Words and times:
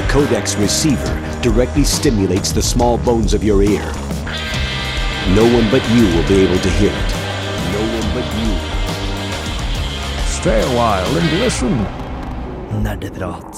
the 0.00 0.06
codec's 0.08 0.56
receiver 0.56 1.12
directly 1.42 1.84
stimulates 1.84 2.52
the 2.52 2.62
small 2.62 2.96
bones 2.96 3.34
of 3.34 3.44
your 3.44 3.62
ear. 3.62 3.84
No 5.36 5.44
one 5.56 5.68
but 5.70 5.84
you 5.92 6.04
will 6.12 6.26
be 6.26 6.40
able 6.44 6.60
to 6.66 6.70
hear 6.80 6.92
it. 7.00 7.10
No 7.74 7.82
one 7.98 8.08
but 8.16 8.26
you. 8.40 8.52
Stay 10.38 10.60
a 10.62 10.70
while 10.78 11.10
and 11.18 11.28
listen. 11.42 11.74
Nerdeprat. 12.84 13.52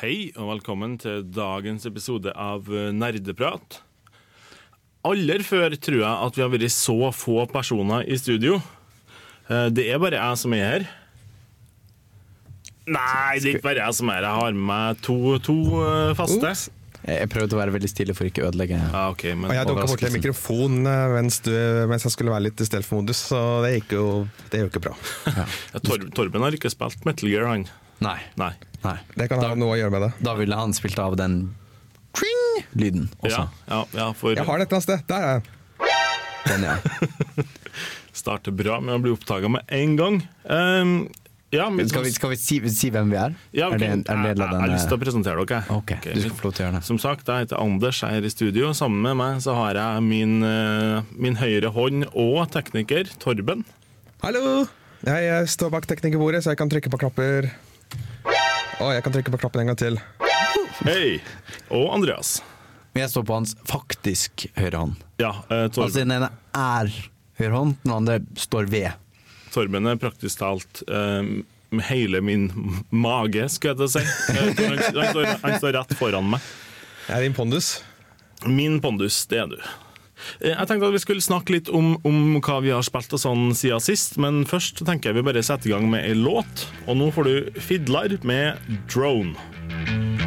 Hei 0.00 0.32
og 0.34 0.50
velkommen 0.56 0.98
til 0.98 1.22
dagens 1.30 1.86
episode 1.86 2.34
av 2.34 2.66
eh, 2.74 2.90
Nerdeprat. 2.90 3.84
Aller 5.06 5.46
før 5.46 5.78
tror 5.78 6.02
jeg 6.02 6.26
at 6.26 6.36
vi 6.36 6.42
har 6.42 6.52
vært 6.58 6.74
så 6.74 7.14
få 7.14 7.44
personer 7.54 8.02
i 8.10 8.18
studio. 8.18 8.58
Eh, 9.50 9.68
Det 9.74 9.86
er 9.90 10.02
bare 10.02 10.18
jeg 10.18 10.40
som 10.40 10.54
er 10.56 10.66
her. 10.66 10.88
Nei, 12.90 13.38
det 13.38 13.46
er 13.46 13.56
ikke 13.58 13.66
bare 13.68 13.84
jeg 13.84 13.96
som 14.00 14.10
er 14.10 14.20
her. 14.20 14.28
Jeg 14.28 14.42
har 14.42 14.52
med 14.56 14.68
meg 14.70 15.02
to, 15.06 15.16
to 15.44 15.56
eh, 15.84 16.12
faste. 16.18 16.54
Jeg 16.54 16.76
jeg 17.00 17.30
prøvde 17.32 17.56
å 17.56 17.58
være 17.62 17.72
veldig 17.72 17.88
stille 17.88 18.12
for 18.12 18.28
ikke 18.28 18.42
å 18.44 18.50
ødelegge. 18.50 18.76
Ja, 18.76 19.06
okay, 19.08 19.32
men 19.32 19.48
Og 19.48 19.54
jeg 19.56 19.68
dunka 19.70 19.86
borti 19.88 20.04
en 20.10 20.14
mikrofon 20.18 20.74
eh, 20.84 21.04
mens, 21.14 21.38
du, 21.46 21.52
mens 21.88 22.04
jeg 22.04 22.12
skulle 22.12 22.34
være 22.34 22.44
litt 22.50 22.60
i 22.60 22.66
stealth-modus, 22.68 23.22
så 23.30 23.38
det 23.64 23.70
gikk 23.78 23.94
jo 23.96 24.04
Det 24.50 24.58
er 24.58 24.66
jo 24.66 24.68
ikke 24.68 24.82
bra. 24.84 24.92
ja, 25.38 25.46
Tor 25.80 26.04
Torben 26.16 26.44
har 26.44 26.56
ikke 26.56 26.70
spilt 26.72 27.06
Metal 27.08 27.30
Gear, 27.32 27.46
han. 27.48 27.64
Nei. 28.04 28.18
Nei. 28.40 28.52
Nei. 28.84 28.98
Det 29.16 29.30
kan 29.32 29.40
ha 29.44 29.54
noe 29.56 29.76
å 29.76 29.80
gjøre 29.80 29.94
med 29.96 30.04
det. 30.06 30.10
Da 30.28 30.36
ville 30.36 30.60
han 30.60 30.76
spilt 30.76 31.00
av 31.00 31.16
den 31.20 31.40
tring-lyden 32.16 33.08
også. 33.22 33.32
Ja, 33.32 33.48
ja, 33.72 33.80
ja, 33.96 34.10
for 34.16 34.36
Jeg 34.36 34.44
har 34.44 34.60
det 34.60 34.68
et 34.68 34.76
eller 34.76 34.82
annet 34.82 34.88
sted. 34.90 35.08
Der 35.08 35.24
er 35.24 35.40
jeg. 35.40 35.56
Den, 36.50 36.68
ja. 36.68 36.76
starter 38.20 38.54
bra 38.54 38.78
med 38.84 38.98
å 38.98 39.02
bli 39.02 39.14
oppdaga 39.16 39.50
med 39.52 39.74
en 39.80 39.96
gang. 39.98 40.20
Um, 40.44 40.94
ja, 41.50 41.64
men, 41.70 41.88
Skal 41.90 42.04
vi, 42.06 42.12
skal 42.14 42.30
vi 42.30 42.36
si, 42.38 42.60
si 42.70 42.92
hvem 42.94 43.08
vi 43.10 43.16
er? 43.18 43.32
Ja, 43.50 43.66
ok. 43.72 43.74
Er 43.74 43.80
det 43.80 43.86
er 43.90 44.02
det 44.06 44.12
en 44.14 44.26
jeg, 44.28 44.36
jeg 44.38 44.60
har 44.62 44.70
lyst 44.70 44.86
til 44.86 44.94
å 44.94 45.00
presentere 45.02 45.46
dere. 45.50 45.62
Ok, 45.74 45.96
du 46.04 46.20
skal 46.22 46.36
få 46.38 46.46
lov 46.46 46.52
til 46.54 46.62
å 46.62 46.66
gjøre 46.68 46.76
det. 46.76 46.82
Som 46.86 47.00
sagt, 47.02 47.26
jeg 47.26 47.46
heter 47.48 47.58
Anders, 47.58 48.02
jeg 48.04 48.20
er 48.20 48.28
i 48.28 48.30
studio. 48.30 48.70
Sammen 48.76 49.02
med 49.02 49.18
meg 49.18 49.40
så 49.42 49.56
har 49.58 49.80
jeg 49.80 50.04
min, 50.06 50.36
eh, 50.46 51.08
min 51.18 51.40
høyre 51.40 51.72
hånd 51.74 52.06
og 52.12 52.44
tekniker, 52.54 53.10
Torben. 53.18 53.66
Hallo! 54.22 54.68
Jeg 55.02 55.26
eh, 55.32 55.48
står 55.50 55.74
bak 55.74 55.90
teknikerbordet, 55.90 56.44
så 56.44 56.54
jeg 56.54 56.60
kan 56.60 56.70
trykke 56.70 56.92
på 56.94 57.02
knapper. 57.02 57.50
Og 58.78 58.94
jeg 58.94 59.02
kan 59.08 59.18
trykke 59.18 59.34
på 59.34 59.42
knappen 59.42 59.64
en 59.64 59.72
gang 59.72 59.82
til. 59.82 59.98
Hei! 60.86 61.18
Og 61.74 61.90
Andreas. 61.96 62.38
Jeg 62.94 63.10
står 63.10 63.26
på 63.26 63.40
hans 63.40 63.56
faktisk 63.66 64.46
høyre 64.54 64.84
hånd. 64.84 65.02
Ja, 65.18 65.34
eh, 65.50 65.66
Altså 65.66 65.98
Den 65.98 66.14
ene 66.14 66.30
er 66.54 66.94
høyre 67.40 67.56
hånd, 67.56 67.76
den 67.84 67.94
andre 67.96 68.20
står 68.38 68.68
ved. 68.72 68.92
Torben 69.50 69.88
er 69.90 69.98
praktisk 69.98 70.38
talt 70.42 70.82
eh, 70.86 71.22
med 71.70 71.84
hele 71.88 72.20
min 72.22 72.48
mage, 72.90 73.48
skulle 73.50 73.74
jeg 73.74 73.80
til 73.80 73.88
å 73.88 73.92
si. 73.96 74.02
Eh, 74.30 74.40
Han, 74.40 74.80
han, 74.94 75.12
står, 75.12 75.30
han 75.42 75.58
står 75.58 75.76
rett 75.80 75.94
foran 75.98 76.30
meg. 76.36 76.50
Jeg 77.08 77.16
er 77.18 77.24
din 77.26 77.34
pondus. 77.36 77.72
Min 78.46 78.78
pondus, 78.84 79.24
det 79.30 79.40
er 79.42 79.50
du. 79.50 79.56
Eh, 80.40 80.52
Jeg 80.54 80.68
tenkte 80.70 80.86
at 80.90 80.94
vi 80.94 81.02
skulle 81.02 81.24
snakke 81.24 81.56
litt 81.56 81.68
om, 81.74 81.94
om 82.06 82.38
hva 82.44 82.60
vi 82.64 82.70
har 82.74 82.84
spilt 82.86 83.12
og 83.16 83.22
sånn 83.24 83.50
siden 83.58 83.82
sist, 83.82 84.18
men 84.22 84.44
først 84.48 84.84
tenker 84.86 85.10
jeg 85.10 85.18
vi 85.20 85.26
bare 85.32 85.42
setter 85.46 85.70
i 85.70 85.74
gang 85.74 85.88
med 85.90 86.06
ei 86.06 86.14
låt. 86.18 86.66
Og 86.86 86.98
nå 87.00 87.10
får 87.16 87.30
du 87.30 87.60
Fidlar 87.60 88.14
med 88.22 88.60
'Drone'. 88.86 90.19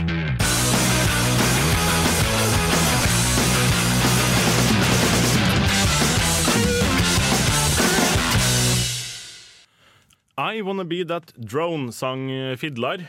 I 10.38 10.62
Wanna 10.66 10.84
Be 10.84 11.04
That 11.06 11.34
Drone, 11.38 11.92
sang 11.94 12.26
Fidlar. 12.58 13.04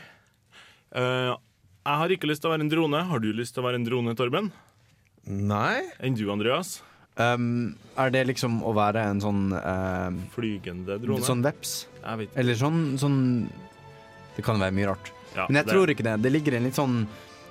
Uh, 0.95 1.33
jeg 1.85 1.97
har 2.01 2.13
ikke 2.13 2.29
lyst 2.29 2.43
til 2.43 2.49
å 2.51 2.53
være 2.53 2.65
en 2.65 2.69
drone. 2.71 3.01
Har 3.09 3.21
du 3.21 3.31
lyst 3.33 3.55
til 3.55 3.63
å 3.63 3.67
være 3.67 3.79
en 3.81 3.85
drone, 3.87 4.13
Torben? 4.17 4.51
Nei? 5.25 5.81
Enn 6.05 6.17
du, 6.17 6.27
Andreas? 6.33 6.79
Um, 7.17 7.75
er 7.97 8.11
det 8.13 8.25
liksom 8.29 8.59
å 8.67 8.73
være 8.75 9.05
en 9.09 9.21
sånn 9.23 9.43
uh, 9.55 10.11
Flygende 10.35 10.97
drone? 11.01 11.23
Sånn 11.25 11.41
veps? 11.45 11.85
Eller 12.35 12.57
sånn, 12.59 12.97
sånn 13.01 13.17
Det 14.35 14.43
kan 14.45 14.59
være 14.61 14.75
mye 14.75 14.89
rart. 14.91 15.09
Ja, 15.35 15.45
Men 15.47 15.61
jeg 15.61 15.65
det- 15.69 15.73
tror 15.73 15.93
ikke 15.93 16.05
det. 16.05 16.15
Det 16.21 16.31
ligger 16.33 16.57
en 16.59 16.67
litt 16.69 16.77
sånn 16.77 16.97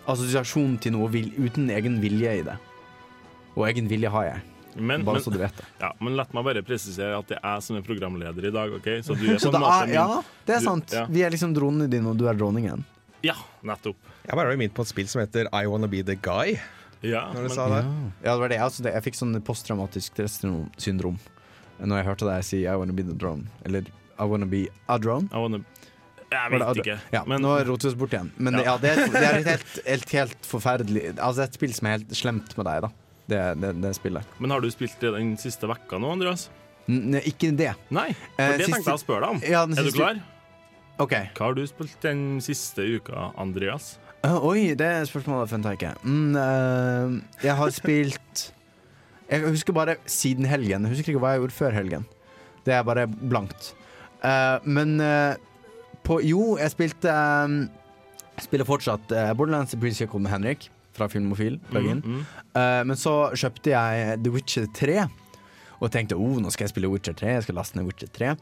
assosiasjon 0.07 0.79
til 0.85 0.93
noe 0.95 1.09
vil, 1.11 1.31
uten 1.41 1.71
egen 1.73 1.99
vilje 2.03 2.39
i 2.39 2.43
det. 2.47 2.59
Og 3.57 3.67
egen 3.71 3.89
vilje 3.89 4.11
har 4.13 4.25
jeg, 4.29 4.43
Men, 4.77 5.05
bare 5.07 5.15
men, 5.21 5.23
så 5.23 5.31
du 5.33 5.39
vet 5.39 5.57
det. 5.57 5.65
ja, 5.81 5.93
men 6.01 6.17
la 6.19 6.25
meg 6.35 6.45
bare 6.45 6.63
presisere 6.67 7.17
at 7.19 7.29
det 7.31 7.37
er 7.39 7.55
jeg 7.55 7.63
som 7.63 7.77
er 7.79 7.83
programleder 7.87 8.49
i 8.49 8.51
dag. 8.51 8.73
ok? 8.75 8.89
Så 9.07 9.15
du 9.15 9.25
er 9.31 9.37
på 9.37 9.41
Så 9.45 9.53
en 9.55 9.61
måte 9.63 9.83
er, 9.83 9.87
min 9.87 9.95
ja, 9.95 10.23
det 10.47 10.55
er 10.57 10.59
du- 10.59 10.65
sant. 10.67 10.93
ja. 10.93 11.05
Vi 11.07 11.23
er 11.23 11.31
liksom 11.31 11.55
dronene 11.55 11.89
dine, 11.91 12.09
og 12.11 12.17
du 12.19 12.27
er 12.29 12.35
dronningen. 12.35 12.85
Ja, 13.23 13.35
nettopp. 13.63 13.97
Jeg 14.27 14.37
var 14.37 14.51
jo 14.51 14.57
mint 14.59 14.75
på 14.75 14.83
et 14.83 14.89
spill 14.89 15.07
som 15.09 15.21
heter 15.23 15.47
I 15.53 15.67
Wanna 15.67 15.87
Be 15.87 16.03
The 16.03 16.17
Guy. 16.17 16.59
Ja, 17.05 17.27
Når 17.33 17.35
du 17.35 17.49
men, 17.49 17.51
sa 17.51 17.69
det. 17.69 17.85
Ja, 18.25 18.33
det 18.35 18.41
var 18.41 18.49
det. 18.49 18.59
Altså, 18.65 18.83
det 18.83 18.93
jeg 18.95 19.03
fikk 19.05 19.17
sånn 19.19 19.35
posttraumatisk 19.45 20.15
stressyndrom 20.17 21.19
når 21.79 21.97
jeg 22.01 22.07
hørte 22.07 22.27
deg 22.31 22.45
si 22.47 22.63
I 22.67 22.75
wanna 22.79 22.93
be 22.97 23.03
the 23.03 23.13
drone. 23.13 23.47
Eller 23.65 23.83
I 24.19 24.25
wanna 24.25 24.47
be 24.47 24.67
a 24.89 24.97
drone. 24.99 25.29
I 25.33 25.37
wanna, 25.43 25.59
jeg 26.33 26.51
vet 26.55 26.79
ikke. 26.81 26.99
Ja, 27.13 27.25
men, 27.27 27.43
nå 27.43 27.51
roter 27.67 27.89
vi 27.89 27.93
oss 27.93 27.99
bort 27.99 28.11
igjen. 28.15 28.31
Men 28.39 28.55
Ja. 28.55 28.63
ja, 28.73 28.77
det, 28.79 28.91
er, 28.91 29.09
det 29.13 29.23
er 29.23 29.39
et 29.41 29.47
helt, 29.47 29.81
helt, 29.87 30.11
helt 30.11 30.47
forferdelig 30.49 31.19
Altså 31.19 31.43
et 31.45 31.55
spill 31.55 31.73
som 31.75 31.87
er 31.87 31.99
helt 31.99 32.15
slemt 32.17 32.57
med 32.57 32.67
deg, 32.67 32.83
da. 32.87 32.91
Det, 33.29 33.41
det, 33.61 33.71
det 33.81 33.95
spillet. 33.97 34.27
men 34.39 34.51
har 34.53 34.61
du 34.61 34.69
spilt 34.71 34.99
det 35.01 35.15
den 35.15 35.31
siste 35.41 35.65
vekka 35.71 35.97
nå, 35.99 36.11
Andreas? 36.13 36.51
N 36.89 37.15
ikke 37.25 37.49
det. 37.57 37.71
Nei, 37.89 38.11
for 38.13 38.43
Eh, 38.43 38.51
det 38.59 38.67
siste- 38.67 38.75
tenkte 38.75 38.91
jeg 38.91 38.99
å 38.99 39.01
spørre 39.01 39.21
deg 39.25 39.31
om. 39.31 39.39
Ja, 39.49 39.63
den 39.67 39.79
er 39.79 39.87
du 39.89 39.93
klar? 39.97 40.19
OK. 41.01 41.15
Hva 41.35 41.47
har 41.49 41.55
du 41.57 41.63
spilt 41.67 41.97
den 42.05 42.41
siste 42.45 42.85
uka, 42.85 43.31
Andreas? 43.41 43.95
Uh, 44.25 44.37
oi, 44.45 44.75
det 44.77 44.91
spørsmålet 45.09 45.49
fant 45.51 45.65
jeg 45.65 45.79
ikke. 45.79 45.95
Mm, 46.05 46.37
uh, 46.37 47.17
jeg 47.43 47.57
har 47.57 47.71
spilt 47.81 48.45
Jeg 49.31 49.41
husker 49.49 49.73
bare 49.73 49.97
siden 50.07 50.45
helgen. 50.45 50.85
Jeg 50.85 50.93
husker 50.95 51.13
ikke 51.15 51.21
hva 51.25 51.33
jeg 51.35 51.41
gjorde 51.43 51.57
før 51.57 51.73
helgen. 51.73 52.05
Det 52.65 52.73
er 52.77 52.85
bare 52.85 53.07
blankt. 53.09 53.73
Uh, 54.23 54.61
men 54.65 55.01
uh, 55.01 55.35
på 56.05 56.21
Jo, 56.25 56.57
jeg 56.61 56.71
spilte 56.77 57.17
Spiller 58.43 58.67
fortsatt 58.67 59.13
Borderlands 59.39 59.77
Prince 59.79 60.01
Jacob 60.03 60.21
med 60.21 60.33
Henrik 60.33 60.69
fra 60.95 61.09
Filmofil. 61.11 61.59
Mm, 61.71 62.01
mm. 62.05 62.23
Uh, 62.55 62.81
men 62.89 62.99
så 62.99 63.15
kjøpte 63.35 63.75
jeg 63.75 64.23
The 64.23 64.33
Witcher 64.35 64.71
3 64.75 65.05
og 65.83 65.91
tenkte 65.93 66.17
oh, 66.19 66.39
nå 66.41 66.53
skal 66.55 66.69
jeg 66.69 66.75
spille 66.75 66.91
Witcher 66.93 67.17
3. 67.19 67.37
Jeg 67.37 67.47
skal 67.47 67.59
laste 67.59 67.79
ned 67.79 67.89
Witcher 67.89 68.11
3. 68.15 68.33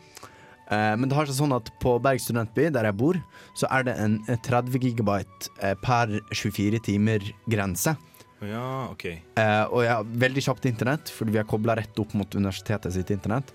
Uh, 0.72 0.94
men 0.96 1.08
det 1.10 1.16
har 1.18 1.28
seg 1.28 1.36
sånn 1.36 1.54
at 1.56 1.68
på 1.82 1.96
Berg 2.02 2.22
studentby, 2.22 2.68
der 2.72 2.86
jeg 2.88 2.98
bor, 3.00 3.18
så 3.58 3.68
er 3.74 3.88
det 3.88 3.96
en 4.00 4.16
eh, 4.30 4.38
30 4.46 4.78
gigabyte 4.80 5.50
eh, 5.60 5.74
per 5.82 6.14
24 6.30 6.80
timer 6.86 7.26
grense. 7.50 7.96
Ja, 8.42 8.88
OK. 8.90 9.04
uh, 9.38 9.66
og 9.68 9.84
jeg 9.84 9.92
har 9.92 10.14
veldig 10.24 10.42
kjapt 10.48 10.66
internett, 10.70 11.12
fordi 11.14 11.34
vi 11.34 11.40
har 11.42 11.48
kobla 11.50 11.76
rett 11.78 12.00
opp 12.02 12.14
mot 12.18 12.38
universitetet 12.38 12.94
sitt 12.94 13.12
internett. 13.14 13.52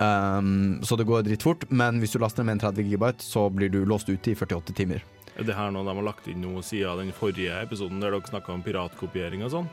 Um, 0.00 0.80
så 0.84 0.96
det 0.96 1.06
går 1.08 1.26
dritfort, 1.28 1.66
men 1.68 2.00
hvis 2.00 2.16
du 2.16 2.20
laster 2.20 2.42
ned 2.42 2.50
med 2.50 2.58
en 2.58 2.66
30 2.66 2.88
gigabyte, 2.88 3.24
så 3.24 3.46
blir 3.52 3.72
du 3.72 3.82
låst 3.88 4.08
ute 4.08 4.32
i 4.32 4.36
48 4.36 4.76
timer. 4.76 5.04
Er 5.40 5.48
det 5.48 5.56
her 5.56 5.70
noe 5.72 5.86
de 5.86 5.96
har 5.96 6.04
lagt 6.04 6.26
inn 6.28 6.42
noe 6.44 6.60
siden 6.66 7.06
den 7.06 7.14
forrige 7.16 7.56
episoden 7.62 8.02
der 8.02 8.12
dere 8.12 8.28
snakka 8.28 8.52
om 8.52 8.64
piratkopiering 8.64 9.46
og 9.46 9.54
sånn? 9.54 9.70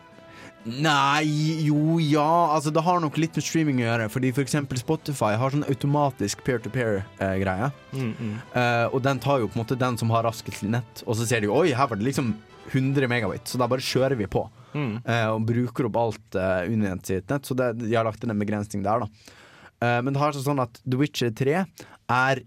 Nei, 0.68 1.24
jo, 1.64 1.98
ja. 2.02 2.28
Altså, 2.56 2.72
det 2.76 2.84
har 2.84 3.00
nok 3.00 3.18
litt 3.20 3.38
med 3.38 3.46
streaming 3.46 3.80
å 3.82 3.86
gjøre. 3.86 4.10
Fordi 4.12 4.32
for 4.36 4.44
eksempel 4.44 4.80
Spotify 4.80 5.34
har 5.40 5.54
sånn 5.54 5.66
automatisk 5.68 6.44
peer-to-peer-greie. 6.48 7.70
Mm, 7.94 8.12
mm. 8.12 8.36
Eh, 8.62 8.86
og 8.92 9.00
den 9.06 9.22
tar 9.24 9.42
jo 9.42 9.50
på 9.50 9.58
en 9.58 9.64
måte 9.64 9.80
den 9.80 10.00
som 10.00 10.12
har 10.16 10.28
raskest 10.28 10.66
nett, 10.68 11.04
og 11.06 11.20
så 11.20 11.28
ser 11.28 11.44
de 11.44 11.52
oi, 11.52 11.70
her 11.78 11.90
var 11.90 12.00
det 12.00 12.08
liksom 12.10 12.34
100 12.68 13.08
megabit, 13.08 13.48
så 13.48 13.60
da 13.62 13.70
bare 13.72 13.84
kjører 13.84 14.18
vi 14.20 14.28
på. 14.32 14.44
Mm. 14.78 15.00
eh, 15.08 15.26
og 15.32 15.46
bruker 15.48 15.88
opp 15.88 15.96
alt 15.98 16.36
eh, 16.38 16.68
Unient 16.70 17.08
sitt 17.08 17.32
nett, 17.32 17.48
så 17.48 17.56
det, 17.58 17.72
de 17.80 17.96
har 17.96 18.06
lagt 18.06 18.22
inn 18.24 18.34
en 18.34 18.42
begrensning 18.44 18.84
der, 18.86 19.06
da. 19.06 19.36
Eh, 19.80 20.00
men 20.04 20.12
det 20.14 20.22
har 20.22 20.36
sånn 20.36 20.62
at 20.62 20.82
The 20.84 21.00
Witcher 21.00 21.32
3 21.32 21.64
er 21.64 22.44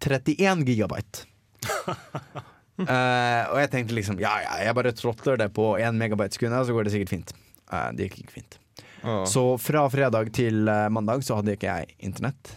31 0.00 0.66
gigabyte. 0.66 1.29
Eh, 2.80 3.42
og 3.52 3.58
jeg 3.60 3.68
tenkte 3.74 3.92
liksom 3.92 4.16
ja, 4.22 4.30
ja, 4.40 4.54
jeg 4.64 4.72
bare 4.78 4.94
tråtler 4.96 5.36
det 5.36 5.50
på 5.52 5.74
1 5.76 5.98
megabyte 6.00 6.32
sekundet, 6.32 6.64
så 6.64 6.72
går 6.72 6.86
det 6.86 6.94
sikkert 6.94 7.12
fint. 7.12 7.34
Uh, 7.68 7.90
det 7.92 8.06
gikk 8.06 8.22
ikke 8.22 8.36
fint. 8.38 8.56
Uh. 9.02 9.26
Så 9.28 9.42
fra 9.60 9.82
fredag 9.92 10.30
til 10.32 10.64
eh, 10.64 10.86
mandag 10.88 11.20
så 11.26 11.36
hadde 11.36 11.58
ikke 11.58 11.68
jeg 11.68 11.92
internett. 12.08 12.54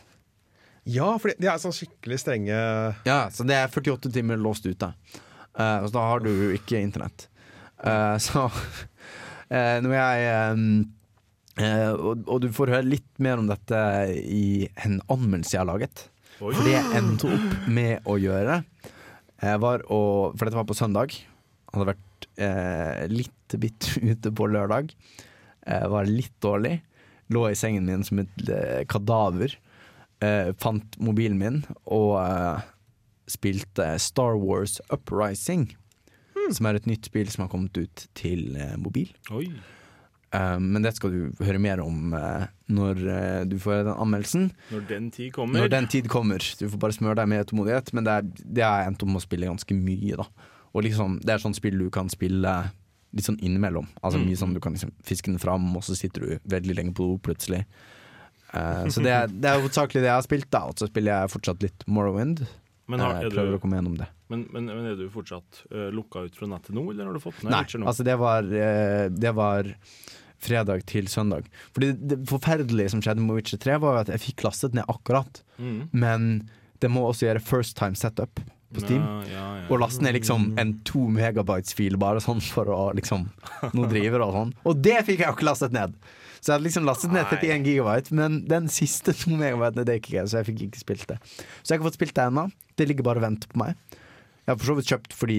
Ja, 0.87 1.09
for 1.19 1.35
de 1.35 1.51
er 1.51 1.59
sånn 1.59 1.75
skikkelig 1.75 2.21
strenge 2.23 2.55
Ja, 3.03 3.19
Så 3.35 3.43
det 3.47 3.59
er 3.59 3.67
48 3.67 4.13
timer 4.15 4.39
låst 4.39 4.63
ute. 4.63 4.93
Så 5.51 5.91
da 5.91 6.07
har 6.07 6.23
du 6.23 6.31
jo 6.31 6.49
ikke 6.55 6.79
internett. 6.79 7.27
Så 8.23 8.47
når 9.83 9.95
jeg 9.99 10.55
um, 10.55 10.67
Uh, 11.53 11.93
og, 11.93 12.23
og 12.25 12.39
du 12.41 12.47
får 12.49 12.71
høre 12.73 12.87
litt 12.95 13.19
mer 13.21 13.37
om 13.37 13.45
dette 13.45 13.77
i 14.25 14.65
en 14.87 14.95
anmeldelse 15.05 15.53
jeg 15.53 15.61
har 15.61 15.69
laget. 15.69 16.07
Oi. 16.39 16.49
For 16.49 16.65
det 16.65 16.73
jeg 16.73 16.97
endte 16.97 17.29
opp 17.29 17.67
med 17.69 18.09
å 18.09 18.15
gjøre, 18.17 18.55
var 19.59 19.83
å 19.91 19.99
For 20.37 20.45
dette 20.47 20.59
var 20.59 20.67
på 20.69 20.77
søndag. 20.77 21.15
Hadde 21.73 21.89
vært 21.91 22.27
eh, 22.39 23.03
litt 23.11 23.55
bitt 23.59 23.89
ute 24.11 24.31
på 24.31 24.47
lørdag. 24.51 24.93
Eh, 25.67 25.85
var 25.91 26.09
litt 26.09 26.35
dårlig. 26.43 26.77
Lå 27.33 27.45
i 27.49 27.57
sengen 27.57 27.87
min 27.87 28.03
som 28.05 28.19
et 28.23 28.49
eh, 28.49 28.83
kadaver. 28.89 29.55
eh, 30.23 30.51
fant 30.61 30.95
mobilen 31.03 31.39
min 31.39 31.61
og 31.91 32.17
eh, 32.21 32.61
spilte 33.31 33.87
Star 33.99 34.37
Wars 34.39 34.77
Uprising. 34.93 35.69
Som 36.51 36.67
er 36.67 36.75
et 36.75 36.87
nytt 36.89 37.07
spill 37.07 37.29
som 37.31 37.45
har 37.45 37.51
kommet 37.53 37.77
ut 37.79 38.07
til 38.19 38.55
eh, 38.59 38.75
mobil. 38.79 39.11
Oi. 39.31 39.47
Eh, 40.33 40.59
men 40.59 40.81
det 40.85 40.95
skal 40.97 41.13
du 41.13 41.43
høre 41.45 41.61
mer 41.61 41.81
om 41.83 42.13
eh, 42.17 42.45
når 42.73 43.01
eh, 43.05 43.41
du 43.49 43.57
får 43.61 43.83
den 43.83 43.93
anmeldelsen. 43.93 44.47
Når 44.73 44.87
den 44.89 45.09
tid 45.13 45.33
kommer. 45.35 45.61
Når 45.61 45.73
den 45.75 45.89
tid 45.93 46.09
kommer. 46.11 46.41
Du 46.59 46.65
får 46.67 46.81
bare 46.81 46.95
smøre 46.95 47.19
deg 47.21 47.29
med 47.29 47.49
tålmodighet. 47.49 47.93
Men 47.93 48.07
det, 48.07 48.15
er, 48.17 48.47
det 48.59 48.65
har 48.65 48.81
jeg 48.81 48.93
endt 48.93 49.05
med 49.09 49.21
å 49.21 49.25
spille 49.27 49.51
ganske 49.51 49.77
mye, 49.77 50.17
da. 50.23 50.29
Og 50.73 50.87
liksom, 50.87 51.19
det 51.21 51.35
er 51.35 51.43
sånn 51.43 51.53
spill 51.53 51.77
du 51.77 51.89
kan 51.93 52.09
spille 52.09 52.53
litt 53.13 53.27
sånn 53.27 53.37
innimellom. 53.45 53.85
Altså 54.01 54.17
Mm. 54.17 54.25
mye 54.25 54.39
sånn 54.41 54.53
Du 54.55 54.59
kan 54.59 54.73
liksom 54.73 54.89
fiske 55.05 55.29
den 55.29 55.37
fram, 55.37 55.67
og 55.77 55.83
så 55.85 55.93
sitter 55.95 56.21
du 56.25 56.39
veldig 56.49 56.75
lenge 56.79 56.95
på 56.97 57.05
do 57.05 57.19
plutselig. 57.21 57.61
Uh, 58.53 58.85
så 58.89 59.01
det 59.01 59.13
er, 59.13 59.29
det 59.29 59.49
er 59.49 59.61
hovedsakelig 59.61 60.01
det 60.01 60.09
jeg 60.09 60.17
har 60.17 60.25
spilt, 60.25 60.49
da. 60.53 60.63
Og 60.69 60.77
så 60.77 60.89
spiller 60.89 61.13
jeg 61.13 61.31
fortsatt 61.33 61.61
litt 61.65 61.85
Morrowind. 61.85 62.43
men, 62.89 62.99
har, 62.99 63.21
jeg 63.21 63.29
er 63.29 63.35
prøver 63.37 63.53
du, 63.53 63.57
å 63.57 63.61
komme 63.61 63.77
gjennom 63.77 63.95
det. 63.97 64.07
men, 64.29 64.47
men, 64.51 64.65
men 64.65 64.89
er 64.91 64.97
du 64.97 65.05
fortsatt 65.13 65.61
uh, 65.71 65.87
lukka 65.93 66.25
ut 66.25 66.35
fra 66.37 66.49
nettet 66.51 66.73
nå, 66.73 66.83
eller 66.91 67.05
har 67.05 67.13
du 67.13 67.21
fått 67.21 67.39
den 67.41 67.53
Nei, 67.53 67.63
altså 67.85 68.03
det 68.05 68.17
var, 68.17 68.43
uh, 68.49 69.05
det 69.13 69.31
var 69.37 69.69
fredag 70.43 70.85
til 70.89 71.07
søndag. 71.11 71.47
Fordi 71.75 71.93
det 71.97 72.19
forferdelige 72.29 72.93
som 72.93 73.03
skjedde 73.03 73.23
med 73.23 73.39
Witcher 73.39 73.61
3, 73.61 73.79
var 73.83 74.03
at 74.03 74.11
jeg 74.13 74.23
fikk 74.27 74.45
lastet 74.47 74.75
ned 74.77 74.87
akkurat. 74.91 75.41
Mm. 75.57 75.79
Men 75.91 76.27
det 76.83 76.91
må 76.91 77.05
også 77.07 77.29
gjøre 77.29 77.43
first 77.43 77.77
time 77.79 77.95
setup 77.99 78.41
på 78.73 78.81
Steam. 78.83 79.03
Ja, 79.03 79.21
ja, 79.29 79.45
ja. 79.61 79.67
Og 79.69 79.79
laste 79.83 80.03
ned 80.03 80.17
liksom 80.17 80.51
en 80.59 80.75
to 80.87 81.05
megabytes-fil 81.13 81.95
bare 82.01 82.21
sånn 82.23 82.41
for 82.43 82.69
å 82.73 82.81
liksom 82.97 83.29
noen 83.75 83.89
driver 83.91 84.25
og 84.25 84.35
sånn. 84.37 84.53
Og 84.67 84.83
det 84.83 84.99
fikk 85.07 85.23
jeg 85.23 85.29
jo 85.29 85.37
ikke 85.37 85.49
lastet 85.49 85.75
ned! 85.75 85.95
Så 86.43 86.49
jeg 86.51 86.57
hadde 86.57 86.67
liksom 86.67 86.87
lastet 86.89 87.13
ned 87.15 87.29
31 87.31 87.67
gigabyte, 87.69 88.15
men 88.19 88.41
den 88.49 88.65
siste 88.67 89.13
to 89.15 89.31
megabytene 89.39 89.85
det 89.87 90.01
gikk 90.01 90.09
ikke, 90.11 90.25
så 90.27 90.41
jeg 90.41 90.49
fikk 90.49 90.63
ikke 90.65 90.81
spilt 90.81 91.05
det. 91.13 91.19
Så 91.23 91.69
jeg 91.69 91.77
har 91.77 91.79
ikke 91.79 91.87
fått 91.87 91.99
spilt 92.01 92.17
det 92.17 92.25
ennå. 92.27 92.49
Det 92.75 92.87
ligger 92.89 93.07
bare 93.07 93.21
og 93.21 93.27
venter 93.29 93.51
på 93.53 93.61
meg. 93.61 93.77
Jeg 94.43 94.51
har 94.51 94.57
for 94.59 94.67
så 94.67 94.75
vidt 94.75 94.89
kjøpt 94.91 95.15
fordi 95.15 95.37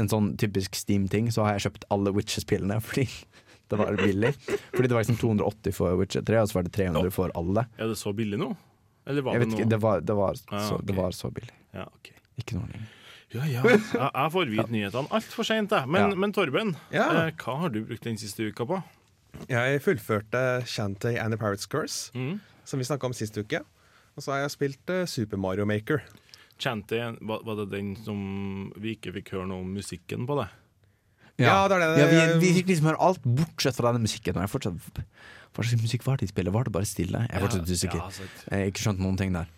en 0.00 0.08
sånn 0.08 0.30
typisk 0.40 0.78
Steam-ting, 0.78 1.28
så 1.34 1.44
har 1.44 1.58
jeg 1.58 1.66
kjøpt 1.66 1.84
alle 1.92 2.14
Witcher-spillene 2.16 2.78
fordi 2.80 3.04
det 3.68 3.78
var 3.80 3.96
billig. 3.98 4.32
Fordi 4.74 4.88
det 4.88 4.94
var 4.94 5.02
liksom 5.04 5.16
280 5.20 5.72
for 5.74 5.96
Witcher 6.00 6.22
3, 6.22 6.40
og 6.42 6.48
så 6.50 6.54
var 6.58 6.62
det 6.68 6.72
300 6.76 7.10
for 7.14 7.32
alle. 7.34 7.66
Er 7.78 7.88
det 7.90 7.96
så 7.98 8.12
billig 8.16 8.38
nå? 8.38 8.50
Eller 9.06 9.22
var 9.22 9.34
Jeg 9.36 9.40
det 9.40 9.46
vet 9.46 9.52
nå? 9.54 9.58
ikke, 9.60 9.70
det 9.70 9.80
var, 9.82 10.00
det 10.00 10.16
var, 10.18 10.36
Ah, 10.50 10.68
så, 10.68 10.78
det 10.82 10.94
var 10.96 11.10
så 11.14 11.30
billig. 11.30 11.54
Ja, 11.74 11.84
ok. 11.86 12.12
Ikke 12.42 12.56
noe 12.58 12.66
lenger. 12.72 12.92
Ja, 13.34 13.44
ja. 13.50 13.62
Jeg, 13.66 13.80
jeg 13.92 14.30
får 14.32 14.50
vite 14.52 14.70
nyhetene 14.70 15.10
altfor 15.18 15.44
seint, 15.46 15.70
jeg. 15.74 15.88
Men, 15.90 16.10
Ja. 16.10 16.16
men 16.16 16.32
Torben, 16.32 16.76
Ja. 16.94 17.06
eh, 17.26 17.32
hva 17.42 17.56
har 17.60 17.68
du 17.74 17.80
brukt 17.84 18.02
den 18.06 18.16
siste 18.18 18.46
uka 18.50 18.64
på? 18.66 18.82
Jeg 19.50 19.82
fullførte 19.84 20.42
Shanty 20.66 21.16
and 21.18 21.32
the 21.34 21.38
Pirate's 21.38 21.66
Curse, 21.68 22.10
Mm. 22.14 22.40
som 22.64 22.78
vi 22.78 22.84
snakka 22.84 23.04
om 23.06 23.12
sist 23.12 23.36
uke. 23.36 23.60
Og 24.16 24.22
så 24.22 24.32
har 24.32 24.38
jeg 24.46 24.50
spilt 24.54 24.90
uh, 24.90 25.04
Super 25.04 25.36
Mario 25.36 25.66
Maker. 25.66 26.02
Chanty, 26.58 26.96
var, 27.20 27.42
var 27.44 27.54
det 27.60 27.70
den 27.74 27.96
som 28.02 28.72
vi 28.80 28.94
ikke 28.96 29.12
fikk 29.12 29.34
høre 29.34 29.46
noe 29.50 29.60
om 29.60 29.74
musikken 29.76 30.24
på 30.26 30.38
det? 30.40 30.46
Ja, 31.42 31.56
det 31.68 31.76
er 31.76 31.82
det. 31.82 31.88
Ja, 32.00 32.06
vi, 32.08 32.20
vi 32.46 32.52
fikk 32.60 32.70
liksom 32.70 32.88
høre 32.88 33.00
alt 33.02 33.24
bortsett 33.24 33.76
fra 33.76 33.92
denne 33.92 34.08
musikken. 34.08 34.38
Og 34.38 34.46
jeg 34.46 34.52
fortsatt, 34.52 35.00
hva 35.56 35.64
slags 35.64 35.82
musikk 35.84 36.06
var 36.06 36.16
det 36.16 36.28
de 36.28 36.32
spiller? 36.32 36.54
Var 36.54 36.68
det 36.68 36.72
bare 36.72 36.88
stille? 36.88 37.24
Jeg 37.26 37.36
er 37.36 37.44
fortsatt 37.44 37.72
usikker. 37.72 38.04
Altså, 38.06 38.28
Jeg 38.48 38.72
ikke 38.72 38.84
skjønt 38.86 39.02
noen 39.04 39.18
ting 39.20 39.36
der. 39.36 39.50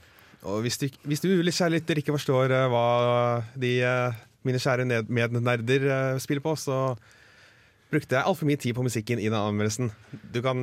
Og 0.49 0.63
hvis 0.65 0.79
du, 0.79 0.89
hvis 1.07 1.23
du 1.23 1.29
kjære 1.31 1.77
lytter, 1.77 2.01
ikke 2.01 2.15
forstår 2.15 2.55
uh, 2.55 2.65
hva 2.73 2.85
de, 3.59 3.73
uh, 3.83 4.19
mine 4.47 4.63
kjære 4.63 4.87
mednerder 5.07 5.87
uh, 5.87 6.19
spiller 6.23 6.43
på, 6.43 6.55
så 6.59 6.97
brukte 7.91 8.19
jeg 8.19 8.27
altfor 8.27 8.47
mye 8.51 8.61
tid 8.61 8.75
på 8.75 8.87
musikken 8.87 9.23
i 9.23 9.31
den 9.31 9.39
anmeldelsen. 9.39 9.91
Du 10.35 10.43
kan 10.45 10.63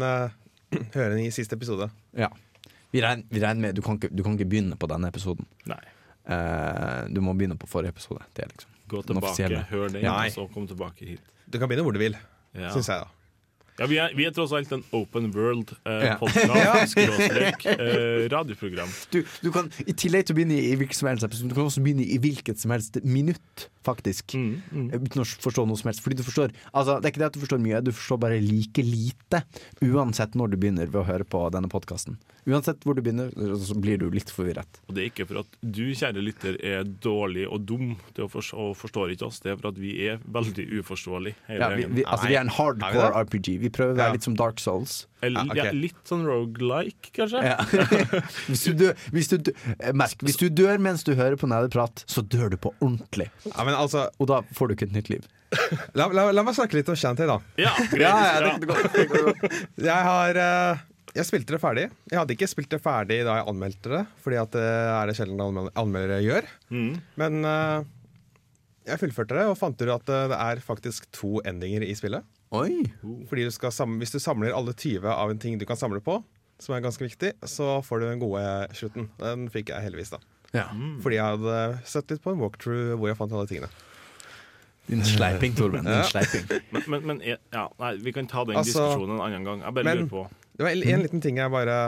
høre 0.96 1.10
den 1.16 1.26
i 1.26 1.34
siste 1.36 1.56
episode. 1.56 1.90
Ja. 2.16 2.32
Vi 2.92 3.04
regner, 3.04 3.28
vi 3.32 3.44
regner 3.44 3.68
med 3.68 3.76
du 3.76 3.84
kan, 3.84 4.00
ikke, 4.00 4.12
du 4.12 4.24
kan 4.24 4.36
ikke 4.36 4.52
begynne 4.52 4.80
på 4.80 4.88
denne 4.92 5.12
episoden. 5.12 5.48
nei. 5.68 5.84
Du 7.14 7.20
må 7.22 7.36
begynne 7.38 7.54
på 7.60 7.68
forrige 7.70 7.94
episode. 7.94 8.24
Det 8.34 8.48
er 8.48 8.50
liksom 8.50 8.75
Gå 8.88 9.02
tilbake, 9.06 9.66
hør 9.72 9.90
den, 9.90 10.04
Nei. 10.06 10.28
og 10.28 10.34
så 10.36 10.48
kom 10.54 10.68
tilbake 10.70 11.06
hit. 11.16 11.22
Du 11.50 11.58
kan 11.60 11.70
begynne 11.70 11.86
hvor 11.86 11.96
du 11.96 12.02
vil, 12.02 12.18
Ja. 12.56 12.72
syns 12.74 12.88
jeg. 12.90 13.02
da 13.02 13.08
Ja, 13.76 13.86
vi, 13.92 13.98
er, 14.00 14.14
vi 14.16 14.24
er 14.24 14.32
tross 14.32 14.54
alt 14.56 14.72
en 14.72 14.84
open 14.96 15.32
world 15.36 15.74
eh, 15.86 16.06
Ja. 16.06 16.16
eh, 17.76 18.30
radioprogram. 18.32 18.88
du, 19.12 19.18
du 19.44 19.52
kan, 19.52 19.68
I 19.84 19.92
tillegg 19.92 20.26
til 20.28 20.36
å 20.36 20.38
begynne 20.38 20.60
i 20.62 20.76
hvilket 20.80 20.96
som 20.96 21.10
helst 21.10 21.26
episode, 21.28 21.50
du 21.52 21.58
kan 21.58 21.68
også 21.68 21.84
begynne 21.84 22.06
i 22.08 22.18
hvilket 22.24 22.62
som 22.62 22.72
helst 22.72 23.02
minutt, 23.04 23.66
faktisk. 23.84 24.32
Mm, 24.38 24.62
mm. 24.72 24.88
Uten 24.96 25.26
å 25.26 25.28
forstå 25.28 25.66
noe 25.68 25.82
som 25.82 25.92
helst. 25.92 26.04
Fordi 26.06 26.22
du 26.22 26.24
forstår 26.24 26.54
Altså, 26.72 27.00
det 27.02 27.10
er 27.10 27.14
ikke 27.14 27.24
det 27.26 27.28
at 27.28 27.36
du 27.36 27.44
forstår 27.44 27.62
mye, 27.66 27.82
du 27.84 27.92
forstår 27.92 28.22
bare 28.24 28.40
like 28.40 28.86
lite. 28.86 29.44
Uansett 29.84 30.40
når 30.40 30.54
du 30.54 30.58
begynner 30.62 30.88
ved 30.88 31.02
å 31.04 31.08
høre 31.10 31.28
på 31.28 31.44
denne 31.54 31.68
podkasten. 31.72 32.16
Uansett 32.46 32.84
hvor 32.86 32.94
du 32.94 33.02
begynner, 33.02 33.32
så 33.58 33.74
blir 33.82 33.98
du 33.98 34.06
litt 34.14 34.30
forvirret. 34.30 34.78
Og 34.86 34.94
det 34.94 35.02
er 35.02 35.08
ikke 35.10 35.26
for 35.32 35.40
at 35.42 35.56
du, 35.66 35.82
kjære 35.98 36.22
lytter, 36.22 36.58
er 36.62 36.84
dårlig 37.02 37.48
og 37.50 37.64
dum 37.66 37.96
til 38.14 38.28
å 38.28 38.30
forstå, 38.30 38.68
og 38.70 38.76
forstår 38.78 39.16
ikke 39.16 39.26
oss. 39.32 39.40
Det 39.42 39.54
er 39.56 39.58
for 39.58 39.72
at 39.72 39.80
vi 39.82 39.96
er 40.06 40.20
veldig 40.36 40.68
uforståelige, 40.80 41.36
Ja, 41.50 41.72
vi, 41.74 41.88
vi, 41.90 42.06
altså, 42.06 42.30
vi 42.30 42.38
er 42.38 42.44
en 42.46 42.52
Er 42.54 42.58
hardcore 42.60 43.10
vi 43.10 43.24
RPG. 43.26 43.50
Vi 43.66 43.72
prøver 43.74 43.96
å 43.96 43.98
være 43.98 44.12
Ja. 44.12 44.18
litt 44.20 44.28
som 44.28 44.36
Dark 44.38 44.62
Souls. 44.62 45.08
Eller, 45.26 45.42
Ja, 45.42 45.52
okay. 45.56 45.66
ja, 45.66 45.72
litt 45.74 46.02
sånn 46.06 46.22
rogelike, 46.28 47.10
kanskje? 47.18 47.42
Ja. 47.42 47.58
hvis, 48.52 48.64
du 48.70 48.74
dør, 48.84 48.94
hvis, 49.16 49.28
du 49.32 49.38
dør, 49.50 49.54
eh, 49.80 49.94
merk, 49.98 50.22
hvis 50.22 50.38
du 50.38 50.50
dør 50.54 50.78
mens 50.78 51.02
du 51.08 51.16
hører 51.18 51.36
på 51.42 51.50
nederprat, 51.50 52.06
så 52.06 52.22
dør 52.22 52.54
du 52.54 52.58
på 52.62 52.76
ordentlig. 52.78 53.32
Ja, 53.50 53.64
men 53.66 53.74
altså, 53.74 54.06
Og 54.22 54.30
da 54.30 54.44
får 54.54 54.68
du 54.70 54.76
ikke 54.78 54.90
et 54.92 54.94
nytt 55.00 55.10
liv. 55.10 55.26
la, 55.98 56.08
la, 56.14 56.30
la 56.36 56.44
meg 56.46 56.54
snakke 56.58 56.78
litt 56.78 56.90
om 56.94 56.98
Shanty, 57.00 57.26
da. 57.26 57.40
Ja, 57.58 57.74
greit. 57.90 58.62
det 58.62 59.08
går 59.10 59.34
Jeg 59.82 60.02
har 60.10 60.36
eh, 60.46 60.84
Jeg 61.16 61.26
spilte 61.30 61.56
det 61.56 61.62
ferdig. 61.64 61.86
Jeg 62.12 62.20
hadde 62.20 62.34
ikke 62.36 62.48
spilt 62.52 62.70
det 62.74 62.82
ferdig 62.84 63.22
da 63.24 63.38
jeg 63.40 63.48
anmeldte 63.48 63.92
det, 63.94 64.02
Fordi 64.24 64.36
at 64.42 64.52
det 64.52 64.64
er 64.68 65.08
det 65.08 65.16
sjelden 65.16 65.40
anmel- 65.40 65.72
anmeldere 65.80 66.18
gjør. 66.26 66.50
Mm. 66.76 66.90
Men 67.22 67.38
uh, 67.48 67.86
jeg 68.86 69.00
fullførte 69.00 69.38
det 69.38 69.46
og 69.48 69.56
fant 69.58 69.80
ut 69.82 69.90
at 69.96 70.12
eh, 70.14 70.26
det 70.30 70.38
er 70.44 70.60
faktisk 70.62 71.08
to 71.16 71.40
endinger 71.48 71.82
i 71.88 71.96
spillet. 71.98 72.22
Oi! 72.54 72.84
Fordi 73.32 73.48
du 73.48 73.52
skal 73.56 73.72
sam 73.74 73.96
Hvis 74.00 74.12
du 74.14 74.20
samler 74.22 74.54
alle 74.54 74.76
20 74.78 75.08
av 75.10 75.32
en 75.34 75.40
ting 75.42 75.56
du 75.58 75.66
kan 75.66 75.80
samle 75.80 76.04
på, 76.06 76.20
som 76.62 76.76
er 76.76 76.84
ganske 76.86 77.02
viktig, 77.08 77.32
så 77.50 77.80
får 77.84 78.00
du 78.04 78.06
den 78.12 78.22
gode 78.22 78.44
slutten. 78.78 79.08
Den 79.20 79.48
fikk 79.52 79.72
jeg 79.74 79.88
heldigvis, 79.88 80.12
da. 80.14 80.20
Ja. 80.56 80.68
Fordi 81.04 81.18
jeg 81.18 81.26
hadde 81.34 81.58
sett 81.90 82.12
litt 82.14 82.22
på 82.24 82.32
en 82.36 82.40
walkthrough 82.44 82.94
hvor 83.00 83.10
jeg 83.10 83.18
fant 83.20 83.34
alle 83.36 83.50
tingene. 83.50 83.72
Din 84.86 85.02
sleiping, 85.04 85.56
Torben. 85.58 85.84
Din 85.88 85.98
Ja. 85.98 86.04
sleiping. 86.06 86.46
Men, 86.76 86.84
men, 86.88 87.06
men 87.10 87.22
ja, 87.26 87.66
nei, 87.82 87.96
vi 88.06 88.14
kan 88.14 88.28
ta 88.30 88.44
den 88.46 88.60
Altså, 88.62 88.84
diskusjonen 88.86 89.16
en 89.18 89.24
annen 89.26 89.48
gang. 89.50 89.64
Jeg 89.66 89.74
bare 89.80 89.88
men- 89.90 90.04
lurer 90.06 90.12
på 90.14 90.28
Det 90.56 90.64
var 90.64 90.72
en, 90.72 90.86
en 90.96 91.04
liten 91.04 91.24
ting 91.24 91.40
jeg 91.42 91.52
bare 91.52 91.80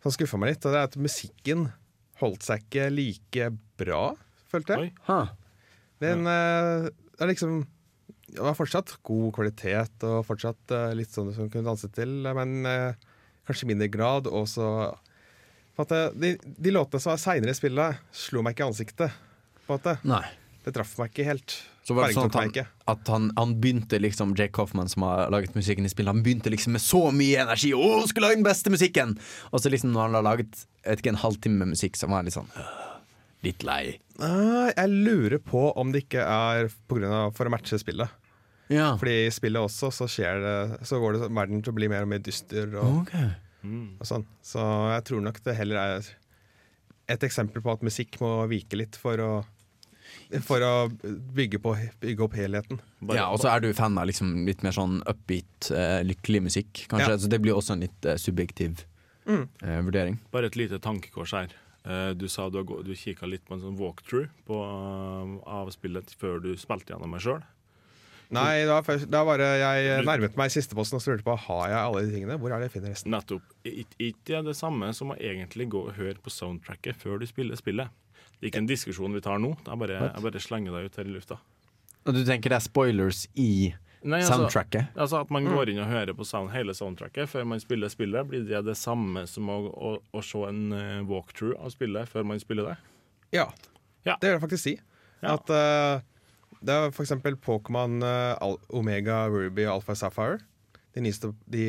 som 0.00 0.14
skuffa 0.14 0.38
meg 0.40 0.54
litt, 0.54 0.64
og 0.64 0.72
det 0.72 0.80
er 0.80 0.88
at 0.88 0.96
musikken 0.96 1.68
holdt 2.20 2.44
seg 2.46 2.64
ikke 2.64 2.88
like 2.92 3.50
bra, 3.80 4.04
følte 4.48 4.76
jeg. 4.76 4.94
Oi. 5.12 5.20
Den 6.00 6.24
eh, 6.28 6.88
det 7.20 7.26
er 7.26 7.32
liksom 7.34 7.58
Det 8.30 8.40
var 8.40 8.56
fortsatt 8.56 8.94
god 9.04 9.32
kvalitet 9.36 10.04
og 10.08 10.22
fortsatt 10.24 10.72
eh, 10.72 10.92
litt 10.96 11.12
sånn 11.12 11.32
som 11.36 11.50
kunne 11.52 11.68
danse 11.68 11.90
til, 11.92 12.22
men 12.36 12.64
eh, 12.64 12.94
kanskje 13.44 13.66
i 13.66 13.70
mindre 13.74 13.90
grad. 13.92 14.30
Og 14.30 14.46
så 14.48 14.68
eh, 15.82 16.06
de, 16.14 16.36
de 16.40 16.72
låtene 16.72 17.02
som 17.02 17.12
var 17.12 17.20
seinere 17.20 17.52
i 17.52 17.58
spillet, 17.58 17.98
slo 18.14 18.44
meg 18.46 18.54
ikke 18.54 18.68
i 18.68 18.70
ansiktet. 18.70 19.18
På 19.66 19.74
en 19.74 19.80
måte. 19.80 19.96
Nei. 20.08 20.22
Det 20.70 20.76
traff 20.78 20.92
meg 21.00 21.10
ikke 21.10 21.24
helt. 21.26 21.54
Så 21.82 21.96
var 21.96 22.06
det 22.06 22.14
sånn 22.14 22.28
at 22.30 22.36
han, 22.38 22.66
at 22.92 23.08
han, 23.10 23.24
han 23.34 23.54
begynte 23.58 23.98
liksom 23.98 24.36
Jake 24.38 24.54
Hoffman, 24.60 24.86
som 24.92 25.02
har 25.08 25.32
laget 25.34 25.56
musikken 25.58 25.88
i 25.88 25.90
spillet, 25.90 26.12
han 26.12 26.22
begynte 26.22 26.52
liksom 26.52 26.76
med 26.76 26.84
så 26.84 27.00
mye 27.10 27.40
energi. 27.42 27.72
Å, 27.74 27.88
skulle 28.06 28.28
lage 28.28 28.38
den 28.38 28.46
beste 28.46 28.70
musikken! 28.70 29.16
Og 29.50 29.64
så 29.64 29.72
liksom 29.72 29.90
når 29.90 30.06
han 30.06 30.18
har 30.20 30.26
laget 30.28 30.62
vet 30.84 31.02
ikke, 31.02 31.16
en 31.16 31.22
halvtime 31.24 31.58
med 31.64 31.72
musikk, 31.72 31.98
så 31.98 32.06
var 32.06 32.20
han 32.22 32.30
litt 32.30 32.38
sånn 32.38 32.52
Litt 33.40 33.64
lei. 33.64 33.96
Ah, 34.20 34.68
jeg 34.68 34.90
lurer 34.92 35.40
på 35.40 35.70
om 35.80 35.90
det 35.94 36.04
ikke 36.04 36.22
er 36.22 36.66
på 36.86 36.98
grunn 36.98 37.14
av 37.16 37.34
for 37.34 37.48
å 37.48 37.52
matche 37.54 37.78
spillet. 37.80 38.12
Ja. 38.70 38.92
Fordi 39.00 39.14
i 39.24 39.30
spillet 39.34 39.64
også 39.64 39.88
så 39.90 40.06
det 40.06 40.86
Så 40.86 41.00
går 41.00 41.16
det 41.16 41.30
verden 41.32 41.64
til 41.64 41.72
å 41.72 41.78
bli 41.80 41.88
mer 41.90 42.04
og 42.04 42.12
mer 42.12 42.20
dyster 42.22 42.68
og, 42.76 43.00
Ok. 43.00 43.14
og 43.98 44.06
sånn. 44.06 44.26
Så 44.44 44.60
jeg 44.92 45.06
tror 45.08 45.24
nok 45.24 45.40
det 45.42 45.56
heller 45.56 45.80
er 45.80 46.10
et 47.10 47.24
eksempel 47.26 47.64
på 47.64 47.72
at 47.72 47.82
musikk 47.82 48.20
må 48.22 48.46
vike 48.46 48.78
litt 48.78 48.94
for 49.00 49.18
å 49.18 49.32
For 50.46 50.60
å 50.62 50.72
bygge, 51.34 51.58
på, 51.62 51.72
bygge 52.00 52.22
opp 52.26 52.34
helheten. 52.38 52.78
Bare- 53.02 53.16
Ja, 53.16 53.28
og 53.32 53.40
så 53.40 53.48
er 53.54 53.60
du 53.60 53.72
fan 53.74 53.96
av 53.98 54.06
liksom 54.06 54.44
litt 54.46 54.62
mer 54.62 54.72
sånn 54.72 55.00
upbeat, 55.06 55.70
uh, 55.72 56.00
lykkelig 56.06 56.42
musikk, 56.48 56.86
kanskje. 56.88 57.10
Ja. 57.16 57.16
Så 57.18 57.28
det 57.28 57.40
blir 57.42 57.54
også 57.58 57.72
en 57.74 57.80
litt 57.86 58.06
uh, 58.06 58.14
subjektiv 58.16 58.84
Mm. 59.26 59.48
uh, 59.62 59.80
vurdering. 59.84 60.18
Bare 60.32 60.46
et 60.46 60.56
lite 60.56 60.78
tankekors 60.80 61.32
her. 61.32 61.48
Eh, 61.84 62.12
Du 62.14 62.26
sa 62.28 62.50
du, 62.50 62.58
har 62.58 62.82
du 62.84 62.92
kikka 62.94 63.26
litt 63.28 63.44
på 63.48 63.54
en 63.54 63.60
sånn 63.62 63.76
walkthrough 63.78 64.28
på, 64.46 64.56
av 65.46 65.70
spillet 65.72 66.10
før 66.20 66.40
du 66.42 66.50
spilte 66.60 66.92
gjennom 66.92 67.10
meg 67.10 67.22
sjøl. 67.24 67.40
Nei, 68.30 68.60
det 68.62 68.68
var, 68.70 68.84
først, 68.86 69.08
det 69.10 69.18
var 69.18 69.26
bare 69.26 69.46
jeg 69.58 70.04
nærmet 70.06 70.36
meg 70.38 70.52
sisteposten 70.54 70.94
og 70.98 71.02
spurte 71.02 71.18
lurte 71.18 71.26
på 71.26 71.34
Har 71.48 71.64
jeg 71.72 71.78
alle 71.80 72.02
de 72.06 72.12
tingene. 72.14 72.36
Hvor 72.38 72.52
er 72.54 72.60
det 72.62 72.68
jeg 72.68 72.74
finner 72.76 72.92
resten? 72.94 73.10
Nettopp. 73.10 73.42
Ik- 73.66 73.96
Ikke 73.98 74.42
det 74.46 74.54
samme 74.54 74.92
som 74.94 75.10
å 75.10 75.16
egentlig 75.18 75.66
gå 75.72 75.80
og 75.88 75.96
høre 75.96 76.14
på 76.22 76.30
soundtracket 76.30 76.94
før 77.00 77.18
du 77.18 77.26
spiller 77.26 77.56
spillet. 77.58 77.88
Det 78.40 78.46
er 78.48 78.50
ikke 78.54 78.62
en 78.64 78.70
diskusjon 78.70 79.12
vi 79.14 79.20
tar 79.20 79.38
nå. 79.38 79.52
Jeg 79.66 79.78
bare, 79.78 80.00
jeg 80.14 80.22
bare 80.24 80.40
slenger 80.40 80.72
deg 80.78 80.88
ut 80.90 80.96
her 80.96 81.08
i 81.10 81.14
lufta. 81.14 81.36
Og 82.08 82.14
du 82.16 82.22
tenker 82.24 82.48
det 82.48 82.56
er 82.56 82.64
spoilers 82.64 83.26
i 83.36 83.74
Nei, 84.02 84.22
altså- 84.22 84.38
soundtracket. 84.38 84.86
Altså 84.96 85.20
At 85.20 85.30
man 85.30 85.44
går 85.44 85.68
inn 85.68 85.78
og 85.82 85.86
hører 85.90 86.14
på 86.16 86.24
sound, 86.24 86.48
hele 86.54 86.72
soundtracket 86.72 87.28
før 87.28 87.44
man 87.44 87.60
spiller 87.60 87.88
spillet. 87.92 88.26
Blir 88.30 88.46
det 88.48 88.62
det 88.64 88.76
samme 88.80 89.26
som 89.28 89.50
å, 89.52 89.58
å, 89.68 89.90
å 90.16 90.22
se 90.24 90.40
en 90.48 90.72
eh, 90.72 91.02
walkthrough 91.04 91.60
av 91.60 91.68
spillet 91.74 92.08
før 92.08 92.24
man 92.24 92.40
spiller 92.40 92.70
det? 92.70 92.76
Ja, 93.36 93.50
Ja. 94.06 94.16
det 94.16 94.30
vil 94.30 94.38
jeg 94.38 94.40
faktisk 94.46 94.62
si. 94.64 94.78
Ja. 95.22 95.34
At 95.34 95.50
uh, 95.52 96.00
Det 96.64 96.72
er 96.72 96.90
for 96.96 97.04
eksempel 97.04 97.36
Pokémon 97.36 98.00
uh, 98.02 98.56
Omega, 98.72 99.26
Ruby 99.28 99.66
og 99.68 99.74
Alpha 99.82 99.92
Sapphire. 99.94 100.40
De 100.96 101.00
nyeste 101.04 101.34
de 101.52 101.66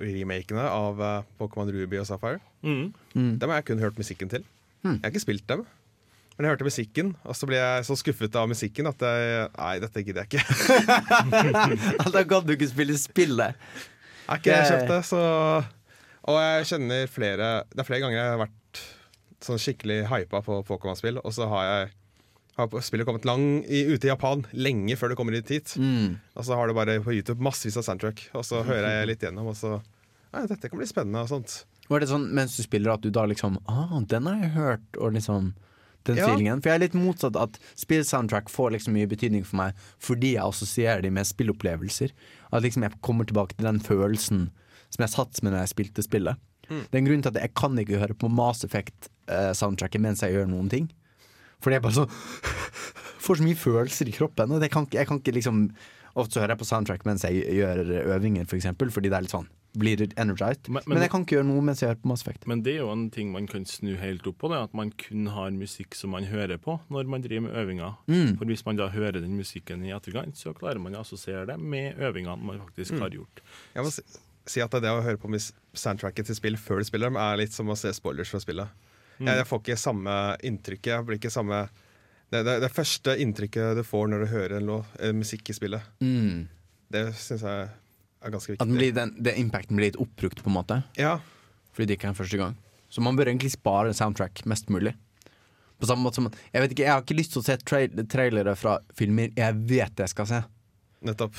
remakene 0.00 0.64
av 0.64 0.98
uh, 0.98 1.22
Pokémon 1.38 1.68
Ruby 1.70 2.00
og 2.00 2.06
Sapphire. 2.08 2.40
Mm. 2.64 2.94
Dem 3.12 3.50
har 3.52 3.60
jeg 3.60 3.64
kun 3.68 3.78
hørt 3.84 4.00
musikken 4.00 4.32
til. 4.32 4.42
Jeg 4.84 5.00
har 5.04 5.12
ikke 5.12 5.20
spilt 5.28 5.46
dem. 5.52 5.66
Men 6.34 6.46
jeg 6.46 6.54
hørte 6.56 6.66
musikken, 6.66 7.12
og 7.22 7.36
så 7.38 7.46
ble 7.46 7.60
jeg 7.60 7.86
så 7.86 7.94
skuffet 7.98 8.36
av 8.40 8.48
musikken 8.50 8.88
at 8.90 9.02
jeg 9.06 9.48
Nei, 9.54 9.74
dette 9.84 10.02
gidder 10.02 10.24
jeg 10.24 10.34
ikke. 10.34 12.10
da 12.16 12.24
kan 12.26 12.46
du 12.46 12.54
ikke 12.56 12.70
spille 12.72 12.96
spillet. 12.98 13.60
Jeg 14.24 14.30
har 14.32 14.40
ikke 14.42 14.60
kjøpt 14.70 14.90
det, 14.90 15.00
så 15.06 15.22
Og 16.32 16.38
jeg 16.40 16.68
kjenner 16.70 17.10
flere 17.12 17.48
Det 17.68 17.82
er 17.82 17.86
flere 17.86 18.00
ganger 18.00 18.16
jeg 18.16 18.30
har 18.32 18.40
vært 18.40 18.80
sånn 19.44 19.60
skikkelig 19.60 20.06
hypa 20.08 20.40
på 20.40 20.62
Pokémon-spill, 20.64 21.20
og 21.20 21.34
så 21.36 21.44
har 21.50 21.66
jeg 21.68 21.92
har 22.56 22.70
spillet 22.86 23.04
kommet 23.04 23.26
lang 23.28 23.42
i, 23.66 23.82
ute 23.90 24.06
i 24.06 24.10
Japan 24.10 24.44
lenge 24.54 24.94
før 24.96 25.10
det 25.10 25.18
kommer 25.18 25.34
hit 25.36 25.50
hit. 25.52 25.74
Mm. 25.76 26.14
Og 26.38 26.46
så 26.46 26.56
har 26.56 26.70
det 26.70 26.76
bare 26.78 26.94
på 27.04 27.12
YouTube 27.12 27.42
massevis 27.42 27.76
av 27.80 27.84
soundtrack, 27.84 28.28
og 28.32 28.46
så 28.46 28.62
hører 28.64 28.88
jeg 29.00 29.10
litt 29.10 29.26
gjennom, 29.26 29.50
og 29.52 29.58
så 29.58 29.80
Nei, 30.34 30.48
dette 30.50 30.66
kan 30.66 30.80
bli 30.80 30.86
spennende 30.88 31.20
og 31.22 31.28
sånt. 31.30 31.52
Var 31.86 32.02
det 32.02 32.08
sånn 32.10 32.24
mens 32.34 32.56
du 32.56 32.64
spiller 32.64 32.96
at 32.96 33.04
du 33.04 33.10
da 33.14 33.22
liksom 33.30 33.60
ah, 33.70 33.92
den 34.10 34.26
har 34.26 34.40
jeg 34.40 34.54
hørt, 34.56 34.88
og 34.98 35.12
liksom 35.14 35.52
den 36.04 36.16
Ja. 36.16 36.26
feelingen? 36.28 36.60
For 36.62 36.70
jeg 36.70 36.74
er 36.76 36.84
litt 36.86 36.94
motsatt 36.98 37.36
at 37.40 37.58
spillsoundtrack 37.80 38.48
får 38.52 38.72
liksom 38.76 38.92
mye 38.94 39.08
betydning 39.08 39.44
for 39.44 39.56
meg 39.56 39.74
fordi 39.98 40.34
jeg 40.34 40.44
assosierer 40.44 41.02
de 41.02 41.10
med 41.10 41.24
spillopplevelser. 41.26 42.10
At 42.52 42.62
liksom 42.62 42.82
jeg 42.82 43.00
kommer 43.02 43.24
tilbake 43.26 43.56
til 43.56 43.66
den 43.66 43.80
følelsen 43.80 44.50
som 44.90 45.02
jeg 45.02 45.10
satt 45.10 45.42
med 45.42 45.52
når 45.52 45.64
jeg 45.64 45.72
spilte 45.74 46.02
spillet. 46.06 46.36
Mm. 46.70 46.82
Det 46.90 46.94
er 46.94 46.98
en 47.02 47.08
grunn 47.08 47.22
til 47.22 47.32
at 47.36 47.40
jeg 47.42 47.54
kan 47.54 47.76
ikke 47.78 47.98
høre 48.00 48.14
på 48.16 48.30
Mass 48.30 48.64
Effect-soundtracket 48.64 50.00
mens 50.00 50.20
jeg 50.24 50.32
gjør 50.36 50.48
noen 50.48 50.70
ting. 50.70 50.90
For 51.60 51.70
det 51.70 51.76
er 51.78 51.84
bare 51.88 51.96
sånn 52.04 52.10
Får 53.24 53.38
så 53.40 53.44
mye 53.46 53.56
følelser 53.56 54.08
i 54.08 54.12
kroppen. 54.12 54.50
Og 54.52 54.60
det 54.60 54.70
kan 54.70 54.86
jeg 54.92 55.06
kan 55.08 55.18
ikke 55.20 55.34
liksom 55.40 55.70
Ofte 56.14 56.36
så 56.36 56.40
hører 56.44 56.52
jeg 56.54 56.60
på 56.60 56.66
soundtrack 56.68 57.04
mens 57.08 57.24
jeg 57.26 57.40
gjør 57.58 57.80
øvinger, 58.14 58.44
for 58.46 58.54
eksempel, 58.54 58.86
fordi 58.94 59.10
det 59.10 59.16
er 59.18 59.24
litt 59.26 59.32
sånn 59.34 59.48
blir 59.76 60.00
energized. 60.16 60.68
Men- 60.68 60.82
Men, 60.86 60.94
men- 60.98 61.02
jeg 61.02 61.10
kan 61.10 61.24
ikke 61.24 61.36
gjøre 61.36 61.46
noe 61.46 61.60
mens 61.62 61.80
jeg 61.82 61.88
hører 61.90 62.00
på 62.02 62.06
Mass 62.08 62.22
Effect. 62.22 62.46
Men 62.46 62.62
det 62.62 62.74
er 62.74 62.78
jo 62.84 62.90
en 62.92 63.10
ting 63.10 63.32
man 63.32 63.46
kan 63.46 63.64
snu 63.66 63.96
helt 63.98 64.26
opp 64.26 64.38
på, 64.38 64.48
det 64.48 64.58
at 64.62 64.74
man 64.74 64.90
kun 64.92 65.26
har 65.26 65.50
musikk 65.50 65.94
som 65.94 66.10
man 66.10 66.24
hører 66.24 66.58
på 66.58 66.80
når 66.90 67.06
man 67.06 67.22
driver 67.22 67.40
med 67.48 67.54
øvinger. 67.54 67.96
Mm. 68.08 68.36
For 68.38 68.44
hvis 68.46 68.64
man 68.66 68.76
da 68.76 68.88
hører 68.88 69.20
den 69.20 69.36
musikken 69.36 69.84
i 69.84 69.90
etterkant, 69.90 70.36
så 70.36 70.54
klarer 70.54 70.78
man 70.80 70.94
å 70.94 71.00
assosiere 71.00 71.46
det 71.46 71.58
med 71.58 71.96
øvingene 71.98 72.38
man 72.42 72.60
faktisk 72.60 72.98
har 72.98 73.10
gjort. 73.10 73.40
Jeg 73.74 73.82
må 73.84 73.90
si, 73.90 74.02
si 74.46 74.60
at 74.60 74.70
det 74.70 74.82
å 74.92 75.02
høre 75.02 75.16
på 75.18 75.28
soundtracket 75.74 76.26
til 76.26 76.34
spill 76.36 76.56
før 76.56 76.78
du 76.78 76.84
spiller 76.84 77.06
dem, 77.10 77.16
er 77.16 77.36
litt 77.36 77.52
som 77.52 77.66
å 77.66 77.76
se 77.76 77.90
spoilers 77.92 78.30
fra 78.30 78.38
spillet. 78.40 78.68
Jeg, 79.18 79.36
jeg 79.38 79.46
får 79.46 79.60
ikke 79.62 79.78
samme 79.78 80.36
inntrykket. 80.42 80.90
Jeg 80.90 81.06
blir 81.06 81.18
ikke 81.18 81.30
samme 81.30 81.68
det, 82.30 82.44
det, 82.44 82.60
det 82.64 82.70
første 82.72 83.12
inntrykket 83.22 83.76
du 83.78 83.82
får 83.86 84.08
når 84.10 84.24
du 84.24 84.26
hører 84.32 84.56
en 84.58 84.66
låt, 84.66 84.86
eh, 84.98 85.12
musikk 85.12 85.50
i 85.50 85.54
spillet, 85.54 85.82
Mm. 86.00 86.48
det 86.90 87.14
syns 87.14 87.42
jeg 87.42 87.68
er 88.24 88.34
ganske 88.34 88.54
At 88.56 88.60
den 88.64 88.74
viktig. 88.74 88.80
blir, 88.80 88.92
den, 88.96 89.14
det 89.24 89.34
impacten 89.40 89.76
blir 89.76 89.90
litt 89.92 90.00
oppbrukt, 90.00 90.42
på 90.44 90.50
en 90.50 90.56
måte. 90.58 90.82
Ja, 91.00 91.18
Fordi 91.74 91.86
det 91.90 91.98
ikke 91.98 92.10
er 92.12 92.18
første 92.18 92.38
gang. 92.40 92.54
Så 92.90 93.02
man 93.02 93.16
bør 93.18 93.26
egentlig 93.32 93.50
spare 93.52 93.92
soundtrack 93.94 94.44
mest 94.46 94.68
mulig. 94.70 94.94
På 95.80 95.88
samme 95.90 96.04
måte 96.06 96.20
som 96.20 96.28
Jeg 96.52 96.62
vet 96.62 96.70
ikke, 96.72 96.84
jeg 96.86 96.92
har 96.92 97.02
ikke 97.02 97.16
lyst 97.18 97.32
til 97.34 97.42
å 97.42 97.44
se 97.44 97.56
trail 97.66 98.04
trailere 98.08 98.54
fra 98.56 98.76
filmer 98.94 99.32
jeg 99.36 99.56
vet 99.66 99.98
jeg 99.98 100.08
skal 100.12 100.26
se. 100.30 100.42
nettopp. 101.02 101.34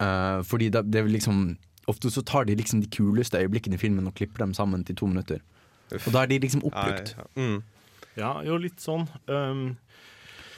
Uh, 0.00 0.40
fordi 0.48 0.70
det, 0.72 0.84
det 0.92 1.02
liksom 1.10 1.56
Ofte 1.90 2.10
så 2.12 2.22
tar 2.22 2.44
de 2.46 2.54
liksom 2.54 2.80
de 2.80 2.86
kuleste 2.92 3.36
øyeblikkene 3.40 3.74
i 3.74 3.80
filmen 3.80 4.06
og 4.06 4.14
klipper 4.14 4.44
dem 4.44 4.52
sammen 4.54 4.84
til 4.86 4.94
to 4.94 5.08
minutter. 5.10 5.40
Uff. 5.90 6.06
Og 6.06 6.12
da 6.14 6.22
er 6.22 6.28
de 6.30 6.38
liksom 6.38 6.60
Nei, 6.62 6.68
oppbrukt. 6.70 7.16
ja. 7.18 7.24
Mm. 7.34 7.62
Ja, 8.20 8.28
jo, 8.46 8.56
litt 8.62 8.78
sånn. 8.84 9.08
Um, 9.26 9.72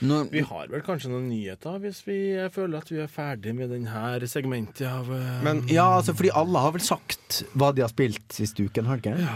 Nå, 0.02 0.16
vi 0.32 0.42
har 0.42 0.70
vel 0.72 0.82
kanskje 0.82 1.10
noen 1.12 1.28
nyheter 1.30 1.76
hvis 1.82 2.00
vi 2.06 2.16
føler 2.50 2.82
at 2.82 2.90
vi 2.90 2.98
er 3.04 3.10
ferdig 3.10 3.52
med 3.54 3.70
denne 3.70 4.28
segmentet 4.30 4.88
av 4.88 5.06
uh... 5.10 5.36
Men 5.46 5.62
ja, 5.70 5.84
altså 6.00 6.14
fordi 6.18 6.32
alle 6.38 6.62
har 6.64 6.74
vel 6.74 6.82
sagt 6.82 7.42
hva 7.54 7.70
de 7.76 7.84
har 7.84 7.92
spilt 7.92 8.34
siste 8.34 8.66
uken, 8.66 8.88
har 8.90 8.98
de 8.98 9.12
ikke? 9.14 9.30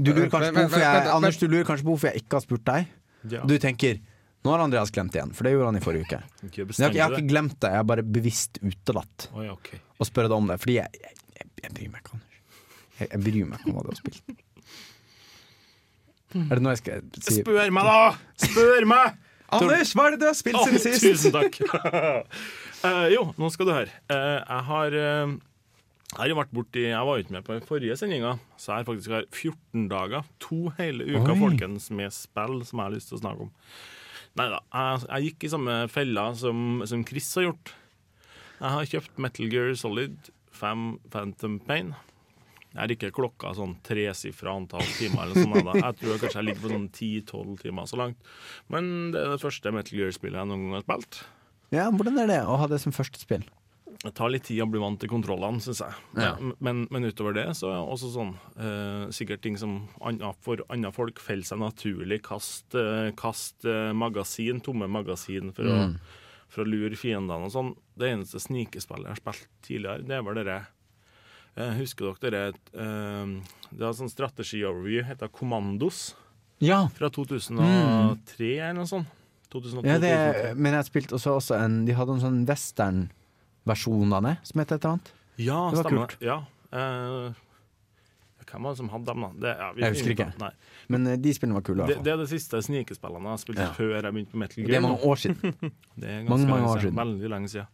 Du 0.00 0.10
lurer 0.14 0.30
kanskje 0.32 0.48
Men- 0.48 0.54
men- 0.54 0.68
hvorfor 0.68 0.80
jeg, 0.80 0.94
men- 0.96 1.04
men- 1.04 1.14
Anders, 1.18 1.38
du 1.38 1.46
lurer 1.48 1.68
kanskje 1.68 1.84
på 1.84 1.92
hvorfor 1.92 2.10
jeg 2.10 2.24
ikke 2.24 2.38
har 2.40 2.44
spurt 2.46 2.64
deg? 2.70 2.88
ja, 3.36 3.44
Du 3.44 3.58
tenker 3.58 4.00
nå 4.44 4.52
har 4.52 4.60
Andreas 4.60 4.90
glemt 4.92 5.14
igjen, 5.16 5.30
for 5.32 5.46
det 5.46 5.54
gjorde 5.54 5.68
han 5.70 5.76
i 5.78 5.80
forrige 5.80 6.04
uke. 6.04 6.18
jeg, 6.52 6.92
jeg 6.92 7.00
har 7.00 7.14
ikke 7.16 7.28
glemt 7.30 7.54
det, 7.60 7.70
jeg 7.72 7.80
har 7.80 7.86
bare 7.88 8.02
bevisst 8.04 8.58
utelatt 8.60 9.28
Å, 9.32 9.44
okay. 9.54 9.78
å 9.96 10.04
spørre 10.04 10.28
deg 10.28 10.36
om 10.36 10.50
det. 10.50 10.58
Fordi 10.60 10.74
jeg, 10.76 11.00
jeg, 11.00 11.14
jeg, 11.38 11.46
jeg 11.62 11.72
bryr 11.72 11.92
meg 11.94 12.02
ikke, 12.02 12.18
Anders. 12.18 12.40
Jeg, 12.98 13.08
jeg 13.08 13.22
bryr 13.24 13.46
meg 13.48 13.60
ikke 13.62 13.70
om 13.72 13.78
hva 13.78 13.84
du 13.86 13.92
har 13.92 14.00
spilt. 14.02 14.20
Er 16.34 16.58
det 16.58 16.64
noe 16.66 16.72
jeg 16.74 16.80
skal 16.82 17.02
si? 17.22 17.36
Spør 17.40 17.70
meg, 17.70 17.86
da! 17.86 17.98
Spør 18.42 18.88
meg! 18.90 19.23
Anders, 19.58 19.94
hva 19.96 20.06
er 20.08 20.14
det 20.14 20.20
du 20.22 20.28
har 20.28 20.36
spilt 20.38 20.60
siden 20.66 20.82
sist? 20.82 21.08
tusen 21.08 21.34
takk. 21.34 21.58
Eh, 22.84 23.06
jo, 23.14 23.22
nå 23.40 23.48
skal 23.48 23.64
du 23.64 23.70
høre. 23.72 23.92
Eh, 24.12 24.40
jeg 24.44 24.64
har 24.68 24.94
eh, 25.00 25.30
jeg 26.14 26.18
har 26.20 26.28
jo 26.28 26.36
vært 26.36 26.50
borti 26.52 26.82
Jeg 26.84 27.06
var 27.08 27.16
jo 27.16 27.24
ikke 27.24 27.32
med 27.34 27.46
på 27.46 27.54
den 27.54 27.64
forrige 27.64 27.96
sendinga, 27.96 28.34
så 28.60 28.70
jeg 28.70 28.76
har 28.82 28.88
faktisk 28.90 29.14
har 29.16 29.24
14 29.32 29.86
dager, 29.88 30.26
to 30.44 30.58
hele 30.76 31.06
uker, 31.08 31.32
Oi. 31.32 31.38
folkens, 31.40 31.88
med 31.96 32.12
spill 32.12 32.60
som 32.68 32.82
jeg 32.82 32.84
har 32.84 32.92
lyst 32.94 33.08
til 33.08 33.16
å 33.16 33.22
snakke 33.22 33.46
om. 33.46 33.54
Nei 34.36 34.46
da, 34.52 34.60
jeg, 34.68 35.00
jeg 35.08 35.30
gikk 35.30 35.46
i 35.48 35.50
samme 35.54 35.78
fella 35.94 36.26
som, 36.36 36.84
som 36.90 37.06
Chris 37.08 37.30
har 37.40 37.48
gjort. 37.48 37.72
Jeg 38.60 38.74
har 38.76 38.90
kjøpt 38.92 39.24
Metal 39.24 39.50
Gear 39.56 39.74
Solid 39.80 40.30
5 40.60 40.84
Phantom 41.10 41.56
Pain. 41.66 41.94
Jeg 42.74 42.96
ikke 42.96 43.12
klokka 43.14 43.52
sånn 43.54 43.76
tresifra 43.86 44.54
antall 44.58 44.82
timer. 44.98 45.22
eller 45.28 45.34
sånn 45.44 45.64
da. 45.64 45.74
Jeg 45.78 45.96
tror 46.00 46.18
kanskje 46.18 46.40
jeg 46.40 46.46
ligger 46.48 46.62
på 46.64 46.72
sånn 46.74 46.88
10-12 46.90 47.58
timer 47.62 47.86
så 47.86 47.96
langt. 48.00 48.16
Men 48.68 49.12
det 49.14 49.20
er 49.22 49.30
det 49.36 49.42
første 49.44 49.72
Metal 49.72 49.98
Gear-spillet 49.98 50.40
jeg 50.40 50.50
noen 50.50 50.64
gang 50.66 50.78
har 50.80 50.86
spilt. 50.88 51.20
Ja, 51.74 51.90
Hvordan 51.90 52.18
er 52.22 52.26
det 52.30 52.40
å 52.46 52.56
ha 52.58 52.66
det 52.70 52.80
som 52.82 52.92
første 52.94 53.18
spill? 53.22 53.44
Det 54.04 54.10
tar 54.18 54.28
litt 54.28 54.44
tid 54.44 54.58
å 54.60 54.66
bli 54.68 54.80
vant 54.82 54.98
til 55.00 55.08
kontrollene, 55.08 55.62
syns 55.64 55.78
jeg. 55.80 55.94
Ja. 56.18 56.34
Men, 56.60 56.82
men 56.92 57.06
utover 57.08 57.32
det 57.38 57.46
så 57.56 57.70
er 57.70 57.78
det 57.78 57.94
også 57.94 58.10
sånn 58.12 58.34
eh, 58.58 59.06
sikkert 59.16 59.40
ting 59.46 59.56
som 59.56 59.78
anna, 60.04 60.34
for 60.44 60.60
andre 60.68 60.90
folk 60.92 61.22
faller 61.22 61.46
seg 61.48 61.62
naturlig. 61.62 62.18
Kast, 62.26 62.74
eh, 62.76 63.14
kast 63.16 63.64
eh, 63.64 63.94
magasin, 63.96 64.60
tomme 64.60 64.90
magasin 64.90 65.54
for, 65.56 65.64
Mm. 65.64 65.94
å, 65.96 66.20
for 66.52 66.66
å 66.66 66.68
lure 66.68 66.98
fiendene 67.00 67.46
og 67.48 67.54
sånn. 67.54 67.72
Det 67.96 68.10
eneste 68.12 68.42
snikespillet 68.44 69.08
jeg 69.08 69.14
har 69.14 69.22
spilt 69.22 69.48
tidligere, 69.64 70.04
det 70.10 70.20
var 70.26 70.36
det 70.42 70.46
eh, 70.52 70.68
Husker 71.54 72.10
dere 72.18 72.30
dere 72.34 72.48
eh, 72.74 73.34
Det 73.70 73.84
var 73.84 73.94
sånn 73.94 74.10
strategi-overview, 74.10 75.04
heter 75.06 75.30
Kommandos, 75.30 76.14
Ja, 76.62 76.84
fra 76.94 77.10
2003 77.14 78.50
eller 78.58 78.80
noe 78.80 78.90
sånt. 78.90 79.10
2002, 79.54 79.86
ja 79.86 80.00
det, 80.02 80.14
men 80.58 80.72
jeg 80.72 80.80
har 80.80 80.86
spilt 80.88 81.12
også, 81.14 81.36
også 81.38 81.54
en 81.60 81.84
De 81.86 81.94
hadde 81.94 82.16
en 82.16 82.22
sånn 82.24 82.40
western-versjon 82.48 84.16
av 84.16 84.26
det, 84.26 84.34
som 84.50 84.62
het 84.62 84.72
et 84.74 84.80
eller 84.80 84.96
annet. 84.96 85.12
Ja, 85.38 85.60
Det 85.70 85.78
var 85.78 85.86
stemmer. 85.86 86.14
kult. 86.14 86.24
Ja. 86.26 86.38
Uh, 86.74 87.44
hvem 88.54 88.66
var 88.66 88.74
det 88.74 88.78
som 88.78 88.88
hadde 88.92 89.06
dem, 89.08 89.22
da? 89.24 89.30
Det, 89.42 89.52
ja, 89.58 89.68
vi 89.74 89.82
Jeg 89.82 89.94
husker 89.94 90.14
ikke. 90.14 90.26
Nei. 90.38 90.50
Men 90.92 91.06
eh, 91.10 91.16
de 91.18 91.32
spillene 91.34 91.56
var 91.58 91.64
kule. 91.66 91.86
Det, 91.88 91.96
det 92.06 92.12
er 92.12 92.20
det 92.20 92.28
siste 92.30 92.60
snikespillene 92.62 93.30
jeg 93.30 93.34
har 93.34 93.40
spilt 93.42 93.62
før 93.78 93.94
jeg 93.96 94.14
begynte 94.14 94.34
på 94.34 94.42
Metal 94.42 94.68
Det 94.68 94.76
er 94.78 94.84
mange 94.84 95.00
år 95.10 95.22
siden. 95.22 95.56
Det 96.00 96.10
er 96.10 96.20
mange, 96.22 96.28
ganske 96.28 96.50
mange 96.50 96.60
lenge 96.60 96.70
år 96.74 96.84
siden. 96.84 97.00
Veldig 97.00 97.30
lenge 97.34 97.50
siden. 97.54 97.70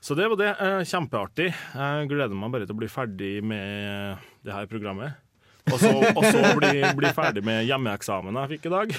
Så 0.00 0.14
det 0.18 0.26
var 0.30 0.38
det. 0.40 0.50
Eh, 0.60 0.80
kjempeartig. 0.86 1.50
Jeg 1.52 2.08
gleder 2.10 2.36
meg 2.38 2.52
bare 2.54 2.66
til 2.68 2.76
å 2.76 2.80
bli 2.80 2.88
ferdig 2.90 3.32
med 3.44 4.18
det 4.46 4.54
her 4.54 4.68
programmet. 4.70 5.22
Og 5.66 5.80
så, 5.82 5.90
og 5.90 6.22
så 6.22 6.42
bli, 6.60 6.82
bli 6.94 7.10
ferdig 7.14 7.42
med 7.46 7.64
hjemmeeksamen 7.66 8.36
jeg 8.38 8.52
fikk 8.54 8.68
i 8.68 8.74
dag. 8.74 8.92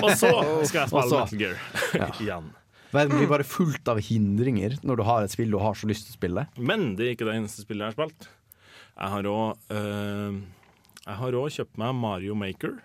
Og 0.00 0.12
så 0.16 0.30
skal 0.64 0.78
jeg 0.80 0.92
spille 0.94 1.18
Metal 1.18 1.42
Gear 1.42 2.14
igjen. 2.24 2.46
Verden 2.94 3.18
blir 3.18 3.28
bare 3.28 3.44
fullt 3.44 3.90
av 3.90 3.98
hindringer 4.06 4.78
når 4.86 5.00
du 5.00 5.04
har 5.08 5.26
et 5.26 5.32
spill 5.34 5.50
du 5.52 5.58
har 5.60 5.76
så 5.76 5.88
lyst 5.90 6.06
til 6.08 6.14
å 6.14 6.18
spille. 6.20 6.46
Men 6.56 6.92
det 6.96 7.08
er 7.08 7.16
ikke 7.16 7.26
det 7.28 7.36
eneste 7.40 7.66
spillet 7.66 7.84
jeg 7.84 7.92
har 7.92 7.98
spilt. 7.98 8.28
Jeg 8.94 9.10
har 9.10 9.28
òg 11.36 11.48
Jeg 11.50 11.56
kjøpt 11.58 11.80
meg 11.82 11.96
Mario 11.98 12.38
Maker. 12.38 12.78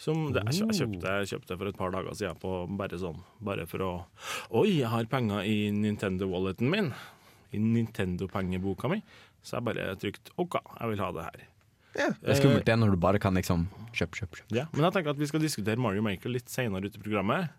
Som 0.00 0.32
det, 0.34 0.42
jeg, 0.50 0.74
kjøpte, 0.74 1.10
jeg 1.20 1.30
kjøpte 1.30 1.56
for 1.60 1.70
et 1.70 1.78
par 1.78 1.92
dager 1.94 2.16
siden 2.18 2.38
på 2.42 2.52
bare 2.78 2.98
sånn 2.98 3.20
Bare 3.46 3.62
for 3.70 3.84
å 3.86 3.90
Oi, 4.58 4.80
jeg 4.80 4.90
har 4.90 5.06
penger 5.10 5.46
i 5.46 5.70
Nintendo-walleten 5.74 6.70
min. 6.70 6.90
I 7.54 7.60
Nintendo-pengeboka 7.62 8.90
mi. 8.90 9.00
Så 9.44 9.58
jeg 9.58 9.68
bare 9.68 9.92
trykte 10.00 10.34
OK, 10.40 10.58
jeg 10.58 10.90
vil 10.90 11.04
ha 11.04 11.10
det 11.14 11.26
her. 11.28 11.44
Det 11.94 12.32
er 12.32 12.40
skummelt 12.40 12.66
det 12.66 12.74
når 12.80 12.94
du 12.96 12.98
bare 12.98 13.20
kan 13.22 13.36
liksom 13.38 13.68
kjøp, 13.94 14.16
kjøp, 14.18 14.40
kjøp. 14.40 14.54
Ja, 14.56 14.64
men 14.72 14.88
jeg 14.88 14.96
tenker 14.96 15.14
at 15.14 15.20
vi 15.20 15.28
skal 15.30 15.42
diskutere 15.44 15.78
Mario 15.78 16.02
Maker 16.02 16.32
litt 16.32 16.50
senere 16.50 16.90
ut 16.90 16.98
i 16.98 17.02
programmet. 17.02 17.52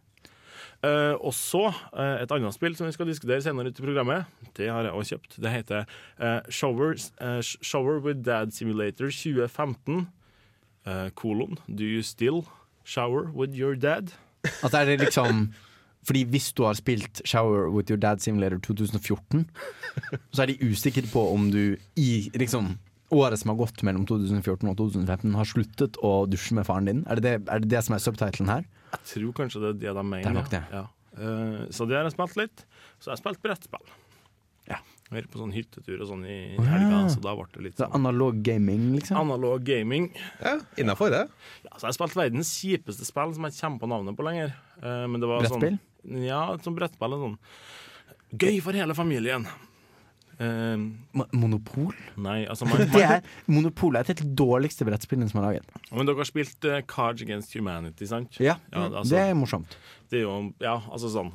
Uh, 0.84 1.16
og 1.24 1.32
så 1.34 1.70
uh, 1.72 2.18
et 2.20 2.32
annet 2.36 2.54
spill 2.54 2.76
som 2.78 2.90
vi 2.90 2.94
skal 2.94 3.08
diskutere 3.08 3.40
senere 3.42 3.72
ut 3.72 3.80
i 3.80 3.86
programmet. 3.86 4.28
Det 4.58 4.68
har 4.70 4.86
jeg 4.86 4.98
også 4.98 5.16
kjøpt. 5.16 5.38
Det 5.46 5.54
heter 5.54 5.88
uh, 6.20 6.42
Shower, 6.52 6.98
Shower 7.42 8.02
with 8.04 8.26
Dad 8.28 8.54
Simulator 8.54 9.08
2015. 9.08 10.06
Eh, 10.86 11.10
kolon 11.18 11.58
Do 11.68 11.84
you 11.84 12.04
still 12.06 12.44
shower 12.86 13.32
with 13.34 13.58
your 13.58 13.76
dad? 13.76 14.14
Altså 14.62 14.78
er 14.78 14.86
det 14.86 15.00
liksom 15.00 15.54
Fordi 16.06 16.24
hvis 16.30 16.52
du 16.54 16.64
har 16.64 16.74
spilt 16.78 17.22
Shower 17.26 17.70
with 17.74 17.90
your 17.90 17.98
dad 17.98 18.22
simulator 18.22 18.60
2014, 18.62 19.50
så 20.32 20.42
er 20.44 20.52
de 20.52 20.70
usikre 20.70 21.02
på 21.10 21.24
om 21.34 21.48
du 21.52 21.78
i 21.98 22.30
liksom 22.36 22.76
året 23.10 23.40
som 23.42 23.50
har 23.50 23.58
gått 23.58 23.82
mellom 23.86 24.06
2014 24.06 24.70
og 24.70 24.78
2015, 24.78 25.34
har 25.34 25.50
sluttet 25.50 25.98
å 26.06 26.12
dusje 26.30 26.54
med 26.58 26.68
faren 26.68 26.90
din. 26.90 27.02
Er 27.10 27.18
det 27.18 27.26
det, 27.26 27.34
er 27.50 27.64
det, 27.64 27.72
det 27.74 27.82
som 27.86 27.98
er 27.98 28.04
subtitlen 28.04 28.52
her? 28.52 28.66
Jeg 28.92 29.02
tror 29.14 29.36
kanskje 29.42 29.62
det 29.64 29.70
er 29.72 29.80
det 29.82 29.96
de 29.98 30.06
mener. 30.06 30.24
Det 30.26 30.32
er 30.32 30.38
nok 30.38 30.52
det. 30.54 30.64
Ja. 30.74 30.86
Uh, 31.16 31.66
så 31.74 31.88
det 31.90 31.98
har 31.98 32.06
jeg 32.06 32.16
spilt 32.18 32.38
litt. 32.42 32.66
Så 33.00 33.10
jeg 33.10 33.16
har 33.16 33.22
spilt 33.24 33.42
brettspill. 33.46 33.94
Ja. 34.70 34.82
Var 35.14 35.28
på 35.30 35.38
sånn 35.38 35.52
hyttetur 35.54 36.00
og 36.02 36.08
sånn 36.10 36.24
i 36.26 36.38
helga, 36.58 37.04
så 37.14 37.20
da 37.22 37.36
ble 37.38 37.46
det 37.54 37.62
litt 37.68 37.76
Så 37.78 37.86
sånn 37.86 37.94
analog 38.00 38.40
gaming, 38.42 38.88
liksom? 38.96 39.20
analog 39.22 39.62
gaming. 39.68 40.08
Ja, 40.42 40.56
Innafor 40.82 41.12
det. 41.14 41.28
Ja, 41.62 41.76
så 41.76 41.86
jeg 41.86 41.92
har 41.92 41.98
spilt 42.00 42.16
verdens 42.18 42.50
kjipeste 42.58 43.06
spill 43.06 43.36
som 43.38 43.46
jeg 43.46 43.54
ikke 43.54 43.62
kommer 43.68 43.84
på 43.84 43.90
navnet 43.92 44.18
på 44.18 44.26
lenger. 44.26 44.56
Eh, 44.82 45.06
men 45.06 45.22
det 45.22 45.30
var 45.30 45.44
Brettspill? 45.46 45.78
Sånn, 45.78 46.24
ja, 46.26 46.40
et 46.56 46.66
sånt 46.66 46.80
brettspill. 46.80 47.14
Sånn. 47.22 47.38
Gøy 48.34 48.58
for 48.66 48.74
hele 48.82 48.98
familien. 48.98 49.46
Uh, 50.36 50.76
Monopol? 51.32 51.94
nei, 52.20 52.42
altså 52.52 52.66
man, 52.68 52.82
Det 52.92 53.04
er, 53.08 53.22
Monopol 53.48 53.96
er 53.96 54.04
et 54.04 54.10
helt 54.12 54.34
dårligste 54.36 54.84
brettspillet 54.90 55.30
som 55.32 55.40
er 55.40 55.46
laget. 55.46 55.78
Men 55.96 56.10
dere 56.10 56.20
har 56.20 56.28
spilt 56.28 56.66
uh, 56.68 56.82
Cards 56.92 57.24
Against 57.24 57.54
Humanity, 57.56 58.10
sant? 58.10 58.36
Ja, 58.44 58.58
Ja, 58.74 58.90
altså- 58.90 59.14
Det 59.14 59.22
er 59.30 59.38
morsomt. 59.38 59.78
Det 60.12 60.20
er 60.20 60.26
jo, 60.26 60.34
ja, 60.60 60.76
altså 60.92 61.08
sånn 61.14 61.32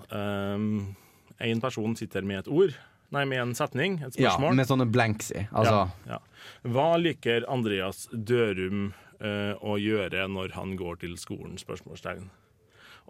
En 1.40 1.60
person 1.64 1.96
sitter 1.96 2.22
med 2.28 2.42
et 2.42 2.50
ord, 2.52 2.74
nei, 3.14 3.24
med 3.28 3.42
en 3.42 3.54
setning, 3.58 4.00
et 4.00 4.16
spørsmål. 4.16 4.52
Ja, 4.52 4.58
med 4.60 4.68
sånne 4.70 4.88
blanks 4.90 5.30
i. 5.34 5.46
Altså, 5.50 5.86
ja, 6.08 6.18
ja. 6.18 6.50
Hva 6.72 6.90
liker 7.00 7.46
Andreas 7.50 8.06
Dørum 8.12 8.90
uh, 9.20 9.54
å 9.60 9.76
gjøre 9.80 10.26
når 10.30 10.54
han 10.56 10.76
går 10.80 11.02
til 11.04 11.16
skolen? 11.20 11.58
Spørsmålstegn. 11.60 12.30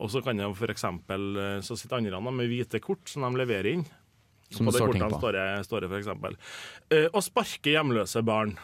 Og 0.00 0.08
så 0.12 0.22
kan 0.24 0.38
jeg 0.40 0.56
for 0.56 0.72
eksempel, 0.72 1.24
eh, 1.36 1.58
så 1.60 1.76
sitter 1.76 1.98
andre 1.98 2.20
med 2.32 2.48
hvite 2.48 2.80
kort 2.80 3.10
som 3.10 3.26
de 3.26 3.36
leverer 3.36 3.74
inn. 3.74 3.82
Som 4.50 4.66
på 4.66 4.72
det 4.72 4.80
kortet 4.80 5.16
står 5.18 5.36
det, 5.36 5.46
står 5.68 5.84
det 5.84 5.88
for 5.92 6.00
eksempel 6.00 6.36
eh, 6.90 7.04
Å 7.06 7.20
sparke 7.22 7.70
hjemløse 7.70 8.22
barn. 8.26 8.56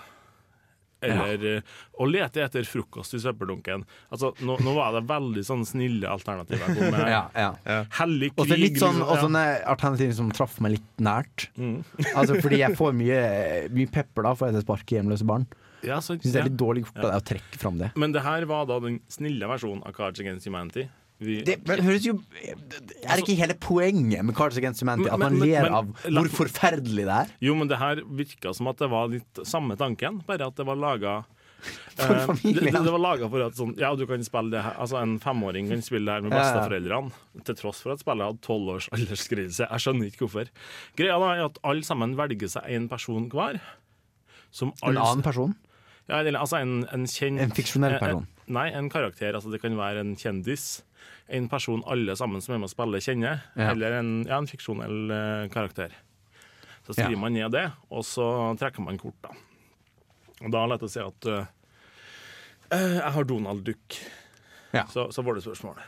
Eller 1.04 1.42
ja. 1.44 1.60
å 2.00 2.06
lete 2.08 2.40
etter 2.44 2.64
frokost 2.64 3.14
i 3.14 3.20
søppeldunken. 3.20 3.84
Altså, 4.14 4.32
nå, 4.40 4.56
nå 4.64 4.72
var 4.76 4.94
det 4.96 5.02
veldig 5.10 5.44
sånn 5.44 5.66
snille 5.68 6.08
alternativer. 6.08 6.72
med. 6.72 6.96
ja, 7.14 7.22
ja. 7.36 7.82
Hellig 7.98 8.32
Og 8.34 8.48
så 8.48 8.56
litt 8.56 8.80
sånn, 8.80 8.96
liksom, 8.96 9.02
og 9.04 9.12
ja. 9.12 9.20
sånne 9.26 9.44
alternativer 9.74 10.16
som 10.16 10.32
traff 10.34 10.58
meg 10.64 10.78
litt 10.78 11.04
nært. 11.04 11.48
Mm. 11.60 11.78
Altså 12.16 12.38
Fordi 12.40 12.62
jeg 12.62 12.76
får 12.78 12.94
mye, 12.96 13.22
mye 13.76 13.92
pepper 13.92 14.24
da 14.26 14.32
for 14.38 14.48
at 14.48 14.56
jeg 14.56 14.64
sparker 14.64 15.00
hjemløse 15.00 15.26
barn. 15.28 15.46
Ja, 15.84 16.00
så, 16.00 16.16
Synes 16.16 16.32
det 16.32 16.38
er 16.40 16.46
ja. 16.46 16.50
litt 16.50 16.58
dårlig 16.58 16.86
gjort 16.86 17.02
av 17.02 17.10
deg 17.10 17.18
å 17.18 17.26
trekke 17.32 17.60
fram 17.60 17.80
det. 17.82 17.90
Men 18.00 18.14
det 18.16 18.24
her 18.24 18.46
var 18.48 18.64
da 18.70 18.78
den 18.82 19.02
snille 19.12 19.50
versjonen 19.50 19.84
av 19.86 19.94
Cards 19.96 20.22
Against 20.22 20.48
Humanity. 20.48 20.88
Vi, 21.18 21.38
Det 21.48 21.62
høres 21.80 22.04
jo 22.04 22.18
Er 22.44 23.16
det 23.16 23.22
ikke 23.24 23.36
hele 23.38 23.54
poenget 23.56 24.20
med 24.26 24.34
Cards 24.36 24.58
Against 24.60 24.82
Humanity? 24.84 25.08
At 25.08 25.18
man 25.18 25.38
men- 25.38 25.48
ler 25.48 25.62
men- 25.62 25.72
av 25.72 25.86
hvor 26.12 26.28
forferdelig 26.44 27.06
det 27.08 27.14
er? 27.14 27.30
Jo, 27.40 27.54
men 27.56 27.68
det 27.68 27.78
her 27.80 28.02
virka 28.04 28.52
som 28.54 28.68
at 28.68 28.76
det 28.76 28.90
var 28.92 29.08
litt 29.08 29.40
samme 29.48 29.76
tanken, 29.80 30.20
bare 30.26 30.46
at 30.50 30.56
det 30.56 30.66
var 30.66 30.76
laga 30.76 31.24
For 31.96 32.36
det, 32.44 32.68
det, 32.68 32.92
var 32.92 33.00
laga 33.00 33.28
for 33.32 33.40
at 33.46 33.56
sånn, 33.56 33.72
ja, 33.80 33.88
du 33.96 34.04
kan 34.06 34.22
spille 34.22 34.52
det 34.52 34.60
her 34.62 34.76
Altså 34.78 35.00
En 35.00 35.16
femåring 35.18 35.70
kan 35.72 35.80
spille 35.82 36.04
det 36.04 36.12
her 36.18 36.20
med 36.26 36.32
Ja, 36.36 36.42
ja. 36.42 36.52
besteforeldrene, 36.52 37.12
til 37.48 37.56
tross 37.56 37.80
for 37.82 37.92
at 37.96 38.02
spillet 38.04 38.28
hadde 38.28 38.42
tolv 38.44 38.68
års 38.76 38.88
aldersgrense. 38.92 39.64
Jeg 39.64 39.80
skjønner 39.82 40.10
ikke 40.12 40.26
hvorfor. 40.28 40.50
Greia 41.00 41.16
da 41.18 41.30
er 41.32 41.44
at 41.48 41.58
alle 41.64 41.82
sammen 41.82 42.14
velger 42.14 42.52
seg 42.52 42.68
én 42.76 42.88
person 42.92 43.30
hver. 43.32 43.58
Som 44.52 44.74
En 44.84 44.96
annen 45.00 45.24
person? 45.24 45.56
Ja, 46.08 46.20
eller, 46.20 46.38
altså 46.38 46.60
en, 46.60 46.84
en 46.92 47.06
kjent 47.10 47.40
En 47.40 47.50
fiksjonell 47.56 47.96
person? 47.98 48.22
En, 48.22 48.28
person? 48.28 48.52
Nei, 48.54 48.68
en 48.76 48.90
karakter. 48.92 49.32
Altså 49.34 49.50
det 49.50 49.62
kan 49.64 49.74
være 49.80 50.04
en 50.04 50.14
kjendis. 50.14 50.82
En 51.28 51.48
person 51.50 51.82
alle 51.90 52.14
sammen 52.16 52.42
som 52.44 52.54
er 52.54 52.60
med 52.62 52.68
å 52.70 52.74
spille, 52.74 53.00
kjenner. 53.02 53.40
Ja. 53.58 53.72
Eller 53.72 53.96
en, 53.98 54.10
ja, 54.28 54.36
en 54.38 54.46
fiksjonell 54.46 55.10
eh, 55.10 55.48
karakter. 55.50 55.94
Så 56.86 56.94
skriver 56.94 57.16
Ja. 57.16 57.22
man 57.24 57.34
ned 57.34 57.50
det, 57.50 57.64
og 57.90 58.04
så 58.06 58.26
trekker 58.60 58.84
man 58.86 58.98
kort, 59.02 59.16
da. 59.26 59.32
Og 60.44 60.52
da 60.52 60.60
er 60.60 60.68
det 60.68 60.72
lett 60.76 60.84
å 60.86 60.90
si 60.92 61.00
at 61.02 61.26
eh, 61.32 61.48
jeg 62.70 63.12
har 63.16 63.24
Donald 63.26 63.64
Duck. 63.66 63.96
Ja. 64.74 64.84
Så, 64.92 65.08
så 65.14 65.22
var 65.26 65.34
det 65.38 65.42
spørsmålet. 65.46 65.82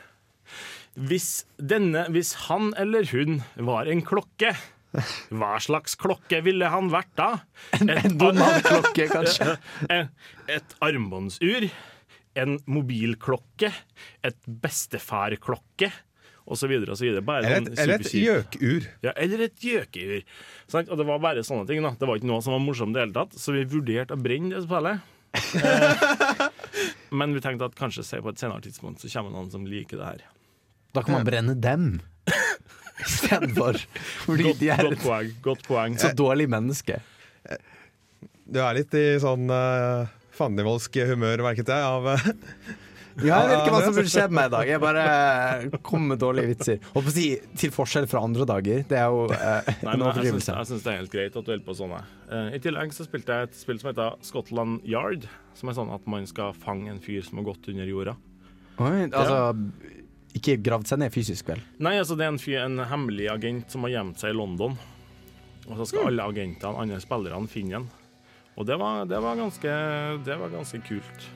Hvis, 0.99 1.45
denne, 1.61 2.07
hvis 2.11 2.33
han 2.49 2.73
eller 2.81 3.05
hun 3.13 3.39
var 3.69 3.87
en 3.87 4.01
klokke, 4.03 4.51
hva 5.39 5.53
slags 5.61 5.93
klokke 6.01 6.41
ville 6.43 6.67
han 6.73 6.89
vært 6.91 7.11
da? 7.19 7.27
Et, 7.77 8.09
Donald-klokke, 8.19 9.05
kanskje? 9.15 9.55
Et 10.49 10.75
armbåndsur, 10.83 11.69
en 12.37 12.59
mobilklokke, 12.69 13.71
et 14.25 14.37
bestefarklokke, 14.45 15.91
osv. 16.49 16.73
osv. 16.89 17.05
Eller 17.09 17.45
sånn 17.45 17.69
et, 17.69 17.79
eller 17.83 17.95
et 17.99 18.13
gjøkur. 18.15 18.89
Ja, 19.05 19.13
eller 19.13 19.45
et 19.45 19.63
gjøkur. 19.63 20.25
Sant? 20.71 20.89
Og 20.89 20.99
det 20.99 21.07
var 21.09 21.21
bare 21.23 21.45
sånne 21.45 21.67
ting. 21.69 21.81
da 21.85 21.93
Det 21.99 22.09
var 22.09 22.19
ikke 22.19 22.29
noe 22.31 22.43
som 22.45 22.55
var 22.55 22.63
morsomt 22.63 22.95
i 22.95 22.99
det 22.99 23.05
hele 23.07 23.17
tatt, 23.17 23.37
så 23.39 23.55
vi 23.55 23.65
vurderte 23.69 24.17
å 24.17 24.21
brenne 24.21 24.55
det 24.55 24.65
spillet. 24.65 25.15
Eh, 25.29 26.47
men 27.21 27.35
vi 27.37 27.43
tenkte 27.45 27.69
at 27.69 27.77
kanskje 27.77 28.05
se 28.07 28.21
på 28.23 28.33
et 28.33 28.41
senere 28.41 28.65
tidspunkt 28.65 29.03
så 29.03 29.11
kommer 29.13 29.35
noen 29.35 29.51
som 29.53 29.67
liker 29.69 30.01
det 30.01 30.07
her. 30.07 30.25
Da 30.97 31.05
kan 31.05 31.19
man 31.19 31.27
brenne 31.27 31.53
dem 31.53 31.99
istedenfor. 33.05 33.77
Fordi 34.25 34.49
Godt, 34.49 34.61
de 34.61 34.71
er 34.73 34.85
godt 34.89 35.03
poeng. 35.05 35.33
Godt 35.45 35.67
poeng. 35.67 35.99
så 36.01 36.13
dårlig 36.17 36.49
menneske. 36.49 37.01
Du 38.49 38.57
er 38.63 38.79
litt 38.79 38.95
i 38.97 39.05
sånn 39.21 39.45
uh, 39.53 40.09
fandenivoldsk 40.39 41.01
humør, 41.11 41.43
merket 41.49 41.69
jeg. 41.71 41.89
Av, 41.89 42.13
eh, 42.15 42.29
Ja, 43.19 43.41
jeg 43.43 43.49
vet 43.49 43.65
ikke 43.65 43.71
hva 43.73 43.79
som 43.83 43.95
burde 43.97 44.11
skjedd 44.13 44.31
med 44.31 44.37
meg 44.37 44.45
i 44.47 44.51
dag. 44.53 44.69
Jeg 44.69 44.79
bare 44.79 45.79
kom 45.83 46.05
med 46.07 46.21
dårlige 46.21 46.51
vitser. 46.53 46.77
Og 46.93 47.01
på 47.03 47.11
å 47.11 47.11
si, 47.11 47.25
til 47.59 47.73
forskjell 47.75 48.05
fra 48.07 48.21
andre 48.23 48.45
dager. 48.47 48.85
Det 48.87 48.95
er 48.95 49.09
jo 49.11 49.25
eh, 49.35 49.67
Nei, 49.67 49.73
en 49.75 49.89
men 49.89 49.89
jeg 49.89 49.97
syns, 49.99 50.05
overdrivelse. 50.05 50.55
jeg 50.55 50.69
syns 50.69 50.85
det 50.85 50.91
er 50.93 50.99
helt 51.01 51.11
greit 51.17 51.35
at 51.35 51.43
du 51.47 51.51
holder 51.51 51.65
på 51.65 51.75
sånne. 51.81 51.99
jeg. 51.99 52.29
Eh, 52.37 52.55
I 52.55 52.61
tillegg 52.63 52.95
så 52.95 53.07
spilte 53.09 53.35
jeg 53.41 53.49
et 53.49 53.59
spill 53.59 53.81
som 53.81 53.89
heter 53.91 54.15
Scotland 54.29 54.87
Yard. 54.87 55.27
Som 55.59 55.73
er 55.73 55.77
sånn 55.81 55.91
at 55.97 56.07
man 56.07 56.29
skal 56.31 56.55
fange 56.55 56.93
en 56.93 57.01
fyr 57.03 57.25
som 57.27 57.41
har 57.41 57.49
gått 57.49 57.67
under 57.73 57.91
jorda. 57.91 58.15
Oi, 58.79 58.93
altså 59.09 59.41
Ikke 60.39 60.55
gravd 60.63 60.87
seg 60.93 61.01
ned 61.03 61.11
fysisk, 61.11 61.49
vel? 61.51 61.65
Nei, 61.83 61.97
altså 61.99 62.15
det 62.15 62.23
er 62.29 62.31
en, 62.37 62.39
fyr, 62.39 62.61
en 62.63 62.79
hemmelig 62.87 63.27
agent 63.33 63.75
som 63.75 63.83
har 63.83 63.97
gjemt 63.97 64.23
seg 64.23 64.31
i 64.31 64.39
London. 64.39 64.79
Og 65.67 65.75
så 65.81 65.89
skal 65.91 66.13
alle 66.13 66.29
agentene, 66.31 66.77
andre 66.79 67.03
spillerne, 67.03 67.51
finne 67.51 67.81
han. 67.81 67.89
Og 68.59 68.67
det 68.67 68.75
var, 68.75 69.05
det 69.07 69.19
var, 69.23 69.37
ganske, 69.39 69.75
det 70.25 70.35
var 70.35 70.51
ganske 70.51 70.81
kult. 70.83 71.29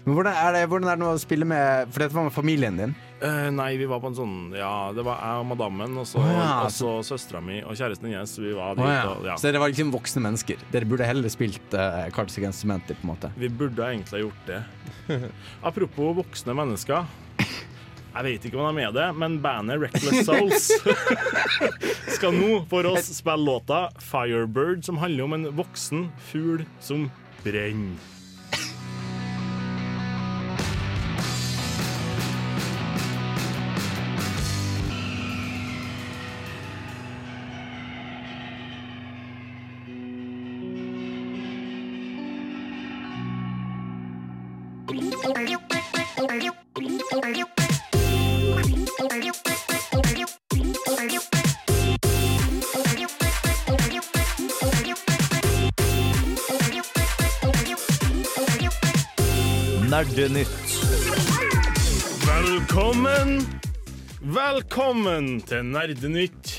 Men 0.00 0.16
hvordan 0.16 0.34
er, 0.34 0.54
det, 0.56 0.60
hvordan 0.72 0.88
er 0.90 0.98
det 0.98 1.06
å 1.06 1.20
spille 1.20 1.44
med 1.44 1.90
For 1.92 2.02
dette 2.02 2.16
var 2.16 2.24
med 2.24 2.32
familien 2.32 2.78
din? 2.78 2.94
Uh, 3.20 3.50
nei, 3.52 3.74
vi 3.76 3.84
var 3.84 4.00
på 4.00 4.08
en 4.08 4.16
sånn 4.16 4.36
Ja, 4.56 4.90
det 4.96 5.04
var 5.04 5.20
jeg 5.20 5.42
og 5.42 5.48
madammen, 5.50 5.98
og 6.00 6.08
så, 6.08 6.22
oh, 6.24 6.30
ja, 6.32 6.54
så 6.72 6.94
søstera 7.04 7.42
mi 7.44 7.58
og 7.60 7.76
kjæresten 7.76 8.08
hennes. 8.08 8.32
Vi 8.40 8.54
var 8.56 8.78
dit, 8.78 8.86
oh, 8.86 8.92
ja. 8.94 9.02
og 9.12 9.28
ja. 9.28 9.36
Så 9.36 9.50
dere 9.50 9.60
var 9.60 9.70
liksom 9.70 9.92
voksne 9.92 10.24
mennesker? 10.24 10.64
Dere 10.72 10.88
burde 10.88 11.06
heller 11.06 11.32
spilt 11.32 11.76
uh, 11.76 12.08
Cards 12.16 12.38
Against 12.40 12.64
Cementer, 12.64 12.96
på 12.96 13.06
en 13.06 13.12
måte. 13.12 13.32
Vi 13.36 13.52
burde 13.52 13.84
egentlig 13.92 14.16
ha 14.16 14.24
gjort 14.24 14.48
det. 14.48 14.62
Apropos 15.70 16.16
voksne 16.22 16.56
mennesker. 16.56 17.04
Jeg 18.10 18.26
vet 18.26 18.46
ikke 18.48 18.58
om 18.58 18.66
han 18.72 18.80
er 18.82 18.94
det, 18.94 19.08
men 19.22 19.36
bandet 19.42 19.80
Reckless 19.84 20.26
Souls 20.26 20.70
skal 22.16 22.34
nå 22.34 22.62
for 22.70 22.88
oss 22.90 23.10
spille 23.14 23.44
låta 23.46 23.84
Firebird, 24.02 24.82
som 24.86 24.98
handler 24.98 25.28
om 25.28 25.36
en 25.38 25.50
voksen 25.60 26.08
fugl 26.30 26.64
som 26.82 27.06
brenner. 27.44 28.19
Nerdenytt. 60.30 60.84
Velkommen! 62.22 63.40
Velkommen 64.22 65.40
til 65.42 65.64
Nerdenytt. 65.66 66.52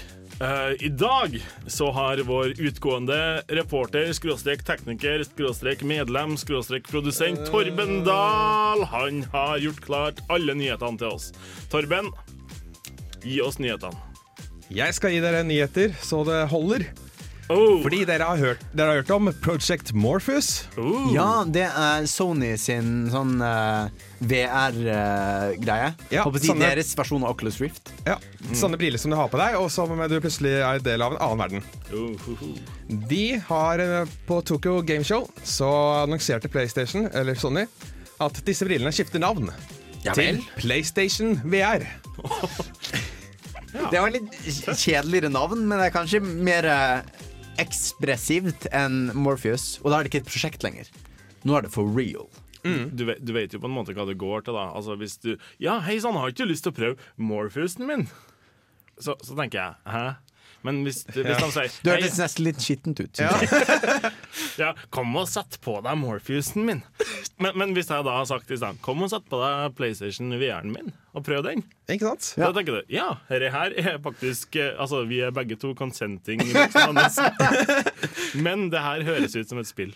Eh, 0.43 0.73
I 0.83 0.89
dag 0.89 1.37
så 1.71 1.87
har 1.95 2.19
vår 2.27 2.57
utgående 2.59 3.15
reporter, 3.47 4.11
skråstrek 4.17 4.65
tekniker, 4.67 5.23
skråstrek 5.23 5.85
medlem, 5.87 6.35
skråstrek 6.41 6.89
produsent 6.91 7.45
Torben 7.47 8.03
Dahl 8.03 8.83
Han 8.91 9.23
har 9.31 9.63
gjort 9.63 9.79
klart 9.85 10.19
alle 10.27 10.57
nyhetene 10.57 10.99
til 10.99 11.15
oss. 11.15 11.31
Torben, 11.71 12.11
gi 13.23 13.39
oss 13.39 13.61
nyhetene. 13.61 13.95
Jeg 14.67 14.99
skal 14.99 15.15
gi 15.15 15.23
dere 15.23 15.45
nyheter 15.47 15.95
så 16.03 16.25
det 16.27 16.43
holder. 16.51 16.89
Oh. 17.51 17.81
Fordi 17.83 18.03
dere 18.07 18.27
har 18.29 18.39
hørt, 18.39 18.61
dere 18.73 18.93
har 18.93 19.01
hørt 19.01 19.11
om 19.15 19.27
Project 19.43 19.91
Morphus. 19.97 20.63
Oh. 20.79 21.09
Ja, 21.13 21.43
det 21.43 21.67
er 21.67 22.05
Sony 22.09 22.53
sin 22.61 23.09
sånn 23.11 23.35
VR-greie. 24.21 25.91
Ja, 26.13 26.23
Håper 26.25 26.39
å 26.39 26.41
si 26.41 26.47
sånne- 26.51 26.69
Deres 26.71 26.93
versjon 26.97 27.23
av 27.25 27.33
Oculus 27.35 27.59
Rift. 27.61 27.91
Ja, 28.05 28.17
Sånne 28.53 28.77
briller 28.77 28.97
som 28.99 29.11
du 29.11 29.17
har 29.17 29.27
på 29.29 29.37
deg, 29.39 29.55
og 29.59 29.69
som 29.71 29.89
du 29.89 30.19
plutselig 30.19 30.53
er 30.61 30.79
del 30.79 31.01
av 31.01 31.13
en 31.13 31.21
annen 31.21 31.37
verden. 31.37 31.63
Oh. 31.93 32.15
De 33.09 33.37
har 33.47 33.79
eh, 33.79 34.05
På 34.27 34.41
Tokyo 34.43 34.81
Game 34.81 35.03
Show 35.03 35.27
så 35.43 35.69
annonserte 36.03 36.49
PlayStation, 36.49 37.09
eller 37.13 37.35
Sony, 37.35 37.65
at 38.19 38.41
disse 38.45 38.65
brillene 38.65 38.91
skifter 38.93 39.19
navn. 39.19 39.51
Ja 40.03 40.13
til. 40.17 40.41
PlayStation 40.57 41.35
VR. 41.45 41.85
Det 43.71 44.01
var 44.01 44.11
litt 44.11 44.33
kjedeligere 44.75 45.29
navn, 45.31 45.61
men 45.67 45.79
det 45.79 45.85
er 45.87 45.93
kanskje 45.95 46.19
mer 46.21 46.65
eh, 46.67 47.21
ekspressivt 47.59 48.67
enn 48.75 49.09
Morpheus. 49.17 49.79
Og 49.83 49.91
da 49.91 49.99
er 49.99 50.05
det 50.07 50.11
ikke 50.13 50.23
et 50.23 50.31
prosjekt 50.31 50.63
lenger. 50.65 50.87
Nå 51.43 51.57
er 51.57 51.65
det 51.65 51.73
for 51.73 51.89
real. 51.97 52.29
Du, 52.61 53.07
vet, 53.07 53.17
du 53.25 53.31
vet 53.33 53.53
jo 53.55 53.59
på 53.59 53.65
en 53.65 53.73
måte 53.73 53.95
hva 53.97 54.05
det 54.05 54.19
går 54.21 54.43
til, 54.45 54.53
da. 54.53 54.67
Altså 54.77 54.93
hvis 54.99 55.15
du 55.23 55.31
Ja, 55.57 55.79
hei 55.81 55.95
sann, 56.03 56.13
har 56.19 56.29
ikke 56.29 56.45
du 56.45 56.51
lyst 56.51 56.67
til 56.67 56.73
å 56.73 56.77
prøve 56.77 57.07
Morpheusen 57.17 57.87
min? 57.89 58.03
Så, 59.01 59.15
så 59.25 59.33
tenker 59.33 59.57
jeg 59.57 59.73
hæ? 59.89 60.03
Men 60.67 60.81
hvis, 60.85 61.01
hvis 61.09 61.39
han 61.41 61.53
sier 61.53 61.73
Du 61.81 61.89
hørtes 61.89 62.19
nesten 62.21 62.45
litt 62.45 62.61
skittent 62.61 63.01
ut. 63.01 63.21
Ja. 63.21 63.31
ja, 64.61 64.71
kom 64.93 65.15
og 65.17 65.29
sett 65.31 65.57
på 65.63 65.79
deg 65.85 65.97
Morpheusen 65.97 66.67
min. 66.67 66.83
Men, 67.41 67.57
men 67.57 67.73
hvis 67.77 67.89
jeg 67.89 68.05
da 68.05 68.19
har 68.19 68.27
sagt 68.29 68.51
i 68.51 68.59
stedet 68.59 68.81
Kom 68.85 69.01
og 69.01 69.09
sett 69.13 69.25
på 69.31 69.39
deg 69.41 69.73
PlayStation 69.77 70.29
VR-en 70.37 70.73
min, 70.73 70.91
og 71.17 71.25
prøv 71.25 71.43
den. 71.47 71.65
Ikke 71.89 72.11
sant? 72.11 72.29
Da 72.39 72.51
tenker 72.55 72.79
du 72.79 72.93
ja, 72.93 73.09
dette 73.31 73.49
her 73.53 73.73
er 73.79 73.97
faktisk 74.03 74.55
eh, 74.59 74.75
Altså, 74.77 75.03
vi 75.09 75.21
er 75.25 75.33
begge 75.35 75.57
to 75.59 75.73
consenting. 75.77 76.43
Men 78.45 78.69
det 78.71 78.85
her 78.85 79.03
høres 79.07 79.35
ut 79.35 79.49
som 79.49 79.61
et 79.61 79.69
spill. 79.69 79.95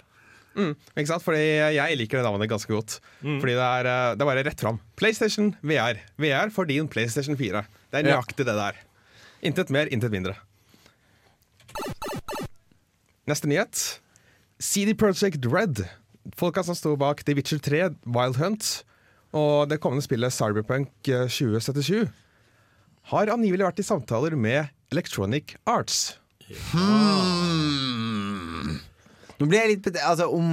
Ikke 0.55 1.09
sant? 1.09 1.23
Fordi 1.23 1.43
jeg 1.75 1.99
liker 1.99 2.19
det 2.21 2.25
navnet 2.25 2.49
ganske 2.51 2.71
godt. 2.71 2.97
Fordi 3.21 3.53
det 3.55 3.69
er, 3.69 3.91
eh, 3.91 4.15
det 4.15 4.25
er 4.25 4.31
bare 4.31 4.45
rett 4.47 4.65
fram. 4.65 4.81
PlayStation 4.99 5.53
VR. 5.61 6.01
VR 6.21 6.51
for 6.55 6.67
din 6.69 6.89
PlayStation 6.91 7.37
4. 7.37 7.65
Det 7.91 8.01
er 8.01 8.09
nøyaktig 8.09 8.47
det 8.47 8.57
der. 8.57 8.83
Intet 9.45 9.69
mer, 9.73 9.91
intet 9.93 10.13
mindre. 10.13 10.35
Neste 13.25 13.49
nyhet. 13.49 13.85
CD 14.61 14.93
Project 14.97 15.47
Red. 15.49 15.81
Folka 16.37 16.61
som 16.65 16.77
sto 16.77 16.93
bak 16.99 17.23
The 17.25 17.35
Witcher 17.37 17.61
3, 17.61 17.87
Wild 18.05 18.37
Hunt 18.41 18.85
og 19.35 19.67
det 19.69 19.81
kommende 19.83 20.05
spillet 20.05 20.33
Cyberpunk 20.33 20.89
eh, 21.11 21.27
2077, 21.27 22.07
har 23.11 23.31
angivelig 23.33 23.65
vært 23.67 23.81
i 23.83 23.85
samtaler 23.85 24.33
med 24.39 24.69
Electronic 24.93 25.57
Arts. 25.69 26.15
Hmm. 26.71 28.79
Nå 29.35 29.47
blir 29.49 29.59
jeg 29.59 29.71
litt 29.73 29.87
Altså 29.97 30.29
om 30.31 30.47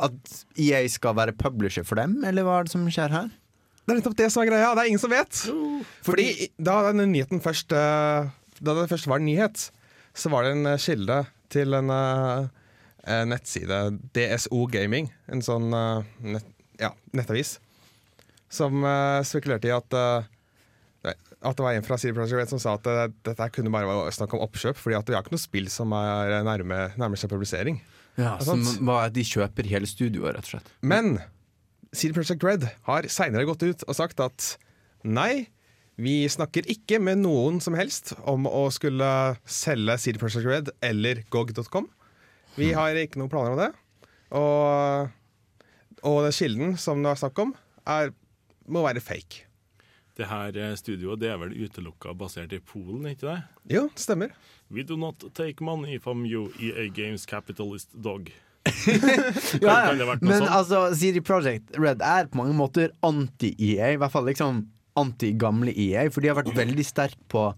at 0.00 0.16
EA 0.58 0.82
skal 0.90 1.14
være 1.16 1.36
publisher 1.38 1.84
for 1.86 1.96
dem, 2.00 2.24
eller 2.26 2.42
hva 2.46 2.54
er 2.60 2.64
det 2.66 2.74
som 2.74 2.90
skjer 2.90 3.10
her? 3.14 3.28
Det 3.80 3.94
er 3.94 3.98
nettopp 3.98 4.18
det 4.18 4.28
som 4.30 4.42
er 4.42 4.50
greia. 4.50 4.74
Det 4.76 4.82
er 4.82 4.88
ingen 4.90 5.02
som 5.02 5.12
vet. 5.12 5.32
Fordi 6.06 6.26
da 6.60 6.74
denne 6.90 7.06
nyheten 7.10 7.38
først 7.42 7.72
eh, 7.74 8.28
Da 8.60 8.70
det 8.76 8.90
først 8.90 9.08
var 9.08 9.18
en 9.18 9.26
nyhet, 9.26 9.70
så 10.14 10.32
var 10.32 10.44
det 10.44 10.56
en 10.56 10.72
eh, 10.72 10.80
kilde 10.80 11.20
til 11.52 11.76
en 11.76 11.92
eh, 11.94 13.22
nettside, 13.26 13.80
DSO 14.14 14.66
Gaming, 14.70 15.08
en 15.32 15.42
sånn 15.42 15.72
uh, 15.72 16.04
nett, 16.20 16.46
ja, 16.78 16.90
nettavis, 17.16 17.56
som 18.52 18.84
uh, 18.84 19.24
spekulerte 19.26 19.70
i 19.70 19.74
at 19.74 19.96
at 21.40 21.56
det 21.56 21.64
var 21.64 21.72
en 21.72 21.84
fra 21.86 21.96
CD 21.96 22.12
Projekt 22.12 22.36
Red 22.36 22.50
som 22.50 22.60
sa 22.60 22.74
at 22.76 22.84
dette 23.24 23.46
kunne 23.56 23.70
bare 23.72 23.88
være 23.88 24.12
snakk 24.12 24.34
om 24.36 24.42
oppkjøp, 24.44 24.76
fordi 24.76 24.98
at 24.98 25.08
vi 25.08 25.14
har 25.16 25.24
ikke 25.24 25.32
noe 25.32 25.40
spill 25.40 25.70
som 25.72 25.94
er 25.96 26.42
nærme, 26.44 26.82
nærmer 27.00 27.16
seg 27.16 27.32
publisering. 27.32 27.78
Ja, 28.20 28.34
Som 28.44 28.60
var 28.84 29.06
at 29.08 29.14
de 29.16 29.24
kjøper 29.24 29.64
hele 29.70 29.88
studioet, 29.88 30.34
rett 30.36 30.44
og 30.44 30.52
slett. 30.52 30.68
Men 30.84 31.14
CD 31.96 32.12
Projekt 32.14 32.44
Red 32.44 32.66
har 32.86 33.08
seinere 33.08 33.46
gått 33.48 33.64
ut 33.64 33.86
og 33.86 33.96
sagt 33.96 34.20
at 34.20 34.50
nei, 35.00 35.48
vi 36.00 36.14
snakker 36.32 36.66
ikke 36.70 37.00
med 37.02 37.20
noen 37.24 37.60
som 37.60 37.76
helst 37.76 38.14
om 38.28 38.46
å 38.48 38.66
skulle 38.72 39.08
selge 39.44 39.98
CD 40.00 40.20
Projekt 40.20 40.48
Red 40.48 40.70
eller 40.84 41.22
GOG.com. 41.32 41.88
Vi 42.56 42.72
har 42.76 42.96
ikke 42.96 43.20
noen 43.20 43.30
planer 43.32 43.54
om 43.54 43.60
det. 43.60 43.70
Og, 44.36 45.12
og 46.06 46.18
den 46.26 46.34
kilden 46.36 46.76
som 46.80 47.02
det 47.04 47.12
er 47.12 47.20
snakk 47.20 47.38
om, 47.44 47.52
er, 47.84 48.12
må 48.70 48.84
være 48.86 49.02
fake. 49.04 49.46
Det 50.18 50.28
her 50.28 50.56
eh, 50.58 50.74
studioet 50.76 51.20
det 51.22 51.30
er 51.32 51.38
vel 51.40 51.54
utelukka 51.56 52.12
basert 52.18 52.52
i 52.52 52.60
Polen, 52.60 53.06
ikke 53.08 53.28
det? 53.28 53.38
Jo, 53.72 53.86
det 53.94 54.02
stemmer. 54.04 54.34
We 54.70 54.84
do 54.86 54.96
not 55.00 55.22
take 55.36 55.64
money 55.64 55.98
from 56.02 56.24
you, 56.28 56.48
EA 56.60 56.88
Games 56.92 57.26
capitalist 57.28 57.92
dog. 57.94 58.32
Ja, 59.60 59.88
kan 59.88 59.96
det 59.98 60.04
vært 60.08 60.20
noe 60.22 60.28
Men 60.30 60.42
sånt? 60.44 60.52
altså, 60.52 60.80
CD 60.96 61.22
Projekt 61.24 61.72
Red 61.80 62.02
er 62.04 62.28
på 62.28 62.38
mange 62.40 62.52
måter 62.56 62.92
anti-EA. 63.04 63.94
I 63.94 64.00
hvert 64.00 64.12
fall 64.12 64.28
liksom 64.28 64.66
anti-gamle 64.98 65.74
EA, 65.76 66.08
for 66.10 66.24
de 66.24 66.32
har 66.32 66.40
vært 66.40 66.56
veldig 66.56 66.86
sterke 66.86 67.22
på 67.30 67.50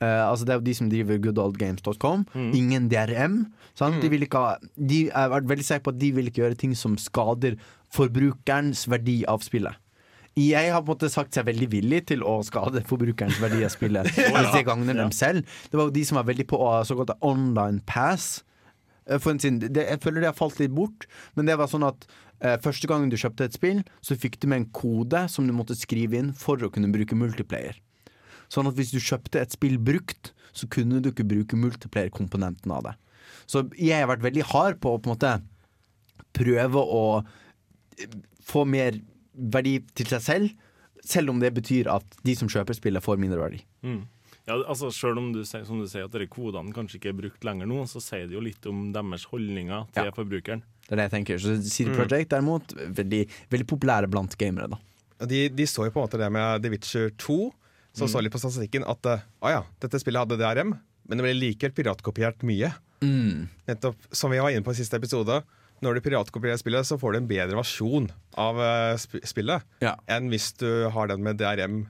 Uh, 0.00 0.30
altså 0.30 0.46
Det 0.48 0.52
er 0.54 0.56
jo 0.56 0.64
de 0.64 0.72
som 0.72 0.86
driver 0.88 1.18
goodoldgames.com. 1.20 2.22
Mm. 2.32 2.52
Ingen 2.56 2.86
DRM. 2.88 3.34
Sant? 3.76 3.98
De, 4.00 4.08
vil 4.08 4.24
ikke 4.24 4.40
ha, 4.40 4.54
de 4.72 5.00
har 5.12 5.28
vært 5.28 5.50
veldig 5.50 5.66
sikre 5.66 5.84
på 5.84 5.92
at 5.92 5.98
de 6.00 6.08
vil 6.16 6.30
ikke 6.30 6.40
gjøre 6.40 6.56
ting 6.62 6.72
som 6.72 6.94
skader 6.96 7.58
forbrukerens 7.92 8.86
verdi 8.88 9.18
av 9.28 9.44
spillet. 9.44 9.76
EA 10.40 10.62
har 10.72 10.80
på 10.80 10.88
en 10.88 10.94
måte 10.94 11.10
sagt 11.12 11.36
seg 11.36 11.44
veldig 11.50 11.68
villig 11.72 12.04
til 12.08 12.24
å 12.24 12.38
skade 12.46 12.80
forbrukerens 12.88 13.40
verdi 13.42 13.64
av 13.66 13.74
spillet. 13.74 14.08
Hvis 14.14 14.52
det 14.54 14.64
gagner 14.68 14.96
dem 14.96 15.12
selv. 15.12 15.44
Det 15.68 15.76
var 15.76 15.90
jo 15.90 15.96
de 15.98 16.06
som 16.08 16.20
var 16.20 16.28
veldig 16.30 16.46
på 16.48 16.60
såkalt 16.88 17.12
online 17.20 17.82
pass. 17.84 18.38
Eh, 19.04 19.18
For 19.18 19.34
en 19.34 19.42
sin, 19.42 19.60
det, 19.60 19.84
jeg 19.84 20.00
føler 20.00 20.24
det 20.24 20.30
har 20.32 20.38
falt 20.38 20.60
litt 20.62 20.72
bort, 20.72 21.08
men 21.36 21.50
det 21.50 21.58
var 21.60 21.68
sånn 21.68 21.84
at 21.88 22.06
første 22.40 22.88
gangen 22.88 23.10
du 23.12 23.18
kjøpte 23.20 23.46
et 23.46 23.56
spill, 23.56 23.82
så 24.00 24.16
fikk 24.16 24.38
du 24.40 24.48
med 24.48 24.62
en 24.62 24.70
kode 24.72 25.26
som 25.28 25.46
du 25.48 25.52
måtte 25.56 25.76
skrive 25.78 26.16
inn 26.16 26.30
for 26.36 26.60
å 26.62 26.70
kunne 26.72 26.90
bruke 26.92 27.18
multiplayer. 27.18 27.76
Sånn 28.50 28.68
at 28.70 28.78
hvis 28.78 28.94
du 28.94 28.98
kjøpte 28.98 29.42
et 29.42 29.54
spill 29.54 29.76
brukt, 29.78 30.32
så 30.56 30.66
kunne 30.70 31.02
du 31.02 31.10
ikke 31.12 31.28
bruke 31.28 31.58
multiplayer-komponenten 31.58 32.72
av 32.74 32.88
det. 32.88 32.96
Så 33.50 33.64
jeg 33.78 34.00
har 34.00 34.10
vært 34.10 34.24
veldig 34.24 34.46
hard 34.50 34.80
på 34.82 34.94
å 34.94 34.98
på 34.98 35.10
en 35.10 35.14
måte 35.14 35.34
prøve 36.36 36.82
å 36.82 37.04
eh, 37.20 38.18
få 38.46 38.64
mer 38.68 38.98
verdi 39.34 39.78
til 39.96 40.10
seg 40.10 40.24
selv, 40.24 40.66
selv 41.06 41.32
om 41.32 41.38
det 41.40 41.52
betyr 41.56 41.88
at 41.90 42.18
de 42.26 42.34
som 42.36 42.50
kjøper 42.50 42.76
spillet, 42.76 43.04
får 43.04 43.20
mindre 43.22 43.40
verdi. 43.40 43.62
Mm. 43.86 44.02
Ja, 44.50 44.56
altså 44.66 44.90
Selv 44.94 45.20
om 45.22 45.30
du, 45.34 45.40
som 45.46 45.78
du 45.78 45.86
sier 45.90 46.08
at 46.08 46.14
dere 46.14 46.26
kodene 46.30 46.74
kanskje 46.74 46.98
ikke 46.98 47.12
er 47.12 47.18
brukt 47.20 47.44
lenger 47.46 47.68
nå, 47.70 47.84
så 47.90 48.02
sier 48.02 48.26
det 48.26 48.34
jo 48.34 48.42
litt 48.42 48.66
om 48.66 48.88
deres 48.94 49.24
holdninger 49.30 49.86
til 49.94 50.08
Ja. 50.10 50.14
forbrukeren. 50.16 50.64
Det 50.88 50.96
er 50.96 50.98
det 50.98 51.06
jeg 51.06 51.14
tenker. 51.14 51.38
Så 51.38 51.54
CD 51.70 51.92
Projekt 51.94 52.32
derimot, 52.34 52.74
veldig, 52.74 53.22
veldig 53.52 53.66
populære 53.70 54.10
blant 54.10 54.34
gamere. 54.40 54.66
da 54.74 55.26
De, 55.30 55.44
de 55.48 55.66
så 55.70 55.84
jo 55.86 55.92
på 55.94 56.00
en 56.02 56.08
måte 56.08 56.18
det 56.18 56.30
med 56.34 56.62
The 56.64 56.70
Witcher 56.74 57.10
2, 57.16 57.38
som 57.94 58.08
så 58.10 58.22
litt 58.22 58.32
på 58.34 58.38
statistikken 58.42 58.82
at 58.88 59.06
eh, 59.06 59.22
å 59.42 59.50
ja, 59.54 59.62
dette 59.82 60.00
spillet 60.02 60.22
hadde 60.26 60.38
DRM, 60.40 60.74
men 61.06 61.18
det 61.18 61.24
ble 61.26 61.34
likevel 61.38 61.74
piratkopiert 61.76 62.42
mye. 62.46 62.72
Nettopp 63.66 63.96
som 64.14 64.30
vi 64.34 64.38
var 64.42 64.50
inne 64.50 64.64
på 64.66 64.74
i 64.74 64.78
siste 64.80 64.98
episode. 64.98 65.40
Når 65.80 65.96
du 65.96 66.00
piratkopierer 66.04 66.58
spillet, 66.60 66.84
så 66.84 66.98
får 67.00 67.14
du 67.14 67.18
en 67.22 67.28
bedre 67.30 67.56
versjon 67.56 68.10
av 68.36 68.58
eh, 68.60 68.96
sp 69.00 69.22
spillet 69.24 69.62
Ja. 69.80 69.94
enn 70.12 70.28
hvis 70.32 70.50
du 70.60 70.68
har 70.92 71.08
den 71.08 71.22
med 71.24 71.38
DRM 71.40 71.86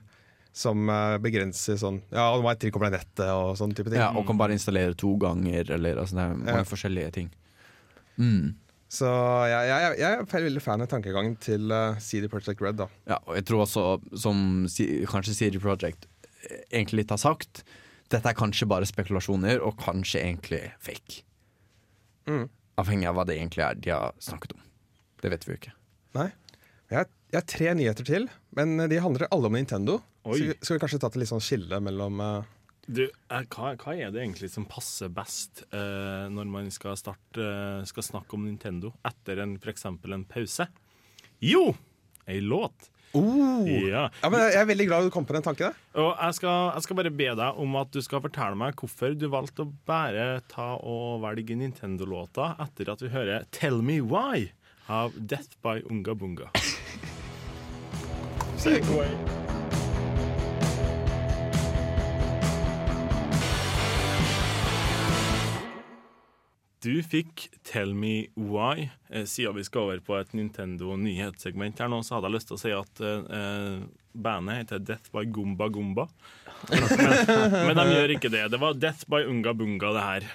som 0.53 0.89
eh, 0.91 1.17
begrenser 1.23 1.77
sånn 1.79 2.01
Ja, 2.11 2.25
nå 2.35 2.41
må 2.43 2.49
være 2.51 2.59
det 2.65 2.99
nettet 2.99 3.29
og 3.31 3.53
sånn 3.59 3.71
type 3.75 3.89
ting. 3.91 4.01
Ja, 4.01 4.09
og 4.17 4.25
kan 4.27 4.39
bare 4.39 4.55
installere 4.57 4.95
to 4.99 5.13
ganger, 5.21 5.69
eller 5.77 6.01
altså, 6.03 6.17
det 6.17 6.23
er 6.25 6.33
mange 6.35 6.57
Ja. 6.59 6.67
forskjellige 6.67 7.11
ting. 7.15 7.29
Mm. 8.19 8.55
Så 8.91 9.07
jeg, 9.47 9.69
jeg, 9.71 9.99
jeg 10.01 10.17
er 10.19 10.25
veldig 10.43 10.61
fan 10.61 10.81
av 10.83 10.89
tankegangen 10.91 11.37
til 11.39 11.71
eh, 11.71 11.95
CD 12.03 12.27
Projekt 12.27 12.59
Red. 12.61 12.75
da 12.81 12.89
Ja, 13.07 13.21
og 13.25 13.37
jeg 13.39 13.45
tror 13.47 13.63
også, 13.63 13.85
som 14.19 14.65
kanskje 15.07 15.37
CD 15.37 15.59
Projekt 15.63 16.09
eh, 16.43 16.65
egentlig 16.73 17.05
litt 17.05 17.15
har 17.15 17.21
sagt, 17.23 17.63
dette 18.11 18.27
er 18.27 18.35
kanskje 18.35 18.67
bare 18.67 18.83
spekulasjoner, 18.89 19.61
og 19.63 19.77
kanskje 19.79 20.19
egentlig 20.25 20.65
fake. 20.83 21.21
Mm. 22.27 22.49
Avhengig 22.81 23.07
av 23.07 23.15
hva 23.15 23.23
det 23.27 23.37
egentlig 23.39 23.63
er 23.63 23.79
de 23.79 23.95
har 23.95 24.11
snakket 24.19 24.57
om. 24.57 24.61
Det 25.23 25.31
vet 25.31 25.47
vi 25.47 25.53
jo 25.55 25.59
ikke. 25.61 25.73
Nei. 26.19 26.29
Jeg 26.91 27.07
jeg 27.31 27.39
har 27.39 27.47
tre 27.47 27.67
nyheter 27.79 28.03
til, 28.03 28.25
men 28.59 28.75
de 28.91 28.97
handler 28.99 29.23
alle 29.31 29.47
om 29.47 29.53
Nintendo. 29.55 30.01
Oi. 30.29 30.37
Så 30.37 30.57
skal 30.61 30.77
vi 30.77 30.81
kanskje 30.83 30.99
ta 31.01 31.09
til 31.11 31.23
litt 31.23 31.31
sånn 31.31 31.43
skille 31.43 31.79
mellom 31.83 32.21
uh... 32.21 32.57
Du, 32.91 33.03
eh, 33.05 33.43
hva, 33.53 33.75
hva 33.77 33.93
er 33.93 34.09
det 34.11 34.23
egentlig 34.23 34.49
som 34.51 34.65
passer 34.69 35.11
best 35.13 35.63
eh, 35.69 36.25
når 36.33 36.47
man 36.49 36.69
skal, 36.73 36.97
starte, 36.99 37.41
eh, 37.41 37.83
skal 37.87 38.05
snakke 38.05 38.35
om 38.35 38.47
Nintendo 38.47 38.89
etter 39.07 39.37
f.eks. 39.43 39.61
for 39.61 39.73
eksempel 39.73 40.15
en 40.17 40.25
pause? 40.27 40.65
Jo, 41.45 41.69
ei 42.29 42.41
låt. 42.41 42.89
Ja. 43.13 44.05
Ja, 44.07 44.29
men 44.31 44.39
Jeg 44.39 44.61
er 44.61 44.67
veldig 44.69 44.87
glad 44.87 45.03
du 45.03 45.11
kom 45.11 45.25
på 45.27 45.35
den 45.35 45.43
tanken. 45.43 45.71
der. 45.71 45.99
Og 45.99 46.13
jeg 46.15 46.37
skal, 46.39 46.71
jeg 46.75 46.85
skal 46.85 46.99
bare 47.01 47.11
be 47.11 47.27
deg 47.41 47.59
om 47.59 47.75
at 47.81 47.91
du 47.91 47.99
skal 48.01 48.23
fortelle 48.23 48.55
meg 48.55 48.79
hvorfor 48.79 49.17
du 49.19 49.27
valgte 49.31 49.65
å 49.65 49.73
bare 49.87 50.41
ta 50.51 50.73
og 50.79 51.21
velge 51.25 51.57
Nintendo-låta 51.59 52.55
etter 52.63 52.93
at 52.93 53.03
vi 53.03 53.11
hører 53.11 53.45
'Tell 53.51 53.81
Me 53.81 53.99
Why' 53.99 54.51
av 54.87 55.13
Death 55.15 55.59
by 55.61 55.83
Unga 55.89 56.15
Bunga. 56.15 56.51
Segway. 58.57 59.40
Du 66.81 67.03
fikk 67.05 67.43
Tell 67.61 67.91
Me 67.93 68.31
Why. 68.33 68.87
Eh, 69.09 69.25
siden 69.29 69.53
vi 69.55 69.63
skal 69.63 69.83
over 69.85 69.99
på 70.01 70.15
et 70.17 70.31
Nintendo 70.33 70.95
nyhetssegment 70.97 71.77
her 71.77 71.89
nå, 71.93 71.99
så 72.01 72.15
hadde 72.15 72.31
jeg 72.31 72.33
lyst 72.39 72.47
til 72.49 72.55
å 72.55 72.61
si 72.61 72.71
at 72.73 73.01
uh, 73.05 73.83
bandet 74.17 74.63
heter 74.63 74.81
Death 74.87 75.11
by 75.13 75.21
Gumba 75.29 75.67
Gumba. 75.69 76.07
Men, 76.71 76.87
men 77.67 77.77
de 77.77 77.85
gjør 77.85 78.13
ikke 78.15 78.31
det. 78.33 78.47
Det 78.55 78.59
var 78.63 78.79
Death 78.81 79.05
by 79.13 79.27
Unga 79.29 79.53
Bunga, 79.53 79.91
det 79.93 80.07
her. 80.07 80.25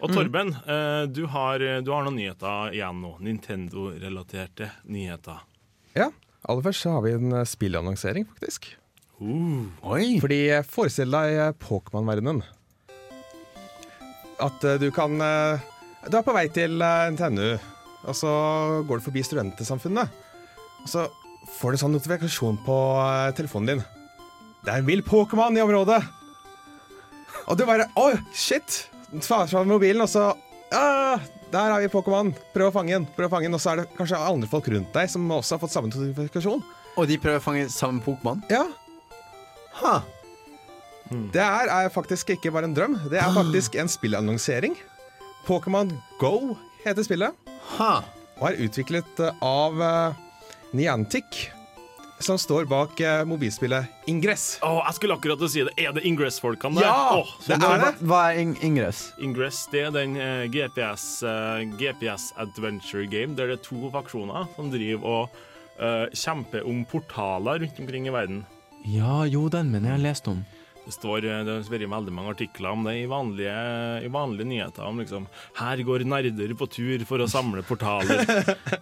Og 0.00 0.14
Torben, 0.16 0.54
eh, 0.64 1.02
du, 1.12 1.26
har, 1.32 1.60
du 1.84 1.92
har 1.92 2.08
noen 2.08 2.16
nyheter 2.16 2.72
igjen 2.72 3.04
nå. 3.04 3.12
Nintendo-relaterte 3.28 4.70
nyheter. 4.88 5.44
Ja, 5.92 6.08
aller 6.48 6.64
først 6.64 6.86
så 6.86 6.96
har 6.96 7.04
vi 7.04 7.12
en 7.18 7.36
spillannonsering, 7.48 8.24
faktisk. 8.32 8.72
Uh. 9.20 9.68
Oi! 9.84 10.16
Fordi 10.24 10.40
forestill 10.64 11.12
deg 11.12 11.60
Pokémon-verdenen. 11.60 12.40
At 14.44 14.64
du 14.80 14.88
kan 14.92 15.20
Du 16.10 16.16
er 16.18 16.24
på 16.26 16.34
vei 16.36 16.46
til 16.52 16.82
eh, 16.84 17.10
NTNU, 17.14 17.54
og 18.04 18.16
så 18.18 18.30
går 18.88 19.00
du 19.00 19.04
forbi 19.06 19.22
Studentesamfunnet. 19.24 20.12
Og 20.84 20.90
så 20.90 21.06
får 21.58 21.74
du 21.74 21.80
sånn 21.80 21.94
notifikasjon 21.96 22.58
på 22.66 22.76
eh, 23.00 23.30
telefonen 23.38 23.70
din. 23.74 23.84
Det 24.64 24.72
er 24.72 24.80
en 24.82 24.88
vill 24.88 25.04
Pokémon 25.04 25.56
i 25.56 25.62
området! 25.64 26.00
Og 27.44 27.58
du 27.60 27.66
bare 27.68 27.90
Oi, 28.00 28.14
shit! 28.32 28.86
Svarer 29.20 29.50
fra 29.50 29.60
mobilen, 29.68 30.00
og 30.02 30.08
så 30.08 30.30
ah, 30.74 31.20
Der 31.52 31.74
har 31.74 31.82
vi 31.82 31.90
Pokémon! 31.92 32.32
Prøv 32.54 32.70
å 32.70 32.74
fange 32.74 32.94
den. 32.96 33.04
prøv 33.16 33.28
å 33.28 33.34
fange 33.36 33.50
den 33.50 33.58
Og 33.58 33.60
så 33.62 33.74
er 33.74 33.82
det 33.82 33.90
kanskje 33.98 34.18
andre 34.18 34.48
folk 34.48 34.70
rundt 34.72 34.96
deg 34.96 35.12
som 35.12 35.28
også 35.36 35.58
har 35.58 35.62
fått 35.66 35.74
samme 35.74 35.92
notifikasjon. 35.92 36.64
Og 36.96 37.10
de 37.10 37.18
prøver 37.20 37.42
å 37.42 37.44
fange 37.44 37.68
samme 37.72 38.00
Pokémon? 38.04 38.40
Ja, 38.52 38.64
Ha. 39.74 39.98
Det 41.34 41.42
her 41.42 41.68
er 41.68 41.90
faktisk 41.92 42.30
ikke 42.32 42.52
bare 42.54 42.68
en 42.70 42.74
drøm. 42.76 42.94
Det 43.10 43.18
er 43.20 43.32
faktisk 43.34 43.74
en 43.76 43.90
spillannonsering. 43.92 44.76
Pokémon 45.44 45.90
Go 46.18 46.56
heter 46.84 47.04
spillet, 47.04 47.32
Ha. 47.76 47.92
og 48.40 48.46
er 48.48 48.62
utviklet 48.64 49.20
eh, 49.20 49.42
av 49.44 49.76
uh, 49.80 50.16
Niantic, 50.72 51.48
som 52.24 52.38
står 52.40 52.64
bak 52.70 53.00
uh, 53.04 53.24
mobilspillet 53.28 54.08
Ingress. 54.08 54.58
Oh, 54.64 54.80
jeg 54.86 54.96
skulle 54.96 55.18
akkurat 55.18 55.40
til 55.40 55.48
å 55.48 55.52
si 55.52 55.64
det. 55.66 55.74
Er 55.80 55.92
det 55.96 56.04
Ingress-folkene 56.08 56.80
der? 56.80 56.88
Ja, 56.88 57.20
oh, 57.20 57.34
det 57.44 57.58
er 57.58 57.82
det. 57.82 57.92
Hva, 58.08 58.22
er 58.30 58.40
in 58.40 58.56
Ingress? 58.64 59.06
Ingress 59.20 59.66
det 59.72 59.84
er 59.88 59.92
den 59.96 60.16
uh, 60.16 60.46
GPS, 60.48 61.06
GPS 61.76 62.30
Adventure 62.40 63.04
Game 63.10 63.36
der 63.36 63.52
det 63.52 63.60
er 63.60 63.64
to 63.68 63.92
faksjoner 63.92 64.48
som 64.56 64.72
driver 64.72 65.18
og 65.24 65.42
kjemper 66.14 66.62
om 66.70 66.84
portaler 66.86 67.58
rundt 67.64 67.78
omkring 67.82 68.04
i 68.06 68.12
verden. 68.14 68.44
Ja, 68.86 69.24
jo, 69.26 69.48
den 69.50 69.72
mener 69.72 69.90
jeg 69.90 69.96
har 69.96 70.04
lest 70.04 70.28
om. 70.30 70.44
Det 70.84 70.92
står 70.92 71.24
eh, 71.24 71.40
det 71.46 71.54
har 71.54 71.64
vært 71.64 71.88
veldig 71.88 72.12
mange 72.14 72.34
artikler 72.34 72.74
om 72.74 72.84
det 72.86 72.98
i 73.00 73.08
vanlige, 73.10 73.56
i 74.04 74.10
vanlige 74.12 74.50
nyheter. 74.50 74.84
Om 74.84 75.00
liksom 75.02 75.26
Her 75.58 75.82
går 75.86 76.06
nerder 76.08 76.54
på 76.58 76.68
tur 76.70 77.04
for 77.08 77.24
å 77.24 77.30
samle 77.30 77.64
portaler. 77.66 78.24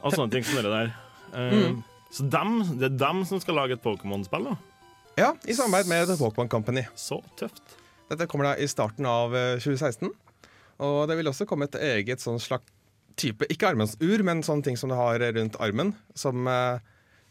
og 0.03 0.11
sånne 0.15 0.31
ting 0.35 0.47
som 0.47 0.61
det 0.63 0.75
der. 0.75 0.93
Mm. 1.33 1.81
Så 2.13 2.27
dem, 2.29 2.59
det 2.77 2.91
er 2.91 2.99
dem 3.01 3.23
som 3.29 3.41
skal 3.41 3.57
lage 3.57 3.79
et 3.79 3.85
Pokémon-spill, 3.85 4.51
da. 4.51 4.59
Ja, 5.17 5.31
I 5.49 5.55
samarbeid 5.57 5.89
med 5.89 6.11
The 6.11 6.19
Pokémon 6.21 6.49
Company. 6.49 6.85
Så 6.97 7.23
tøft. 7.41 7.63
Dette 8.11 8.27
kommer 8.29 8.51
da 8.51 8.57
i 8.61 8.69
starten 8.69 9.09
av 9.09 9.35
eh, 9.37 9.57
2016. 9.61 10.13
Og 10.83 10.99
det 11.09 11.17
vil 11.19 11.31
også 11.31 11.47
komme 11.49 11.69
et 11.69 11.79
eget 11.79 12.23
sånn 12.23 12.41
slags 12.43 12.69
type 13.21 13.45
Ikke 13.53 13.69
armensur, 13.69 14.23
men 14.25 14.41
sånne 14.41 14.65
ting 14.65 14.79
som 14.81 14.89
du 14.89 14.97
har 14.97 15.21
rundt 15.37 15.59
armen. 15.61 15.93
Som 16.17 16.49
eh, 16.49 16.81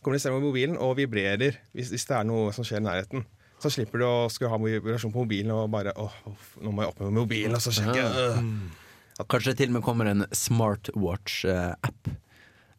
kommuniserer 0.05 0.37
med 0.37 0.45
mobilen 0.45 0.77
og 0.81 0.95
vibrerer 0.99 1.57
hvis, 1.75 1.89
hvis 1.93 2.05
det 2.09 2.17
er 2.17 2.27
noe 2.29 2.53
som 2.55 2.65
skjer 2.65 2.81
i 2.81 2.85
nærheten. 2.85 3.25
Så 3.61 3.69
slipper 3.69 4.01
du 4.01 4.05
å 4.07 4.29
skulle 4.33 4.49
ha 4.49 4.57
vibrasjon 4.57 5.13
på 5.13 5.21
mobilen 5.21 5.51
og 5.53 5.67
bare 5.73 5.93
åh, 6.01 6.13
nå 6.65 6.71
må 6.73 6.81
jeg 6.81 6.93
opp 6.93 7.01
med 7.03 7.17
mobilen 7.19 7.57
og 7.57 7.61
så 7.61 7.73
sjekke. 7.75 8.05
øh. 8.09 8.39
Kanskje 9.29 9.51
det 9.51 9.57
til 9.59 9.69
og 9.69 9.75
med 9.75 9.83
kommer 9.85 10.07
en 10.09 10.25
smartwatch-app 10.33 12.09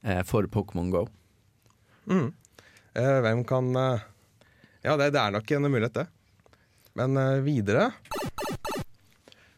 eh, 0.03 0.23
for 0.27 0.49
Pokémon 0.51 0.91
Go. 0.91 1.05
Eh, 2.11 3.19
hvem 3.23 3.45
kan 3.47 3.69
eh, 3.79 4.03
Ja, 4.83 4.97
det, 4.99 5.13
det 5.15 5.21
er 5.23 5.37
nok 5.37 5.53
en 5.55 5.69
mulighet, 5.71 6.01
det. 6.01 6.07
Men 6.99 7.15
eh, 7.17 7.39
videre 7.47 7.93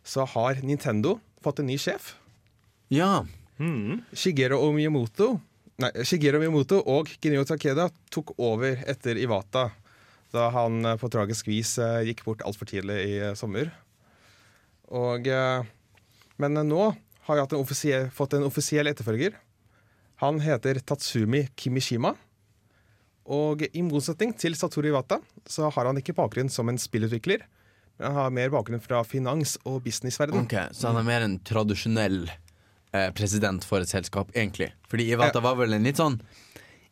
så 0.04 0.26
har 0.34 0.60
Nintendo 0.60 1.16
fått 1.42 1.62
en 1.62 1.70
ny 1.72 1.78
sjef. 1.80 2.12
Ja. 2.92 3.24
Mm. 3.56 4.02
Shigeru 4.12 4.58
Miyamoto, 4.76 5.38
nei, 5.80 5.88
Shigeru 6.04 6.42
Miyamoto 6.42 6.82
og 6.84 7.08
Genio 7.22 7.46
Takeda 7.48 7.88
tok 8.12 8.34
over 8.36 8.84
etter 8.84 9.16
Iwata 9.16 9.70
da 10.34 10.50
han 10.54 10.84
eh, 10.84 10.98
på 11.00 11.10
tragisk 11.12 11.48
vis 11.50 11.76
eh, 11.78 12.02
gikk 12.10 12.24
bort 12.26 12.44
altfor 12.46 12.68
tidlig 12.70 12.98
i 13.06 13.16
eh, 13.22 13.34
sommer. 13.38 13.72
Og, 14.94 15.26
men 16.38 16.58
nå 16.68 16.82
har 17.26 17.40
hatt 17.40 17.54
en 17.56 18.10
fått 18.12 18.34
en 18.36 18.44
offisiell 18.46 18.86
etterfølger. 18.86 19.32
Han 20.22 20.38
heter 20.44 20.78
Tatsumi 20.84 21.46
Kimishima. 21.56 22.12
Og 23.24 23.64
i 23.72 23.82
motsetning 23.82 24.34
til 24.36 24.54
Satoru 24.54 24.90
Iwata 24.90 25.18
så 25.48 25.70
har 25.72 25.88
han 25.88 25.98
ikke 25.98 26.14
bakgrunn 26.14 26.52
som 26.52 26.68
en 26.68 26.78
spillutvikler, 26.78 27.46
men 27.96 28.06
han 28.10 28.18
har 28.18 28.34
mer 28.36 28.52
bakgrunn 28.52 28.82
fra 28.84 29.00
finans- 29.08 29.56
og 29.64 29.80
businessverden. 29.86 30.44
Ok, 30.44 30.54
Så 30.76 30.90
han 30.92 31.00
er 31.00 31.08
mer 31.08 31.24
en 31.24 31.38
tradisjonell 31.40 32.26
eh, 32.28 33.10
president 33.16 33.64
for 33.64 33.80
et 33.80 33.88
selskap, 33.88 34.30
egentlig. 34.36 34.74
Fordi 34.92 35.08
Iwata 35.16 35.40
var 35.40 35.56
vel 35.62 35.72
en 35.78 35.88
litt 35.88 36.02
sånn 36.02 36.20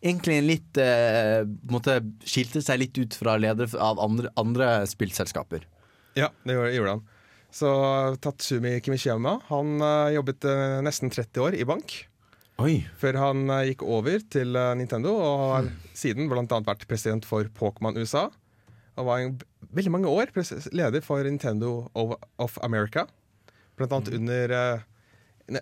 Egentlig 0.03 0.39
en 0.39 0.49
litt 0.49 0.79
eh, 0.83 1.43
måte 1.71 2.01
Skilte 2.27 2.63
seg 2.65 2.81
litt 2.83 2.99
ut 2.99 3.15
fra 3.15 3.37
ledere 3.39 3.71
av 3.79 4.01
andre, 4.03 4.33
andre 4.41 4.71
spillselskaper. 4.91 5.69
Ja, 6.19 6.33
det 6.45 6.57
gjorde, 6.59 6.97
han. 6.97 7.05
Så 7.53 7.69
Tatsumi 8.25 8.79
Kimishiyama 8.81 9.37
han 9.51 9.77
uh, 9.85 10.09
jobbet 10.13 10.45
uh, 10.49 10.81
nesten 10.85 11.13
30 11.13 11.45
år 11.45 11.57
i 11.57 11.67
bank. 11.69 11.95
Oi. 12.65 12.83
Før 13.01 13.19
han 13.21 13.45
uh, 13.53 13.63
gikk 13.69 13.85
over 13.85 14.25
til 14.33 14.57
Nintendo, 14.81 15.13
og 15.21 15.43
har 15.43 15.69
siden 15.97 16.31
blant 16.33 16.53
annet 16.53 16.71
vært 16.71 16.87
president 16.89 17.29
for 17.29 17.49
Pokémon 17.59 17.97
USA. 18.01 18.31
Og 18.97 19.09
var 19.09 19.23
en, 19.23 19.37
veldig 19.73 19.93
mange 19.93 20.11
år 20.11 20.33
leder 20.73 21.05
for 21.05 21.25
Nintendo 21.25 21.89
of, 21.95 22.17
of 22.39 22.59
America. 22.63 23.07
Blant 23.77 23.93
annet 23.97 24.13
under 24.19 24.55
eh, 24.57 24.85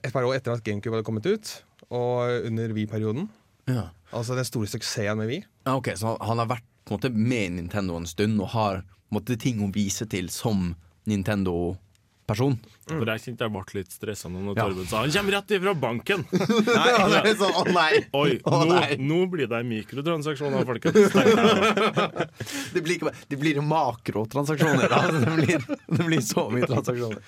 et 0.00 0.12
par 0.12 0.26
år 0.26 0.36
etter 0.38 0.54
at 0.54 0.64
GameCube 0.66 0.96
hadde 0.96 1.06
kommet 1.06 1.26
ut, 1.26 1.52
og 1.90 2.46
under 2.46 2.74
Wii-perioden. 2.74 3.28
Ja. 3.70 3.90
Altså 4.12 4.34
den 4.38 4.46
store 4.48 4.66
suksessen 4.70 5.18
med 5.20 5.28
Wii. 5.30 5.42
Ja, 5.66 5.76
Ok, 5.78 5.92
Så 5.96 6.16
han 6.20 6.38
har 6.42 6.46
vært 6.50 6.64
på 6.84 6.94
en 6.94 6.98
måte 6.98 7.10
med 7.14 7.52
Nintendo 7.58 7.96
en 8.00 8.06
stund 8.10 8.40
og 8.42 8.48
har 8.56 8.80
på 8.82 9.14
en 9.14 9.18
måte, 9.20 9.36
ting 9.38 9.60
å 9.62 9.68
vise 9.74 10.06
til 10.10 10.28
som 10.30 10.72
Nintendo-person. 11.10 12.56
For 12.86 13.06
jeg 13.10 13.22
kjente 13.24 13.46
jeg 13.46 13.52
ble 13.54 13.62
litt 13.76 13.90
stressa 13.94 14.30
når 14.30 14.56
Ja. 14.56 14.64
Torben 14.66 14.86
sa 14.90 15.00
han 15.02 15.10
kommer 15.14 15.34
rett 15.36 15.50
ifra 15.56 15.74
banken. 15.74 16.24
Ja, 16.30 17.06
det 17.10 17.20
er 17.32 17.36
sånn, 17.38 17.54
å 17.58 17.64
nei! 17.74 18.00
Oi, 18.14 18.38
Å, 18.46 18.60
nå, 18.64 18.74
nei. 18.74 18.96
nå 19.02 19.20
blir 19.30 19.46
det 19.50 19.60
mikrotransaksjoner, 19.66 20.66
folkens. 20.66 20.98
Det 22.74 22.82
blir, 22.82 22.96
ikke, 22.98 23.12
det 23.30 23.38
blir 23.40 23.58
makrotransaksjoner. 23.66 24.88
Da. 24.90 25.00
Det, 25.10 25.36
blir, 25.38 25.64
det 25.90 26.06
blir 26.06 26.22
så 26.24 26.46
mye 26.54 26.66
transaksjoner. 26.70 27.22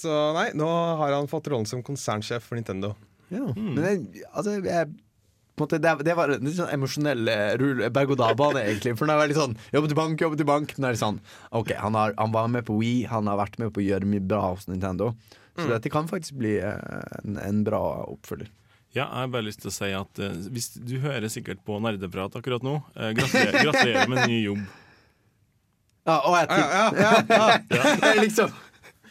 Så 0.00 0.16
nei, 0.36 0.50
nå 0.56 0.68
har 1.00 1.12
han 1.16 1.28
fått 1.28 1.48
rollen 1.52 1.66
som 1.68 1.82
konsernsjef 1.84 2.44
for 2.46 2.60
Nintendo. 2.60 2.92
Ja, 3.32 3.46
Men 3.56 3.80
jeg, 3.84 4.24
altså, 4.32 4.56
jeg, 4.64 4.90
måte, 5.60 5.78
det, 5.82 5.92
det 6.06 6.14
var 6.18 6.32
en 6.34 6.46
litt 6.46 6.56
sånn 6.58 6.72
emosjonell 6.74 7.28
eh, 7.32 7.50
rull- 7.60 7.84
berg-og-dal-bane, 7.94 8.62
egentlig. 8.66 8.96
For 8.98 9.06
den 9.06 9.14
er 9.14 9.22
veldig 9.22 9.38
sånn 9.38 9.58
jobb 9.76 9.90
til 9.90 9.98
bank, 9.98 10.24
jobb 10.26 10.38
til 10.40 10.48
bank. 10.48 10.72
Men 10.76 10.86
det 10.86 10.88
er 10.90 10.96
litt 10.96 11.04
sånn 11.04 11.20
OK, 11.60 11.74
han, 11.78 11.98
har, 11.98 12.16
han 12.18 12.32
var 12.34 12.48
med 12.52 12.66
på 12.68 12.78
Wii, 12.80 13.04
han 13.12 13.30
har 13.30 13.38
vært 13.40 13.60
med 13.62 13.74
på 13.76 13.82
å 13.82 13.86
gjøre 13.86 14.08
mye 14.10 14.24
bra 14.32 14.46
hos 14.52 14.66
Nintendo. 14.70 15.12
Så 15.60 15.66
dette 15.68 15.90
kan 15.92 16.08
faktisk 16.08 16.38
bli 16.40 16.54
eh, 16.62 17.20
en, 17.20 17.36
en 17.40 17.64
bra 17.66 17.80
oppfølger. 18.08 18.48
Ja, 18.90 19.04
jeg 19.04 19.20
har 19.20 19.28
bare 19.30 19.46
lyst 19.46 19.60
til 19.62 19.70
å 19.70 19.74
si 19.74 19.88
at 19.94 20.18
uh, 20.18 20.32
hvis 20.50 20.72
Du 20.82 20.96
hører 20.98 21.30
sikkert 21.30 21.60
på 21.66 21.76
nerdeprat 21.78 22.34
akkurat 22.34 22.64
nå. 22.66 22.80
Uh, 22.96 23.12
gratulerer, 23.14 23.60
gratulerer 23.68 24.10
med 24.10 24.24
ny 24.26 24.40
jobb. 24.48 24.64
Ja, 26.08 26.16
og 26.26 26.34
jeg, 26.34 26.48
tenkte, 26.50 26.80
ja, 26.98 27.12
ja, 27.70 27.94
jeg 28.08 28.22
liksom 28.24 28.54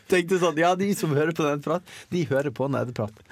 tenkte 0.09 0.39
sånn 0.41 0.59
Ja, 0.59 0.73
de 0.75 0.89
som 0.97 1.13
hører 1.15 1.31
på 1.37 1.45
nerdeprat, 1.45 1.95
de 2.11 2.25
hører 2.27 2.51
på 2.55 2.67
nerdeprat. 2.73 3.23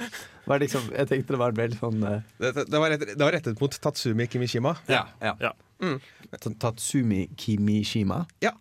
Var 0.47 0.61
liksom, 0.63 0.85
jeg 0.95 1.09
tenkte 1.09 1.35
det 1.35 1.39
var 1.41 1.53
en 1.53 1.59
veldig 1.59 1.77
sånn 1.79 2.03
uh... 2.03 2.19
Det, 2.39 2.53
det, 2.55 2.65
det, 2.71 2.79
var, 2.79 2.91
rettet, 2.93 3.13
det 3.19 3.25
var 3.25 3.35
rettet 3.35 3.61
mot 3.61 3.79
Tatsumi 3.83 4.27
Kimishima. 4.31 4.75
Ja. 4.87 5.03
ja. 5.19 5.33
Ja. 5.43 5.51
Mm. 5.83 5.97
Tatsumi 6.59 7.25
Kimishima. 7.39 8.21
Ja. 8.43 8.53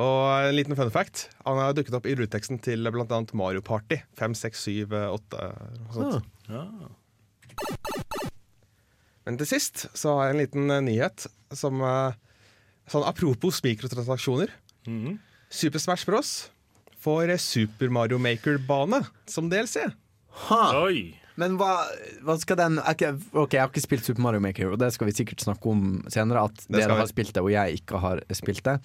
Og 0.00 0.22
en 0.46 0.56
liten 0.56 0.78
fun 0.78 0.92
fact. 0.94 1.28
Han 1.44 1.60
har 1.60 1.76
dukket 1.76 1.98
opp 1.98 2.08
i 2.08 2.14
rulleteksten 2.16 2.60
til 2.64 2.88
bl.a. 2.94 3.20
Mario 3.36 3.60
Party. 3.66 4.00
5, 4.20 4.38
6, 4.38 4.64
7, 4.64 4.96
8 5.10 5.44
og 5.90 5.98
sånt. 5.98 6.32
Ja. 6.48 6.64
Men 9.28 9.36
til 9.38 9.50
sist 9.50 9.84
så 9.92 10.16
har 10.16 10.30
jeg 10.30 10.36
en 10.36 10.42
liten 10.44 10.72
uh, 10.72 10.80
nyhet 10.84 11.28
som 11.54 11.82
uh, 11.84 12.16
Sånn 12.90 13.04
apropos 13.06 13.60
mikrotransaksjoner. 13.62 14.50
Mhm. 14.88 15.20
Super 15.50 15.78
Smash 15.82 16.06
Bros. 16.08 16.50
får 17.00 17.30
Super 17.38 17.88
Mario 17.88 18.18
Maker-bane 18.18 18.98
som 19.30 19.48
DLC. 19.48 19.86
Ha! 20.48 20.60
Oi! 20.84 21.10
Men 21.40 21.54
hva, 21.56 21.70
hva 22.26 22.34
skal 22.40 22.58
den 22.58 22.76
ok, 22.82 23.02
ok, 23.32 23.54
jeg 23.54 23.62
har 23.62 23.70
ikke 23.70 23.82
spilt 23.84 24.04
Super 24.04 24.24
Mario 24.26 24.42
Maker, 24.44 24.74
og 24.74 24.80
det 24.82 24.90
skal 24.92 25.08
vi 25.08 25.14
sikkert 25.16 25.40
snakke 25.40 25.70
om 25.72 26.02
senere. 26.12 26.42
At 26.50 26.66
Det 26.66 26.82
dere 26.82 26.92
vi. 26.92 27.00
har 27.00 27.08
spilt 27.08 27.32
det, 27.36 27.40
og 27.44 27.52
jeg 27.54 27.80
ikke 27.80 28.00
har 28.02 28.20
spilt 28.36 28.60
det. 28.66 28.76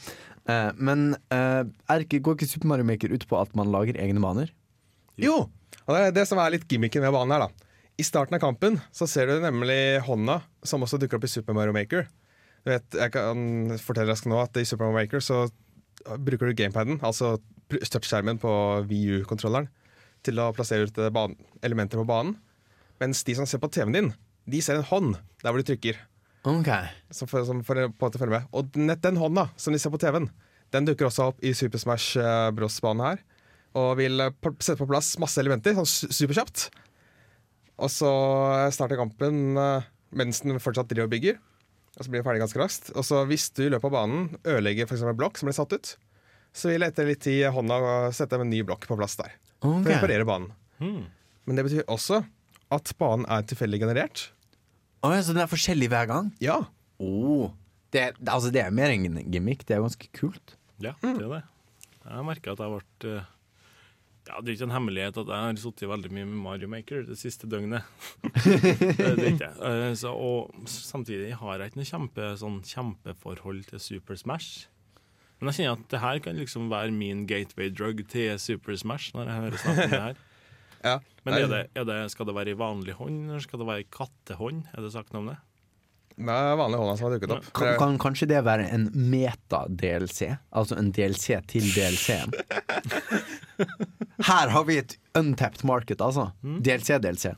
Uh, 0.47 0.69
men 0.77 1.03
uh, 1.33 1.65
er 1.91 2.05
ikke, 2.05 2.21
går 2.23 2.37
ikke 2.37 2.47
Super 2.53 2.71
Mario 2.71 2.87
Maker 2.87 3.11
ut 3.11 3.25
på 3.27 3.39
at 3.41 3.51
man 3.59 3.73
lager 3.73 3.99
egne 3.99 4.23
baner? 4.23 4.53
Jo! 5.19 5.49
Og 5.85 5.91
det 5.91 6.01
er 6.01 6.15
det 6.15 6.27
som 6.29 6.39
er 6.41 6.53
litt 6.55 6.67
gimmicken 6.69 7.03
med 7.03 7.13
banen 7.15 7.35
her, 7.35 7.47
da. 7.49 7.65
I 7.99 8.03
starten 8.03 8.35
av 8.35 8.43
kampen 8.43 8.79
så 8.95 9.07
ser 9.07 9.29
du 9.29 9.43
nemlig 9.43 9.99
hånda, 10.07 10.41
som 10.67 10.83
også 10.83 10.99
dukker 10.99 11.19
opp 11.19 11.27
i 11.27 11.31
Super 11.31 11.55
Mario 11.55 11.75
Maker. 11.75 12.07
Du 12.65 12.71
vet, 12.71 12.87
jeg 12.97 13.13
kan 13.13 13.75
fortelle 13.83 14.15
deg 14.15 14.31
nå 14.31 14.39
at 14.41 14.57
i 14.59 14.65
Super 14.67 14.87
Mario 14.89 15.03
Maker 15.03 15.23
så 15.23 15.45
bruker 16.23 16.49
du 16.49 16.57
gamepaden, 16.57 16.99
altså 17.05 17.35
touchskjermen 17.71 18.37
på 18.41 18.51
VU-kontrolleren, 18.89 19.69
til 20.25 20.41
å 20.41 20.51
plassere 20.55 20.87
ut 20.87 20.99
eh, 20.99 21.21
elementer 21.65 22.01
på 22.01 22.07
banen. 22.09 22.35
Mens 23.01 23.23
de 23.27 23.35
som 23.37 23.47
ser 23.49 23.61
på 23.63 23.69
TV-en 23.71 23.95
din, 23.95 24.11
de 24.47 24.61
ser 24.63 24.79
en 24.79 24.87
hånd 24.89 25.15
der 25.43 25.51
hvor 25.51 25.61
du 25.61 25.67
trykker. 25.67 25.97
Ok 26.45 26.69
Som 27.09 27.27
for, 27.27 27.41
som 27.47 27.63
for, 27.65 27.79
på 27.89 28.05
måte 28.05 28.21
følge 28.21 28.37
med. 28.37 28.49
Og 28.53 28.77
nett 28.77 29.01
den 29.03 29.17
hånda 29.17 29.49
som 29.57 29.73
de 29.73 29.81
ser 29.81 29.93
på 29.93 30.01
TV-en, 30.01 30.29
den 30.73 30.87
dukker 30.87 31.09
også 31.09 31.31
opp 31.31 31.41
i 31.45 31.55
Super 31.57 31.81
Smash 31.81 32.19
eh, 32.21 32.51
Bros-banen 32.55 33.05
her. 33.05 33.23
Og 33.75 33.95
vil 33.99 34.21
eh, 34.23 34.35
sette 34.59 34.79
på 34.81 34.89
plass 34.89 35.15
masse 35.21 35.41
elementer 35.41 35.77
sånn 35.77 35.89
superkjapt. 35.89 36.69
Og 37.75 37.91
så 37.91 38.09
starter 38.71 38.95
kampen 38.95 39.57
mens 40.15 40.37
den 40.45 40.61
fortsatt 40.63 40.87
driver 40.87 41.09
og 41.09 41.11
bygger. 41.11 41.41
Og 41.95 42.03
så 42.03 42.11
blir 42.11 42.21
den 42.21 42.27
ferdig 42.27 42.43
ganske 42.43 42.59
raskt. 42.59 42.91
Og 42.95 43.03
så 43.07 43.23
hvis 43.27 43.49
du 43.55 43.65
i 43.65 43.71
løpet 43.71 43.89
av 43.89 43.95
banen 43.95 44.29
ødelegger 44.43 44.87
eksempel 44.87 45.13
en 45.13 45.19
blokk 45.19 45.39
som 45.39 45.49
blir 45.49 45.57
satt 45.57 45.75
ut, 45.75 45.91
så 46.55 46.71
vil 46.71 46.87
etter 46.87 47.07
litt 47.07 47.23
tid 47.23 47.49
hånda 47.51 47.79
sette 48.15 48.39
en 48.39 48.47
ny 48.51 48.61
blokk 48.67 48.87
på 48.87 48.97
plass 48.99 49.17
der. 49.19 49.33
For 49.65 49.91
å 49.91 49.95
reparere 49.95 50.27
banen. 50.29 50.51
Hmm. 50.79 51.03
Men 51.45 51.59
det 51.59 51.65
betyr 51.67 51.85
også 51.91 52.21
at 52.75 52.93
banen 52.99 53.25
er 53.31 53.43
tilfeldig 53.47 53.79
generert. 53.83 54.29
Oh, 55.05 55.11
ja, 55.13 55.21
så 55.21 55.35
den 55.35 55.43
er 55.43 55.51
forskjellig 55.51 55.89
hver 55.93 56.07
gang? 56.09 56.31
Ja. 56.41 56.61
Oh. 56.99 57.51
Det, 57.93 58.01
er- 58.09 58.17
altså, 58.33 58.49
det 58.51 58.63
er 58.65 58.73
mer 58.73 58.89
enn 58.93 59.05
en 59.19 59.31
gimmick. 59.31 59.61
Det 59.67 59.75
er 59.77 59.83
ganske 59.85 60.09
kult. 60.17 60.55
Ja, 60.81 60.95
det 61.03 61.13
er 61.21 61.29
det. 61.37 61.43
Jeg 62.05 62.25
merker 62.27 62.53
at 62.53 62.59
jeg 62.61 62.67
har 62.69 62.73
vært 62.75 63.05
eh, 63.09 63.23
ja, 64.27 64.39
Det 64.41 64.49
er 64.51 64.55
ikke 64.57 64.65
en 64.67 64.73
hemmelighet 64.75 65.15
at 65.21 65.29
jeg 65.31 65.45
har 65.45 65.59
sittet 65.61 65.89
veldig 65.89 66.11
mye 66.13 66.25
med 66.29 66.41
Mario 66.43 66.67
Maker 66.69 67.05
det 67.07 67.15
siste 67.21 67.47
døgnet. 67.49 67.85
det 68.43 68.99
er 69.05 69.15
det 69.17 69.31
ikke. 69.35 69.51
Eh, 69.69 69.93
Så, 69.97 70.11
og 70.13 70.51
samtidig 70.69 71.31
har 71.39 71.61
jeg 71.61 71.71
ikke 71.71 71.81
noe 71.83 71.89
kjempe, 71.93 72.27
sånn 72.41 72.59
kjempeforhold 72.65 73.63
til 73.69 73.81
Super 73.81 74.17
Smash. 74.19 74.65
Men 75.45 75.53
jeg 75.53 75.61
kjenner 75.61 75.77
at 75.77 75.89
det 75.93 75.99
her 76.01 76.19
kan 76.25 76.39
liksom 76.41 76.69
være 76.71 76.93
min 76.95 77.25
gateway 77.29 77.69
drug 77.69 77.99
til 78.09 78.39
Super 78.41 78.77
Smash. 78.81 79.11
når 79.13 79.29
jeg 79.29 79.43
hører 79.43 79.59
snakk 79.61 79.81
om 79.83 79.91
det 79.91 79.99
her. 80.07 80.21
ja. 80.89 80.95
Men 81.25 81.35
er 81.37 81.51
det, 81.51 81.59
er 81.77 81.85
det, 81.85 81.97
skal 82.13 82.25
det 82.25 82.33
være 82.33 82.55
i 82.55 82.57
vanlig 82.57 82.95
hånd, 82.97 83.27
eller 83.27 83.43
skal 83.45 83.61
det 83.61 83.67
være 83.69 83.83
i 83.83 83.91
kattehånd? 83.93 84.65
Er 84.73 84.81
det 84.81 84.89
sagt 84.95 85.13
noe 85.13 85.21
om 85.21 85.29
det? 85.29 85.37
Det 86.15 86.31
er 86.33 86.57
vanlig 86.57 86.79
hånda 86.81 86.97
som 86.97 87.05
har 87.05 87.13
dukket 87.13 87.33
opp. 87.35 87.47
Kan, 87.59 87.71
kan 87.77 87.97
kanskje 88.01 88.29
det 88.31 88.41
være 88.47 88.65
en 88.73 88.87
meta-DLC? 88.95 90.31
Altså 90.49 90.77
en 90.81 90.89
DLC 90.95 91.37
til 91.51 91.65
DLC-en? 91.75 92.33
Her 94.29 94.53
har 94.55 94.65
vi 94.65 94.79
et 94.81 94.97
untapped 95.13 95.65
market, 95.67 96.01
altså. 96.01 96.31
DLC-DLC. 96.41 97.35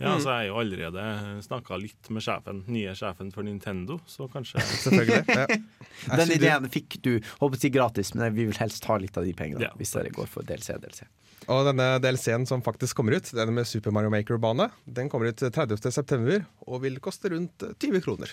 Ja, 0.00 0.10
altså 0.16 0.32
Jeg 0.32 0.34
har 0.34 0.46
jo 0.48 0.56
allerede 0.58 1.02
snakka 1.44 1.76
litt 1.78 2.08
med 2.10 2.24
sjefen, 2.24 2.64
nye 2.66 2.94
sjefen 2.98 3.30
for 3.34 3.46
Nintendo, 3.46 4.00
så 4.10 4.26
kanskje 4.30 4.62
Selvfølgelig. 4.84 5.22
Ja. 5.30 5.44
Den 6.20 6.32
ideen 6.34 6.66
fikk 6.72 6.98
du 7.04 7.12
håper 7.38 7.54
å 7.54 7.60
si 7.62 7.70
gratis, 7.74 8.10
men 8.18 8.34
vi 8.34 8.48
vil 8.48 8.58
helst 8.58 8.88
ha 8.90 8.98
litt 8.98 9.14
av 9.20 9.28
de 9.28 9.34
pengene. 9.38 9.62
Ja, 9.68 9.70
hvis 9.78 9.94
dere 9.94 10.10
går 10.14 10.30
for 10.30 10.46
DLC. 10.46 10.74
DLC. 10.82 11.04
Og 11.52 11.66
denne 11.68 11.86
DLC-en 12.02 12.46
som 12.48 12.64
faktisk 12.64 12.98
kommer 12.98 13.18
ut, 13.20 13.30
den 13.36 13.54
med 13.54 13.68
Super 13.68 13.94
Mario 13.94 14.10
Maker-bane, 14.14 14.70
den 14.84 15.10
kommer 15.12 15.30
ut 15.30 15.44
30.9. 15.44 16.40
og 16.66 16.82
vil 16.82 16.98
koste 17.04 17.30
rundt 17.34 17.66
20 17.78 18.04
kroner. 18.04 18.32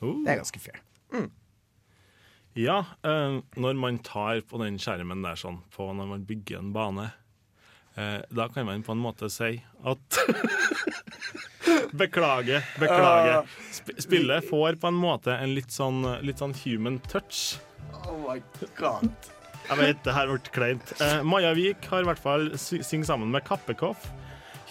Oh. 0.00 0.22
Det 0.24 0.32
er 0.32 0.40
ganske 0.40 0.62
fair. 0.62 0.80
Ja, 2.58 2.80
øh, 3.06 3.42
når 3.56 3.76
man 3.78 4.00
tar 4.02 4.40
på 4.42 4.58
den 4.58 4.78
skjermen 4.82 5.22
der 5.22 5.38
sånn, 5.38 5.60
på 5.70 5.86
når 5.94 6.08
man 6.16 6.24
bygger 6.26 6.58
en 6.58 6.72
bane, 6.74 7.10
da 8.30 8.46
kan 8.52 8.66
man 8.68 8.82
på 8.86 8.92
en 8.96 9.02
måte 9.02 9.28
si 9.32 9.54
at 9.86 10.20
Beklager, 11.92 12.62
beklager. 12.80 13.46
Sp 13.74 13.90
spillet 14.02 14.46
får 14.48 14.76
på 14.80 14.88
en 14.90 14.98
måte 14.98 15.34
en 15.34 15.52
litt 15.54 15.70
sånn, 15.74 16.02
litt 16.24 16.38
sånn 16.42 16.54
human 16.64 16.98
touch. 17.10 17.58
Oh 18.06 18.16
my 18.24 18.38
god. 18.78 19.10
Jeg 19.70 19.78
vet, 19.78 20.00
det 20.06 20.14
her 20.16 20.30
ble 20.30 20.52
kleint. 20.54 20.92
Eh, 21.02 21.20
Maja 21.26 21.52
Vik 21.54 21.84
har 21.92 22.02
i 22.02 22.08
hvert 22.08 22.22
fall 22.22 22.48
sy- 22.58 22.80
synger 22.86 23.10
sammen 23.12 23.30
med 23.34 23.44
Kappekoff. 23.46 24.08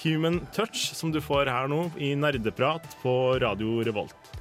Human 0.04 0.42
touch, 0.56 0.90
som 0.96 1.12
du 1.16 1.20
får 1.24 1.52
her 1.52 1.68
nå 1.72 1.86
i 2.00 2.14
nerdeprat 2.20 2.88
på 3.04 3.14
Radio 3.44 3.80
Revolt. 3.88 4.34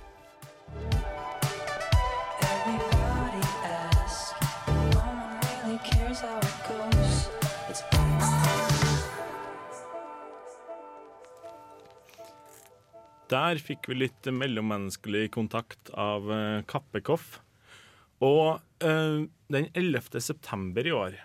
Der 13.28 13.60
fikk 13.60 13.90
vi 13.90 13.98
litt 14.06 14.28
mellommenneskelig 14.32 15.28
kontakt 15.34 15.90
av 15.92 16.30
eh, 16.32 16.62
Kappekoff. 16.68 17.38
Og 18.24 18.60
eh, 18.80 19.26
den 19.52 19.68
11. 19.74 20.16
september 20.24 20.86
i 20.86 20.94
år 20.96 21.18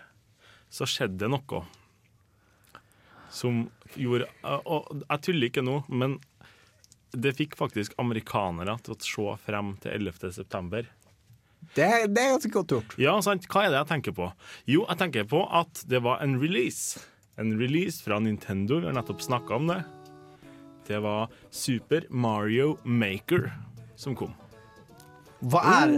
så 0.68 0.86
skjedde 0.88 1.24
det 1.24 1.30
noe 1.32 1.62
som 3.34 3.64
gjorde 3.98 4.28
eh, 4.28 4.60
Og 4.68 4.92
jeg 5.00 5.24
tuller 5.26 5.50
ikke 5.50 5.64
nå, 5.64 5.80
men 5.88 6.18
det 7.14 7.36
fikk 7.38 7.56
faktisk 7.56 7.96
amerikanere 8.02 8.76
til 8.84 8.96
å 8.96 9.00
se 9.06 9.38
frem 9.46 9.74
til 9.82 9.96
11. 9.96 10.32
september. 10.34 10.86
Det, 11.74 11.88
det 12.12 12.20
er 12.20 12.32
ganske 12.34 12.52
godt 12.52 12.74
gjort. 12.74 12.96
Ja, 13.00 13.16
sant. 13.24 13.46
Hva 13.48 13.64
er 13.64 13.72
det 13.72 13.80
jeg 13.80 13.92
tenker 13.94 14.16
på? 14.18 14.28
Jo, 14.68 14.84
jeg 14.84 15.00
tenker 15.00 15.28
på 15.30 15.44
at 15.46 15.86
det 15.88 16.02
var 16.04 16.20
en 16.26 16.36
release. 16.42 17.00
En 17.40 17.54
release 17.58 18.02
fra 18.04 18.20
Nintendo. 18.20 18.82
Vi 18.82 18.90
har 18.90 18.98
nettopp 18.98 19.22
snakka 19.24 19.56
om 19.56 19.70
det. 19.70 19.80
Det 20.88 20.98
var 21.04 21.32
Super 21.50 22.06
Mario 22.10 22.74
Maker 22.84 23.48
som 23.96 24.16
kom. 24.18 24.34
Hva 25.44 25.60
er, 25.82 25.94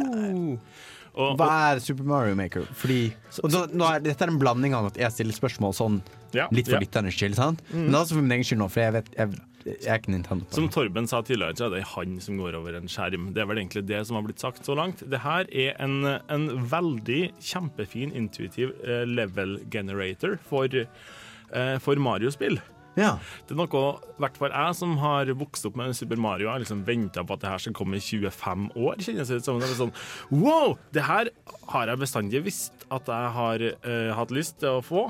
Og, 1.17 1.37
hva 1.39 1.49
er 1.71 1.81
Super 1.85 2.07
Mario 2.09 2.37
Maker? 2.39 2.67
Fordi 2.77 3.01
og 3.43 3.53
da, 3.53 3.65
nå 3.71 3.87
er, 3.89 4.01
Dette 4.05 4.27
er 4.27 4.33
en 4.33 4.41
blanding 4.41 4.75
av 4.77 4.91
at 4.91 4.99
jeg 5.01 5.15
stiller 5.15 5.37
spørsmål 5.37 5.75
sånn 5.77 6.01
Ja, 6.35 6.49
litt 6.55 6.67
for 6.69 6.77
ja. 6.77 6.83
lytternes 6.83 7.17
skyld, 7.17 7.37
sant? 7.39 7.63
Men 7.73 7.91
det 7.93 7.95
er 7.95 8.01
også 8.03 8.19
for 8.19 8.27
min 8.27 8.35
egen 8.37 8.49
skyld 8.49 8.61
nå, 8.63 8.69
for 8.73 8.83
jeg, 8.83 8.95
vet, 8.99 9.11
jeg, 9.17 9.39
jeg 9.71 9.91
er 9.95 10.01
ikke 10.03 10.15
Nintendo. 10.15 10.49
Som 10.55 10.69
Torben 10.75 11.09
sa 11.11 11.23
tidligere, 11.27 11.57
så 11.59 11.69
er 11.69 11.77
det 11.77 11.85
han 11.95 12.19
som 12.23 12.41
går 12.43 12.59
over 12.59 12.77
en 12.79 12.91
skjerm. 12.91 13.31
Det 13.37 13.43
er 13.45 13.51
vel 13.51 13.63
egentlig 13.63 13.87
det 13.89 14.03
som 14.09 14.19
har 14.19 14.27
blitt 14.27 14.43
sagt 14.43 14.67
så 14.69 14.77
langt. 14.79 15.03
Det 15.11 15.23
her 15.25 15.49
er 15.51 15.79
en, 15.83 15.99
en 16.05 16.49
veldig 16.75 17.23
kjempefin, 17.39 18.13
intuitiv 18.19 18.75
eh, 18.85 19.07
level 19.09 19.61
generator 19.73 20.37
for, 20.51 20.71
eh, 20.71 21.77
for 21.83 22.03
Mario-spill. 22.03 22.61
Ja. 22.97 23.17
Det 23.45 23.53
er 23.53 23.59
noe, 23.61 23.81
i 24.17 24.21
hvert 24.25 24.39
fall 24.41 24.55
jeg 24.55 24.77
som 24.79 24.95
har 25.03 25.29
vokst 25.37 25.67
opp 25.69 25.77
med 25.77 25.93
Super 25.97 26.21
Mario, 26.21 26.49
har 26.49 26.63
liksom 26.63 26.81
venta 26.87 27.25
på 27.27 27.37
at 27.37 27.43
det 27.45 27.51
her 27.53 27.63
skal 27.63 27.77
komme 27.77 27.99
i 27.99 28.03
25 28.05 28.71
år. 28.73 29.03
kjennes 29.05 29.29
det 29.29 29.41
ut 29.43 29.49
som. 29.49 29.61
Det 29.61 29.69
er 29.69 29.77
sånn, 29.77 29.93
wow! 30.33 30.77
Det 30.97 31.05
her 31.05 31.31
har 31.75 31.93
jeg 31.93 32.01
bestandig 32.01 32.43
visst 32.47 32.87
at 32.95 33.11
jeg 33.13 33.33
har 33.37 33.67
uh, 33.69 34.13
hatt 34.17 34.33
lyst 34.35 34.61
til 34.63 34.79
å 34.79 34.85
få. 34.85 35.07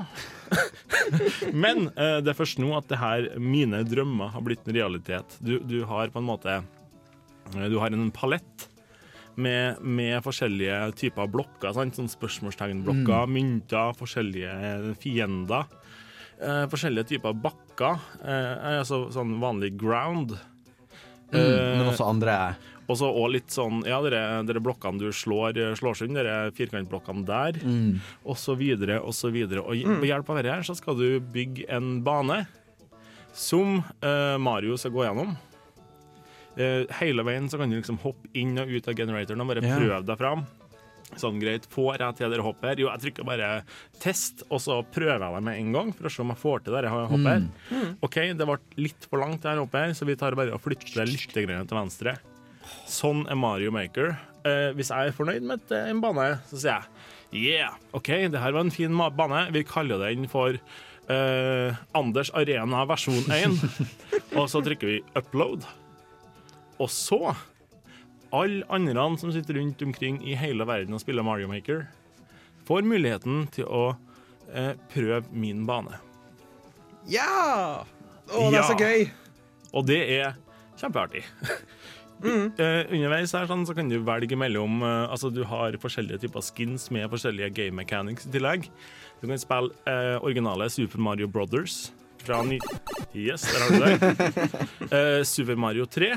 Men 1.63 1.87
uh, 1.95 2.19
det 2.19 2.33
er 2.33 2.39
først 2.39 2.59
nå 2.59 2.73
at 2.77 2.89
det 2.91 2.99
her, 2.99 3.31
mine 3.39 3.83
drømmer 3.87 4.35
har 4.35 4.43
blitt 4.43 4.67
en 4.67 4.75
realitet. 4.75 5.39
Du, 5.39 5.57
du 5.63 5.79
har 5.87 6.11
på 6.11 6.19
en 6.19 6.27
måte 6.27 6.59
eh, 6.59 7.67
Du 7.71 7.79
har 7.79 7.93
en 7.93 8.11
palett. 8.11 8.71
Med, 9.37 9.77
med 9.85 10.17
forskjellige 10.25 10.95
typer 10.97 11.27
blokker. 11.29 11.69
Sant? 11.69 11.93
Sånn 11.93 12.07
spørsmålstegnblokker, 12.09 13.27
mynter, 13.29 13.91
forskjellige 13.99 14.95
fiender. 14.97 15.67
Eh, 16.37 16.65
forskjellige 16.69 17.07
typer 17.15 17.33
bakker. 17.41 17.97
Eh, 18.21 18.79
altså 18.79 19.07
sånn 19.13 19.37
vanlig 19.41 19.71
ground. 19.79 20.35
Mm, 21.27 21.77
men 21.81 21.87
også 21.91 22.05
andre 22.07 22.55
Og 22.87 22.95
så 22.95 23.09
òg 23.11 23.33
litt 23.33 23.49
sånn 23.51 23.81
Ja, 23.83 23.97
dere, 23.99 24.45
dere 24.47 24.61
blokkene 24.63 24.95
du 25.01 25.09
slår, 25.11 25.57
slår 25.75 25.97
sund, 25.99 26.15
dere 26.15 26.53
firkantblokkene 26.55 27.25
der, 27.27 27.57
og 28.23 28.37
så 28.39 28.55
videre 28.55 29.01
og 29.03 29.11
så 29.17 29.27
videre. 29.33 29.59
Og 29.59 29.75
ved 29.75 30.07
hjelp 30.07 30.29
av 30.31 30.37
dette 30.39 30.53
her 30.55 30.63
så 30.63 30.73
skal 30.77 30.95
du 30.95 31.19
bygge 31.19 31.65
en 31.67 31.97
bane 32.05 32.45
som 33.35 33.83
eh, 34.01 34.37
Mario 34.39 34.77
skal 34.79 34.91
gå 34.95 35.03
gjennom. 35.03 35.35
Eh, 36.55 36.87
hele 37.01 37.21
veien 37.27 37.49
så 37.51 37.59
kan 37.59 37.69
du 37.69 37.75
liksom 37.75 37.99
hoppe 38.05 38.31
inn 38.33 38.55
og 38.57 38.71
ut 38.71 38.87
av 38.87 38.95
generatoren 38.97 39.41
og 39.43 39.47
bare 39.51 39.61
Ja. 39.67 39.75
prøve 39.77 40.05
deg 40.07 40.17
fram. 40.17 40.45
Sånn 41.15 41.37
greit, 41.39 41.63
får 41.71 42.01
jeg 42.01 42.17
til 42.19 42.33
dere 42.33 42.43
hopper? 42.43 42.79
Jo, 42.81 42.89
jeg 42.91 43.05
trykker 43.05 43.27
bare 43.27 43.51
test, 44.03 44.43
og 44.51 44.59
så 44.59 44.81
prøver 44.83 45.15
jeg 45.23 45.35
det 45.37 45.43
med 45.47 45.59
en 45.61 45.69
gang 45.77 45.91
for 45.95 46.09
å 46.09 46.11
se 46.11 46.23
om 46.23 46.33
jeg 46.33 46.41
får 46.41 46.65
til 46.65 46.75
dere 46.75 46.91
Mm. 47.47 47.47
Mm. 47.71 47.93
OK, 48.03 48.17
det 48.35 48.47
ble 48.49 48.57
litt 48.83 49.07
for 49.07 49.23
langt 49.23 49.41
det 49.41 49.53
her 49.53 49.61
hoppet 49.61 49.95
så 49.95 50.07
vi 50.09 50.17
tar 50.19 50.35
bare 50.35 50.53
og 50.53 50.61
flytter 50.65 50.99
det 50.99 51.07
litt 51.13 51.31
til 51.31 51.47
venstre. 51.47 52.17
Sånn 52.91 53.23
er 53.31 53.39
Mario 53.39 53.71
Maker. 53.71 54.17
Eh, 54.43 54.73
hvis 54.75 54.91
jeg 54.91 55.09
er 55.09 55.15
fornøyd 55.15 55.47
med 55.47 55.63
et, 55.63 55.75
en 55.93 56.03
bane, 56.03 56.27
så 56.49 56.59
sier 56.59 56.83
jeg 57.31 57.47
yeah, 57.55 57.73
OK, 57.95 58.11
det 58.31 58.39
her 58.39 58.55
var 58.55 58.63
en 58.65 58.71
fin 58.73 58.93
bane. 59.15 59.47
Vi 59.55 59.63
kaller 59.67 60.03
den 60.03 60.27
for 60.31 60.55
eh, 60.55 61.81
Anders 61.97 62.31
Arena 62.35 62.83
versjon 62.87 63.31
1, 63.31 63.57
og 64.39 64.47
så 64.51 64.63
trykker 64.63 64.91
vi 64.91 65.01
upload. 65.17 65.67
Og 66.77 66.91
så 66.93 67.21
Alle 68.35 68.65
andre 68.73 69.05
som 69.19 69.31
sitter 69.31 69.59
rundt 69.59 69.81
omkring 69.81 70.19
i 70.27 70.35
hele 70.35 70.65
verden 70.67 70.95
og 70.95 71.03
spiller 71.03 71.23
Mario 71.23 71.47
Maker, 71.51 71.85
får 72.67 72.83
muligheten 72.83 73.45
til 73.55 73.69
å 73.69 73.85
eh, 74.51 74.73
prøve 74.91 75.23
min 75.31 75.65
bane. 75.67 76.01
Ja! 77.07 77.85
Å, 78.27 78.49
det 78.51 78.59
er 78.59 78.67
så 78.67 78.75
gøy! 78.75 79.07
Og 79.71 79.87
det 79.87 80.01
er 80.19 80.35
kjempeartig. 80.79 81.25
Eh, 82.17 82.87
underveis 82.89 83.29
her 83.37 83.43
sånn, 83.45 83.61
så 83.69 83.75
kan 83.77 83.91
du 83.91 83.99
velge 84.01 84.33
mellom 84.41 84.79
uh, 84.81 85.03
Altså 85.05 85.29
Du 85.29 85.43
har 85.45 85.75
forskjellige 85.77 86.23
typer 86.23 86.41
skins 86.41 86.87
med 86.89 87.05
forskjellige 87.11 87.51
game 87.53 87.77
mechanics 87.77 88.25
i 88.25 88.31
tillegg. 88.33 88.65
Du 89.21 89.27
kan 89.29 89.37
spille 89.37 89.69
uh, 89.85 90.17
originale 90.25 90.65
Super 90.73 90.97
Mario 90.97 91.29
Brothers 91.29 91.91
fra 92.25 92.41
ny... 92.41 92.57
Yes, 93.13 93.45
der 93.45 93.61
har 93.61 93.69
du 93.69 93.85
det. 93.85 95.21
Super 95.29 95.61
Mario 95.61 95.85
3. 95.85 96.15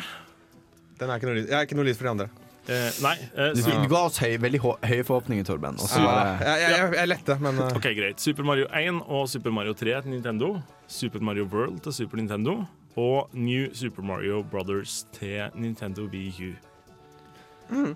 Den 1.01 1.09
er 1.11 1.17
ikke 1.21 1.29
noe 1.31 1.37
lyd, 1.41 1.49
jeg 1.49 1.57
er 1.59 1.67
ikke 1.67 1.77
noe 1.79 1.87
lyd 1.89 1.97
for 1.99 2.05
de 2.09 2.11
andre. 2.15 2.29
Eh, 2.71 2.91
nei. 3.03 3.15
eh, 3.35 3.55
Du, 3.57 3.63
du 3.65 3.89
ga 3.89 4.03
oss 4.07 4.19
høy, 4.21 4.35
veldig 4.39 4.61
hå- 4.63 4.77
høye 4.85 5.05
forhåpninger, 5.09 5.47
Torben. 5.49 5.79
Og 5.81 5.89
så 5.89 5.99
Ja, 6.03 6.11
bare 6.11 6.35
jeg, 6.45 6.67
jeg, 6.75 6.93
jeg, 6.99 7.09
lette, 7.09 7.37
men 7.41 7.59
uh, 7.59 7.71
OK, 7.79 7.89
greit. 7.97 8.21
Super 8.21 8.45
Mario 8.47 8.67
1 8.69 9.01
og 9.09 9.25
Super 9.33 9.51
Mario 9.57 9.73
3 9.75 9.97
til 10.05 10.13
Nintendo. 10.13 10.51
Super 10.87 11.25
Mario 11.25 11.49
World 11.51 11.81
til 11.87 11.93
Super 12.03 12.21
Nintendo. 12.21 12.59
Og 13.01 13.31
New 13.33 13.71
Super 13.73 14.03
Mario 14.05 14.43
Brothers 14.43 15.07
til 15.17 15.49
Nintendo 15.55 16.05
Wii 16.13 16.51
U. 16.51 17.95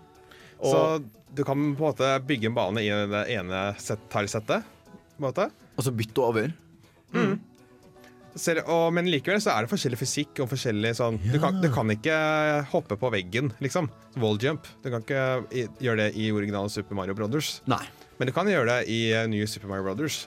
Så 0.64 1.02
du 1.34 1.42
kan 1.44 1.58
på 1.76 1.82
en 1.84 1.90
måte 1.90 2.08
bygge 2.26 2.46
en 2.48 2.54
bane 2.56 2.80
i 2.84 2.88
det 2.88 3.24
ene 3.36 3.74
set- 3.82 4.08
tilesettet. 4.12 4.62
på 4.64 5.20
en 5.20 5.26
måte. 5.28 5.50
Og 5.76 5.84
så 5.84 5.90
bytte 5.94 6.18
over. 6.22 6.52
Ser, 8.34 8.60
og, 8.66 8.88
men 8.96 9.06
likevel 9.06 9.38
så 9.42 9.52
er 9.54 9.64
det 9.64 9.70
forskjellig 9.70 9.98
fysikk 10.00 10.40
og 10.42 10.48
forskjellig 10.50 10.90
sånn 10.98 11.20
du, 11.22 11.36
kan, 11.38 11.60
du 11.62 11.68
kan 11.70 11.90
ikke 11.94 12.16
hoppe 12.72 12.96
på 12.98 13.10
veggen, 13.14 13.52
liksom. 13.62 13.86
Wall 14.18 14.40
jump. 14.42 14.66
Du 14.82 14.90
kan 14.90 15.04
ikke 15.04 15.22
gjøre 15.78 16.08
det 16.08 16.08
i 16.18 16.30
originale 16.34 16.72
Super 16.72 16.98
Mario 16.98 17.14
Brothers. 17.14 17.60
Nei. 17.70 17.82
Men 18.18 18.30
du 18.30 18.34
kan 18.34 18.50
gjøre 18.50 18.66
det 18.72 18.80
i 18.90 19.00
uh, 19.14 19.24
nye 19.30 19.46
Super 19.50 19.70
Mario 19.70 19.86
Brothers. 19.86 20.24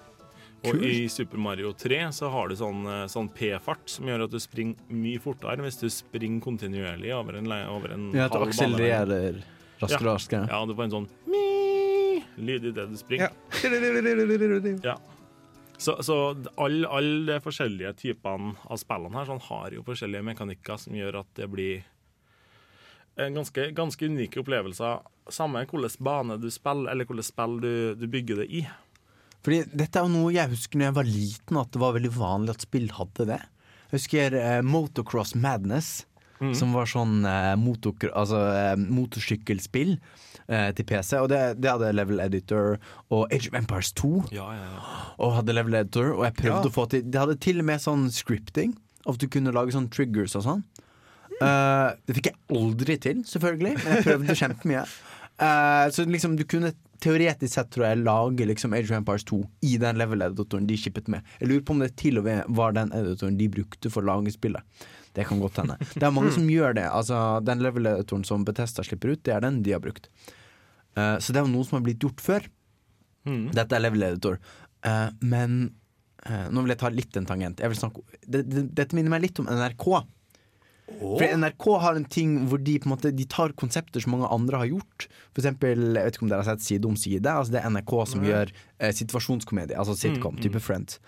Og 0.68 0.82
i 0.84 1.05
Super 1.12 1.39
Mario 1.39 1.74
3 1.78 1.99
så 2.16 2.32
har 2.34 2.49
du 2.49 2.55
sånn, 2.58 2.80
eh, 2.89 3.03
sånn 3.12 3.28
P-fart, 3.32 3.84
som 3.93 4.08
gjør 4.10 4.24
at 4.26 4.34
du 4.34 4.39
springer 4.41 4.89
mye 4.89 5.22
fortere 5.22 5.62
hvis 5.64 5.78
du 5.80 5.86
springer 5.93 6.41
kontinuerlig 6.43 7.12
over 7.16 7.38
en, 7.39 7.51
over 7.70 7.93
en 7.93 8.08
Ja, 8.10 8.26
du 8.26 8.39
halv 8.39 8.47
bane. 8.47 8.55
akselererer 8.55 9.38
raskere 9.84 10.10
og 10.10 10.18
raskere. 10.18 10.47
Ja, 10.49 10.64
du 10.66 10.74
får 10.74 10.88
en 10.88 10.95
sånn 10.95 11.08
mi-lyd 11.30 12.66
i 12.72 12.74
det 12.74 12.88
du 12.89 12.97
springer. 12.99 13.30
Ja. 13.30 13.62
Ja. 14.84 14.97
Så, 15.78 15.94
så 16.02 16.16
alle 16.58 16.90
all 16.90 17.12
de 17.28 17.38
forskjellige 17.44 17.94
typene 18.02 18.56
av 18.66 18.80
spillene 18.82 19.20
her 19.20 19.30
sånn, 19.30 19.44
har 19.46 19.76
jo 19.76 19.86
forskjellige 19.86 20.26
mekanikker 20.26 20.80
som 20.82 20.98
gjør 20.98 21.22
at 21.22 21.30
det 21.38 21.48
blir 21.54 21.86
ganske, 23.18 23.70
ganske 23.78 24.10
unike 24.10 24.42
opplevelser. 24.42 25.06
Samme 25.30 25.64
hvilken 25.66 26.04
bane 26.04 26.38
du 26.42 26.50
spiller, 26.54 26.92
eller 26.92 27.06
hvilket 27.06 27.30
spill 27.30 27.60
du, 27.62 27.72
du 27.98 28.08
bygger 28.10 28.44
det 28.44 28.50
i. 28.62 28.66
Fordi 29.46 29.62
dette 29.72 30.00
er 30.00 30.08
jo 30.08 30.12
noe 30.12 30.34
jeg 30.34 30.52
husker 30.52 30.80
når 30.80 30.90
jeg 30.90 30.98
var 30.98 31.10
liten, 31.10 31.62
at 31.62 31.72
det 31.74 31.82
var 31.82 31.96
veldig 31.96 32.14
vanlig 32.18 32.56
at 32.56 32.66
spill 32.66 32.90
hadde 32.98 33.30
det. 33.30 33.42
Jeg 33.88 33.96
husker 33.96 34.36
eh, 34.36 34.62
Motocross 34.66 35.36
Madness, 35.40 35.92
som 36.58 36.74
var 36.76 36.90
sånn 36.90 37.22
eh, 37.28 37.54
motor, 37.60 37.96
altså, 38.14 38.42
eh, 38.54 38.74
motorsykkelspill 38.78 39.96
eh, 39.96 40.70
til 40.78 40.88
PC. 40.88 41.18
Og 41.22 41.30
det, 41.32 41.42
det 41.62 41.72
hadde 41.74 41.94
Level 41.96 42.22
Editor 42.24 42.78
og 43.10 43.34
Age 43.34 43.52
of 43.52 43.58
Empires 43.60 43.94
2. 43.98 44.12
Ja, 44.36 44.50
ja, 44.56 44.66
ja. 44.76 44.98
Og 45.24 45.38
hadde 45.40 45.56
Level 45.58 45.80
Editor, 45.80 46.14
og 46.18 46.26
jeg 46.28 46.38
prøvde 46.42 46.72
å 46.72 46.76
få 46.76 46.88
til 46.92 47.06
Det 47.08 47.24
hadde 47.24 47.40
til 47.44 47.64
og 47.64 47.70
med 47.70 47.84
sånn 47.84 48.10
scripting, 48.14 48.76
at 49.08 49.22
du 49.22 49.30
kunne 49.32 49.56
lage 49.56 49.76
sånn 49.76 49.90
triggers 49.94 50.36
og 50.38 50.46
sånn. 50.48 50.66
Eh, 51.38 51.90
det 52.08 52.18
fikk 52.18 52.32
jeg 52.32 52.40
aldri 52.58 52.98
til, 53.02 53.22
selvfølgelig, 53.28 53.78
men 53.84 53.96
jeg 53.96 54.08
prøvde 54.08 54.42
kjempemye. 54.42 54.84
Uh, 55.38 55.86
så 55.94 56.02
liksom 56.10 56.34
du 56.34 56.48
kunne 56.50 56.72
teoretisk 57.04 57.54
sett 57.54 57.70
tror 57.74 57.92
jeg 57.92 58.02
lage 58.02 58.46
liksom 58.50 58.74
Age 58.74 58.90
of 58.90 58.98
Empires 58.98 59.26
2 59.30 59.38
i 59.70 59.76
den 59.82 60.00
level-editoren 60.02 60.66
de 60.70 60.78
shippet 60.82 61.10
med. 61.14 61.26
Jeg 61.42 61.52
lurer 61.52 61.66
på 61.66 61.76
om 61.76 61.84
det 61.84 61.92
til 62.00 62.18
og 62.22 62.26
med 62.26 62.48
var 62.58 62.74
den 62.78 62.94
editoren 62.96 63.38
de 63.38 63.50
brukte 63.54 63.92
for 63.94 64.02
å 64.02 64.10
lage 64.10 64.34
spillet. 64.34 64.88
Det 65.18 65.26
kan 65.26 65.41
godt 65.41 65.57
hende. 65.63 65.80
Det 65.95 66.05
er 66.05 66.13
mange 66.13 66.34
som 66.38 66.45
gjør 66.51 66.78
det. 66.78 66.86
Altså 66.93 67.22
Den 67.45 67.63
level-editoren 67.65 68.26
som 68.28 68.45
Betesta 68.47 68.86
slipper 68.86 69.15
ut, 69.15 69.24
det 69.26 69.34
er 69.34 69.43
den 69.45 69.63
de 69.65 69.74
har 69.74 69.82
brukt. 69.84 70.11
Uh, 70.97 71.18
så 71.22 71.34
det 71.34 71.41
er 71.41 71.47
jo 71.47 71.53
noe 71.55 71.65
som 71.65 71.80
har 71.80 71.88
blitt 71.88 72.05
gjort 72.05 72.22
før. 72.24 72.45
Mm. 73.28 73.49
Dette 73.57 73.76
er 73.76 73.84
level 73.84 74.05
editor. 74.07 74.38
Eh, 74.88 75.07
men 75.20 75.57
uh, 76.28 76.45
nå 76.53 76.63
vil 76.63 76.74
jeg 76.74 76.82
ta 76.84 76.91
litt 76.93 77.18
en 77.20 77.28
tangent. 77.28 77.63
Snakke, 77.80 78.03
det, 78.24 78.45
det, 78.47 78.70
dette 78.78 78.97
minner 78.97 79.13
meg 79.13 79.26
litt 79.26 79.41
om 79.41 79.49
NRK. 79.49 79.89
For 80.88 81.36
NRK 81.36 81.65
har 81.84 81.97
en 81.99 82.05
ting 82.07 82.36
hvor 82.47 82.61
de 82.63 82.78
på 82.80 82.88
en 82.88 82.93
måte 82.93 83.09
De 83.11 83.26
tar 83.28 83.51
konsepter 83.59 83.99
som 83.99 84.13
mange 84.15 84.30
andre 84.32 84.61
har 84.61 84.70
gjort. 84.70 85.07
For 85.34 85.43
eksempel, 85.43 85.82
jeg 85.97 86.07
vet 86.07 86.15
ikke 86.15 86.28
om 86.28 86.32
dere 86.32 86.45
har 86.45 86.53
sett 86.53 86.63
Side 86.63 86.88
om 86.88 86.95
side. 86.99 87.28
Altså 87.28 87.57
det 87.57 87.61
er 87.61 87.74
NRK 87.74 87.95
som 88.13 88.24
gjør 88.24 88.53
eh, 88.53 88.93
situasjonskomedie, 88.95 89.76
altså 89.78 89.97
sitcom, 89.99 90.39
type 90.39 90.61
Friends. 90.63 91.01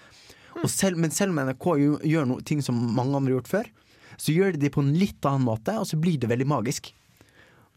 Selv, 0.68 0.99
men 0.99 1.14
selv 1.16 1.32
om 1.32 1.39
NRK 1.47 1.68
gjør 2.10 2.28
noe, 2.28 2.43
ting 2.43 2.60
som 2.66 2.76
mange 2.76 3.16
andre 3.16 3.32
har 3.32 3.38
gjort 3.38 3.53
før, 3.53 3.70
så 4.20 4.36
gjør 4.36 4.56
de 4.58 4.66
det 4.66 4.72
på 4.76 4.84
en 4.84 4.94
litt 5.00 5.26
annen 5.30 5.48
måte, 5.48 5.74
og 5.80 5.88
så 5.88 5.98
blir 6.00 6.20
det 6.20 6.30
veldig 6.30 6.48
magisk. 6.50 6.92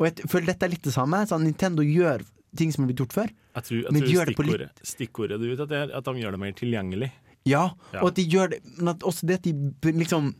Og 0.00 0.08
jeg 0.08 0.28
føler 0.30 0.50
dette 0.52 0.66
er 0.66 0.72
litt 0.74 0.82
det 0.86 0.94
samme. 0.94 1.20
Sånn, 1.30 1.44
Nintendo 1.46 1.84
gjør 1.86 2.24
ting 2.58 2.72
som 2.74 2.82
har 2.84 2.90
blitt 2.90 3.02
gjort 3.04 3.14
før. 3.16 3.30
Jeg 3.56 3.66
tror, 3.68 3.78
jeg 3.84 3.92
Men 3.94 4.02
tror 4.02 4.12
gjør 4.16 4.26
det 4.30 4.36
på 4.36 4.46
litt 4.48 4.80
stikkordet 4.88 5.38
du 5.40 5.46
vet 5.50 5.60
at, 5.62 5.68
det 5.70 5.78
er 5.84 5.92
at 5.98 6.04
de 6.08 6.14
gjør 6.22 6.34
det 6.36 6.40
mer 6.42 6.56
tilgjengelig. 6.58 7.10
Ja, 7.48 7.62
Ja. 7.92 8.00
og 8.02 8.12
at 8.12 8.14
de 8.20 8.24
gjør 8.30 8.50
det 8.52 8.60
Men 8.78 8.88
at 8.94 9.02
også 9.02 9.26
det 9.26 9.40
at 9.40 9.42
de 9.42 9.92
liksom 9.98 10.34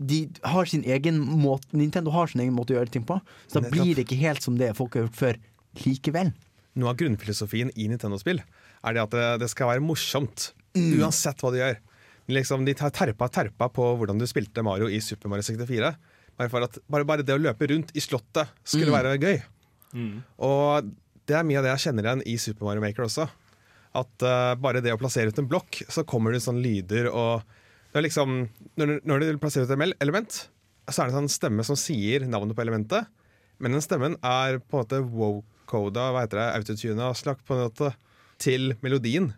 De 0.00 0.30
har 0.44 0.64
sin 0.64 0.82
egen 0.84 1.18
måte 1.42 1.74
Nintendo 1.76 2.10
har 2.14 2.26
sin 2.30 2.40
egen 2.40 2.54
måte 2.54 2.72
å 2.72 2.78
gjøre 2.78 2.90
ting 2.94 3.04
på. 3.04 3.20
Så 3.50 3.60
da 3.60 3.68
blir 3.68 3.94
det 3.96 4.06
ikke 4.06 4.16
helt 4.20 4.40
som 4.42 4.56
det 4.56 4.70
folk 4.78 4.94
har 4.94 5.02
gjort 5.08 5.18
før, 5.18 5.36
likevel. 5.84 6.32
Noe 6.78 6.90
av 6.92 6.96
grunnfilosofien 7.00 7.72
i 7.76 7.88
Nintendo-spill 7.90 8.38
er 8.38 8.94
det 8.94 9.02
at 9.02 9.10
det, 9.10 9.26
det 9.42 9.48
skal 9.50 9.72
være 9.72 9.82
morsomt. 9.82 10.52
Uansett 10.78 11.42
hva 11.42 11.50
du 11.50 11.58
gjør. 11.58 11.78
Liksom, 12.28 12.64
de 12.66 12.74
terpa 12.76 13.28
terpa 13.32 13.70
på 13.72 13.84
hvordan 13.98 14.20
du 14.20 14.26
spilte 14.28 14.64
Mario 14.64 14.90
i 14.92 15.00
Super 15.00 15.32
Mario 15.32 15.46
64. 15.46 15.92
Bare, 16.38 16.68
bare, 16.86 17.04
bare 17.08 17.24
det 17.26 17.34
å 17.34 17.40
løpe 17.40 17.70
rundt 17.70 17.94
i 17.96 18.02
slottet 18.04 18.50
skulle 18.62 18.92
være 18.94 19.16
gøy. 19.16 19.38
Og 20.44 20.90
det 21.28 21.36
er 21.36 21.46
mye 21.48 21.60
av 21.60 21.66
det 21.66 21.72
jeg 21.74 21.88
kjenner 21.88 22.06
igjen 22.06 22.26
i 22.28 22.36
Super 22.40 22.68
Mario 22.68 22.84
Maker 22.84 23.06
også. 23.08 23.26
At 23.98 24.24
uh, 24.24 24.52
bare 24.60 24.82
det 24.84 24.92
å 24.92 25.00
plassere 25.00 25.32
ut 25.32 25.40
en 25.40 25.48
blokk, 25.48 25.80
så 25.88 26.04
kommer 26.08 26.34
det 26.34 26.44
sånn 26.44 26.60
lyder 26.62 27.08
og 27.08 27.46
det 27.88 28.02
er 28.02 28.04
liksom, 28.04 28.32
når, 28.76 28.98
når 29.08 29.22
du 29.24 29.38
plasserer 29.40 29.64
ut 29.64 29.72
et 29.72 30.02
element, 30.04 30.34
så 30.88 31.00
er 31.00 31.08
det 31.08 31.14
en 31.14 31.22
sånn 31.22 31.32
stemme 31.32 31.64
som 31.64 31.78
sier 31.80 32.26
navnet 32.28 32.56
på 32.56 32.60
elementet. 32.60 33.08
Men 33.58 33.74
den 33.74 33.84
stemmen 33.84 34.16
er 34.20 34.60
på 34.60 34.76
en 34.76 34.84
måte 34.84 35.00
wow-coda, 35.02 36.10
hva 36.12 36.26
heter 36.26 36.42
det, 36.42 36.48
autotuna, 36.60 37.08
slakt 37.16 37.46
på 37.48 37.56
en 37.56 37.64
måte 37.64 37.94
til 38.38 38.74
melodien 38.84 39.32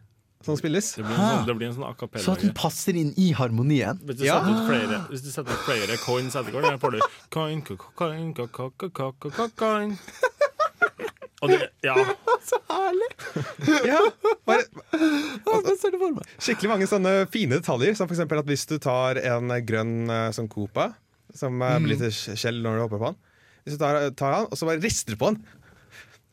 som 0.45 0.57
spilles. 0.57 0.95
Det 0.97 1.05
blir 1.05 1.17
en 1.17 1.21
sånn, 1.21 1.47
det 1.47 1.55
blir 1.59 1.69
en 1.69 1.75
sånn 1.77 1.89
a 1.91 2.21
Så 2.25 2.33
at 2.33 2.41
den 2.45 2.55
passer 2.57 2.97
inn 2.97 3.13
i 3.21 3.31
harmonien. 3.37 3.99
Hvis 4.09 4.17
du, 4.21 4.25
Ja. 4.25 4.39
setter 4.41 4.57
ut 4.57 4.69
flere, 4.71 5.01
hvis 5.11 5.23
du 5.23 5.31
setter 5.31 5.53
ut 5.53 5.65
flere 5.67 5.97
coins 6.01 6.35
etter 6.35 6.51
hverandre, 6.53 6.81
får 6.81 6.93
du 6.97 7.01
coin, 7.31 7.61
co- 7.63 7.77
co- 7.77 7.93
coin, 7.97 8.33
co- 8.35 8.49
co- 8.49 8.71
co- 8.79 8.91
co- 8.91 9.13
co- 9.21 9.31
co- 9.31 9.51
coin. 9.57 9.99
Og 11.43 11.49
det, 11.49 11.71
ja. 11.83 11.95
Ja, 13.87 14.01
bare, 14.47 14.65
Ja, 14.65 15.61
for 15.77 16.13
meg. 16.13 16.25
skikkelig 16.41 16.69
mange 16.69 16.89
sånne 16.89 17.13
fine 17.33 17.57
detaljer, 17.61 17.95
som 17.97 18.09
for 18.09 18.15
eksempel 18.17 18.39
at 18.43 18.47
hvis 18.49 18.67
du 18.69 18.79
tar 18.79 19.17
en 19.17 19.49
grønn 19.65 20.11
eh, 20.11 20.31
sånn 20.37 20.49
Copa, 20.53 20.91
som 21.35 21.61
eh, 21.63 21.79
blir 21.81 21.97
til 22.01 22.11
skjell 22.13 22.61
når 22.65 22.77
du 22.77 22.83
hopper 22.85 22.99
på 23.01 23.11
den, 23.13 23.17
hvis 23.65 23.77
du 23.77 23.81
tar, 23.85 24.11
tar 24.19 24.33
han, 24.35 24.49
og 24.51 24.57
så 24.59 24.67
bare 24.69 24.83
rister 24.83 25.17
på 25.21 25.31
den, 25.33 25.43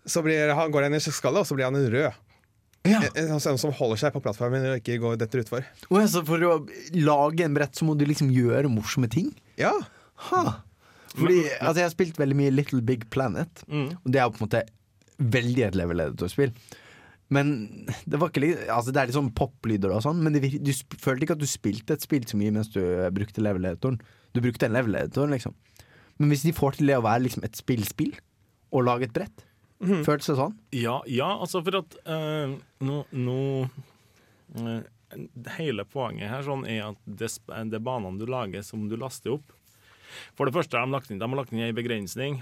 så 0.08 0.24
blir 0.24 0.54
han, 0.56 0.72
går 0.72 0.88
han 0.88 0.96
i 0.96 1.00
skallet, 1.04 1.44
og 1.44 1.48
så 1.50 1.56
blir 1.56 1.68
han 1.70 1.76
en 1.76 1.92
rød. 1.92 2.14
Ja. 2.88 3.02
En, 3.10 3.34
en 3.34 3.42
sånn 3.44 3.58
som 3.60 3.74
holder 3.76 4.00
seg 4.00 4.14
på 4.16 4.22
plattformen 4.24 4.64
og 4.70 4.78
ikke 4.80 5.00
går 5.02 5.18
detter 5.20 5.42
utfor. 5.44 5.66
Oh, 5.90 5.98
altså, 6.00 6.22
for 6.28 6.44
å 6.48 6.54
lage 6.96 7.44
en 7.44 7.56
brett, 7.58 7.76
så 7.76 7.88
må 7.88 7.98
du 8.00 8.06
liksom 8.08 8.30
gjøre 8.32 8.70
morsomme 8.72 9.10
ting. 9.12 9.34
Ja, 9.60 9.74
Ha. 10.28 10.44
Fordi 11.18 11.40
altså, 11.60 11.78
jeg 11.80 11.86
har 11.88 11.94
spilt 11.94 12.18
veldig 12.20 12.36
mye 12.38 12.52
Little 12.54 12.82
Big 12.86 13.08
Planet, 13.14 13.64
og 13.70 14.06
det 14.12 14.20
er 14.20 14.26
jo 14.28 14.34
på 14.36 14.42
en 14.42 14.48
måte 14.48 14.64
veldig 15.18 15.64
et 15.68 15.78
level 15.78 16.04
editor-spill. 16.04 16.52
Men 17.34 17.50
det 18.08 18.20
var 18.22 18.30
ikke 18.32 18.40
litt 18.40 18.62
Altså 18.72 18.94
det 18.96 19.02
er 19.02 19.10
litt 19.10 19.18
sånn 19.18 19.34
poplyder 19.36 19.92
og 19.92 20.04
sånn, 20.06 20.22
men 20.24 20.38
det, 20.38 20.48
du 20.64 20.70
sp 20.72 20.96
følte 21.02 21.26
ikke 21.26 21.36
at 21.36 21.42
du 21.42 21.50
spilte 21.50 21.98
et 21.98 22.06
spill 22.06 22.24
så 22.30 22.38
mye 22.40 22.54
mens 22.56 22.70
du 22.72 22.80
eh, 22.80 23.10
brukte 23.12 23.44
level 23.44 23.68
editoren. 23.68 23.98
Du 24.32 24.40
brukte 24.46 24.70
en 24.70 24.78
level 24.78 24.96
editor, 24.96 25.28
liksom. 25.34 25.56
Men 26.22 26.32
hvis 26.32 26.46
de 26.48 26.54
får 26.56 26.78
til 26.78 26.92
det 26.92 26.98
å 27.00 27.04
være 27.06 27.26
liksom 27.26 27.44
et 27.46 27.58
spill-spill, 27.60 28.14
og 28.74 28.86
lage 28.88 29.08
et 29.10 29.16
brett, 29.16 29.44
føltes 29.80 30.28
det 30.32 30.36
sånn? 30.40 30.56
Ja, 30.74 31.02
ja, 31.06 31.28
altså 31.38 31.62
for 31.64 31.78
at 31.84 31.96
uh, 32.08 32.56
nå, 32.82 33.04
no, 33.12 33.36
no, 34.58 34.62
uh, 34.62 34.82
Hele 35.56 35.86
poenget 35.88 36.28
her 36.30 36.42
sånn 36.44 36.66
er 36.68 36.90
at 36.90 36.98
det, 37.08 37.30
det 37.72 37.78
er 37.78 37.84
banene 37.86 38.20
du 38.20 38.26
lager 38.28 38.62
som 38.66 38.90
du 38.90 38.98
laster 39.00 39.38
opp 39.38 39.54
For 40.36 40.46
det 40.50 40.54
første 40.58 40.76
har 40.76 40.86
de 40.90 40.92
lagt 40.98 41.12
inn, 41.14 41.20
de 41.22 41.24
har 41.30 41.38
lagt 41.40 41.54
inn 41.54 41.62
en 41.64 41.76
begrensning. 41.78 42.42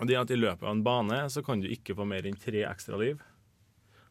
Og 0.00 0.08
det 0.08 0.16
er 0.16 0.24
at 0.24 0.32
I 0.34 0.38
løpet 0.40 0.64
av 0.66 0.72
en 0.74 0.82
bane 0.82 1.20
så 1.30 1.44
kan 1.46 1.60
du 1.62 1.68
ikke 1.70 1.94
få 1.94 2.06
mer 2.08 2.26
enn 2.26 2.34
tre 2.40 2.64
ekstra 2.66 2.98
liv. 2.98 3.20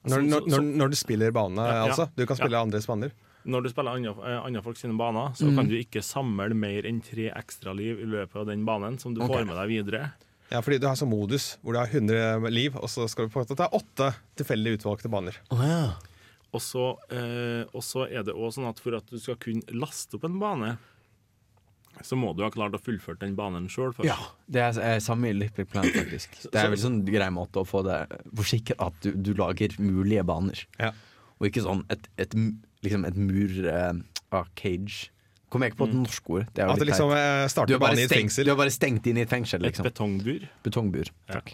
når, 0.03 0.09
Så- 0.09 0.21
når, 0.29 0.39
så- 0.39 0.49
når, 0.55 0.69
når 0.79 0.89
du 0.89 0.95
spiller 0.95 1.31
banene, 1.35 1.65
Ja, 1.67 1.73
ja. 1.75 1.85
altså. 1.91 2.09
Du 2.15 2.25
kan 2.25 2.37
spille 2.37 2.55
andres 2.59 2.87
baner. 2.87 3.11
når 3.45 3.63
du 3.63 3.69
spiller 3.69 3.91
andre, 3.91 4.11
eh, 4.23 4.39
andre 4.45 4.61
folk 4.63 4.77
sine 4.77 4.95
baner, 4.97 5.33
så 5.35 5.49
Mm. 5.51 5.55
kan 5.55 5.67
du 5.67 5.75
ikke 5.75 6.01
samle 6.03 6.53
mer 6.55 6.83
enn 6.87 7.01
tre 7.03 7.29
ekstra 7.31 7.75
liv 7.75 7.99
i 7.99 8.05
løpet 8.05 8.35
av 8.35 8.45
den 8.47 8.63
banen, 8.65 8.97
som 8.99 9.13
du 9.13 9.21
okay. 9.21 9.43
får 9.43 9.45
med 9.47 9.55
deg 9.57 9.67
videre. 9.67 10.13
Ja, 10.51 10.61
fordi 10.61 10.79
du 10.81 10.87
har 10.89 10.97
sånn 10.99 11.11
modus 11.11 11.53
hvor 11.63 11.75
du 11.75 11.81
har 11.81 11.91
100 11.91 12.49
liv, 12.53 12.75
og 12.77 12.89
så 12.91 13.07
skal 13.09 13.27
du 13.27 13.33
på 13.33 13.41
en 13.41 13.47
måte 13.47 13.57
ta 13.59 13.69
åtte 13.73 14.11
tilfeldig 14.39 14.77
utvalgte 14.79 15.11
baner. 15.11 15.39
Og 16.53 16.61
så, 16.61 16.89
eh, 17.09 17.63
og 17.73 17.81
så 17.81 18.05
er 18.05 18.25
det 18.27 18.35
også 18.35 18.59
sånn 18.59 18.69
at 18.69 18.81
for 18.83 18.97
at 18.99 19.07
du 19.09 19.17
skal 19.21 19.39
kunne 19.41 19.65
laste 19.73 20.19
opp 20.19 20.27
en 20.27 20.41
bane, 20.41 20.75
så 22.01 22.17
må 22.17 22.31
du 22.33 22.41
ha 22.45 22.49
klart 22.53 22.73
å 22.73 22.81
fullføre 22.81 23.21
den 23.21 23.35
banen 23.37 23.67
sjøl 23.71 23.93
først. 23.93 24.09
Ja, 24.09 24.17
det 24.49 24.61
er, 24.65 24.77
er 24.95 25.01
samme 25.03 25.29
i 25.29 25.49
Plan, 25.69 25.85
faktisk. 25.85 26.39
Det 26.49 26.59
er 26.59 26.71
vel 26.73 26.81
sånn 26.81 27.01
grei 27.05 27.29
måte 27.33 27.61
å 27.61 27.67
få 27.67 27.83
det 27.85 27.99
forsikre 28.33 28.77
at 28.81 28.97
du, 29.05 29.11
du 29.13 29.33
lager 29.37 29.75
mulige 29.81 30.25
baner. 30.25 30.65
Ja. 30.81 30.91
Og 31.39 31.49
ikke 31.49 31.65
sånn 31.65 31.83
et, 31.93 32.09
et, 32.21 32.33
liksom 32.85 33.05
et 33.05 33.17
mur 33.19 33.53
uh, 33.67 34.45
cage. 34.57 35.12
Kommer 35.53 35.69
jeg 35.69 35.75
ikke 35.75 35.81
på 35.83 35.87
et 35.91 35.97
norsk 35.99 36.29
ord. 36.33 36.45
Det 36.49 36.63
er 36.63 36.65
jo 36.65 36.73
At 36.73 36.79
det 36.81 36.87
litt 36.87 36.91
liksom 36.95 37.11
teit. 37.13 37.19
eh, 37.21 37.43
du, 37.45 37.51
starter 37.53 37.75
er 37.75 37.81
bare 37.83 37.93
banen 37.93 38.01
i 38.01 38.05
et 38.07 38.09
stengt, 38.09 38.23
fengsel. 38.23 38.47
du 38.47 38.51
er 38.53 38.59
bare 38.63 38.73
stengt 38.73 39.09
inn 39.11 39.19
i 39.19 39.23
et 39.27 39.29
fengsel, 39.33 39.61
Et 39.61 39.67
liksom. 39.69 39.85
betongbur. 39.89 40.47
Betongbur. 40.65 41.13
Takk. 41.29 41.53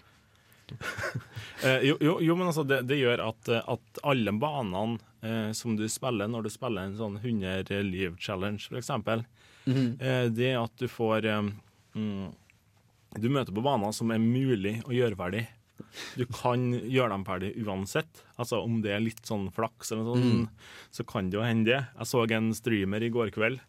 Eh, 1.60 1.82
jo, 1.84 1.98
jo, 2.00 2.14
jo, 2.24 2.36
men 2.40 2.48
altså, 2.48 2.64
det, 2.64 2.78
det 2.88 2.96
gjør 3.02 3.20
at, 3.20 3.50
eh, 3.52 3.66
at 3.68 3.98
alle 4.08 4.32
banene 4.40 4.96
eh, 5.28 5.50
som 5.52 5.74
du 5.76 5.82
spiller 5.92 6.30
når 6.32 6.46
du 6.46 6.50
spiller 6.54 6.86
en 6.88 6.94
sånn 6.96 7.18
100 7.20 7.82
liv-challenge, 7.84 8.70
f.eks., 8.72 8.92
eh, 9.68 10.30
det 10.32 10.54
at 10.56 10.78
du 10.80 10.88
får 10.88 11.28
eh, 11.28 11.50
mm, 12.00 12.30
Du 13.20 13.28
møter 13.28 13.52
på 13.52 13.66
baner 13.66 13.92
som 13.92 14.14
er 14.16 14.24
mulig 14.24 14.78
å 14.88 14.96
gjøre 14.96 15.20
ferdig. 15.20 15.44
Du 16.16 16.24
kan 16.32 16.64
gjøre 16.78 17.12
dem 17.18 17.28
ferdig 17.28 17.52
uansett. 17.66 18.24
Altså 18.40 18.62
Om 18.64 18.80
det 18.86 18.96
er 18.96 19.04
litt 19.04 19.26
sånn 19.28 19.50
flaks, 19.52 19.92
eller 19.92 20.08
noe 20.08 20.24
sånt, 20.24 20.66
så 20.96 21.04
kan 21.12 21.28
det 21.28 21.40
jo 21.42 21.44
hende 21.44 21.74
det. 21.74 21.82
Jeg 22.00 22.08
så 22.14 22.24
en 22.40 22.54
streamer 22.56 23.04
i 23.04 23.12
går 23.12 23.34
kveld 23.36 23.60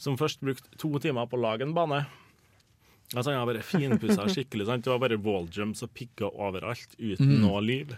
som 0.00 0.16
først 0.20 0.40
brukte 0.44 0.72
to 0.80 0.90
timer 1.02 1.28
på 1.28 1.36
å 1.36 1.42
lage 1.44 1.66
en 1.66 1.74
bane. 1.76 2.02
Altså, 3.10 3.32
Han 3.32 3.40
har 3.42 3.48
bare 3.50 3.64
finpussa 3.66 4.28
skikkelig. 4.30 4.68
Sant? 4.68 4.86
Det 4.86 4.92
var 4.94 5.02
bare 5.02 5.18
walljumps 5.20 5.82
og 5.84 5.92
pigger 5.98 6.30
overalt 6.30 6.94
uten 6.98 7.36
noe 7.42 7.60
liv. 7.64 7.92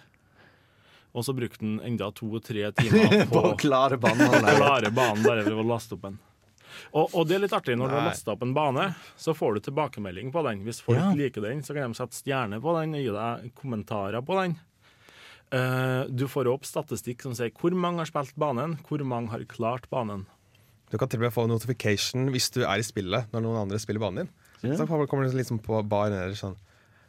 Og 1.12 1.26
så 1.26 1.34
brukte 1.36 1.60
han 1.60 1.78
enda 1.84 2.08
to-tre 2.16 2.70
timer 2.78 3.26
På 3.28 3.36
på 3.42 3.52
å 3.52 3.56
klare 3.60 3.98
banen. 4.00 4.32
klare 4.56 4.90
banen 4.90 5.22
bare 5.26 5.44
for 5.46 5.60
å 5.60 5.66
laste 5.68 5.98
opp 5.98 6.06
en. 6.08 6.18
Og, 6.96 7.12
og 7.12 7.26
det 7.28 7.36
er 7.36 7.42
litt 7.44 7.52
artig, 7.52 7.74
når 7.76 7.90
du 7.90 7.94
har 7.98 8.06
Nei. 8.06 8.10
lasta 8.14 8.32
opp 8.32 8.42
en 8.46 8.54
bane, 8.56 8.86
så 9.20 9.34
får 9.36 9.58
du 9.58 9.66
tilbakemelding 9.68 10.30
på 10.32 10.42
den. 10.48 10.62
Hvis 10.64 10.80
folk 10.80 10.96
Ja. 10.98 11.10
liker 11.12 11.44
den, 11.44 11.60
så 11.62 11.76
kan 11.76 11.92
de 11.92 11.98
sette 12.00 12.16
stjerne 12.16 12.58
på 12.64 12.72
den 12.80 12.96
og 12.96 13.02
gi 13.04 13.12
deg 13.12 13.50
kommentarer 13.60 14.24
på 14.24 14.38
den. 14.40 14.56
Uh, 15.52 16.08
du 16.08 16.24
får 16.32 16.48
opp 16.48 16.64
statistikk 16.64 17.20
som 17.26 17.34
sier 17.36 17.52
hvor 17.60 17.74
mange 17.76 18.00
har 18.00 18.08
spilt 18.08 18.32
banen, 18.40 18.78
hvor 18.88 19.04
mange 19.04 19.34
har 19.34 19.44
klart 19.44 19.84
banen. 19.92 20.24
Du 20.92 20.98
kan 21.00 21.08
til 21.08 21.22
og 21.22 21.24
med 21.24 21.32
få 21.32 21.46
notification 21.48 22.28
hvis 22.34 22.50
du 22.52 22.60
er 22.66 22.76
i 22.76 22.84
spillet 22.84 23.32
når 23.32 23.44
noen 23.46 23.62
andre 23.64 23.80
spiller 23.80 24.02
banen 24.02 24.26
din. 24.26 24.34
Yeah. 24.62 24.76
Så 24.76 24.86
kommer 24.86 25.24
det 25.24 25.32
liksom 25.38 25.58
på 25.64 25.80
bar 25.88 26.12
nede 26.12 26.36
sånn 26.38 26.58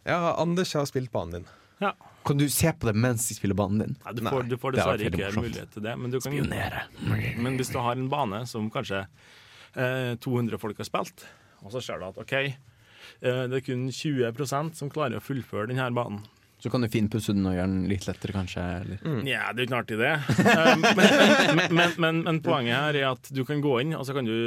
Ja, 0.08 0.34
Anders 0.40 0.72
har 0.74 0.88
spilt 0.90 1.12
banen 1.14 1.42
din. 1.44 1.52
Ja. 1.84 1.92
Kan 2.24 2.40
du 2.40 2.48
se 2.50 2.72
på 2.72 2.88
det 2.88 2.96
mens 2.96 3.28
de 3.28 3.36
spiller 3.36 3.58
banen 3.60 3.84
din? 3.84 3.96
Nei, 4.06 4.14
du 4.16 4.24
får, 4.24 4.48
du 4.48 4.56
får 4.60 4.76
det 4.76 4.80
er 4.80 4.86
dessverre 4.88 5.10
ikke 5.12 5.28
morsomt. 5.28 5.48
mulighet 5.48 5.74
til 5.76 5.84
det. 5.84 5.96
Men, 6.00 6.14
du 6.14 6.20
kan, 6.24 7.42
men 7.44 7.60
hvis 7.60 7.72
du 7.74 7.80
har 7.84 8.00
en 8.00 8.10
bane 8.12 8.44
som 8.48 8.70
kanskje 8.72 9.04
eh, 9.04 10.14
200 10.24 10.62
folk 10.62 10.80
har 10.80 10.88
spilt, 10.88 11.26
og 11.64 11.76
så 11.76 11.84
ser 11.84 12.00
du 12.00 12.08
at 12.08 12.22
OK, 12.24 12.34
eh, 12.40 13.44
det 13.52 13.60
er 13.60 13.66
kun 13.68 13.90
20% 13.92 14.80
som 14.80 14.92
klarer 14.94 15.20
å 15.20 15.24
fullføre 15.24 15.68
denne 15.74 15.90
banen. 15.96 16.24
Så 16.64 16.70
kan 16.72 16.80
du 16.80 16.88
finpusse 16.88 17.34
den 17.36 17.44
og 17.44 17.58
gjøre 17.58 17.68
den 17.68 17.88
litt 17.92 18.06
lettere, 18.08 18.32
kanskje. 18.32 18.62
Eller? 18.80 19.00
Ja, 19.28 19.50
det 19.52 19.66
er 19.66 19.66
jo 19.66 19.68
ikke 19.68 19.80
artig, 19.82 19.98
det. 20.00 20.14
Um, 20.40 20.86
men, 20.96 21.74
men, 21.76 21.98
men, 22.00 22.22
men 22.24 22.40
poenget 22.46 22.78
her 22.78 23.00
er 23.02 23.08
at 23.10 23.28
du 23.36 23.42
kan 23.44 23.60
gå 23.64 23.74
inn 23.82 23.92
og 23.98 24.06
så 24.08 24.16
kan 24.16 24.30
du, 24.30 24.38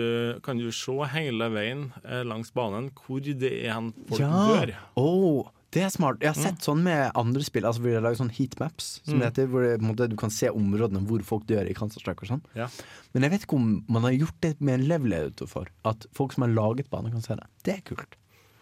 kan 0.47 0.57
du 0.57 0.71
se 0.73 1.11
hele 1.12 1.51
veien 1.53 1.91
eh, 2.07 2.23
langs 2.25 2.55
banen 2.57 2.89
hvor 2.97 3.21
det 3.21 3.51
er 3.51 3.75
hen 3.75 3.93
folk 4.09 4.25
dør. 4.25 4.73
Oh, 4.97 5.51
det 5.77 5.83
er 5.85 5.93
smart. 5.93 6.25
Jeg 6.25 6.33
har 6.33 6.41
sett 6.41 6.64
sånn 6.64 6.81
med 6.87 7.11
andre 7.21 7.45
spill. 7.45 7.69
Altså 7.69 7.85
hvor 7.85 7.93
de 7.93 8.01
lager 8.01 8.23
sånn 8.23 8.33
heatmaps, 8.33 8.89
som 9.05 9.21
det 9.21 9.29
heter. 9.29 9.51
Hvor 9.53 9.67
det, 9.67 9.75
måte, 9.85 10.09
du 10.09 10.17
kan 10.17 10.33
se 10.33 10.49
områdene 10.49 11.05
hvor 11.11 11.21
folk 11.27 11.45
dør 11.51 11.69
i 11.69 11.77
Counter-Strike 11.77 12.25
og 12.25 12.31
sånn. 12.31 12.45
Ja. 12.57 12.71
Men 13.12 13.27
jeg 13.27 13.35
vet 13.35 13.45
ikke 13.45 13.59
om 13.61 13.69
man 13.93 14.09
har 14.09 14.17
gjort 14.17 14.41
det 14.47 14.55
med 14.64 14.79
en 14.79 14.89
level 14.89 15.19
editor 15.19 15.53
for. 15.53 15.69
At 15.85 16.09
folk 16.17 16.33
som 16.33 16.47
har 16.47 16.55
laget 16.57 16.89
bane, 16.89 17.12
kan 17.12 17.25
se 17.25 17.37
det. 17.37 17.45
Det 17.69 17.77
er 17.77 17.85
kult. 17.93 18.17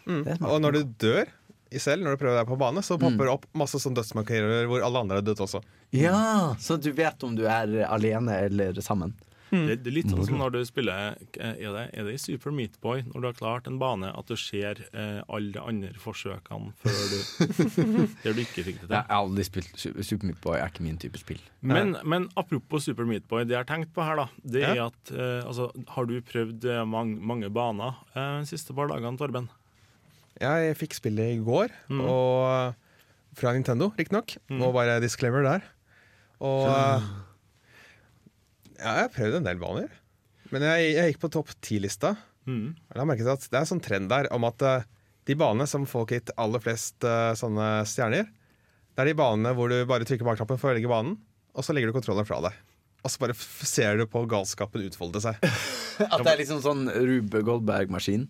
Det 0.09 0.27
er 0.27 0.41
smart. 0.41 0.51
Og 0.51 0.65
når 0.67 0.81
du 0.81 0.83
dør 1.07 1.31
i 1.75 1.83
selv, 1.83 2.05
når 2.07 2.17
du 2.17 2.23
prøver 2.25 2.41
deg 2.43 2.49
på 2.51 2.59
bane, 2.61 2.83
så 2.87 2.97
popper 3.01 3.27
det 3.29 3.35
opp 3.35 3.47
masse 3.59 3.81
sånn 3.83 3.97
dødsmarkører 3.99 4.67
hvor 4.71 4.87
alle 4.87 5.05
andre 5.05 5.21
har 5.21 5.27
dødt 5.27 5.45
også. 5.45 5.61
Ja, 5.95 6.55
så 6.63 6.79
du 6.81 6.91
vet 6.97 7.23
om 7.27 7.37
du 7.39 7.45
er 7.51 7.83
alene 7.91 8.41
eller 8.49 8.79
sammen. 8.85 9.15
Det, 9.55 9.77
det 9.85 9.91
er 9.91 9.95
litt 9.95 10.09
sånn 10.11 10.25
som 10.27 10.39
når 10.41 10.51
du 10.51 10.57
spiller 10.67 11.13
eh, 11.39 11.53
Er 11.63 11.75
det, 11.77 11.83
er 11.95 12.07
det 12.09 12.15
i 12.17 12.19
Super 12.19 12.51
Meatboy, 12.51 13.05
når 13.13 13.21
du 13.23 13.27
har 13.29 13.37
klart 13.39 13.69
en 13.71 13.77
bane, 13.79 14.09
at 14.11 14.27
du 14.27 14.35
ser 14.41 14.81
eh, 14.91 15.21
alle 15.31 15.53
de 15.55 15.61
andre 15.63 15.93
forsøkene 16.03 16.73
før 16.83 16.97
du 17.13 17.69
Der 18.25 18.35
du 18.35 18.41
ikke 18.43 18.65
fikk 18.67 18.81
det 18.81 18.89
til. 18.89 18.97
Jeg 18.97 19.05
har 19.05 19.21
aldri 19.21 19.45
spilt 19.47 19.71
Super 19.79 20.27
Meat 20.27 20.41
Boy, 20.43 20.57
er 20.59 20.73
ikke 20.73 20.83
min 20.89 20.99
type 20.99 21.21
spill. 21.23 21.39
Men, 21.63 21.95
men 22.03 22.27
apropos 22.41 22.89
Super 22.89 23.07
Meatboy, 23.07 23.45
det 23.47 23.55
jeg 23.55 23.63
har 23.63 23.69
tenkt 23.71 23.95
på 23.95 24.03
her, 24.03 24.25
da, 24.25 24.27
det 24.43 24.65
er 24.73 24.81
Ja. 24.81 24.89
at 24.91 25.15
eh, 25.15 25.45
altså, 25.47 25.69
Har 25.95 26.11
du 26.11 26.17
prøvd 26.33 26.67
eh, 26.75 26.83
mange, 26.89 27.21
mange 27.23 27.53
baner 27.55 27.95
eh, 28.17 28.41
de 28.43 28.51
siste 28.51 28.75
par 28.75 28.91
dagene, 28.91 29.15
Torben? 29.21 29.47
Jeg 30.43 30.75
fikk 30.81 30.97
spillet 30.99 31.37
i 31.37 31.43
går, 31.47 31.71
og 32.03 32.75
fra 33.39 33.53
Nintendo, 33.55 33.93
riktignok. 33.99 34.35
Må 34.51 34.73
bare 34.75 34.99
disclaimer 35.03 35.47
der. 35.47 35.67
Og 36.45 36.67
ja, 36.69 36.89
jeg 38.79 39.05
har 39.05 39.13
prøvd 39.15 39.39
en 39.41 39.47
del 39.47 39.61
baner. 39.63 39.93
Men 40.53 40.65
jeg, 40.67 40.91
jeg 40.97 41.13
gikk 41.13 41.23
på 41.25 41.31
topp 41.35 41.53
ti-lista. 41.65 42.15
Mm. 42.47 42.75
Jeg 42.77 43.01
har 43.01 43.09
merket 43.09 43.31
at 43.33 43.47
Det 43.49 43.57
er 43.57 43.65
en 43.65 43.71
sånn 43.71 43.83
trend 43.85 44.11
der 44.13 44.29
om 44.35 44.45
at 44.47 44.63
eh, 44.67 44.85
de 45.25 45.37
banene 45.41 45.65
som 45.71 45.87
får 45.89 46.11
gitt 46.11 46.33
aller 46.37 46.61
flest 46.61 47.07
uh, 47.09 47.33
sånne 47.39 47.69
stjerner, 47.89 48.27
det 48.29 49.01
er 49.01 49.09
de 49.09 49.15
banene 49.17 49.55
hvor 49.57 49.73
du 49.73 49.79
bare 49.89 50.05
trykker 50.05 50.27
bakknappen 50.29 50.59
for 50.61 50.69
å 50.69 50.75
velge 50.75 50.91
banen, 50.91 51.15
og 51.57 51.65
så 51.65 51.73
legger 51.73 51.89
du 51.91 51.97
kontrollen 51.97 52.27
fra 52.29 52.43
deg. 52.45 52.59
Og 53.05 53.13
så 53.13 53.21
bare 53.23 53.37
f- 53.37 53.65
ser 53.69 53.97
du 54.01 54.05
på 54.11 54.21
galskapen 54.29 54.85
utfolde 54.85 55.23
seg. 55.25 55.41
At 56.13 56.21
det 56.21 56.35
er 56.35 56.43
liksom 56.43 56.61
sånn 56.65 56.85
Rube 56.93 57.41
Goldberg-maskin. 57.47 58.27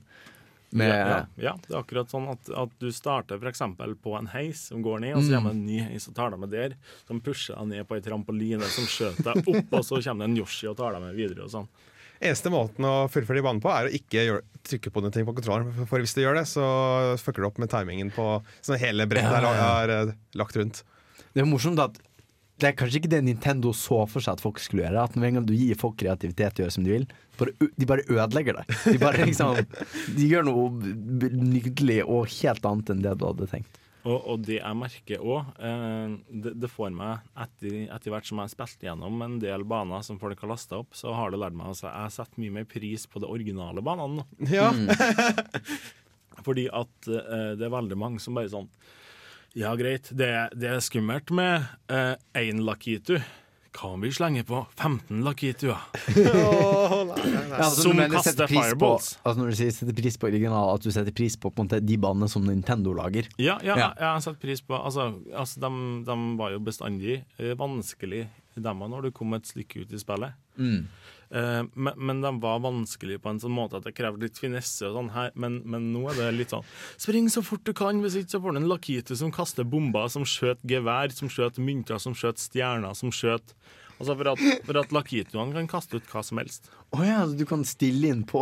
Med 0.75 0.91
Ja, 0.91 1.07
ja, 1.07 1.19
ja, 1.39 1.53
det 1.63 1.71
er 1.71 1.79
akkurat 1.81 2.11
sånn 2.11 2.27
at, 2.33 2.49
at 2.51 2.73
du 2.83 2.89
starter 2.93 3.39
eksempel 3.47 3.93
på 4.03 4.17
en 4.19 4.27
heis 4.33 4.65
som 4.73 4.83
går 4.83 5.01
ned, 5.05 5.15
og 5.17 5.23
så 5.23 5.37
kommer 5.37 5.55
det 5.55 5.61
en 5.61 5.67
ny 5.69 5.79
heis 5.87 6.09
og 6.11 6.17
tar 6.19 6.35
deg 6.35 6.41
med 6.43 6.51
der, 6.51 6.75
som 7.07 7.21
pusher 7.23 7.55
deg 7.61 7.69
ned 7.71 7.87
på 7.89 7.95
ei 7.99 8.03
trampoline 8.03 8.67
som 8.75 8.89
skjøter 8.91 9.29
deg 9.33 9.51
opp, 9.55 9.77
og 9.79 9.85
så 9.87 10.01
kommer 10.03 10.27
det 10.27 10.31
en 10.33 10.39
Yoshi 10.43 10.67
og 10.71 10.77
tar 10.83 10.97
deg 10.97 11.05
med 11.07 11.15
videre 11.19 11.47
og 11.47 11.53
sånn. 11.55 11.69
Eneste 12.25 12.51
måten 12.51 12.87
å 12.89 12.95
fullføre 13.11 13.39
de 13.41 13.45
banene 13.47 13.63
på, 13.63 13.71
er 13.75 13.89
å 13.91 13.95
ikke 14.01 14.23
gjøre, 14.27 14.43
trykke 14.65 14.91
på 14.95 15.03
noen 15.05 15.13
ting 15.13 15.27
på 15.29 15.35
kontrolleren. 15.37 15.73
For- 15.77 15.87
For 15.91 16.03
hvis 16.03 16.15
du 16.17 16.23
gjør 16.23 16.39
det, 16.39 16.45
så 16.49 16.65
fucker 17.21 17.43
du 17.43 17.49
opp 17.51 17.59
med 17.63 17.71
timingen 17.71 18.11
på 18.15 18.27
sånn 18.65 18.79
hele 18.81 19.07
brettet 19.11 19.31
Ja, 19.31 19.43
ja, 19.43 19.55
ja. 19.59 19.71
er 19.85 19.95
eh, 20.11 20.13
lagt 20.39 20.57
rundt. 20.57 20.83
Det 21.35 21.43
er 21.43 21.49
morsomt 21.51 21.79
at 21.83 21.99
det 22.63 22.69
er 22.69 22.75
kanskje 22.79 23.01
ikke 23.01 23.11
det 23.11 23.23
Nintendo 23.27 23.73
så 23.75 24.05
for 24.07 24.23
seg 24.23 24.37
at 24.37 24.43
folk 24.45 24.61
skulle 24.63 24.85
gjøre. 24.85 25.07
At 25.09 25.17
med 25.19 25.31
en 25.31 25.41
gang 25.41 25.47
du 25.49 25.55
gir 25.57 25.79
folk 25.79 25.97
kreativitet 25.99 26.61
å 26.61 26.65
gjøre 26.65 26.75
som 26.77 26.85
de 26.87 26.93
vil, 26.95 27.07
bare, 27.39 27.71
de 27.75 27.89
bare 27.91 28.05
ødelegger 28.07 28.61
det. 28.61 28.67
De 28.85 28.99
bare 29.03 29.25
liksom 29.29 29.59
De 30.15 30.29
gjør 30.29 30.47
noe 30.47 30.69
nydelig 31.35 32.03
og 32.05 32.29
helt 32.37 32.69
annet 32.71 32.95
enn 32.95 33.03
det 33.05 33.17
du 33.19 33.27
hadde 33.27 33.51
tenkt. 33.51 33.81
Og, 34.05 34.19
og 34.21 34.43
det 34.45 34.59
jeg 34.59 34.77
merker 34.77 35.23
òg, 35.25 35.55
eh, 35.65 36.15
det, 36.45 36.53
det 36.61 36.69
får 36.69 36.91
meg 36.93 37.25
etter, 37.41 37.77
etter 37.89 38.13
hvert 38.13 38.29
som 38.29 38.37
jeg 38.37 38.51
har 38.51 38.53
spilt 38.53 38.85
gjennom 38.85 39.23
en 39.25 39.39
del 39.41 39.65
baner 39.65 40.05
som 40.05 40.19
folk 40.21 40.43
har 40.45 40.53
lasta 40.53 40.83
opp, 40.83 40.93
så 40.97 41.15
har 41.17 41.33
det 41.33 41.41
lært 41.41 41.57
meg 41.57 41.71
altså, 41.73 41.89
Jeg 41.89 42.13
setter 42.13 42.43
mye 42.45 42.57
mer 42.59 42.67
pris 42.69 43.09
på 43.09 43.23
de 43.25 43.31
originale 43.33 43.85
banene 43.85 44.21
nå. 44.21 44.27
Ja, 44.53 44.69
Fordi 46.45 46.67
at 46.69 47.09
eh, 47.09 47.55
det 47.57 47.65
er 47.65 47.73
veldig 47.73 47.97
mange 47.97 48.21
som 48.21 48.37
bare 48.37 48.53
sånn 48.53 48.69
Ja, 49.55 49.71
greit, 49.79 50.09
det, 50.11 50.29
det 50.59 50.71
er 50.75 50.81
skummelt 50.83 51.31
med 51.31 51.63
én 52.35 52.63
lakitu. 52.67 53.19
Hva 53.75 53.89
om 53.97 54.05
vi 54.05 54.11
slenger 54.15 54.45
på 54.47 54.61
15 54.79 55.23
lakituer? 55.27 55.81
Ja, 56.15 56.43
altså, 57.59 57.83
Som 57.89 57.99
kaster 58.13 58.47
fireballs. 58.47 59.09
På, 59.17 59.29
altså 59.31 59.41
når 59.41 59.51
du 59.51 59.57
sier 59.59 59.73
setter 59.75 59.97
pris 59.99 60.19
på 60.21 60.29
original, 60.29 60.71
at 60.77 60.85
du 60.87 60.93
setter 60.95 61.15
pris 61.17 61.35
på, 61.39 61.51
på 61.51 61.65
en 61.65 61.67
måte, 61.69 61.81
de 61.83 61.97
banene 61.99 62.29
som 62.31 62.47
Nintendo 62.47 62.95
lager. 62.95 63.27
Ja, 63.43 63.57
ja, 63.67 63.75
Ja. 63.75 63.89
jeg 63.99 64.07
har 64.07 64.23
satt 64.23 64.39
pris 64.43 64.63
på 64.63 64.79
Altså, 64.79 65.09
altså 65.35 65.65
de, 65.67 65.73
de 66.07 66.17
var 66.39 66.55
jo 66.55 66.63
bestandig 66.63 67.17
eh, 67.39 67.55
vanskelig, 67.59 68.29
dem 68.55 68.85
når 68.87 69.09
du 69.09 69.11
kom 69.17 69.35
et 69.35 69.51
stykke 69.51 69.83
ut 69.83 69.91
i 69.95 69.99
spillet. 69.99 70.39
Eh, 71.35 71.63
men, 71.75 71.95
men 71.99 72.21
de 72.23 72.31
var 72.39 72.61
vanskelig 72.63 73.17
på 73.25 73.33
en 73.33 73.41
sånn 73.43 73.55
måte 73.57 73.81
at 73.81 73.87
det 73.89 73.95
krevde 73.99 74.23
litt 74.29 74.39
finesse 74.39 74.87
og 74.87 74.95
sånn 75.01 75.09
her. 75.17 75.33
Men, 75.35 75.57
men 75.67 75.89
nå 75.93 76.05
er 76.13 76.21
det 76.21 76.29
litt 76.39 76.53
sånn 76.55 76.63
Spring 77.01 77.27
så 77.33 77.43
fort 77.43 77.65
du 77.67 77.73
kan, 77.75 77.99
hvis 78.05 78.15
ikke 78.21 78.37
så 78.37 78.41
får 78.45 78.55
du 78.55 78.61
en 78.63 78.69
Lakitu 78.71 79.15
som 79.19 79.33
kaster 79.35 79.67
bomber, 79.67 80.07
som 80.15 80.23
skjøt 80.29 80.63
gevær, 80.71 81.11
som 81.17 81.33
skjøt 81.33 81.59
mynter, 81.59 81.99
som 81.99 82.15
skjøt 82.15 82.39
stjerner, 82.39 82.95
som 82.95 83.11
skjøt 83.15 83.57
Altså 83.95 84.15
for 84.19 84.27
at, 84.33 84.41
for 84.67 84.79
at 84.81 84.91
Lakituene 84.95 85.55
kan 85.55 85.69
kaste 85.71 86.01
ut 86.01 86.09
hva 86.11 86.23
som 86.27 86.41
helst. 86.43 86.67
Å 86.95 86.99
ja, 87.07 87.21
så 87.31 87.37
du 87.39 87.45
kan 87.47 87.61
stille 87.63 88.09
inn 88.11 88.25
på 88.27 88.41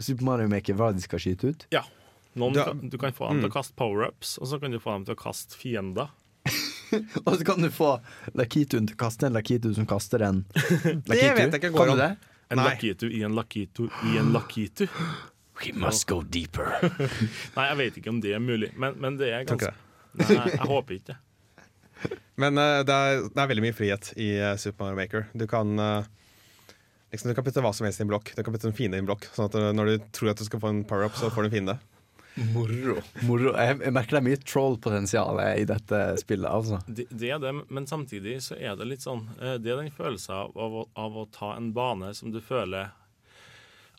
Super 0.00 0.24
Mario 0.24 0.48
Maker 0.48 0.76
hva 0.78 0.88
de 0.96 1.02
skal 1.04 1.20
skyte 1.20 1.50
ut? 1.52 1.66
Ja. 1.72 1.82
Noen, 2.36 2.54
Du- 2.56 2.62
kan, 2.64 2.80
du 2.92 2.96
kan 3.00 3.12
få 3.16 3.28
dem 3.28 3.42
til 3.44 3.50
å 3.50 3.52
kaste 3.58 3.76
power-ups, 3.76 4.38
og 4.40 4.48
så 4.48 4.58
kan 4.60 4.72
du 4.72 4.78
få 4.80 4.94
dem 4.96 5.04
til 5.08 5.14
å 5.16 5.20
kaste 5.20 5.56
fiender. 5.60 6.08
Og 7.26 7.36
så 7.36 7.44
kan 7.44 7.62
du 7.62 7.70
få 7.72 7.96
Lakituen 8.38 8.88
til 8.88 8.96
å 8.96 9.00
kaste 9.06 9.28
en 9.28 9.36
Lakitu 9.36 9.72
som 9.76 9.88
kaster 9.88 10.24
en 10.26 10.44
Lakitu. 11.10 11.34
vet 11.38 11.44
jeg 11.46 11.60
ikke 11.60 11.74
går 11.76 11.94
om. 11.94 12.02
det? 12.02 12.14
En 12.46 12.60
Nei. 12.60 12.68
lakitu 12.70 13.08
i 13.10 13.24
en 13.26 13.34
lakitu 13.34 13.88
i 14.06 14.18
en 14.20 14.28
lakitu. 14.34 14.86
We 15.64 15.72
must 15.72 16.04
go 16.06 16.20
deeper. 16.22 16.76
Nei, 17.56 17.64
jeg 17.70 17.78
vet 17.80 17.96
ikke 17.98 18.12
om 18.12 18.20
det 18.22 18.34
er 18.36 18.42
mulig, 18.44 18.68
men, 18.76 18.98
men 19.00 19.16
det 19.18 19.32
er 19.32 19.46
ganske 19.48 19.72
Nei, 20.16 20.44
jeg 20.52 20.68
håper 20.68 20.96
ikke 20.96 21.14
det. 21.14 21.16
Men 22.40 22.60
uh, 22.60 22.82
det, 22.84 22.92
er, 22.92 23.24
det 23.32 23.40
er 23.40 23.48
veldig 23.50 23.64
mye 23.64 23.76
frihet 23.76 24.12
i 24.20 24.28
uh, 24.36 24.52
Super 24.60 24.84
Mario 24.86 25.00
Maker. 25.00 25.26
Du 25.36 25.46
kan 25.48 25.72
uh, 25.80 26.06
liksom, 27.12 27.32
du 27.32 27.36
kan 27.36 27.44
putte 27.44 27.64
hva 27.64 27.72
som 27.76 27.88
helst 27.88 28.00
i 28.00 28.04
en 28.04 28.12
blokk. 28.12 28.32
Du 28.36 28.42
kan 28.44 28.54
putte 28.54 28.68
en 28.68 28.76
fiende 28.76 29.00
i 29.00 29.02
en 29.02 29.08
blokk. 29.08 29.26
Sånn 29.32 29.48
at 29.48 29.56
når 29.76 29.90
du 29.90 30.08
tror 30.16 30.32
at 30.32 30.40
du 30.40 30.46
skal 30.46 30.62
få 30.62 30.72
en 30.72 30.82
power-up, 30.88 31.16
så 31.18 31.32
får 31.32 31.44
du 31.44 31.50
en 31.50 31.56
fiende. 31.56 31.76
Moro. 32.36 32.98
Moro. 33.24 33.52
Jeg, 33.56 33.78
jeg 33.80 33.94
merker 33.96 34.16
det 34.16 34.20
er 34.20 34.26
mye 34.26 34.40
troll-potensial 34.44 35.40
i 35.56 35.64
dette 35.68 36.00
spillet, 36.20 36.48
altså. 36.50 36.80
Det, 36.86 37.06
det 37.10 37.30
er 37.32 37.40
det, 37.40 37.52
men 37.72 37.88
samtidig 37.88 38.36
så 38.44 38.58
er 38.58 38.76
det 38.76 38.88
litt 38.90 39.04
sånn 39.04 39.24
eh, 39.40 39.56
Det 39.62 39.72
er 39.72 39.80
den 39.80 39.94
følelsen 39.94 40.34
av, 40.36 40.52
av, 40.60 40.76
å, 40.82 40.84
av 41.00 41.16
å 41.22 41.26
ta 41.32 41.54
en 41.56 41.70
bane 41.76 42.12
som 42.18 42.34
du 42.34 42.42
føler 42.44 42.90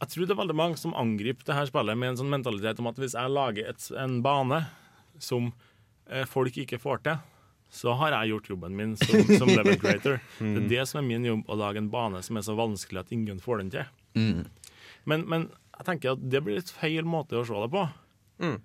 Jeg 0.03 0.11
tror 0.13 0.27
det 0.27 0.35
er 0.35 0.41
veldig 0.43 0.57
mange 0.59 0.77
som 0.77 0.93
angriper 0.97 1.49
det 1.49 1.57
her 1.57 1.71
spillet 1.71 1.97
med 1.97 2.13
en 2.13 2.21
sånn 2.21 2.29
mentalitet 2.33 2.83
om 2.83 2.91
at 2.91 3.01
hvis 3.01 3.17
jeg 3.17 3.33
lager 3.33 3.71
et, 3.73 3.89
en 3.97 4.19
bane 4.25 4.61
som 5.17 5.49
eh, 6.11 6.27
folk 6.29 6.61
ikke 6.61 6.77
får 6.81 7.01
til, 7.07 7.21
så 7.73 7.97
har 7.99 8.13
jeg 8.19 8.35
gjort 8.35 8.51
jobben 8.53 8.77
min 8.77 8.93
som, 9.01 9.17
som 9.33 9.49
level 9.49 9.79
creator. 9.81 10.21
Det 10.37 10.61
er 10.61 10.67
det 10.77 10.83
som 10.87 11.01
er 11.01 11.07
min 11.09 11.25
jobb, 11.25 11.41
å 11.49 11.57
lage 11.57 11.81
en 11.81 11.89
bane 11.91 12.21
som 12.23 12.37
er 12.37 12.45
så 12.45 12.53
vanskelig 12.55 13.01
at 13.01 13.15
ingen 13.15 13.41
får 13.43 13.63
den 13.63 13.73
til. 13.73 13.89
Men, 15.09 15.25
men 15.25 15.49
jeg 15.77 15.87
tenker 15.89 16.13
at 16.13 16.21
det 16.21 16.43
blir 16.45 16.61
litt 16.61 16.71
feil 16.73 17.05
måte 17.09 17.37
å 17.41 17.43
se 17.47 17.57
det 17.65 17.71
på. 17.73 17.83
Mm. 18.41 18.57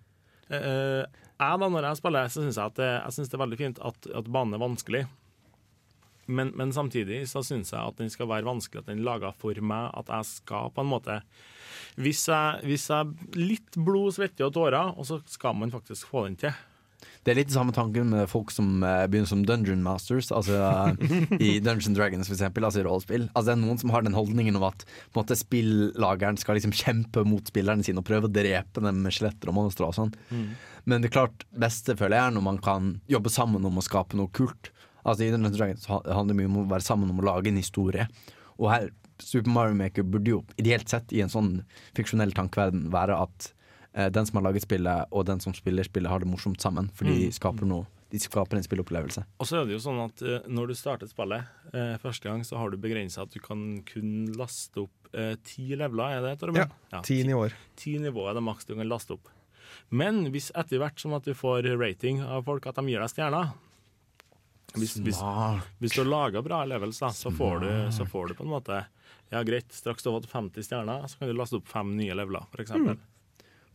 Eh, 0.52 1.02
jeg 1.42 1.58
da, 1.58 1.68
når 1.68 1.88
jeg 1.88 1.98
spiller, 1.98 2.30
så 2.30 2.44
syns 2.44 2.60
jeg 2.60 2.72
at 2.74 2.80
jeg 2.84 3.16
synes 3.16 3.30
det 3.32 3.36
er 3.38 3.44
veldig 3.44 3.58
fint 3.58 3.82
at, 3.82 4.08
at 4.20 4.30
banen 4.30 4.56
er 4.56 4.62
vanskelig. 4.62 5.02
Men, 6.30 6.52
men 6.54 6.70
samtidig 6.72 7.24
så 7.30 7.42
syns 7.44 7.72
jeg 7.74 7.82
at 7.82 7.98
den 7.98 8.10
skal 8.12 8.28
være 8.30 8.46
vanskelig, 8.46 8.82
at 8.82 8.90
den 8.92 9.00
er 9.02 9.08
laga 9.08 9.32
for 9.38 9.58
meg. 9.58 9.90
At 9.98 10.12
jeg 10.12 10.28
skal 10.30 10.70
på 10.74 10.84
en 10.84 10.92
måte 10.92 11.18
Hvis 12.00 12.24
jeg, 12.30 12.62
hvis 12.68 12.88
jeg 12.88 13.38
litt 13.40 13.76
blod, 13.76 14.14
svette 14.16 14.46
og 14.46 14.54
tårer, 14.54 14.94
og 14.94 15.08
så 15.08 15.20
skal 15.28 15.58
man 15.58 15.74
faktisk 15.74 16.08
få 16.12 16.26
den 16.28 16.38
til. 16.40 16.54
Det 17.22 17.32
er 17.32 17.38
litt 17.38 17.55
samme 17.55 17.74
tanken 17.74 18.11
med 18.11 18.30
folk 18.30 18.50
som 18.55 18.82
uh, 18.82 19.05
begynner 19.11 19.30
som 19.30 19.44
dungeon 19.46 19.84
masters, 19.84 20.30
altså 20.34 20.59
uh, 20.59 21.38
i 21.38 21.57
Dungeon 21.64 21.96
Dragons 21.96 22.30
eksempel, 22.32 22.66
altså 22.66 22.82
i 22.82 22.86
rollespill. 22.86 23.28
Altså 23.32 23.53
det 23.53 23.55
er 23.57 23.62
noen 23.62 23.80
som 23.82 23.94
har 23.94 24.07
den 24.07 24.16
holdningen 24.16 24.59
om 24.59 24.66
at 24.70 24.84
på 24.84 25.14
en 25.14 25.22
måte, 25.22 25.38
spillageren 25.38 26.40
skal 26.40 26.59
liksom 26.59 26.74
kjempe 26.76 27.24
mot 27.28 27.46
spillerne 27.50 27.86
sine 27.86 28.03
og 28.03 28.09
prøve 28.09 28.30
å 28.30 28.34
drepe 28.34 28.82
dem 28.84 29.03
med 29.05 29.14
skjeletter 29.14 29.53
og 29.53 29.59
monstre 29.61 29.88
og 29.88 29.96
sånn. 29.98 30.14
Men 30.88 31.05
det 31.05 31.12
klart, 31.14 31.46
beste 31.55 31.94
føler 31.98 32.18
jeg 32.18 32.30
er 32.30 32.36
når 32.36 32.46
man 32.48 32.61
kan 32.62 32.94
jobbe 33.11 33.30
sammen 33.32 33.64
om 33.68 33.78
å 33.78 33.86
skape 33.86 34.18
noe 34.18 34.32
kult. 34.34 34.72
Altså 35.03 35.26
I 35.26 35.32
Dungeon 35.34 35.55
Dragons 35.55 35.88
handler 35.90 36.32
det 36.32 36.38
mye 36.40 36.50
om 36.50 36.61
å 36.62 36.68
være 36.74 36.86
sammen 36.86 37.11
om 37.11 37.22
å 37.22 37.26
lage 37.26 37.50
en 37.50 37.61
historie. 37.61 38.07
Og 38.59 38.70
her, 38.70 38.90
Super 39.22 39.55
Mario 39.55 39.78
Maker 39.78 40.07
burde 40.07 40.34
jo 40.34 40.42
ideelt 40.59 40.90
sett 40.90 41.12
i 41.14 41.22
en 41.22 41.30
sånn 41.32 41.53
fiksjonell 41.96 42.34
tankeverden 42.36 42.88
være 42.94 43.18
at 43.24 43.53
den 43.93 44.24
som 44.28 44.38
har 44.38 44.47
laget 44.47 44.64
spillet, 44.64 45.11
og 45.12 45.26
den 45.28 45.40
som 45.45 45.53
spiller 45.53 45.84
spillet, 45.84 46.09
har 46.09 46.22
det 46.22 46.28
morsomt 46.30 46.62
sammen. 46.64 46.88
For 46.97 47.05
de 47.09 47.28
skaper 47.34 47.68
noe 47.68 47.84
De 48.12 48.20
skaper 48.20 48.59
en 48.59 48.64
spillopplevelse. 48.64 49.22
Og 49.40 49.49
så 49.49 49.59
er 49.59 49.68
det 49.68 49.72
jo 49.72 49.80
sånn 49.80 50.01
at 50.03 50.20
eh, 50.20 50.49
når 50.53 50.68
du 50.68 50.74
starter 50.76 51.09
spillet 51.09 51.47
eh, 51.72 51.95
første 52.01 52.28
gang, 52.28 52.43
så 52.45 52.59
har 52.61 52.68
du 52.68 52.76
begrensa 52.76 53.22
at 53.24 53.32
du 53.32 53.38
kan 53.40 53.82
kun 53.88 54.26
laste 54.36 54.82
opp 54.84 55.14
eh, 55.16 55.32
ti 55.49 55.70
leveler, 55.72 56.18
er 56.18 56.26
det, 56.26 56.34
Torben? 56.43 56.74
Ja, 56.93 57.01
Ti 57.05 57.22
nivåer. 57.24 57.57
Ti 57.80 57.95
nivåer 58.03 58.34
er 58.34 58.36
det 58.36 58.45
maks 58.45 58.68
du 58.68 58.74
kan 58.76 58.88
laste 58.88 59.16
opp. 59.16 59.30
Men 59.88 60.26
hvis 60.32 60.51
etter 60.53 60.82
hvert 60.82 61.01
som 61.01 61.16
at 61.16 61.24
du 61.24 61.32
får 61.36 61.70
rating 61.80 62.20
av 62.20 62.45
folk, 62.49 62.68
at 62.68 62.76
de 62.80 62.84
gir 62.93 63.01
deg 63.01 63.12
stjerner 63.12 63.55
hvis, 64.72 64.97
hvis, 65.05 65.18
hvis 65.82 65.93
du 65.93 66.01
har 66.01 66.09
laga 66.09 66.43
bra 66.45 66.62
levels, 66.64 67.01
da, 67.03 67.11
så 67.12 67.30
får, 67.32 67.59
du, 67.61 67.70
så 67.93 68.07
får 68.09 68.30
du 68.30 68.34
på 68.38 68.47
en 68.47 68.53
måte 68.55 68.78
Ja, 69.32 69.43
greit, 69.45 69.72
straks 69.72 70.05
du 70.05 70.11
har 70.11 70.20
fått 70.20 70.30
50 70.30 70.64
stjerner, 70.64 71.05
så 71.09 71.18
kan 71.18 71.28
du 71.28 71.36
laste 71.36 71.59
opp 71.61 71.68
fem 71.68 71.95
nye 71.97 72.16
leveler, 72.16 72.47
f.eks. 72.53 72.72
Mm. 72.72 73.01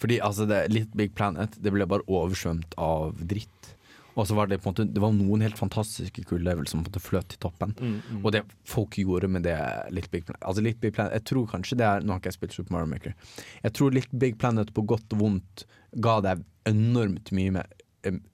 Fordi 0.02 0.20
altså, 0.22 0.46
det, 0.50 0.68
litt 0.74 0.94
Big 0.98 1.16
Planet 1.18 1.58
Det 1.58 1.74
ble 1.74 1.88
bare 1.90 2.06
oversvømt 2.06 2.76
av 2.78 3.18
dritt. 3.18 3.74
Og 4.18 4.26
så 4.26 4.34
var 4.38 4.50
det 4.50 4.58
på 4.62 4.70
en 4.70 4.74
måte 4.74 4.88
Det 4.94 5.02
var 5.02 5.14
noen 5.14 5.44
helt 5.46 5.60
fantastiske 5.60 6.24
kule 6.26 6.46
levels 6.46 6.74
som 6.74 6.82
på 6.82 6.88
en 6.88 6.92
måte 6.92 7.04
fløt 7.04 7.30
til 7.34 7.42
toppen. 7.44 7.74
Mm, 7.78 8.22
Og 8.24 8.32
det 8.34 8.44
folk 8.66 8.98
gjorde 8.98 9.30
med 9.30 9.46
det 9.46 9.58
Litt 9.94 10.10
Big 10.14 10.26
Planet 10.26 10.44
Altså 10.44 10.64
Litt 10.66 10.80
Big 10.82 10.96
Planet 10.98 11.20
Jeg 11.20 11.28
tror 11.32 11.50
kanskje 11.54 11.78
det 11.80 11.88
er 11.88 12.06
Nå 12.06 12.16
har 12.16 12.22
ikke 12.22 12.34
jeg 12.34 12.40
spilt 12.40 12.58
Super 12.58 12.78
Mario 12.78 12.92
Maker. 12.94 13.18
Jeg 13.64 13.76
tror 13.78 13.98
Litt 13.98 14.14
Big 14.26 14.40
Planet 14.42 14.74
på 14.74 14.86
godt 14.90 15.18
og 15.18 15.22
vondt 15.22 15.68
ga 16.04 16.18
deg 16.26 16.42
enormt 16.68 17.32
mye 17.32 17.54
med, 17.56 17.84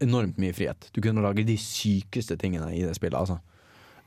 Enormt 0.03 0.39
mye 0.41 0.53
frihet. 0.55 0.87
Du 0.93 0.99
kunne 1.03 1.21
lage 1.23 1.45
de 1.47 1.55
sykeste 1.59 2.35
tingene 2.41 2.71
i 2.75 2.81
det 2.83 2.95
spillet, 2.97 3.15
altså. 3.17 3.39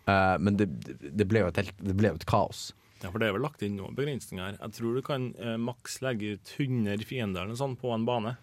Uh, 0.06 0.36
men 0.38 0.58
det, 0.58 0.66
det 1.00 1.26
ble 1.26 1.40
jo 1.42 1.48
et 1.50 1.56
helt 1.58 1.80
Det 1.82 1.94
ble 1.98 2.12
jo 2.12 2.18
et 2.18 2.26
kaos. 2.28 2.68
Ja, 3.06 3.12
for 3.14 3.22
det 3.22 3.28
er 3.30 3.36
vel 3.36 3.44
lagt 3.46 3.62
inn 3.62 3.76
noen 3.78 3.94
begrensninger. 3.96 4.58
Jeg 4.58 4.74
tror 4.76 4.96
du 4.98 5.02
kan 5.06 5.30
eh, 5.38 5.54
maks 5.62 6.00
legge 6.02 6.34
ut 6.36 6.52
100 6.58 7.06
fiender 7.06 7.44
eller 7.44 7.54
noe 7.54 7.60
sånt 7.62 7.78
på 7.80 7.92
en 7.94 8.04
bane. 8.08 8.34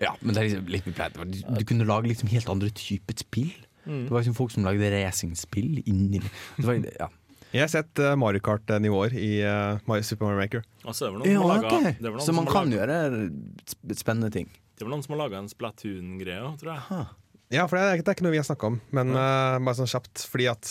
Ja, 0.00 0.12
men 0.20 0.32
det 0.36 0.42
er 0.42 0.46
liksom 0.50 0.68
litt 0.72 0.86
pleit. 0.96 1.16
Du, 1.16 1.40
du 1.60 1.64
kunne 1.68 1.84
lage 1.88 2.08
liksom 2.12 2.28
helt 2.32 2.48
andre 2.52 2.70
typer 2.72 3.16
spill. 3.20 3.50
Det 3.84 4.12
var 4.12 4.20
liksom 4.22 4.36
folk 4.36 4.52
som 4.52 4.64
lagde 4.68 4.86
racingspill 4.92 5.80
inni 5.88 6.20
det 6.20 6.66
var, 6.66 6.76
ja. 7.00 7.08
Jeg 7.50 7.64
har 7.64 7.70
sett 7.72 7.98
uh, 7.98 8.12
Mario 8.20 8.38
Kart-nivåer 8.46 9.14
i 9.18 9.30
uh, 9.42 9.80
Super 10.06 10.28
Mario 10.28 10.38
Maker. 10.38 10.62
Altså, 10.84 11.00
så 11.00 11.08
er 11.08 11.16
det 11.16 11.16
var 11.16 11.24
noen 11.24 11.32
Ja, 11.32 11.40
som 11.40 11.48
laget- 11.50 11.96
det 11.98 12.10
var 12.12 12.18
noen 12.20 12.26
Så 12.28 12.34
man 12.36 12.44
som 12.46 12.52
kan 12.52 12.70
laget- 12.70 12.76
gjøre 12.78 13.96
spennende 13.98 14.30
ting. 14.36 14.46
Det 14.78 14.86
var 14.86 14.92
noen 14.94 15.02
som 15.02 15.16
har 15.16 15.22
laga 15.24 15.40
en 15.40 15.48
Splatoon-greie 15.50 16.44
òg, 16.46 16.54
tror 16.60 16.70
jeg. 16.76 17.08
Ja, 17.56 17.64
for 17.66 17.80
det 17.80 17.82
er, 17.88 18.04
det 18.04 18.12
er 18.12 18.14
ikke 18.20 18.28
noe 18.28 18.36
vi 18.36 18.38
har 18.40 18.46
snakka 18.46 18.70
om, 18.70 18.78
men 18.94 19.10
uh, 19.16 19.56
bare 19.58 19.74
sånn 19.80 19.90
kjapt. 19.90 20.22
Fordi 20.30 20.46
at 20.52 20.70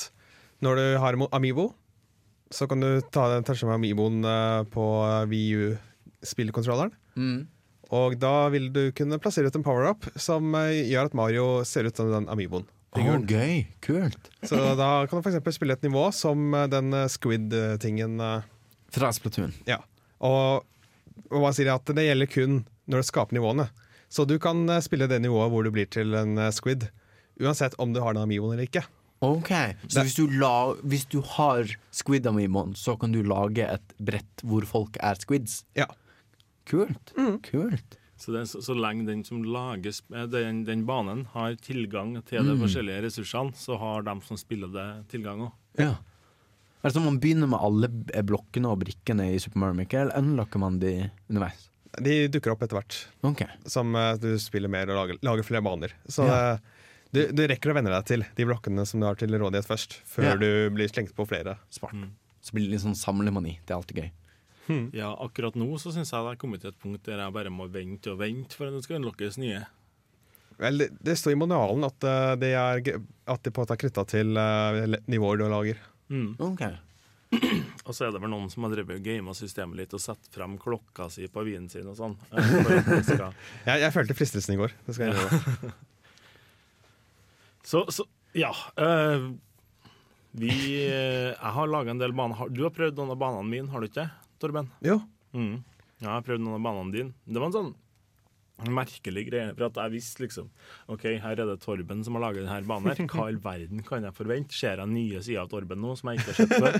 når 0.64 0.80
du 0.80 0.86
har 1.04 1.18
Amibo, 1.20 1.28
Amiibo, 1.36 1.66
så 2.52 2.66
kan 2.70 2.82
du 2.82 3.00
ta 3.14 3.28
den 3.36 3.44
touche 3.48 3.68
med 3.70 3.76
Amiboen 3.80 4.24
eh, 4.26 4.64
på 4.74 4.86
VU-spillkontrolleren. 5.30 6.94
Og 7.90 8.16
da 8.22 8.34
vil 8.54 8.68
du 8.74 8.84
kunne 8.96 9.18
plassere 9.22 9.50
ut 9.50 9.56
en 9.58 9.66
power-up 9.66 10.06
som 10.20 10.54
eh, 10.56 10.84
gjør 10.92 11.10
at 11.10 11.16
Mario 11.18 11.46
ser 11.66 11.88
ut 11.90 11.98
som 11.98 12.12
den 12.14 12.28
Amiboen. 12.30 12.68
Oh, 12.98 13.16
gøy. 13.30 13.68
Kult. 13.86 14.30
Så 14.46 14.58
da 14.78 15.06
kan 15.10 15.20
du 15.22 15.26
f.eks. 15.30 15.56
spille 15.58 15.76
et 15.78 15.84
nivå 15.86 16.08
som 16.16 16.54
eh, 16.58 16.68
den 16.72 16.94
eh, 16.94 17.08
squid-tingen. 17.10 18.20
eh, 18.22 18.46
Fra 18.94 19.12
Splatoon. 19.14 19.54
Ja. 19.70 19.80
Og, 20.26 20.66
og 21.30 21.44
man 21.44 21.54
sier 21.58 21.70
at 21.76 21.90
det 21.94 22.08
gjelder 22.08 22.30
kun 22.34 22.62
når 22.90 23.04
du 23.04 23.10
skaper 23.10 23.38
nivåene. 23.38 23.68
Så 24.10 24.26
du 24.30 24.38
kan 24.42 24.64
eh, 24.70 24.82
spille 24.86 25.10
det 25.10 25.20
nivået 25.22 25.52
hvor 25.54 25.66
du 25.66 25.74
blir 25.74 25.90
til 25.94 26.14
en 26.18 26.38
eh, 26.42 26.54
squid, 26.54 26.88
uansett 27.42 27.78
om 27.82 27.94
du 27.94 28.02
har 28.06 28.14
den 28.18 28.26
Amiboen 28.26 28.56
eller 28.58 28.66
ikke. 28.70 28.86
Ok, 29.26 29.50
Så 29.92 30.04
hvis 30.06 30.16
du, 30.16 30.30
la, 30.40 30.74
hvis 30.88 31.04
du 31.12 31.18
har 31.36 31.68
Squid 31.92 32.28
Amiiboen, 32.30 32.72
så 32.80 32.94
kan 33.00 33.12
du 33.12 33.20
lage 33.28 33.66
et 33.68 33.96
brett 34.00 34.44
hvor 34.48 34.64
folk 34.70 34.96
er 35.04 35.20
squids? 35.20 35.64
Ja. 35.76 35.90
Kult. 36.70 37.12
Kult. 37.44 37.98
Så, 38.20 38.32
det, 38.36 38.42
er 38.42 38.48
så, 38.52 38.60
så 38.64 38.76
lenge 38.76 39.06
den 39.08 39.22
som 39.28 39.42
lager 39.48 39.92
eh, 40.16 40.26
den, 40.32 40.64
den 40.68 40.86
banen, 40.88 41.26
har 41.34 41.56
tilgang 41.64 42.18
til 42.28 42.48
de 42.48 42.56
forskjellige 42.60 43.06
ressursene, 43.08 43.56
så 43.56 43.78
har 43.80 44.04
de 44.08 44.16
som 44.28 44.40
spiller 44.40 44.72
det, 44.74 44.88
tilgang 45.12 45.46
òg. 45.48 45.54
Ja. 45.80 45.94
Er 46.80 46.88
det 46.88 46.96
sånn 46.96 47.08
man 47.08 47.20
begynner 47.20 47.50
med 47.52 47.60
alle 47.64 47.90
blokkene 48.24 48.72
og 48.72 48.82
brikkene 48.86 49.30
i 49.34 49.40
Super 49.44 49.60
Mario 49.64 49.80
Maker, 49.82 50.06
eller 50.06 50.20
unlocker 50.24 50.64
man 50.64 50.80
de 50.80 50.94
underveis? 51.28 51.66
De 52.00 52.20
dukker 52.32 52.54
opp 52.54 52.62
etter 52.64 52.78
hvert, 52.78 52.98
okay. 53.26 53.50
som 53.68 53.96
eh, 54.00 54.14
du 54.22 54.34
spiller 54.40 54.72
mer 54.72 54.92
og 54.94 55.00
lager, 55.02 55.20
lager 55.26 55.48
flere 55.48 55.64
baner. 55.66 55.96
Så 56.08 56.28
Ja. 56.28 56.42
eh, 56.54 56.76
du, 57.16 57.22
du 57.34 57.44
rekker 57.50 57.72
å 57.72 57.78
venne 57.78 57.92
deg 57.94 58.06
til 58.10 58.24
de 58.38 58.46
blokkene 58.48 58.86
som 58.88 59.02
du 59.02 59.08
har 59.08 59.18
til 59.20 59.34
rådighet 59.34 59.68
først, 59.68 60.00
før 60.06 60.28
Ja. 60.32 60.36
du 60.40 60.50
blir 60.76 60.92
slengt 60.92 61.16
på 61.18 61.26
flere. 61.30 61.58
Smart. 61.74 61.96
Så 62.42 62.56
blir 62.56 62.68
det 62.68 62.76
litt 62.76 62.86
sånn 62.86 62.98
samlemani. 62.98 63.58
Det 63.66 63.74
er 63.74 63.80
alltid 63.82 64.04
gøy. 64.04 64.10
Ja, 64.94 65.16
akkurat 65.18 65.56
nå 65.58 65.66
så 65.82 65.90
syns 65.94 66.12
jeg 66.14 66.26
det 66.26 66.36
er 66.36 66.38
kommet 66.42 66.62
til 66.62 66.70
et 66.70 66.78
punkt 66.82 67.02
der 67.08 67.18
jeg 67.24 67.34
bare 67.34 67.50
må 67.50 67.66
vente 67.74 68.12
og 68.12 68.20
vente 68.22 68.54
for 68.54 68.70
at 68.70 68.76
det 68.78 68.84
skal 68.86 69.00
unnlokkes 69.00 69.40
nye. 69.42 69.64
Vel, 70.60 70.82
det, 70.84 70.90
det 71.02 71.16
står 71.18 71.34
i 71.34 71.40
manualen 71.40 71.88
at, 71.88 72.06
uh, 72.06 72.36
det 72.38 72.52
er, 72.54 72.84
at 73.32 73.44
det 73.48 73.54
på 73.56 73.64
er 73.64 73.80
knytta 73.80 74.04
til 74.12 74.38
uh, 74.38 75.00
nivåer 75.10 75.40
du 75.40 75.46
lager. 75.50 75.80
Mm. 76.12 76.34
Ok. 76.52 76.66
Og 77.88 77.96
så 77.96 78.06
er 78.08 78.14
det 78.14 78.22
vel 78.22 78.30
noen 78.34 78.50
som 78.52 78.66
har 78.66 78.74
drevet 78.76 79.00
og 79.00 79.06
gama 79.06 79.34
systemet 79.38 79.80
litt 79.80 79.94
og 79.96 80.02
satt 80.04 80.30
frem 80.34 80.58
klokka 80.62 81.08
si 81.14 81.30
på 81.32 81.46
vinen 81.48 81.70
sin 81.72 81.88
og 81.90 81.96
sånn. 81.98 82.18
Jeg, 82.34 83.78
jeg 83.86 83.94
følte 83.96 84.18
fristelsen 84.18 84.58
i 84.58 84.60
går. 84.60 84.76
Det 84.86 84.98
skal 84.98 85.10
jeg 85.10 85.18
gjøre. 85.24 85.74
Så, 87.70 87.84
så 87.94 88.06
ja. 88.38 88.50
Uh, 88.80 89.36
vi 90.40 90.50
uh, 90.50 91.34
Jeg 91.34 91.54
har 91.56 91.70
laga 91.70 91.94
en 91.94 92.02
del 92.02 92.16
baner. 92.18 92.50
Du 92.54 92.64
har 92.66 92.74
prøvd 92.74 92.98
noen 92.98 93.14
av 93.14 93.20
banene 93.22 93.50
mine, 93.50 93.70
har 93.70 93.84
du 93.84 93.90
ikke 93.90 94.02
det, 94.02 94.32
Torben? 94.42 94.72
Jo. 94.86 94.98
Mm. 95.36 95.60
Ja, 96.00 96.08
jeg 96.08 96.16
har 96.16 96.26
prøvd 96.26 96.44
noen 96.46 96.58
av 96.58 96.66
banene 96.66 96.96
dine. 96.96 97.16
Det 97.28 97.42
var 97.42 97.52
en 97.52 97.58
sånn 97.58 97.72
merkelig 98.76 99.24
greie. 99.30 99.52
For 99.56 99.68
at 99.70 99.78
jeg 99.80 99.94
visste 99.94 100.24
liksom 100.26 100.50
OK, 100.92 101.06
her 101.24 101.40
er 101.40 101.48
det 101.48 101.58
Torben 101.64 102.04
som 102.06 102.18
har 102.18 102.26
laget 102.28 102.44
denne 102.44 102.60
banen. 102.68 102.92
her. 102.92 103.08
Hva 103.12 103.28
i 103.28 103.34
all 103.34 103.42
verden 103.44 103.84
kan 103.88 104.08
jeg 104.08 104.18
forvente? 104.18 104.58
Ser 104.58 104.82
jeg 104.82 104.92
nye 104.92 105.24
sider 105.26 105.44
av 105.44 105.52
Torben 105.52 105.82
nå 105.84 105.96
som 106.00 106.12
jeg 106.12 106.22
ikke 106.22 106.34
har 106.34 106.40
sett 106.40 106.56
før? 106.56 106.80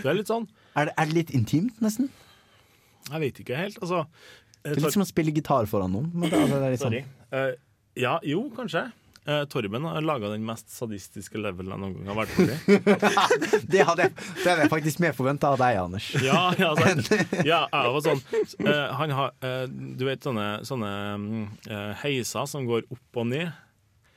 Det 0.00 0.10
er 0.10 0.18
litt 0.18 0.30
sånn. 0.30 0.46
Er 0.74 0.90
det, 0.90 0.94
er 0.96 1.10
det 1.10 1.18
litt 1.18 1.34
intimt, 1.36 1.82
nesten? 1.84 2.10
Jeg 3.10 3.22
vet 3.24 3.42
ikke 3.42 3.58
helt. 3.58 3.80
Altså 3.82 4.04
eh, 4.04 4.70
Det 4.70 4.76
er 4.78 4.84
litt 4.84 4.96
som 4.96 5.04
å 5.06 5.08
spille 5.08 5.34
gitar 5.34 5.68
foran 5.70 5.92
noen. 5.94 6.10
Men 6.14 6.32
det, 6.32 6.40
det 6.50 6.62
er 6.62 6.74
litt 6.76 6.84
sånn. 6.84 6.98
Sorry. 6.98 7.04
Uh, 7.34 7.52
ja, 7.98 8.16
jo, 8.26 8.46
kanskje. 8.54 8.86
Eh, 9.30 9.44
Torben 9.44 9.84
har 9.84 10.02
laga 10.02 10.28
den 10.28 10.42
mest 10.46 10.72
sadistiske 10.74 11.38
levelen 11.38 11.70
jeg 11.70 11.80
noen 11.82 11.92
gang 11.98 12.08
har 12.10 12.18
vært 12.18 12.32
borti. 12.34 13.60
Det 13.72 13.84
hadde 13.86 14.08
jeg, 14.08 14.70
faktisk 14.72 15.02
mer 15.04 15.14
forventa 15.14 15.52
av 15.52 15.60
deg, 15.60 15.78
Anders. 15.84 16.08
Ja, 16.24 16.48
ja, 16.58 16.72
ja 17.52 17.60
jeg 17.70 17.92
var 17.94 18.02
sånn 18.06 18.22
eh, 18.66 18.86
Han 18.98 19.14
har 19.14 19.34
eh, 19.46 19.66
Du 19.70 20.02
vet 20.08 20.26
sånne, 20.26 20.46
sånne 20.66 20.92
mm, 21.22 21.44
eh, 21.70 21.92
heiser 22.02 22.48
som 22.50 22.66
går 22.66 22.88
opp 22.90 23.22
og 23.22 23.28
ned? 23.30 23.52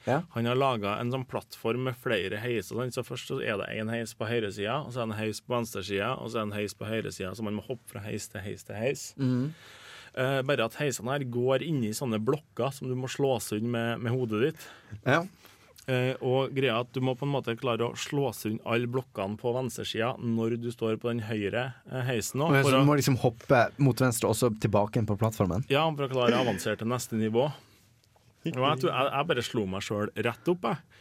Ja. 0.07 0.23
Han 0.33 0.49
har 0.49 0.57
laga 0.57 0.97
en 0.99 1.13
sånn 1.13 1.27
plattform 1.29 1.85
med 1.87 1.99
flere 1.99 2.41
heiser. 2.43 2.81
Så 2.91 3.05
Først 3.07 3.29
så 3.29 3.37
er 3.39 3.61
det 3.61 3.69
en 3.77 3.91
heis 3.93 4.11
på 4.17 4.27
høyresida, 4.27 4.81
og 4.81 4.91
så 4.91 5.03
er 5.03 5.05
det 5.05 5.13
en 5.13 5.21
heis 5.21 5.39
på 5.39 5.53
venstresida, 5.53 6.09
og 6.17 6.31
så 6.31 6.41
er 6.41 6.41
det 6.41 6.49
en 6.49 6.57
heis 6.57 6.75
på 6.75 6.89
høyresida, 6.89 7.31
så 7.37 7.45
man 7.45 7.55
må 7.59 7.63
hoppe 7.69 7.93
fra 7.93 8.03
heis 8.03 8.27
til 8.31 8.43
heis 8.43 8.67
til 8.67 8.79
heis. 8.81 9.05
Eh, 9.15 9.47
bare 10.13 10.67
at 10.67 10.75
heisene 10.77 11.15
her 11.15 11.23
går 11.33 11.63
inni 11.65 11.89
sånne 11.97 12.19
blokker 12.21 12.69
som 12.75 12.89
du 12.89 12.93
må 12.99 13.09
slå 13.09 13.39
sund 13.41 13.65
med, 13.65 14.03
med 14.03 14.13
hodet 14.13 14.43
ditt. 14.47 14.67
Ja. 15.07 15.23
Eh, 15.83 16.13
og 16.23 16.53
greia 16.55 16.77
at 16.79 16.93
Du 16.95 17.01
må 17.03 17.11
på 17.19 17.25
en 17.27 17.33
måte 17.33 17.57
klare 17.59 17.89
å 17.89 17.97
slå 17.99 18.29
sund 18.35 18.61
alle 18.63 18.87
blokkene 18.87 19.35
på 19.39 19.51
venstresida 19.51 20.13
når 20.15 20.55
du 20.63 20.69
står 20.71 20.95
på 21.01 21.09
den 21.11 21.23
høyre 21.27 21.65
eh, 21.91 22.05
heisen. 22.07 22.43
Også, 22.45 22.69
så 22.69 22.79
du 22.79 22.87
må 22.87 22.95
liksom 22.99 23.19
hoppe 23.19 23.65
mot 23.83 23.99
venstre 23.99 24.31
og 24.31 24.37
så 24.39 24.51
tilbake 24.63 24.95
igjen 24.95 25.09
på 25.09 25.19
plattformen. 25.19 25.65
Ja, 25.71 25.83
for 25.91 26.07
å 26.07 26.11
klare 26.13 26.39
å 26.39 26.45
avansere 26.45 26.79
til 26.79 26.91
neste 26.91 27.19
nivå. 27.19 27.49
Og 27.49 28.47
jeg, 28.47 28.55
tror, 28.55 28.89
jeg, 28.91 29.11
jeg 29.11 29.27
bare 29.31 29.43
slo 29.47 29.65
meg 29.71 29.83
sjøl 29.83 30.09
rett 30.15 30.49
opp, 30.51 30.69
jeg. 30.69 30.92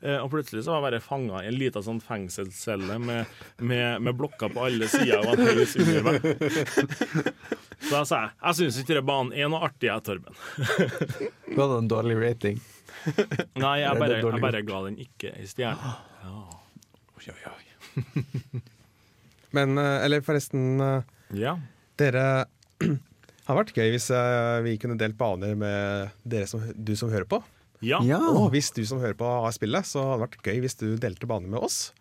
Eh, 0.00 0.16
og 0.16 0.30
plutselig 0.32 0.62
så 0.64 0.72
var 0.72 0.78
jeg 0.80 0.84
bare 0.86 1.04
fanga 1.04 1.42
i 1.44 1.48
en 1.50 1.56
liten 1.60 1.84
sånn 1.84 1.98
fengselscelle 2.00 2.94
med, 3.04 3.28
med, 3.60 4.00
med 4.00 4.16
blokker 4.16 4.48
på 4.54 4.62
alle 4.64 4.88
sider 4.88 5.20
og 5.20 5.34
en 5.34 5.58
høys 5.58 5.74
under 5.76 6.06
meg. 6.06 6.28
Så 7.80 7.90
da 7.92 8.00
sa 8.08 8.20
jeg 8.22 8.30
jeg 8.40 8.56
syns 8.60 8.78
ikke 8.80 9.02
banen 9.04 9.34
er 9.36 9.50
noe 9.52 9.60
artig, 9.68 9.90
jeg, 9.90 10.04
Torben. 10.06 10.40
Du 11.52 11.58
hadde 11.60 11.78
en 11.82 11.90
dårlig 11.90 12.16
rating. 12.20 12.62
Nei, 13.60 13.74
jeg 13.82 14.00
bare, 14.00 14.22
jeg 14.22 14.42
bare 14.46 14.64
ga 14.64 14.80
den 14.88 14.96
ikke 15.04 15.34
ei 15.36 15.44
stjerne. 15.50 15.92
Oi, 17.20 17.28
oi, 17.28 17.52
oi. 17.52 18.60
Men 19.56 19.76
eh, 19.80 20.04
Eller 20.06 20.24
forresten, 20.24 20.80
eh, 20.80 21.14
Ja. 21.36 21.58
dere 22.00 22.26
Det 22.80 23.50
hadde 23.50 23.64
vært 23.64 23.76
gøy 23.76 23.88
hvis 23.90 24.04
vi 24.62 24.76
kunne 24.78 24.94
delt 24.96 25.16
baner 25.18 25.56
med 25.58 26.36
som, 26.46 26.62
du 26.70 26.92
som 26.94 27.10
hører 27.10 27.26
på. 27.26 27.40
Ja. 27.80 28.00
Ja. 28.06 28.20
Og 28.32 28.50
hvis 28.54 28.70
du 28.76 28.82
som 28.88 29.00
hører 29.02 29.16
på 29.18 29.28
har 29.44 29.52
spillet, 29.56 29.88
så 29.88 30.02
hadde 30.04 30.18
det 30.20 30.26
vært 30.28 30.46
gøy 30.50 30.60
hvis 30.66 30.78
du 30.80 30.86
delte 31.00 31.28
bane 31.30 31.48
med 31.50 31.60
oss. 31.64 31.92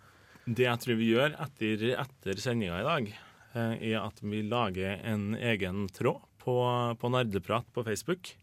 Det 0.50 0.66
jeg 0.66 0.82
tror 0.84 0.98
vi 1.00 1.12
gjør 1.12 1.36
etter, 1.46 1.84
etter 2.02 2.40
sendinga 2.42 2.80
i 2.82 2.88
dag, 2.88 3.12
eh, 3.54 3.76
er 3.92 4.00
at 4.02 4.20
vi 4.24 4.42
lager 4.48 4.98
en 5.08 5.36
egen 5.36 5.86
tråd 5.94 6.24
på, 6.42 6.56
på 7.00 7.12
Nerdeprat 7.14 7.68
på 7.76 7.84
Facebook. 7.86 8.34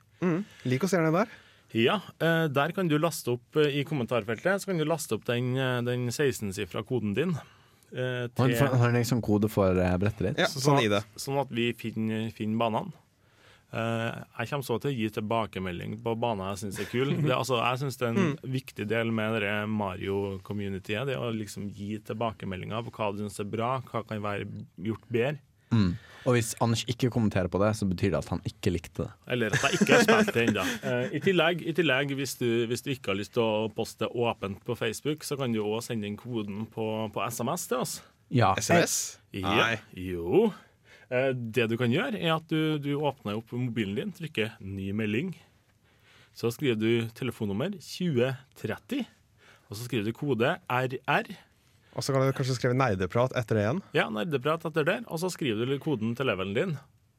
Lik 0.65 0.85
oss 0.87 0.95
gjerne 0.97 1.13
der. 1.15 1.33
Ja, 1.77 1.99
eh, 2.23 2.47
der 2.49 2.73
kan 2.73 2.89
du 2.89 2.95
laste 3.01 3.35
opp 3.35 3.57
eh, 3.59 3.81
i 3.81 3.85
kommentarfeltet 3.85 4.63
Så 4.63 4.71
kan 4.71 4.79
du 4.79 4.85
laste 4.87 5.17
opp 5.19 5.25
den, 5.29 5.51
den 5.85 6.07
16-sifra 6.13 6.85
koden 6.87 7.13
din. 7.17 7.35
eh, 7.93 8.29
Har 8.39 8.49
til, 8.49 8.55
han 8.63 8.79
har 8.81 8.95
du 8.95 9.01
en 9.03 9.09
sånn 9.09 9.25
kode 9.25 9.51
for 9.53 9.75
brettet 10.01 10.31
ditt? 10.31 10.45
Ja, 10.45 10.49
sånn 10.49 10.81
i 10.85 10.89
det. 10.93 11.03
at, 11.03 11.21
sånn 11.21 11.41
at 11.43 11.51
vi 11.53 11.73
finner, 11.77 12.31
finner 12.37 12.63
banene. 12.63 12.95
Eh, 13.75 14.19
jeg 14.39 14.51
kommer 14.51 14.67
så 14.67 14.77
til 14.81 14.93
å 14.93 14.97
gi 14.97 15.09
tilbakemelding 15.17 15.97
på 16.05 16.15
baner 16.23 16.53
jeg 16.53 16.63
syns 16.65 16.81
er 16.85 16.91
kul. 16.91 17.15
Det, 17.19 17.33
altså, 17.35 17.59
jeg 17.61 17.83
syns 17.83 17.99
det 18.01 18.09
er 18.09 18.21
en 18.21 18.37
viktig 18.57 18.87
del 18.91 19.11
med 19.15 19.41
det 19.43 19.55
Mario-communityet. 19.73 21.11
Det 21.11 21.19
å 21.19 21.33
liksom 21.35 21.69
gi 21.75 21.97
tilbakemeldinger 22.07 22.87
på 22.87 22.95
hva 22.97 23.13
du 23.15 23.25
syns 23.25 23.43
er 23.43 23.51
bra, 23.51 23.77
hva 23.91 24.05
kan 24.07 24.23
være 24.25 24.49
gjort 24.87 25.11
bedre. 25.11 25.43
Mm. 25.75 25.97
Og 26.27 26.35
hvis 26.35 26.55
Anders 26.63 26.83
ikke 26.91 27.11
kommenterer 27.15 27.51
på 27.51 27.59
det, 27.63 27.71
så 27.79 27.87
betyr 27.87 28.13
det 28.15 28.19
at 28.19 28.31
han 28.33 28.43
ikke 28.47 28.73
likte 28.75 29.05
det. 29.05 29.13
Eller 29.35 29.55
at 29.55 29.67
jeg 29.67 29.81
ikke 29.81 29.93
har 29.93 30.07
spilt 30.07 30.35
det 30.35 30.45
ennå. 30.49 30.67
Eh, 30.87 31.15
I 31.19 31.21
tillegg, 31.23 31.63
i 31.67 31.75
tillegg 31.75 32.13
hvis, 32.19 32.37
du, 32.41 32.49
hvis 32.71 32.83
du 32.83 32.93
ikke 32.95 33.13
har 33.13 33.19
lyst 33.19 33.35
til 33.37 33.43
å 33.43 33.71
poste 33.75 34.09
åpent 34.11 34.63
på 34.67 34.77
Facebook, 34.79 35.27
så 35.27 35.39
kan 35.39 35.55
du 35.55 35.63
òg 35.63 35.81
sende 35.87 36.09
inn 36.09 36.19
koden 36.19 36.67
på, 36.71 36.87
på 37.15 37.27
SMS 37.31 37.67
til 37.71 37.83
oss. 37.83 37.97
Ja. 38.35 38.55
SMS? 38.59 39.19
Ja, 39.35 39.55
Nei. 39.55 39.75
jo. 40.09 40.49
Eh, 41.11 41.33
Det 41.35 41.69
du 41.71 41.77
kan 41.79 41.93
gjøre, 41.93 42.19
er 42.19 42.37
at 42.37 42.49
du, 42.51 42.79
du 42.83 42.95
åpner 42.99 43.39
opp 43.39 43.53
mobilen 43.55 43.95
din, 43.99 44.15
trykker 44.15 44.57
'ny 44.61 44.93
melding'. 44.93 45.35
Så 46.37 46.51
skriver 46.53 46.77
du 46.77 47.09
telefonnummer 47.17 47.73
2030, 47.81 49.07
og 49.71 49.77
så 49.77 49.87
skriver 49.87 50.05
du 50.05 50.13
kode 50.13 50.59
RR. 50.69 51.31
Og 51.97 52.05
så 52.05 52.13
kan 52.13 52.27
du 52.27 52.35
kanskje 52.37 52.59
skrive 52.59 52.77
nerdeprat 52.77 53.33
etter 53.39 53.57
det 53.57 53.63
igjen. 53.65 53.81
Ja, 53.97 54.11
nerdeprat 54.13 54.67
etter 54.69 54.85
det, 54.85 54.99
og 55.09 55.23
så 55.23 55.31
skriver 55.33 55.65
du 55.65 55.79
koden 55.81 56.13
til 56.15 56.29
levelen 56.29 56.53
din. 56.53 56.77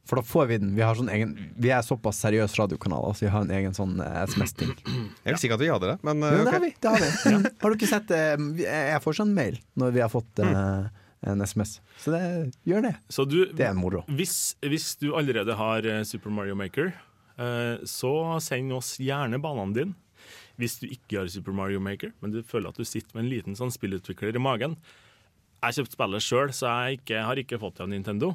For 0.07 0.21
da 0.21 0.23
får 0.23 0.45
vi 0.47 0.57
den. 0.61 0.75
Vi, 0.77 0.83
har 0.85 0.95
sånn 0.95 1.09
egen, 1.11 1.33
vi 1.57 1.71
er 1.73 1.81
såpass 1.83 2.21
seriøs 2.23 2.53
radiokanal, 2.59 3.09
så 3.17 3.25
vi 3.25 3.31
har 3.33 3.43
en 3.43 3.51
egen 3.57 3.73
sånn 3.75 3.97
eh, 3.99 4.21
SMS-ting. 4.29 4.71
Jeg 4.85 5.33
vil 5.33 5.49
ikke 5.49 5.57
at 5.57 5.63
vi 5.65 5.71
hadde 5.73 5.89
det, 5.91 5.97
men 6.07 6.23
eh, 6.23 6.38
okay. 6.38 6.45
det 6.45 6.53
har 6.53 6.63
vi. 6.63 6.71
Det 6.77 6.93
har 6.93 7.01
vi. 7.03 7.51
Har 7.63 7.73
du 7.73 7.75
ikke 7.75 7.89
sett 7.91 8.07
det? 8.13 8.21
Jeg 8.63 9.01
får 9.03 9.17
sånn 9.19 9.33
mail 9.35 9.59
når 9.81 9.97
vi 9.97 10.05
har 10.05 10.13
fått 10.13 10.43
eh, 10.45 10.88
en 11.22 11.41
SMS. 11.41 11.80
Så 11.97 12.13
det, 12.13 12.22
gjør 12.68 12.88
det. 12.89 12.95
Så 13.09 13.26
du, 13.26 13.39
Det 13.53 13.65
er 13.65 13.78
moro. 13.78 14.03
Hvis, 14.07 14.55
hvis 14.61 14.95
du 15.01 15.11
allerede 15.18 15.55
har 15.57 15.86
eh, 15.88 16.03
Super 16.07 16.34
Mario 16.34 16.57
Maker, 16.59 16.91
eh, 17.38 17.86
så 17.89 18.13
send 18.43 18.74
oss 18.76 18.95
gjerne 19.01 19.41
banene 19.41 19.78
dine. 19.78 19.97
Hvis 20.57 20.80
du 20.82 20.88
ikke 20.89 21.22
har 21.22 21.30
Super 21.30 21.53
Mario 21.53 21.82
Maker, 21.84 22.13
men 22.22 22.34
du 22.34 22.41
føler 22.45 22.74
at 22.74 22.78
du 22.80 22.86
sitter 22.86 23.13
med 23.13 23.26
en 23.26 23.32
liten 23.32 23.57
sånn 23.57 23.70
spillutvikler 23.74 24.34
i 24.34 24.41
magen 24.41 24.74
Jeg 25.61 25.78
kjøpte 25.78 25.93
spillet 25.93 26.26
sjøl, 26.26 26.53
så 26.53 26.72
jeg 26.72 26.99
ikke, 26.99 27.22
har 27.30 27.41
ikke 27.41 27.59
fått 27.61 27.78
det 27.78 27.86
av 27.86 27.91
Nintendo. 27.93 28.34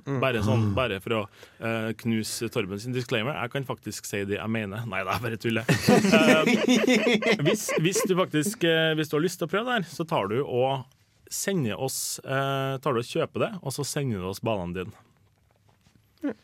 Bare, 0.00 0.40
sånn, 0.42 0.70
bare 0.76 0.96
for 1.04 1.14
å 1.16 1.20
uh, 1.60 1.90
knuse 2.00 2.48
Torben 2.52 2.80
sin 2.80 2.94
disclaimer. 2.94 3.36
Jeg 3.36 3.52
kan 3.52 3.66
faktisk 3.68 4.06
si 4.08 4.22
det 4.28 4.38
jeg 4.38 4.52
mener. 4.52 4.86
Nei, 4.88 5.02
det 5.04 5.12
er 5.12 5.24
bare 5.26 5.40
tuller. 5.40 5.68
uh, 5.68 6.48
hvis, 7.46 7.66
hvis 7.84 8.00
du 8.08 8.14
faktisk 8.16 8.64
uh, 8.64 8.94
Hvis 8.96 9.12
du 9.12 9.18
har 9.18 9.24
lyst 9.26 9.42
til 9.42 9.50
å 9.50 9.52
prøve 9.52 9.68
det 9.68 9.80
her, 9.80 9.90
så 9.92 10.06
tar 10.08 10.30
du 10.32 10.38
og 10.40 10.86
sender 11.30 11.78
oss 11.80 12.18
eh, 12.24 12.74
Tar 12.82 12.96
du 12.96 13.00
og 13.02 13.06
kjøper 13.06 13.44
det, 13.44 13.50
og 13.62 13.74
så 13.74 13.86
sender 13.86 14.22
du 14.22 14.28
oss 14.30 14.42
ballene 14.44 14.74
dine. 14.82 16.34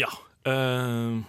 Ja. 0.00 0.10
eh, 0.50 1.20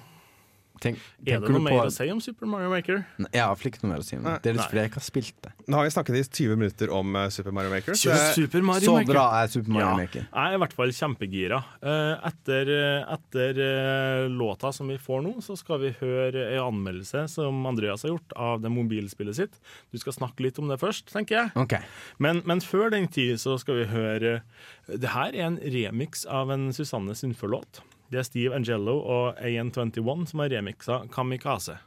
Tenk, 0.83 0.99
er 1.25 1.39
det 1.39 1.49
noe 1.49 1.59
mer 1.63 1.71
på- 1.71 1.85
å 1.87 1.91
si 1.93 2.09
om 2.11 2.19
Super 2.21 2.45
Mario 2.45 2.69
Maker? 2.69 3.05
Nei, 3.17 3.29
Jeg 3.33 3.41
har 3.41 3.55
ikke 3.55 3.81
noe 3.83 3.91
mer 3.93 3.99
å 3.99 4.05
si 4.05 4.17
om 4.17 4.23
det. 4.23 4.41
Det 4.43 4.49
er 4.51 4.57
litt 4.57 4.65
fordi 4.69 4.81
jeg 4.83 4.89
ikke 4.91 4.99
har 5.01 5.07
spilt 5.07 5.41
det. 5.41 5.51
Nå 5.67 5.77
har 5.79 5.83
vi 5.87 5.93
snakket 5.95 6.15
i 6.19 6.23
20 6.23 6.55
minutter 6.59 6.91
om 6.93 7.15
eh, 7.15 7.29
Super 7.29 7.51
Mario 7.55 7.69
Maker. 7.71 7.93
Så 7.97 8.13
Super 8.35 8.61
Mario 8.61 8.85
Så 8.85 8.93
Maker. 8.99 9.13
bra 9.13 9.25
er 9.43 9.47
Super 9.47 9.71
Mario 9.71 9.87
Ja, 9.87 9.95
Maker. 9.97 10.27
jeg 10.27 10.51
er 10.51 10.53
i 10.53 10.59
hvert 10.61 10.73
fall 10.73 10.93
kjempegira. 10.99 11.63
Eh, 11.81 12.27
Etter, 12.29 12.71
etter 13.15 13.59
eh, 13.65 14.27
låta 14.29 14.71
som 14.73 14.87
vi 14.87 14.97
får 15.01 15.23
nå, 15.25 15.33
så 15.41 15.57
skal 15.57 15.79
vi 15.79 15.91
høre 16.01 16.45
en 16.57 16.67
anmeldelse 16.73 17.25
som 17.29 17.65
Andreas 17.65 18.03
har 18.03 18.11
gjort 18.11 18.35
av 18.35 18.61
det 18.61 18.69
mobilspillet 18.71 19.35
sitt. 19.35 19.57
Du 19.91 19.97
skal 19.97 20.13
snakke 20.13 20.43
litt 20.45 20.59
om 20.59 20.67
det 20.67 20.79
først, 20.79 21.07
tenker 21.13 21.39
jeg. 21.39 21.51
Okay. 21.55 21.81
Men, 22.19 22.41
men 22.45 22.59
før 22.61 22.91
den 22.91 23.07
tid 23.07 23.37
så 23.41 23.57
skal 23.59 23.75
vi 23.81 23.85
høre 23.85 24.41
Det 24.87 25.09
her 25.15 25.33
er 25.33 25.47
en 25.47 25.57
remix 25.57 26.25
av 26.29 26.51
en 26.51 26.71
Susanne 26.75 27.15
Sundfør-låt. 27.17 27.81
Det 28.11 28.19
er 28.21 28.23
Steve 28.23 28.55
Angelo 28.55 28.99
og 29.01 29.39
AN21 29.41 30.25
som 30.29 30.39
har 30.43 30.49
remiksa 30.53 31.01
Kamikaze. 31.11 31.77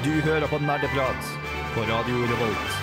Du 0.00 0.14
hører 0.24 0.46
på 0.48 0.58
Nerdeprat 0.64 1.26
på 1.74 1.80
Radio 1.80 2.24
Revolt. 2.32 2.76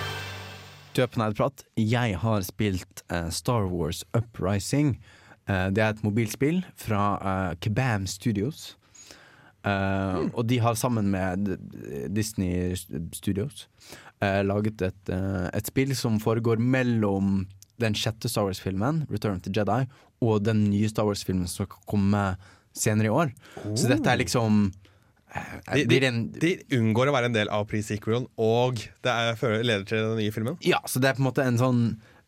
Du 0.96 1.02
er 1.02 1.06
på 1.06 1.18
Nerdeprat. 1.18 1.64
Jeg 1.76 2.14
har 2.22 2.46
spilt 2.46 3.02
eh, 3.10 3.28
Star 3.30 3.66
Wars 3.66 4.04
Uprising. 4.14 5.00
Eh, 5.48 5.68
det 5.74 5.82
er 5.84 5.94
et 5.94 6.04
mobilspill 6.06 6.62
fra 6.78 7.02
eh, 7.18 7.54
Kabam 7.64 8.06
Studios. 8.06 8.74
Mm. 9.68 10.30
Og 10.38 10.46
de 10.48 10.60
har 10.62 10.76
sammen 10.78 11.10
med 11.12 11.48
Disney 12.14 12.72
Studios 13.12 13.66
laget 14.22 14.80
et, 14.86 15.10
et 15.10 15.66
spill 15.68 15.90
som 15.98 16.16
foregår 16.22 16.62
mellom 16.62 17.42
den 17.82 17.96
sjette 17.98 18.30
Star 18.30 18.46
Wars-filmen, 18.46 19.02
Return 19.10 19.42
to 19.44 19.52
Jedi, 19.54 19.82
og 20.24 20.44
den 20.46 20.64
nye 20.70 20.88
Star 20.90 21.06
Wars-filmen 21.06 21.46
som 21.50 21.66
skal 21.66 21.82
komme 21.90 22.22
senere 22.74 23.10
i 23.10 23.14
år. 23.14 23.32
Så 23.74 23.90
dette 23.90 24.10
er 24.10 24.20
liksom 24.20 24.68
eh, 25.34 25.84
de, 25.84 26.00
de, 26.00 26.12
de 26.38 26.52
unngår 26.78 27.10
å 27.10 27.16
være 27.16 27.30
en 27.30 27.36
del 27.36 27.52
av 27.54 27.66
pre-sequelen, 27.70 28.28
og 28.40 28.82
det 29.04 29.14
er, 29.14 29.58
leder 29.62 29.86
til 29.88 30.04
den 30.04 30.20
nye 30.22 30.34
filmen. 30.34 30.58
Ja, 30.66 30.80
så 30.86 31.02
det 31.02 31.12
er 31.12 31.18
på 31.18 31.24
en 31.24 31.30
måte 31.30 31.46
en 31.46 31.60
sånn 31.60 31.82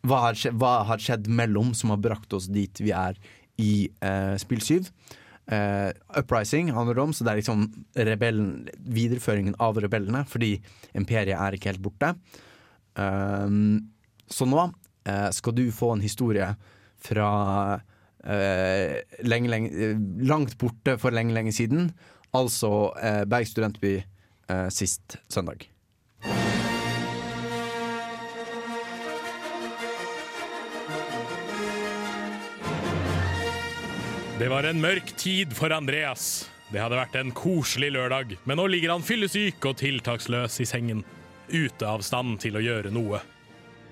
Hva 0.07 0.21
har 0.27 0.39
skjedd, 0.39 0.57
hva 0.61 0.81
har 0.89 1.03
skjedd 1.03 1.29
mellom 1.29 1.75
som 1.77 1.93
har 1.93 2.01
brakt 2.01 2.33
oss 2.37 2.49
dit 2.53 2.81
vi 2.81 2.93
er 2.97 3.19
i 3.61 3.73
uh, 4.05 4.37
spill 4.41 4.63
7? 4.65 4.89
Uh, 5.51 5.91
Uprising 6.17 6.71
handler 6.73 7.03
om, 7.03 7.13
så 7.13 7.27
det 7.27 7.33
er 7.33 7.41
liksom 7.43 7.67
rebellen, 8.09 8.69
videreføringen 8.81 9.59
av 9.61 9.81
rebellene, 9.83 10.25
fordi 10.31 10.55
imperiet 10.97 11.37
er 11.37 11.57
ikke 11.57 11.73
helt 11.73 11.85
borte. 11.85 12.15
Uh, 12.97 13.81
så 14.31 14.49
nå 14.49 14.67
uh, 14.71 15.31
skal 15.37 15.57
du 15.59 15.67
få 15.75 15.95
en 15.97 16.05
historie 16.05 16.53
fra 17.01 17.31
eh, 18.25 19.01
lenge, 19.23 19.49
lenge, 19.49 19.71
eh, 19.71 19.99
langt 20.29 20.57
borte 20.59 20.97
for 21.01 21.15
lenge, 21.15 21.35
lenge 21.35 21.53
siden. 21.57 21.91
Altså 22.37 22.93
eh, 23.01 23.25
Berg 23.25 23.49
studentby 23.49 23.97
eh, 24.01 24.69
sist 24.69 25.19
søndag. 25.29 25.69
Det 34.41 34.49
var 34.49 34.65
en 34.65 34.79
mørk 34.81 35.11
tid 35.21 35.51
for 35.53 35.69
Andreas. 35.69 36.49
Det 36.73 36.81
hadde 36.81 36.97
vært 36.97 37.17
en 37.21 37.29
koselig 37.37 37.91
lørdag, 37.93 38.39
men 38.49 38.57
nå 38.57 38.65
ligger 38.73 38.95
han 38.95 39.03
fyllesyk 39.05 39.67
og 39.69 39.75
tiltaksløs 39.77 40.55
i 40.65 40.67
sengen. 40.71 41.03
Ute 41.53 41.85
av 41.85 42.01
stand 42.01 42.39
til 42.41 42.57
å 42.57 42.63
gjøre 42.65 42.89
noe. 42.95 43.21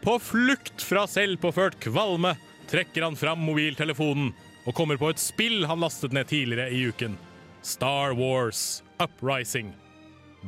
På 0.01 0.15
flukt 0.17 0.81
fra 0.81 1.03
selvpåført 1.05 1.77
kvalme 1.85 2.33
trekker 2.71 3.05
han 3.05 3.19
fram 3.21 3.43
mobiltelefonen 3.45 4.31
og 4.65 4.73
kommer 4.79 4.97
på 4.97 5.11
et 5.13 5.21
spill 5.21 5.67
han 5.69 5.85
lastet 5.85 6.17
ned 6.17 6.31
tidligere 6.33 6.73
i 6.73 6.81
uken. 6.89 7.19
Star 7.61 8.17
Wars 8.17 8.81
Uprising. 9.05 9.75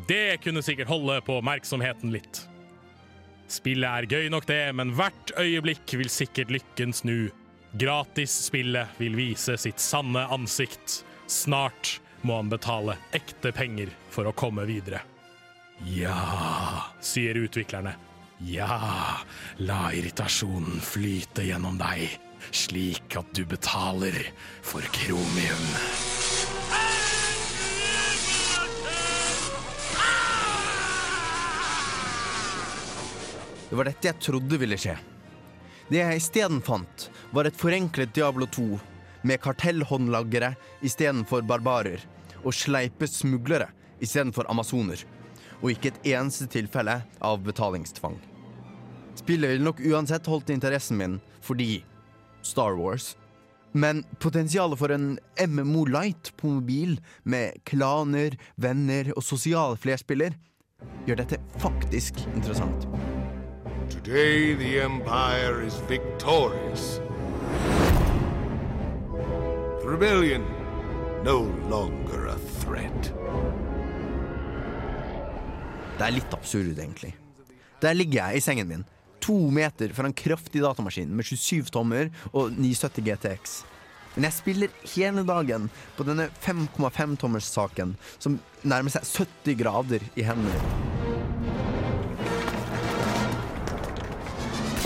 Det 0.09 0.41
kunne 0.41 0.65
sikkert 0.65 0.89
holde 0.95 1.19
på 1.29 1.37
oppmerksomheten 1.43 2.17
litt. 2.17 2.47
Spillet 3.53 3.91
er 3.91 4.09
gøy 4.09 4.33
nok 4.33 4.49
det, 4.49 4.63
men 4.81 4.97
hvert 4.97 5.37
øyeblikk 5.37 5.93
vil 6.01 6.09
sikkert 6.09 6.57
lykken 6.57 6.97
snu. 6.97 7.29
Gratisspillet 7.73 8.89
vil 8.99 9.17
vise 9.17 9.57
sitt 9.57 9.79
sanne 9.79 10.27
ansikt. 10.27 11.05
Snart 11.27 12.01
må 12.23 12.37
han 12.41 12.51
betale 12.51 12.97
ekte 13.15 13.53
penger 13.55 13.93
for 14.11 14.27
å 14.27 14.35
komme 14.35 14.65
videre. 14.67 15.05
Ja, 15.87 16.91
sier 17.01 17.39
utviklerne. 17.39 17.95
Ja, 18.43 19.21
la 19.63 19.81
irritasjonen 19.95 20.81
flyte 20.83 21.45
gjennom 21.47 21.79
deg, 21.81 22.09
slik 22.51 23.17
at 23.21 23.31
du 23.37 23.45
betaler 23.47 24.17
for 24.67 24.85
kromium. 24.97 25.67
Det 33.71 33.79
var 33.79 33.87
dette 33.87 34.11
jeg 34.11 34.19
trodde 34.27 34.59
ville 34.59 34.81
skje. 34.81 34.97
Det 35.91 35.99
jeg 35.99 36.21
isteden 36.21 36.61
fant, 36.63 37.09
var 37.31 37.47
et 37.47 37.57
forenklet 37.57 38.15
Diablo 38.15 38.47
2 38.47 38.79
med 39.23 39.41
kartellhåndlagere 39.43 40.55
istedenfor 40.87 41.45
barbarer, 41.47 42.01
og 42.41 42.57
sleipe 42.57 43.07
smuglere 43.11 43.69
istedenfor 44.01 44.49
amazoner, 44.51 45.03
og 45.61 45.75
ikke 45.75 45.93
et 45.93 46.13
eneste 46.15 46.49
tilfelle 46.51 47.01
av 47.21 47.41
betalingstvang. 47.45 48.17
Spillet 49.21 49.53
ville 49.53 49.67
nok 49.67 49.83
uansett 49.85 50.29
holdt 50.31 50.53
interessen 50.55 50.99
min 51.01 51.19
fordi 51.45 51.83
Star 52.43 52.79
Wars. 52.79 53.15
Men 53.73 54.03
potensialet 54.19 54.79
for 54.81 54.91
en 54.91 55.19
MMO 55.39 55.85
Light 55.87 56.33
på 56.41 56.49
mobil 56.57 56.97
med 57.23 57.61
klaner, 57.69 58.35
venner 58.57 59.13
og 59.15 59.23
sosial 59.23 59.77
flerspiller 59.79 60.35
gjør 61.07 61.21
dette 61.21 61.39
faktisk 61.61 62.19
interessant. 62.35 62.89
Today 63.91 64.55
the 64.55 64.81
Empire 64.81 65.63
is 65.67 65.77
victorious. 65.89 67.01
Rebellion 69.91 70.43
no 71.25 71.51
longer 71.69 72.29
a 72.29 72.37
threat. 72.61 73.09
Det 75.99 76.05
er 76.07 76.13
litt 76.15 76.35
absurd, 76.37 76.79
egentlig. 76.79 77.17
Der 77.83 77.97
ligger 77.97 78.21
jeg 78.21 78.39
i 78.39 78.43
sengen 78.45 78.69
min, 78.71 78.85
to 79.19 79.35
meter 79.51 79.91
fra 79.97 80.07
en 80.07 80.15
kraftig 80.15 80.63
datamaskin 80.63 81.11
med 81.11 81.27
27 81.27 81.73
tommer 81.75 82.13
og 82.31 82.53
970 82.55 83.03
GTX. 83.09 83.57
Men 84.15 84.29
jeg 84.29 84.37
spiller 84.37 84.77
hele 84.93 85.25
dagen 85.27 85.67
på 85.97 86.07
denne 86.07 86.29
5,5-tommers-saken 86.45 87.97
som 88.23 88.37
nærmer 88.63 88.95
seg 88.95 89.09
70 89.27 89.59
grader 89.59 90.07
i 90.15 90.29
hendene. 90.29 90.61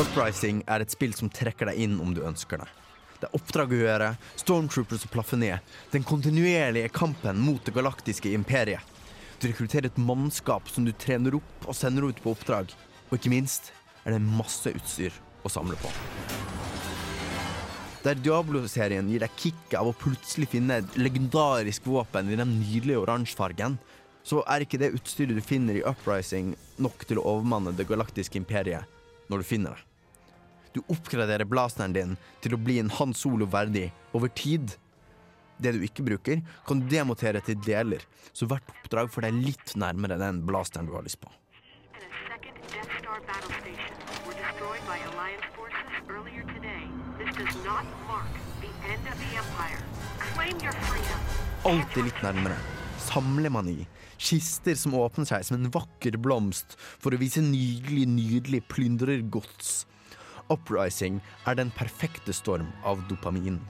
Uprising 0.01 0.65
er 0.65 0.81
et 0.81 0.97
spill 0.97 1.13
som 1.13 1.29
trekker 1.29 1.69
deg 1.69 1.85
inn 1.85 2.01
om 2.01 2.17
du 2.17 2.25
ønsker 2.25 2.65
det. 2.65 2.71
Det 3.25 3.31
er 3.31 3.39
oppdrag 3.39 3.71
å 3.73 3.77
gjøre, 3.79 4.07
stormtroopers 4.37 5.07
å 5.07 5.09
plaffe 5.09 5.37
ned, 5.41 5.63
den 5.95 6.03
kontinuerlige 6.05 6.91
kampen 6.93 7.39
mot 7.41 7.63
det 7.65 7.73
galaktiske 7.73 8.29
imperiet. 8.37 8.85
Du 9.41 9.47
rekrutterer 9.49 9.89
et 9.89 9.97
mannskap 9.97 10.69
som 10.69 10.85
du 10.85 10.91
trener 10.93 11.39
opp 11.39 11.65
og 11.65 11.79
sender 11.79 12.05
ut 12.05 12.21
på 12.21 12.35
oppdrag. 12.35 12.75
Og 13.09 13.15
ikke 13.17 13.33
minst 13.33 13.71
er 14.05 14.13
det 14.13 14.21
masse 14.21 14.75
utstyr 14.77 15.17
å 15.41 15.53
samle 15.55 15.79
på. 15.81 15.89
Der 18.05 18.21
Diablo-serien 18.21 19.09
gir 19.09 19.25
deg 19.25 19.41
kicket 19.41 19.79
av 19.81 19.89
å 19.89 19.97
plutselig 19.97 20.51
finne 20.53 20.83
et 20.83 21.01
legendarisk 21.01 21.89
våpen 21.89 22.29
i 22.29 22.37
den 22.37 22.59
nydelige 22.59 23.07
oransjefargen, 23.07 23.79
så 24.21 24.45
er 24.45 24.67
ikke 24.67 24.83
det 24.85 24.93
utstyret 24.99 25.41
du 25.41 25.41
finner 25.41 25.81
i 25.81 25.87
Uprising 25.89 26.53
nok 26.77 27.09
til 27.09 27.25
å 27.25 27.27
overmanne 27.39 27.73
det 27.73 27.89
galaktiske 27.89 28.37
imperiet 28.37 28.85
når 29.33 29.41
du 29.41 29.53
finner 29.55 29.73
det. 29.73 29.94
Du 30.75 30.81
oppgraderer 30.91 31.47
blasteren 31.47 31.93
din 31.95 32.17
til 32.43 32.57
å 32.57 32.59
bli 32.59 32.81
en 32.83 32.91
Han 32.97 33.13
Solo 33.15 33.47
verdig 33.47 33.93
over 34.11 34.33
tid. 34.35 34.73
Det 35.63 35.71
du 35.77 35.85
ikke 35.87 36.03
bruker, 36.03 36.41
kan 36.67 36.81
du 36.83 36.89
demontere 36.91 37.39
til 37.47 37.61
deler, 37.63 38.03
så 38.35 38.49
hvert 38.51 38.73
oppdrag 38.73 39.13
får 39.15 39.29
deg 39.29 39.39
litt 39.39 39.77
nærmere 39.79 40.19
den 40.19 40.43
blasteren 40.49 40.91
du 40.91 40.97
har 40.97 41.07
lyst 41.07 41.21
på. 41.23 41.31
Alltid 51.71 52.05
litt 52.11 52.23
nærmere. 52.27 52.59
Samlemani. 53.07 53.79
Kister 54.19 54.75
som 54.79 54.99
åpner 54.99 55.31
seg 55.31 55.47
som 55.47 55.61
en 55.61 55.71
vakker 55.71 56.19
blomst 56.19 56.75
for 56.83 57.15
å 57.15 57.21
vise 57.21 57.43
nydelig, 57.47 58.09
nydelig 58.11 58.65
plyndrergods. 58.75 59.85
Uprising 60.53 61.21
er 61.49 61.57
den 61.57 61.71
perfekte 61.73 62.35
storm 62.37 62.69
av 62.85 63.01
dopamin. 63.09 63.61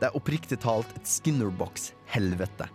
Det 0.00 0.08
er 0.08 0.18
oppriktig 0.18 0.58
talt 0.64 0.90
et 0.96 1.08
Skinnerbox-helvete. 1.08 2.66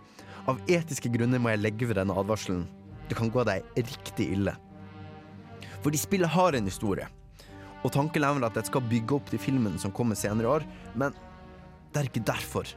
Av 0.48 0.60
etiske 0.70 1.10
grunner 1.12 1.42
må 1.42 1.52
jeg 1.52 1.62
legge 1.62 1.88
ved 1.90 1.98
denne 2.00 2.16
advarselen. 2.16 2.64
Det 3.08 3.18
kan 3.18 3.30
gå 3.32 3.44
deg 3.46 3.66
riktig 3.76 4.30
ille. 4.34 4.54
Fordi 5.84 6.00
spillet 6.00 6.32
har 6.34 6.56
en 6.56 6.68
historie. 6.68 7.06
Og 7.84 7.92
tanken 7.94 8.24
er 8.24 8.34
vel 8.34 8.48
at 8.48 8.56
jeg 8.58 8.70
skal 8.70 8.86
bygge 8.90 9.18
opp 9.18 9.30
til 9.30 9.42
filmen 9.42 9.78
som 9.78 9.94
kommer 9.94 10.18
senere 10.18 10.48
i 10.48 10.52
år, 10.56 10.66
men 10.98 11.14
det 11.92 12.00
er 12.00 12.08
ikke 12.10 12.26
derfor 12.26 12.68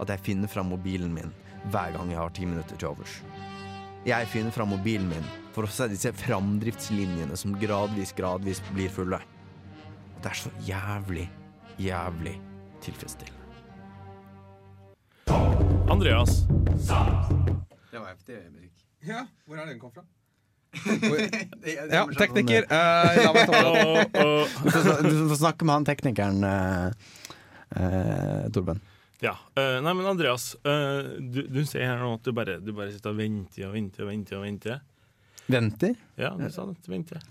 at 0.00 0.12
jeg 0.12 0.24
finner 0.26 0.50
fram 0.50 0.70
mobilen 0.72 1.12
min 1.14 1.32
hver 1.72 1.94
gang 1.96 2.12
jeg 2.12 2.20
har 2.20 2.34
ti 2.36 2.46
minutter 2.48 2.76
til 2.76 2.92
overs. 2.92 3.20
Jeg 4.08 4.28
finner 4.32 4.52
fram 4.54 4.70
mobilen 4.72 5.08
min 5.10 5.26
for 5.54 5.66
å 5.66 5.72
se 5.72 5.88
disse 5.92 6.12
framdriftslinjene 6.22 7.36
som 7.36 7.56
gradvis, 7.60 8.14
gradvis 8.16 8.62
blir 8.72 8.92
fulle. 8.92 9.20
Og 10.20 10.24
det 10.26 10.30
er 10.34 10.36
så 10.36 10.50
jævlig, 10.68 11.22
jævlig 11.80 12.34
tilfredsstillende. 12.84 13.40
Andreas, 15.90 16.42
Det 17.90 17.96
var 18.00 18.10
heftig 18.10 18.36
musikk. 18.52 18.74
Ja, 19.08 19.22
hvor 19.46 19.56
er 19.56 19.70
den 19.70 19.78
kom 19.80 19.92
fra? 19.94 20.04
Ja, 21.96 22.04
tekniker. 22.18 22.68
Uh, 22.68 23.16
la 23.16 23.32
meg 23.32 23.48
ta 23.48 23.62
det. 23.64 23.72
Du 24.64 24.76
får, 24.76 25.00
du 25.08 25.16
får 25.32 25.40
snakke 25.40 25.64
med 25.64 25.74
han 25.78 25.88
teknikeren, 25.88 26.44
uh, 26.44 26.92
uh, 27.80 28.44
Torben. 28.52 28.80
ja. 29.24 29.34
eh, 29.56 29.80
nei, 29.80 29.96
men 29.96 30.06
Andreas, 30.12 30.50
eh, 30.64 31.16
du, 31.32 31.42
du 31.48 31.64
sier 31.64 31.88
her 31.94 31.98
nå 32.04 32.12
at 32.20 32.24
du 32.28 32.32
bare, 32.36 32.60
du 32.60 32.72
bare 32.76 32.92
sitter 32.92 33.10
og 33.16 33.18
venter 33.24 33.66
og 33.70 33.74
venter 33.74 34.04
og 34.04 34.12
venter. 34.12 34.36
og 34.36 34.44
venter. 34.44 34.80
Venter? 35.50 35.96
Ja, 36.20 36.34
du 36.36 36.48
sa 36.52 36.68
det. 36.68 36.76
Venter. 36.92 37.24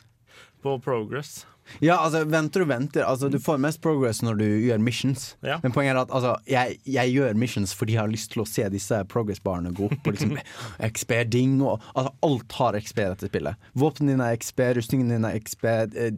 På 0.63 0.79
Progress. 0.83 1.45
Ja, 1.77 1.99
altså, 2.01 2.23
venter 2.25 2.63
og 2.63 2.69
venter. 2.71 3.03
Altså, 3.05 3.29
du 3.29 3.37
får 3.41 3.59
mest 3.61 3.81
progress 3.83 4.23
når 4.25 4.39
du 4.39 4.45
gjør 4.65 4.81
missions. 4.81 5.33
Ja. 5.45 5.59
Men 5.63 5.73
poenget 5.75 5.93
er 5.93 6.01
at 6.01 6.13
altså, 6.15 6.33
jeg, 6.49 6.79
jeg 6.89 7.13
gjør 7.13 7.37
missions 7.39 7.75
fordi 7.77 7.95
jeg 7.95 8.01
har 8.01 8.11
lyst 8.11 8.33
til 8.33 8.43
å 8.43 8.47
se 8.49 8.65
disse 8.73 9.01
progress-barene 9.11 9.71
gå 9.77 9.89
opp. 9.89 9.99
Og 10.01 10.15
liksom 10.15 10.37
XP-ding 10.91 11.59
og 11.61 11.83
altså, 11.93 12.13
Alt 12.25 12.57
har 12.59 12.79
XP 12.79 13.03
i 13.03 13.09
dette 13.13 13.29
spillet. 13.31 13.69
Våpnene 13.79 14.15
dine 14.15 14.31
er 14.31 14.39
XP, 14.41 14.63
rustningen 14.79 15.13
din 15.13 15.27
er 15.29 15.37
XP, 15.39 15.67
eh, 15.69 16.09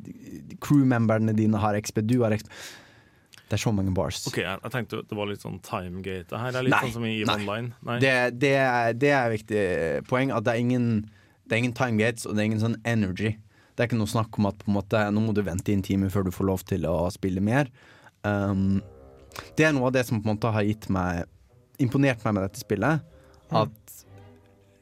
crewmemberne 0.64 1.36
dine 1.38 1.62
har 1.62 1.78
XP, 1.82 2.06
du 2.08 2.22
har 2.24 2.38
XP. 2.38 2.50
Det 3.52 3.58
er 3.58 3.64
så 3.66 3.74
mange 3.76 3.92
bars. 3.92 4.22
Ok, 4.30 4.38
jeg, 4.40 4.60
jeg 4.64 4.72
tenkte 4.72 5.02
det 5.04 5.16
var 5.18 5.28
litt 5.28 5.42
sånn 5.44 5.58
timegate. 5.68 6.30
Det 6.32 6.40
her 6.40 6.56
er 6.56 6.64
litt 6.64 6.72
Nei, 6.72 6.84
sånn 6.86 6.94
som 6.96 7.08
i 7.10 7.18
nei. 7.20 7.34
Online. 7.36 7.74
Nei. 7.84 7.98
Det, 8.00 8.14
det, 8.40 8.54
er, 8.64 8.94
det 8.96 9.10
er 9.12 9.26
et 9.26 9.34
viktig 9.36 9.64
poeng. 10.08 10.32
At 10.32 10.48
det 10.48 10.54
er 10.56 10.62
ingen, 10.64 10.86
det 11.44 11.58
er 11.58 11.66
ingen 11.66 11.76
time 11.76 12.00
gates, 12.00 12.24
og 12.24 12.38
det 12.38 12.46
er 12.46 12.48
ingen 12.54 12.64
sånn 12.64 12.78
energy. 12.88 13.34
Det 13.76 13.84
er 13.84 13.90
ikke 13.90 14.00
noe 14.02 14.12
snakk 14.12 14.38
om 14.40 14.50
at 14.50 14.64
måte, 14.68 15.02
nå 15.14 15.24
må 15.24 15.34
du 15.36 15.42
vente 15.46 15.72
i 15.72 15.78
en 15.78 15.86
time 15.86 16.10
før 16.12 16.28
du 16.28 16.32
får 16.36 16.48
lov 16.50 16.64
til 16.68 16.86
å 16.90 16.96
spille 17.14 17.42
mer. 17.44 17.70
Um, 18.28 18.82
det 19.58 19.66
er 19.68 19.74
noe 19.76 19.88
av 19.90 19.96
det 19.96 20.04
som 20.08 20.20
på 20.20 20.28
en 20.28 20.36
måte 20.36 20.52
har 20.52 20.66
gitt 20.68 20.90
meg 20.92 21.24
imponert 21.82 22.24
meg 22.26 22.36
med 22.38 22.44
dette 22.50 22.62
spillet. 22.62 23.02
At 23.52 23.78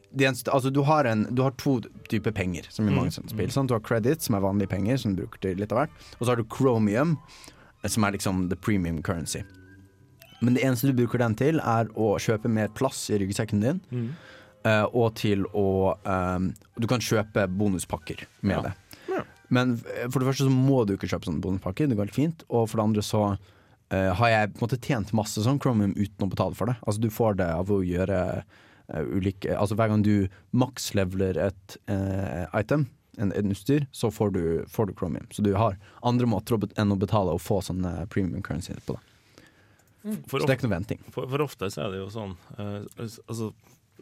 det 0.09 0.25
eneste, 0.25 0.49
altså 0.51 0.71
du, 0.73 0.81
har 0.87 1.05
en, 1.05 1.27
du 1.29 1.43
har 1.45 1.53
to 1.61 1.75
typer 2.09 2.33
penger, 2.33 2.65
som 2.73 2.87
i 2.89 2.93
mange 2.93 3.13
sånne 3.13 3.29
spill. 3.29 3.51
Sant? 3.53 3.69
Du 3.69 3.75
har 3.77 3.83
credit, 3.85 4.25
som 4.25 4.35
er 4.35 4.41
vanlige 4.41 4.71
penger, 4.71 4.97
som 4.97 5.13
du 5.13 5.21
bruker 5.21 5.43
til 5.45 5.61
litt 5.61 5.71
av 5.75 5.83
hvert. 5.83 5.95
Og 6.17 6.25
så 6.25 6.31
har 6.33 6.41
du 6.41 6.47
chromium, 6.49 7.15
som 7.85 8.03
er 8.07 8.15
liksom 8.17 8.47
the 8.49 8.57
premium 8.57 9.03
currency. 9.05 9.43
Men 10.41 10.55
det 10.55 10.63
eneste 10.65 10.89
du 10.89 10.97
bruker 10.97 11.21
den 11.21 11.35
til, 11.37 11.59
er 11.61 11.89
å 11.99 12.15
kjøpe 12.21 12.49
mer 12.49 12.71
plass 12.73 13.05
i 13.13 13.19
ryggsekken 13.21 13.61
din. 13.61 13.81
eh, 13.93 14.38
og 14.65 15.13
til 15.15 15.45
å 15.55 15.95
ehm, 16.03 16.49
Du 16.79 16.87
kan 16.87 16.99
kjøpe 16.99 17.45
bonuspakker 17.47 18.25
med 18.41 18.57
Ja. 18.57 18.61
det. 18.69 18.73
Men 19.49 19.71
eh, 19.95 20.09
for 20.11 20.19
det 20.21 20.27
første 20.29 20.45
så 20.45 20.51
må 20.53 20.83
du 20.85 20.93
ikke 20.93 21.07
kjøpe 21.09 21.25
sånne 21.25 21.41
bonuspakker, 21.41 21.87
det 21.89 21.95
går 21.97 22.05
helt 22.11 22.15
fint. 22.19 22.43
Og 22.49 22.67
for 22.69 22.77
det 22.81 22.83
andre 22.89 23.01
så 23.05 23.23
Uh, 23.89 24.13
har 24.13 24.29
jeg 24.29 24.49
på 24.53 24.59
en 24.59 24.67
måte 24.67 24.77
tjent 24.85 25.11
masse 25.17 25.41
sånn 25.41 25.57
Chromium 25.57 25.95
uten 25.97 26.21
å 26.21 26.27
betale 26.29 26.53
for 26.53 26.69
det. 26.69 26.75
Altså 26.85 27.01
Du 27.01 27.07
får 27.09 27.39
det 27.39 27.47
av 27.49 27.71
å 27.73 27.79
gjøre 27.81 28.19
uh, 28.45 29.15
ulike 29.17 29.49
Altså 29.57 29.73
Hver 29.73 29.89
gang 29.89 30.03
du 30.05 30.27
maksleveler 30.53 31.39
et 31.47 31.77
uh, 31.89 32.45
item, 32.53 32.83
en, 33.17 33.31
en 33.33 33.49
utstyr, 33.49 33.87
så 33.91 34.11
får 34.13 34.29
du, 34.35 34.43
får 34.69 34.91
du 34.91 34.93
Chromium. 34.93 35.25
Så 35.33 35.41
du 35.41 35.55
har 35.57 35.79
andre 36.05 36.29
måter 36.29 36.61
enn 36.77 36.93
å 36.93 36.99
betale 37.01 37.33
og 37.33 37.41
få 37.41 37.63
sånne 37.65 38.05
premium 38.13 38.43
currency 38.45 38.77
på 38.85 38.93
det. 38.93 39.01
For, 40.29 40.37
Så 40.37 40.45
det 40.45 40.53
er 40.53 40.59
ikke 40.59 40.69
noe 40.69 40.75
venting. 40.77 41.01
for, 41.09 41.25
for 41.33 41.41
ofte 41.49 41.71
så 41.73 41.87
er 41.87 41.95
det 41.95 42.03
jo 42.03 42.11
sånn 42.13 42.37
eh, 42.61 42.85
altså, 43.01 43.49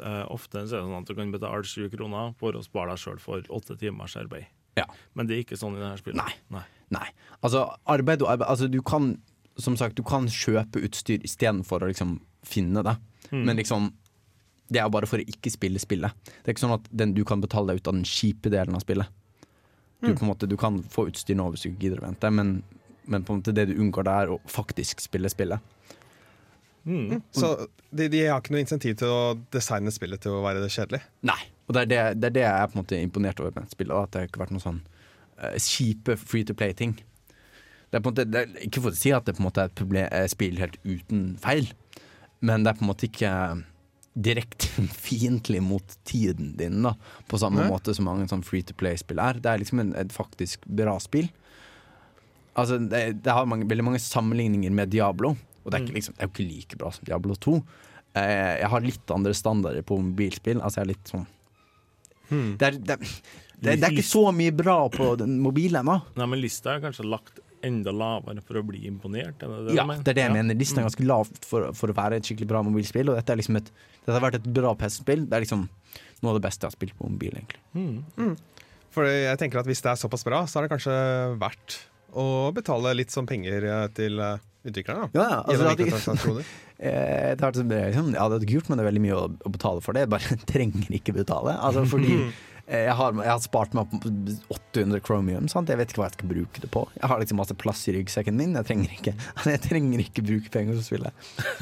eh, 0.04 0.24
Ofte 0.34 0.64
så 0.66 0.78
er 0.78 0.84
det 0.84 0.88
sånn 0.88 1.02
at 1.02 1.10
du 1.10 1.16
kan 1.18 1.34
betale 1.34 1.64
7 1.66 1.90
kroner 1.94 2.34
for 2.40 2.58
å 2.58 2.64
spare 2.66 2.94
deg 2.94 3.02
sjøl 3.02 3.22
for 3.24 3.54
åtte 3.54 3.78
timers 3.80 4.18
arbeid. 4.20 4.48
Ja. 4.78 4.86
Men 5.18 5.30
det 5.30 5.38
er 5.38 5.46
ikke 5.46 5.58
sånn 5.60 5.78
i 5.78 5.82
dette 5.82 6.04
spillet. 6.04 6.22
Nei. 6.22 6.36
Nei. 6.54 6.66
Nei. 6.94 7.08
Altså, 7.42 7.66
arbeid 7.90 8.22
og 8.24 8.30
arbeid 8.32 8.48
Altså, 8.48 8.70
du 8.72 8.80
kan 8.86 9.16
som 9.58 9.78
sagt, 9.78 9.98
du 9.98 10.06
kan 10.06 10.28
kjøpe 10.30 10.84
utstyr 10.86 11.24
istedenfor 11.26 11.82
å 11.82 11.90
liksom 11.90 12.20
finne 12.46 12.84
det. 12.86 12.94
Men 13.34 13.58
liksom 13.58 13.90
det 14.68 14.82
er 14.82 14.90
bare 14.92 15.08
for 15.08 15.22
å 15.22 15.28
ikke 15.32 15.52
spille 15.52 15.80
spillet. 15.80 16.12
Det 16.28 16.50
er 16.50 16.56
ikke 16.56 16.66
sånn 16.66 16.76
at 16.76 16.90
den, 16.92 17.14
du 17.16 17.24
kan 17.28 17.42
betale 17.44 17.72
deg 17.72 17.82
ut 17.82 17.90
av 17.90 17.96
den 17.96 18.08
kjipe 18.08 18.52
delen 18.52 18.76
av 18.76 18.84
spillet. 18.84 19.08
Du, 20.04 20.12
på 20.12 20.26
en 20.26 20.30
måte, 20.30 20.50
du 20.50 20.58
kan 20.60 20.82
få 20.94 21.08
utstyr 21.10 21.38
nå 21.40 21.48
hvis 21.54 21.66
du 21.66 21.72
gidder 21.72 22.02
å 22.02 22.06
vente, 22.06 22.30
men, 22.30 22.60
men 23.10 23.24
det 23.48 23.70
du 23.72 23.78
unngår, 23.80 24.06
det 24.06 24.16
er 24.24 24.34
å 24.34 24.38
faktisk 24.52 25.02
spille 25.02 25.32
spillet. 25.32 25.64
Mm. 26.88 27.20
Så 27.36 27.52
de, 27.92 28.08
de 28.08 28.24
har 28.26 28.40
ikke 28.40 28.54
noe 28.56 28.64
insentiv 28.64 28.96
til 29.00 29.12
å 29.12 29.36
designe 29.54 29.92
spillet 29.92 30.24
til 30.24 30.38
å 30.38 30.44
være 30.46 30.64
det 30.64 30.72
kjedelig. 30.74 31.02
Nei. 31.28 31.40
Og 31.68 31.76
det 31.76 31.84
er 31.84 31.92
det, 31.92 32.02
det 32.22 32.30
er 32.30 32.36
det 32.38 32.46
jeg 32.46 32.54
er 32.54 32.70
på 32.72 32.78
en 32.78 32.82
måte 32.82 33.02
imponert 33.04 33.42
over 33.44 33.56
med 33.58 33.72
spillet. 33.74 33.96
At 33.98 34.14
det 34.14 34.22
har 34.22 34.30
ikke 34.30 34.44
vært 34.46 34.56
noen 34.56 34.64
sånn 34.64 34.82
uh, 35.44 35.56
kjipe 35.60 36.16
free 36.22 36.48
to 36.48 36.56
play-ting. 36.58 36.96
Det 37.88 38.00
er 38.00 38.04
på 38.04 38.12
en 38.12 38.16
måte, 38.16 38.28
det 38.28 38.44
er, 38.44 38.54
ikke 38.68 38.84
for 38.84 38.96
å 38.96 39.00
si 39.00 39.12
at 39.16 39.28
det 39.28 39.38
på 39.38 39.44
en 39.44 39.48
måte 39.48 39.64
er 39.64 39.72
et 39.72 39.80
problem, 39.80 40.08
eh, 40.12 40.28
spill 40.32 40.60
helt 40.60 40.76
uten 40.84 41.22
feil, 41.40 41.70
men 42.44 42.66
det 42.66 42.74
er 42.74 42.80
på 42.80 42.84
en 42.84 42.90
måte 42.90 43.08
ikke 43.08 43.32
direkte 44.28 44.84
fiendtlig 45.08 45.62
mot 45.64 45.96
tiden 46.08 46.56
din, 46.60 46.82
da, 46.84 46.96
på 47.32 47.40
samme 47.40 47.64
Nei. 47.64 47.70
måte 47.72 47.96
som 47.96 48.10
mange 48.10 48.28
sånn 48.32 48.44
free 48.44 48.66
to 48.66 48.76
play-spill 48.78 49.22
er. 49.24 49.40
Det 49.40 49.52
er 49.52 49.64
liksom 49.64 49.84
en, 49.84 49.94
et 50.00 50.12
faktisk 50.16 50.68
bra 50.68 50.98
spill. 51.04 51.30
Altså, 52.58 52.80
det, 52.82 53.22
det 53.24 53.34
har 53.38 53.48
mange, 53.48 53.70
veldig 53.70 53.86
mange 53.86 54.04
sammenligninger 54.04 54.74
med 54.74 54.92
Diablo, 54.92 55.36
og 55.68 55.74
det 55.74 55.82
er, 55.82 55.84
ikke, 55.86 55.98
liksom, 56.00 56.16
det 56.16 56.24
er 56.24 56.30
jo 56.30 56.34
ikke 56.34 56.48
like 56.48 56.78
bra 56.80 56.92
som 56.96 57.04
Diablo 57.10 57.36
2. 57.44 57.56
Eh, 58.16 58.54
jeg 58.64 58.70
har 58.72 58.86
litt 58.88 59.12
andre 59.14 59.34
standarder 59.36 59.84
på 59.86 59.98
mobilspill. 60.00 60.62
Altså, 60.64 60.80
jeg 60.80 60.88
er 60.88 60.94
litt 60.96 61.12
sånn 61.12 61.28
det, 62.30 62.66
er, 62.68 62.78
det, 62.80 62.96
det, 63.00 63.74
det 63.80 63.84
er 63.88 63.94
ikke 63.96 64.04
så 64.04 64.26
mye 64.36 64.52
bra 64.56 64.80
på 64.92 65.14
den 65.20 65.38
mobilen 65.44 65.80
ennå. 65.84 66.00
Nei, 66.20 66.26
men 66.28 66.42
lista 66.44 66.74
er 66.74 66.82
kanskje 66.84 67.06
lagt 67.08 67.38
enda 67.68 67.90
lavere 67.96 68.42
for 68.46 68.60
å 68.60 68.64
bli 68.68 68.82
imponert? 68.90 69.40
Er 69.44 69.48
det 69.54 69.62
det 69.70 69.76
Ja, 69.78 69.84
du 69.86 69.90
mener? 69.92 70.04
det 70.04 70.12
er 70.12 70.18
det 70.18 70.24
jeg 70.26 70.32
Ja. 70.32 70.36
mener. 70.36 70.58
Listen 70.60 70.80
er 70.82 70.88
ganske 70.90 71.06
lav 71.08 71.30
for, 71.48 71.70
for 71.74 71.92
å 71.94 71.96
være 71.98 72.20
et 72.20 72.28
skikkelig 72.28 72.48
bra 72.52 72.62
mobilspill. 72.68 73.10
Og 73.12 73.16
dette, 73.18 73.32
er 73.34 73.40
liksom 73.40 73.58
et, 73.62 73.72
dette 74.04 74.14
har 74.18 74.24
vært 74.28 74.40
et 74.42 74.50
bra 74.60 74.74
PC-spill. 74.76 75.24
Det 75.28 75.38
er 75.40 75.46
liksom 75.46 75.64
noe 76.22 76.34
av 76.34 76.38
det 76.40 76.44
beste 76.50 76.64
jeg 76.68 76.72
har 76.74 76.76
spilt 76.78 76.98
på 77.00 77.10
mobil, 77.10 77.40
egentlig. 77.40 78.36
For 78.94 79.06
jeg 79.08 79.38
tenker 79.42 79.60
at 79.62 79.68
Hvis 79.70 79.82
det 79.86 79.92
er 79.94 80.00
såpass 80.04 80.24
bra, 80.28 80.44
så 80.50 80.60
er 80.60 80.68
det 80.68 80.74
kanskje 80.76 80.98
verdt 81.42 81.80
å 82.18 82.28
betale 82.56 82.94
litt 82.98 83.12
som 83.14 83.28
penger 83.30 83.64
eh, 83.68 83.88
til 83.94 84.20
eh, 84.24 84.38
utviklerne. 84.70 85.10
Ja, 85.16 85.28
ja, 85.28 85.44
altså, 85.44 86.16
hadde-. 86.16 86.48
Eh, 86.78 87.34
det 87.34 87.42
har 87.42 87.56
vært 87.56 87.72
liksom, 87.72 88.12
ja, 88.14 88.28
det 88.30 88.38
hadde 88.38 88.50
kult, 88.52 88.68
men 88.70 88.78
det 88.78 88.84
er 88.84 88.92
veldig 88.92 89.02
mye 89.02 89.16
å, 89.18 89.24
å 89.34 89.50
betale 89.50 89.82
for 89.82 89.98
det. 89.98 90.06
Jeg 90.06 90.12
bare 90.14 90.36
trenger 90.52 90.92
ikke 90.94 91.16
betale. 91.16 91.56
Altså, 91.58 91.82
fordi 91.90 92.12
eh, 92.20 92.84
jeg 92.86 92.94
har, 93.00 93.16
jeg 93.18 93.32
har 93.32 93.42
spart 93.42 93.74
meg 93.74 93.88
opp 93.88 94.52
800 94.54 95.02
Chromium. 95.08 95.48
Sant? 95.50 95.72
Jeg 95.74 95.82
vet 95.82 95.94
ikke 95.94 96.04
hva 96.04 96.12
jeg 96.12 96.20
skal 96.20 96.30
bruke 96.36 96.62
det 96.62 96.70
på. 96.74 96.84
Jeg 97.00 97.10
har 97.10 97.24
liksom 97.24 97.42
masse 97.42 97.58
plass 97.58 97.82
i 97.90 97.96
ryggsekken 97.98 98.38
min. 98.38 98.54
Jeg 98.60 98.70
trenger 98.70 98.94
ikke, 98.94 99.16
jeg 99.56 99.64
trenger 99.66 100.06
ikke 100.06 100.26
bruke 100.28 100.54
penger 100.54 100.78
på 100.78 100.84
å 100.84 100.88
spille. 100.92 101.14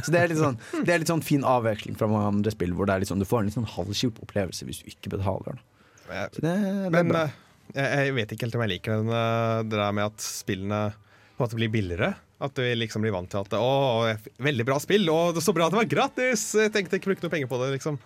Så 0.01 0.11
det 0.11 0.19
er 0.19 0.33
litt 0.33 0.41
sånn, 0.41 0.59
det 0.81 0.97
er 0.97 1.01
litt 1.05 1.13
sånn 1.13 1.23
fin 1.23 1.47
avveksling 1.47 1.95
fra 2.01 2.11
mange 2.11 2.33
andre 2.33 2.55
spill, 2.57 2.75
hvor 2.75 2.91
sånn, 3.07 3.23
du 3.23 3.29
får 3.29 3.45
en 3.45 3.49
litt 3.51 3.55
sånn 3.55 3.71
halvkjip 3.77 4.19
opplevelse 4.27 4.67
hvis 4.67 4.83
du 4.83 4.91
ikke 4.91 5.15
betaler. 5.15 5.63
Det, 6.09 6.43
det 6.43 6.57
Men 6.91 7.15
eh, 7.15 7.39
jeg, 7.71 7.87
jeg 7.87 8.19
vet 8.19 8.35
ikke 8.35 8.49
helt 8.49 8.59
om 8.59 8.67
jeg 8.67 8.75
liker 8.75 8.99
den, 8.99 9.15
det 9.71 9.79
der 9.79 9.95
med 9.95 10.11
at 10.11 10.27
spillene 10.27 10.83
på 11.35 11.39
en 11.39 11.47
måte 11.47 11.57
blir 11.59 11.71
billigere. 11.71 12.13
At 12.43 12.51
du 12.57 12.61
liksom 12.75 13.01
blir 13.05 13.13
vant 13.15 13.29
til 13.31 13.39
at 13.39 13.53
Å, 13.55 14.15
veldig 14.43 14.65
bra 14.67 14.75
spill, 14.83 15.07
og 15.09 15.37
så 15.39 15.53
bra 15.55 15.69
at 15.69 15.71
det 15.75 15.79
var 15.79 15.87
gratis! 15.87 16.41
Jeg 16.59 16.73
tenkte 16.75 16.99
ikke 16.99 17.13
bruke 17.13 17.23
noe 17.23 17.31
penger 17.31 17.47
på 17.51 17.59
det, 17.61 17.69
liksom. 17.77 17.99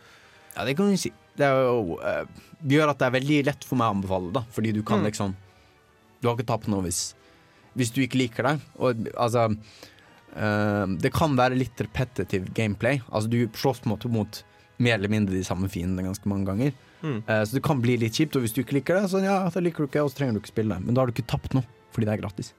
Ja, 0.55 0.65
det 0.67 0.75
kan 0.77 0.89
du 0.91 0.97
si. 1.01 1.09
Det 1.39 1.47
jo, 1.49 1.95
uh, 1.97 2.25
gjør 2.69 2.91
at 2.91 2.99
det 3.01 3.07
er 3.07 3.15
veldig 3.15 3.39
lett 3.47 3.65
for 3.65 3.79
meg 3.79 3.89
å 3.89 3.95
anbefale 3.97 4.33
det, 4.35 4.43
fordi 4.53 4.73
du 4.75 4.83
kan 4.85 5.01
Mm. 5.01 5.07
liksom 5.09 5.35
Du 6.21 6.27
har 6.27 6.35
ikke 6.35 6.49
tapt 6.51 6.67
noe 6.67 6.83
hvis, 6.83 7.15
hvis 7.79 7.91
du 7.95 8.01
ikke 8.03 8.19
liker 8.19 8.43
det. 8.43 8.55
Og 8.77 9.07
altså 9.15 9.47
uh, 10.35 10.85
Det 10.99 11.13
kan 11.15 11.35
være 11.39 11.57
litt 11.57 11.79
repetitive 11.81 12.51
gameplay. 12.53 13.01
Altså 13.09 13.29
Du 13.31 13.47
slåss 13.55 13.81
på 13.81 13.89
en 13.89 13.95
måte 13.95 14.11
mot 14.11 14.43
mer 14.79 14.95
eller 14.99 15.09
mindre 15.11 15.33
de 15.35 15.43
samme 15.43 15.67
fiendene 15.71 16.05
ganske 16.05 16.27
mange 16.29 16.45
ganger. 16.47 16.73
Mm. 17.01 17.21
Uh, 17.27 17.43
så 17.47 17.55
det 17.57 17.63
kan 17.63 17.81
bli 17.81 17.97
litt 17.97 18.13
kjipt, 18.19 18.35
og 18.35 18.43
hvis 18.45 18.53
du 18.55 18.61
ikke 18.63 18.77
liker 18.79 18.99
det, 18.99 19.09
så 19.11 19.23
ja, 19.23 19.41
da 19.49 19.59
liker 19.63 19.85
du 19.85 19.89
ikke, 19.89 20.03
og 20.03 20.11
så 20.11 20.19
trenger 20.21 20.37
du 20.37 20.41
ikke 20.43 20.53
spille 20.53 20.75
det. 20.75 20.85
Men 20.85 20.93
da 20.95 21.01
har 21.01 21.07
du 21.09 21.15
ikke 21.15 21.27
tapt 21.31 21.55
noe, 21.55 21.63
fordi 21.95 22.05
det 22.09 22.13
er 22.17 22.21
gratis. 22.25 22.53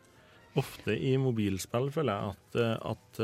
Ofte 0.59 0.97
i 0.99 1.13
mobilspill 1.21 1.91
føler 1.95 2.17
jeg 2.17 2.35
at, 2.35 2.57
eh, 2.59 2.91
at 2.91 3.21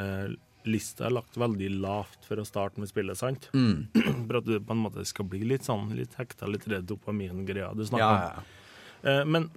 eh, 0.00 0.36
lista 0.66 1.06
er 1.06 1.14
lagt 1.18 1.36
veldig 1.38 1.68
lavt 1.82 2.24
for 2.26 2.40
å 2.40 2.46
starte 2.48 2.80
med 2.82 2.88
spillet, 2.90 3.18
sant? 3.20 3.50
Mm. 3.54 3.86
For 4.26 4.38
at 4.40 4.48
du 4.48 4.56
på 4.58 4.72
en 4.74 4.80
måte 4.86 5.04
skal 5.06 5.28
bli 5.30 5.42
litt 5.46 5.66
sånn 5.68 5.90
litt 5.98 6.16
hekta, 6.18 6.48
litt 6.50 6.66
redd 6.72 6.88
dopamin-greia 6.90 7.74
du 7.76 7.84
snakker 7.86 8.02
Ja, 8.02 8.32
ja, 8.32 8.42
om. 8.42 9.08
Eh, 9.12 9.24
Men 9.36 9.50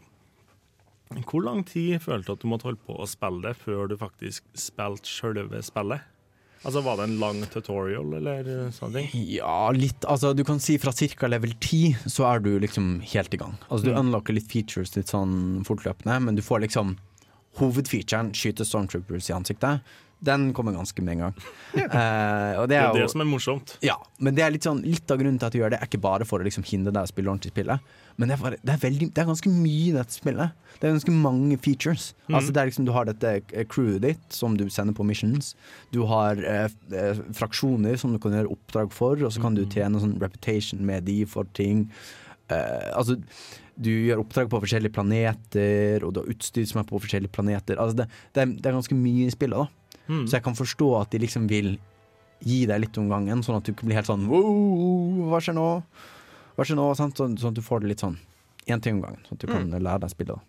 hvor 1.26 1.42
lang 1.42 1.64
tid 1.66 1.96
følte 2.04 2.28
du 2.30 2.36
at 2.36 2.44
du 2.44 2.50
måtte 2.52 2.68
holde 2.70 2.84
på 2.86 2.94
å 3.02 3.08
spille 3.10 3.42
det 3.48 3.56
før 3.58 3.88
du 3.90 3.96
faktisk 3.98 4.46
spilte 4.54 5.10
sjølve 5.10 5.64
spillet? 5.66 6.04
Altså 6.66 6.82
Var 6.84 6.98
det 7.00 7.04
en 7.08 7.20
lang 7.22 7.38
tutorial 7.54 8.14
eller 8.18 8.40
eh, 8.66 8.72
sånne 8.76 9.06
ting? 9.06 9.28
Ja, 9.38 9.70
litt. 9.72 10.04
Altså, 10.04 10.34
du 10.36 10.44
kan 10.44 10.60
si 10.60 10.78
fra 10.78 10.92
ca. 10.92 11.28
level 11.32 11.54
10 11.60 11.96
så 12.12 12.26
er 12.34 12.40
du 12.44 12.60
liksom 12.60 13.00
helt 13.14 13.34
i 13.34 13.38
gang. 13.38 13.56
Altså, 13.70 13.86
du 13.86 13.92
Mm. 13.94 14.00
unlocker 14.06 14.34
litt 14.36 14.50
features 14.52 14.96
litt 14.98 15.08
sånn 15.08 15.64
fortløpende, 15.66 16.20
men 16.22 16.36
du 16.36 16.42
får 16.42 16.62
liksom 16.68 16.98
Hovedfeaturen, 17.60 18.32
skyte 18.38 18.64
stormtroopers 18.68 19.30
i 19.30 19.34
ansiktet, 19.34 19.82
den 20.20 20.50
kommer 20.54 20.76
ganske 20.76 21.02
med 21.06 21.14
en 21.16 21.22
gang. 21.28 21.36
Og 21.40 22.66
det 22.68 22.74
Det 22.74 22.78
er 22.78 22.90
er 22.90 22.98
det 22.98 23.10
som 23.12 23.22
er 23.24 23.28
morsomt. 23.30 23.78
ja, 23.86 23.96
men 24.20 24.36
det 24.36 24.44
er 24.44 24.52
litt 24.52 24.66
sånn 24.68 24.82
Litt 24.84 25.10
av 25.12 25.20
grunnen 25.22 25.40
til 25.40 25.48
at 25.48 25.54
du 25.54 25.60
gjør 25.60 25.72
det, 25.72 25.80
er 25.80 25.88
ikke 25.88 26.02
bare 26.02 26.26
for 26.28 26.40
å 26.42 26.48
liksom 26.48 26.66
hindre 26.68 26.92
deg 26.92 27.08
å 27.08 27.12
spille 27.12 27.32
ordentlig 27.32 27.54
spillet, 27.54 27.80
men 28.18 28.28
det 28.28 28.36
er, 28.36 28.42
bare, 28.42 28.58
det 28.60 28.74
er, 28.74 28.82
veldig, 28.82 29.08
det 29.16 29.22
er 29.22 29.30
ganske 29.30 29.50
mye 29.54 29.86
i 29.88 29.94
dette 29.96 30.18
spillet. 30.18 30.52
Det 30.80 30.88
er 30.88 30.96
ganske 30.98 31.16
mange 31.16 31.58
features. 31.64 32.10
Mm. 32.28 32.36
Altså 32.36 32.52
det 32.52 32.62
er 32.62 32.72
liksom 32.72 32.86
Du 32.86 32.92
har 32.92 33.08
dette 33.08 33.32
eh, 33.54 33.66
crewet 33.70 34.02
ditt 34.04 34.36
som 34.36 34.58
du 34.60 34.66
sender 34.70 34.98
på 34.98 35.06
missions. 35.08 35.54
Du 35.96 36.04
har 36.10 36.36
eh, 36.44 36.68
eh, 36.92 37.24
fraksjoner 37.40 37.96
som 38.02 38.12
du 38.12 38.20
kan 38.20 38.36
gjøre 38.36 38.52
oppdrag 38.52 38.92
for, 38.92 39.16
og 39.24 39.32
så 39.32 39.40
kan 39.44 39.56
du 39.56 39.64
tjene 39.72 40.04
sånn 40.04 40.20
reputation 40.20 40.84
med 40.84 41.08
de 41.08 41.22
for 41.30 41.48
ting. 41.56 41.88
Uh, 42.50 42.90
altså 42.98 43.20
du 43.80 43.92
gjør 43.94 44.24
oppdrag 44.26 44.50
på 44.52 44.60
forskjellige 44.60 44.92
planeter, 44.92 46.04
og 46.04 46.12
du 46.14 46.20
har 46.20 46.32
utstyr 46.34 46.66
som 46.68 46.82
er 46.82 46.88
på 46.90 47.00
forskjellige 47.00 47.32
planeter. 47.32 47.80
Altså 47.80 48.02
det, 48.02 48.10
det, 48.36 48.42
er, 48.42 48.56
det 48.58 48.68
er 48.68 48.76
ganske 48.76 48.98
mye 48.98 49.30
i 49.30 49.32
spillet, 49.32 49.56
da. 49.56 49.79
Mm. 50.10 50.26
Så 50.28 50.38
jeg 50.40 50.44
kan 50.44 50.56
forstå 50.58 50.88
at 51.02 51.12
de 51.14 51.20
liksom 51.22 51.48
vil 51.48 51.78
gi 52.42 52.66
deg 52.66 52.82
litt 52.82 52.98
om 52.98 53.10
gangen, 53.12 53.44
sånn 53.46 53.58
at 53.60 53.64
du 53.68 53.74
ikke 53.74 53.86
blir 53.86 54.00
helt 54.00 54.08
sånn 54.10 54.26
wow, 54.28 55.30
hva 55.30 55.40
skjer 55.44 55.54
nå? 55.58 55.68
Hva 56.58 56.66
skjer 56.66 56.80
nå? 56.80 56.88
Sånn, 56.98 57.14
sånn 57.16 57.52
at 57.54 57.58
du 57.60 57.62
får 57.62 57.84
det 57.84 57.92
litt 57.94 58.04
sånn 58.04 58.18
én 58.70 58.82
ting 58.82 58.98
om 58.98 59.02
gangen, 59.06 59.22
sånn 59.28 59.38
at 59.38 59.46
du 59.46 59.48
kan 59.52 59.70
lære 59.72 60.02
deg 60.04 60.12
spillet. 60.14 60.40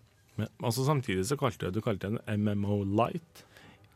Men, 0.41 0.49
altså 0.65 0.85
Samtidig 0.87 1.27
så 1.29 1.37
kalte 1.41 1.69
du, 1.71 1.79
du 1.79 1.85
kalte 1.85 2.09
det 2.15 2.21
en 2.27 2.45
MMO 2.47 2.83
Light. 2.85 3.45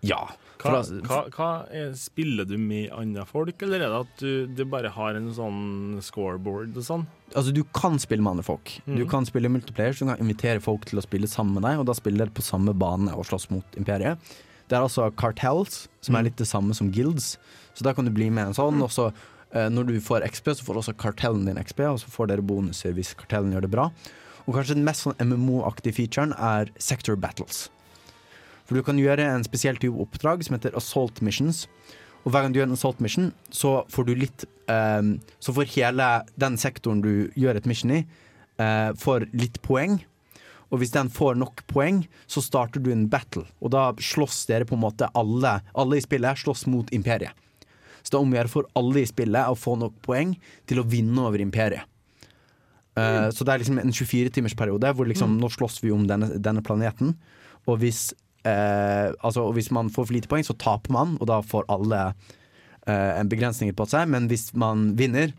Ja. 0.04 0.18
Hva, 0.60 0.82
da- 0.84 1.00
hva, 1.08 1.18
hva 1.32 1.48
er, 1.72 1.94
Spiller 1.96 2.44
du 2.44 2.58
med 2.60 2.90
andre 2.92 3.24
folk, 3.24 3.56
eller 3.64 3.80
er 3.80 3.88
det 3.92 4.00
at 4.02 4.18
du, 4.20 4.46
du 4.58 4.64
bare 4.68 4.90
har 4.92 5.16
en 5.16 5.30
sånn 5.32 5.96
scoreboard 6.04 6.76
og 6.76 6.84
sånn? 6.84 7.06
Altså, 7.32 7.54
du 7.56 7.62
kan 7.72 7.96
spille 8.02 8.20
med 8.20 8.34
andre 8.36 8.44
folk. 8.44 8.74
Du 8.84 9.04
Mhm. 9.04 9.08
kan 9.10 9.24
spille 9.24 9.48
multiplayer, 9.48 9.92
så 9.96 10.04
du 10.04 10.12
kan 10.12 10.20
invitere 10.26 10.60
folk 10.60 10.84
til 10.84 10.98
å 11.00 11.02
spille 11.06 11.26
sammen 11.30 11.54
med 11.56 11.62
deg, 11.64 11.78
og 11.80 11.86
da 11.86 11.94
spiller 11.96 12.26
dere 12.26 12.34
på 12.36 12.44
samme 12.44 12.74
bane 12.76 13.14
og 13.16 13.24
slåss 13.24 13.48
mot 13.50 13.64
imperiet. 13.80 14.18
Det 14.68 14.76
er 14.78 14.82
altså 14.82 15.10
cartels, 15.14 15.88
som 16.00 16.14
er 16.14 16.20
Mhm. 16.20 16.24
litt 16.24 16.36
det 16.36 16.46
samme 16.48 16.74
som 16.74 16.90
guilds. 16.90 17.36
Så 17.74 17.82
da 17.82 17.92
kan 17.92 18.04
du 18.04 18.10
bli 18.10 18.30
med 18.30 18.46
en 18.48 18.54
sånn, 18.54 18.82
og 18.82 18.90
så 18.90 19.12
eh, 19.52 19.68
når 19.68 19.86
du 19.86 20.00
får 20.00 20.22
XP, 20.26 20.50
så 20.54 20.64
får 20.64 20.74
også 20.76 20.96
kartellen 20.96 21.44
din 21.46 21.56
XP, 21.62 21.80
og 21.86 21.98
så 22.00 22.08
får 22.10 22.26
dere 22.28 22.42
bonuser 22.42 22.92
hvis 22.92 23.14
kartellen 23.14 23.52
gjør 23.52 23.60
det 23.62 23.70
bra. 23.70 23.90
Og 24.48 24.54
kanskje 24.54 24.74
den 24.74 24.84
mest 24.84 25.04
sånn 25.04 25.14
MMO-aktige 25.18 25.94
featuren 25.94 26.32
er 26.38 26.66
sector 26.78 27.16
battles. 27.16 27.68
For 28.66 28.74
du 28.74 28.82
kan 28.82 28.96
gjøre 28.98 29.20
en 29.20 29.44
spesiell 29.44 29.76
type 29.76 29.94
oppdrag 29.94 30.42
som 30.44 30.56
heter 30.56 30.74
assault 30.76 31.20
missions. 31.22 31.66
Og 32.24 32.32
hver 32.32 32.42
gang 32.42 32.52
du 32.52 32.58
gjør 32.60 32.68
en 32.70 32.72
assault 32.72 33.00
mission, 33.00 33.32
så 33.52 33.86
får 33.90 34.06
du 34.06 34.14
litt 34.14 34.44
ehm, 34.66 35.20
Så 35.40 35.52
får 35.52 35.66
hele 35.76 36.24
den 36.38 36.56
sektoren 36.56 37.02
du 37.02 37.28
gjør 37.36 37.56
et 37.56 37.66
mission 37.66 37.90
i, 37.90 38.06
eh, 38.58 38.92
får 38.96 39.28
litt 39.34 39.60
poeng. 39.62 40.00
Og 40.72 40.80
hvis 40.80 40.94
den 40.94 41.10
får 41.12 41.36
nok 41.38 41.64
poeng, 41.70 42.02
så 42.26 42.42
starter 42.44 42.82
du 42.82 42.90
en 42.92 43.06
battle. 43.10 43.44
Og 43.60 43.72
da 43.74 43.90
slåss 44.00 44.44
dere 44.50 44.66
på 44.68 44.76
en 44.78 44.84
måte 44.84 45.10
alle 45.14 45.58
Alle 45.74 45.98
i 45.98 46.04
spillet 46.04 46.40
slåss 46.40 46.66
mot 46.70 46.90
imperiet. 46.94 47.32
Så 48.02 48.12
det 48.12 48.20
om 48.20 48.32
å 48.32 48.36
gjøre 48.36 48.52
for 48.52 48.68
alle 48.76 49.00
i 49.00 49.08
spillet 49.08 49.48
å 49.48 49.56
få 49.56 49.78
nok 49.80 49.96
poeng 50.04 50.34
til 50.68 50.82
å 50.82 50.86
vinne 50.88 51.22
over 51.24 51.40
imperiet. 51.40 51.88
Eh, 52.96 53.30
Så 53.30 53.44
det 53.44 53.54
er 53.54 53.62
liksom 53.62 53.80
en 53.80 53.94
24-timers 53.94 54.56
periode 54.58 54.92
hvor 54.94 55.08
liksom, 55.08 55.38
nå 55.40 55.48
slåss 55.50 55.80
vi 55.82 55.92
om 55.94 56.04
denne, 56.06 56.34
denne 56.36 56.62
planeten. 56.62 57.14
Og 57.66 57.80
hvis 57.80 58.12
uh, 58.44 59.08
Altså 59.24 59.46
Hvis 59.56 59.70
man 59.72 59.88
får 59.88 60.04
for 60.04 60.12
lite 60.12 60.28
poeng, 60.28 60.44
så 60.44 60.52
taper 60.52 60.92
man, 60.92 61.16
og 61.20 61.26
da 61.30 61.40
får 61.40 61.64
alle 61.72 62.00
uh, 62.12 63.12
en 63.18 63.30
begrensning 63.30 63.72
på 63.72 63.86
seg. 63.88 64.10
Men 64.12 64.28
hvis 64.28 64.50
man 64.52 64.92
vinner, 64.98 65.32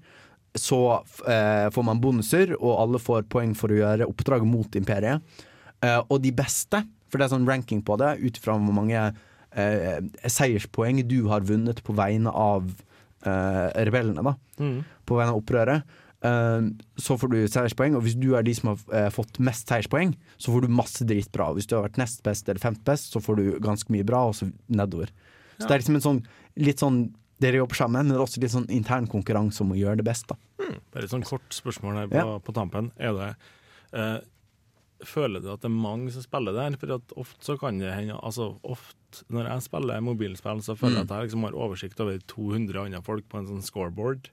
så 0.56 0.80
eh, 1.28 1.68
får 1.76 1.86
man 1.88 2.02
bonuser, 2.04 2.56
og 2.60 2.80
alle 2.80 3.02
får 3.02 3.28
poeng 3.32 3.54
for 3.58 3.74
å 3.74 3.80
gjøre 3.82 4.08
oppdrag 4.10 4.46
mot 4.48 4.76
imperiet. 4.80 5.24
Eh, 5.84 6.00
og 6.08 6.22
de 6.24 6.32
beste, 6.36 6.82
for 7.12 7.20
det 7.20 7.28
er 7.28 7.34
sånn 7.36 7.48
ranking 7.50 7.84
på 7.86 7.98
det, 8.02 8.16
ut 8.24 8.40
ifra 8.40 8.56
hvor 8.58 8.76
mange 8.78 9.02
eh, 9.04 10.00
seierspoeng 10.32 11.04
du 11.10 11.26
har 11.32 11.46
vunnet 11.48 11.84
på 11.86 11.96
vegne 11.98 12.32
av 12.32 12.66
eh, 13.26 13.68
rebellene, 13.88 14.24
da. 14.26 14.36
På 15.06 15.20
vegne 15.20 15.36
av 15.36 15.42
opprøret. 15.44 15.98
Eh, 16.26 16.70
så 16.98 17.18
får 17.20 17.34
du 17.34 17.38
seierspoeng, 17.52 17.98
og 18.00 18.06
hvis 18.08 18.18
du 18.18 18.32
er 18.40 18.48
de 18.48 18.56
som 18.58 18.72
har 18.72 18.88
eh, 18.96 19.12
fått 19.14 19.40
mest 19.44 19.70
seierspoeng, 19.70 20.16
så 20.42 20.56
får 20.56 20.66
du 20.66 20.80
masse 20.80 21.06
dritbra. 21.08 21.52
Hvis 21.58 21.68
du 21.70 21.76
har 21.78 21.86
vært 21.90 22.00
nest 22.02 22.24
best 22.26 22.50
eller 22.50 22.64
femt 22.64 22.82
best, 22.88 23.12
så 23.14 23.22
får 23.24 23.42
du 23.42 23.46
ganske 23.64 23.92
mye 23.94 24.08
bra, 24.08 24.26
og 24.32 24.40
så 24.40 24.50
nedover. 24.72 25.12
Så 25.60 25.68
det 25.68 25.76
er 25.76 25.84
liksom 25.84 26.00
en 26.00 26.04
sånn 26.04 26.24
litt 26.60 26.82
sånn 26.84 26.98
dere 27.42 27.60
jobber 27.60 27.76
sammen, 27.76 28.06
men 28.08 28.14
det 28.14 28.20
er 28.20 28.24
også 28.26 28.42
litt 28.42 28.54
sånn 28.54 28.70
intern 28.72 29.08
konkurranse 29.12 29.62
om 29.62 29.74
å 29.76 29.80
gjøre 29.80 29.98
det 30.00 30.06
best. 30.08 30.28
da 30.32 30.38
Bare 30.94 31.04
et 31.04 31.12
sånn 31.12 31.26
kort 31.28 31.50
spørsmål 31.52 31.96
her 32.00 32.08
på, 32.08 32.16
Ja. 32.22 32.40
på 32.40 32.54
tampen. 32.56 32.92
Er 32.98 33.14
det 33.14 33.36
eh, 33.94 34.20
Føler 35.06 35.42
du 35.44 35.50
at 35.52 35.60
det 35.62 35.68
er 35.68 35.76
mange 35.76 36.10
som 36.16 36.24
spiller 36.24 36.54
der? 36.56 36.78
For 36.80 36.94
at 36.96 37.12
ofte 37.20 37.44
så 37.44 37.58
kan 37.60 37.78
det 37.78 37.92
hende 37.94 38.16
Altså 38.24 38.56
ofte 38.64 39.26
når 39.30 39.50
jeg 39.52 39.62
spiller 39.68 40.02
mobilspill, 40.02 40.62
så 40.64 40.76
føler 40.80 41.02
jeg 41.04 41.10
at 41.10 41.14
jeg 41.20 41.28
liksom 41.30 41.44
har 41.44 41.52
oversikt 41.68 42.00
over 42.00 42.18
200 42.32 42.80
andre 42.86 43.02
folk 43.04 43.28
på 43.30 43.38
en 43.40 43.48
sånn 43.48 43.62
scoreboard. 43.64 44.30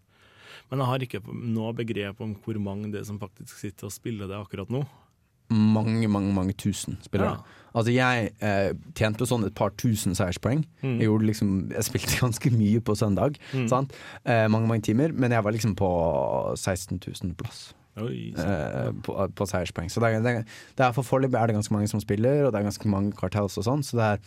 Men 0.70 0.78
jeg 0.78 0.86
har 0.88 0.98
ikke 1.06 1.20
noe 1.34 1.72
begrep 1.74 2.20
om 2.20 2.34
hvor 2.36 2.58
mange 2.62 2.90
det 2.92 3.00
er 3.02 3.04
som 3.04 3.18
faktisk 3.18 3.58
sitter 3.58 3.86
og 3.90 3.92
spiller 3.92 4.30
det 4.30 4.38
akkurat 4.38 4.70
nå. 4.70 4.86
Mange, 5.50 6.08
mange 6.08 6.32
mange 6.34 6.52
tusen 6.56 6.98
spillere. 7.04 7.34
Ja. 7.38 7.58
Altså 7.74 7.92
Jeg 7.94 8.30
eh, 8.44 8.72
tjente 8.94 9.24
sånn 9.26 9.46
et 9.46 9.54
par 9.56 9.70
tusen 9.80 10.12
seierspoeng. 10.14 10.62
Jeg, 10.84 11.08
liksom, 11.24 11.70
jeg 11.72 11.84
spilte 11.88 12.18
ganske 12.20 12.50
mye 12.52 12.80
på 12.84 12.94
søndag. 12.96 13.38
Sant? 13.68 13.92
Eh, 14.28 14.44
mange 14.52 14.68
mange 14.68 14.82
timer 14.84 15.12
Men 15.12 15.32
jeg 15.32 15.42
var 15.44 15.52
liksom 15.56 15.72
på 15.76 15.88
16 16.56 17.00
000 17.00 17.34
plass. 17.40 17.72
Oi, 18.00 18.32
eh, 18.36 18.90
på, 19.04 19.16
på 19.36 19.46
seierspoeng. 19.48 19.88
Så 19.92 20.00
det 20.00 20.08
er, 20.14 20.20
det, 20.24 20.30
er- 20.42 20.44
det 20.78 20.84
er 20.86 20.92
for 20.96 21.04
foreløpig 21.04 21.36
er 21.40 21.46
det 21.50 21.56
ganske 21.58 21.74
mange 21.74 21.88
som 21.88 22.00
spiller, 22.00 22.46
og 22.46 22.52
det 22.52 22.60
er 22.62 22.68
ganske 22.70 22.88
mange 22.88 23.12
kartells 23.18 23.58
og 23.60 23.66
sånn, 23.66 23.82
så 23.84 23.98
det 23.98 24.06
er 24.06 24.22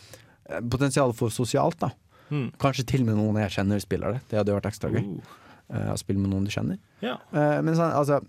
eh, 0.57 0.59
potensial 0.69 1.13
for 1.17 1.33
sosialt, 1.33 1.79
da. 1.81 1.89
Mm. 2.29 2.51
Kanskje 2.61 2.85
til 2.89 3.01
og 3.05 3.09
med 3.11 3.17
noen 3.17 3.39
jeg 3.41 3.55
kjenner 3.57 3.81
spiller 3.81 4.13
det. 4.17 4.21
Det 4.29 4.37
hadde 4.37 4.53
vært 4.57 4.69
ekstra 4.69 4.89
gøy. 4.93 5.01
Uh. 5.01 5.33
eh, 5.73 5.89
å 5.93 5.97
spille 5.97 6.21
med 6.21 6.29
noen 6.33 6.45
du 6.45 6.53
kjenner. 6.53 6.77
Ja. 7.05 7.15
Eh, 7.33 7.57
men 7.65 7.73
sånn, 7.77 7.93
altså 7.93 8.21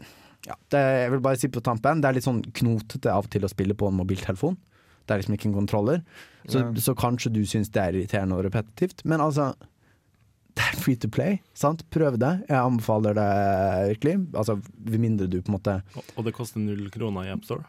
ja, 0.47 0.55
det, 0.71 0.81
Jeg 1.03 1.11
vil 1.13 1.21
bare 1.25 1.39
si 1.41 1.49
på 1.53 1.63
tampen, 1.65 2.01
det 2.01 2.09
er 2.11 2.17
litt 2.19 2.27
sånn 2.27 2.43
knotete 2.55 3.11
av 3.13 3.27
og 3.27 3.31
til 3.35 3.45
å 3.47 3.51
spille 3.51 3.75
på 3.79 3.89
en 3.91 3.99
mobiltelefon. 3.99 4.57
Det 5.07 5.15
er 5.15 5.21
liksom 5.23 5.37
ikke 5.37 5.49
en 5.51 5.59
kontroller. 5.61 6.01
Så, 6.51 6.63
så 6.83 6.95
kanskje 6.99 7.33
du 7.35 7.41
syns 7.47 7.71
det 7.75 7.83
er 7.83 7.95
irriterende 7.99 8.39
og 8.39 8.45
repetitivt, 8.47 9.05
men 9.07 9.23
altså 9.23 9.53
det 10.57 10.65
er 10.65 10.79
free 10.81 10.97
to 10.97 11.09
play, 11.13 11.41
sant? 11.59 11.83
Prøv 11.93 12.17
det. 12.23 12.31
Jeg 12.49 12.57
anbefaler 12.57 13.15
det 13.19 13.27
virkelig. 13.93 14.15
Altså, 14.33 14.57
Med 14.87 15.01
mindre 15.03 15.27
du 15.29 15.37
på 15.43 15.51
en 15.53 15.59
måte 15.59 15.75
Og- 15.95 16.05
Og 16.17 16.25
det 16.25 16.33
koster 16.35 16.59
null 16.61 16.89
kroner 16.91 17.27
i 17.29 17.33
AppStore. 17.35 17.65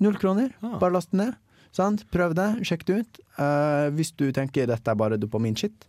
Null 0.00 0.16
kroner, 0.18 0.50
Ah. 0.62 0.78
bare 0.78 0.92
last 0.92 1.12
den 1.12 1.18
ned. 1.20 1.34
Sant? 1.72 2.04
Prøv 2.10 2.34
det, 2.34 2.48
sjekk 2.66 2.84
det 2.86 2.96
ut. 3.04 3.20
Uh, 3.38 3.90
hvis 3.94 4.10
du 4.16 4.30
tenker 4.32 4.66
dette 4.66 4.88
er 4.90 4.94
bare 4.98 5.16
dopaminshit, 5.18 5.86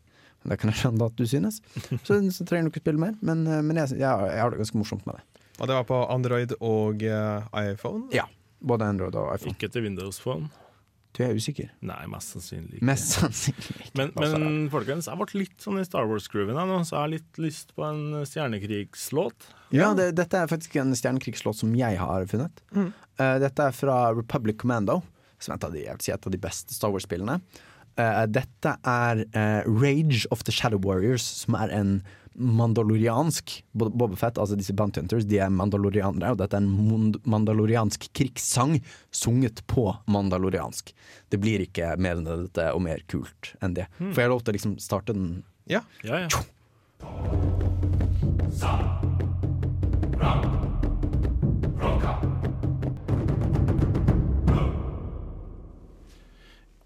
det 0.48 0.60
kan 0.60 0.70
jeg 0.70 0.78
skjønne 0.84 1.06
at 1.06 1.16
du 1.18 1.26
synes, 1.26 1.62
så, 2.06 2.20
så 2.30 2.46
trenger 2.46 2.70
du 2.70 2.70
ikke 2.76 2.84
spille 2.86 3.00
mer. 3.02 3.16
Men, 3.22 3.48
eh, 3.48 3.62
men 3.66 3.76
jeg, 3.78 3.90
jeg, 3.98 4.02
jeg 4.02 4.42
har 4.42 4.52
det 4.54 4.60
ganske 4.62 4.78
morsomt 4.78 5.06
med 5.08 5.16
det. 5.18 5.24
Og 5.60 5.70
det 5.70 5.76
var 5.78 5.88
på 5.88 6.02
Android 6.12 6.52
og 6.60 7.04
uh, 7.06 7.48
iPhone. 7.62 8.10
Ja, 8.16 8.26
Både 8.66 8.88
Android 8.90 9.16
og 9.20 9.34
iPhone. 9.36 9.54
Ikke 9.54 9.70
til 9.70 9.84
Windows 9.86 10.18
Phone. 10.24 10.48
Du 11.16 11.22
er 11.24 11.36
usikker? 11.38 11.70
Nei, 11.86 12.02
mest 12.12 12.34
sannsynlig 12.34 12.80
ikke. 12.80 12.86
Mest 12.90 13.14
sannsynlig 13.16 13.76
ikke. 13.86 13.92
Men, 14.00 14.10
Altså, 14.20 14.40
men 14.42 14.56
folkens, 14.74 15.08
jeg 15.08 15.20
ble 15.22 15.40
litt 15.40 15.64
sånn 15.64 15.80
i 15.80 15.86
Star 15.88 16.10
Wars-grooven 16.10 16.58
nå, 16.60 16.80
så 16.84 16.96
jeg 16.98 17.00
har 17.00 17.12
litt 17.14 17.40
lyst 17.40 17.72
på 17.78 17.86
en 17.88 18.02
stjernekrigslåt. 18.28 19.48
ja, 19.76 19.94
det, 19.96 20.10
dette 20.18 20.42
er 20.42 20.52
faktisk 20.52 20.76
en 20.82 20.92
stjernekrigslåt 20.98 21.62
som 21.62 21.72
jeg 21.78 22.02
har 22.02 22.28
funnet. 22.32 22.60
Eh, 22.76 23.38
dette 23.46 23.70
er 23.70 23.78
fra 23.78 24.00
Republic 24.18 24.60
Commando, 24.60 25.00
som 25.40 25.54
er 25.56 25.62
et 25.62 25.70
av 25.70 25.78
de, 25.78 25.86
jeg 25.86 25.96
vil 26.00 26.08
si, 26.10 26.12
et 26.18 26.28
av 26.28 26.36
de 26.36 26.42
beste 26.50 26.76
Star 26.76 26.92
Wars-spillene. 26.92 27.40
Uh, 27.96 28.26
dette 28.28 28.74
er 28.84 29.22
Rage 29.72 30.26
of 30.36 30.44
the 30.44 30.52
Shadow 30.52 30.82
Warriors, 30.84 31.24
som 31.24 31.56
er 31.56 31.72
en 31.72 32.02
mandaloriansk 32.36 33.64
Bobafett, 33.72 33.98
Boba 33.98 34.16
Fett, 34.20 34.38
altså 34.42 34.58
disse 34.60 34.74
Bounty 34.76 35.00
Hunters, 35.02 35.26
de 35.30 35.40
er 35.40 35.54
mandalorianere, 35.54 36.34
og 36.36 36.40
dette 36.42 36.58
er 36.58 36.64
en 36.66 37.16
mandaloriansk 37.24 38.10
krigssang 38.16 38.78
sunget 39.16 39.64
på 39.72 39.88
mandaloriansk. 40.12 40.94
Det 41.32 41.40
blir 41.42 41.64
ikke 41.66 41.96
mer 42.02 42.20
enn 42.20 42.28
dette 42.28 42.70
og 42.74 42.84
mer 42.86 43.04
kult 43.12 43.56
enn 43.64 43.78
det. 43.78 43.88
Får 44.00 44.26
jeg 44.26 44.34
lov 44.34 44.44
til 44.44 44.54
å 44.54 44.58
liksom 44.60 44.78
starte 44.84 45.16
den? 45.16 45.44
Ja. 45.72 45.82
Ja, 46.06 46.26
ja. 46.28 46.30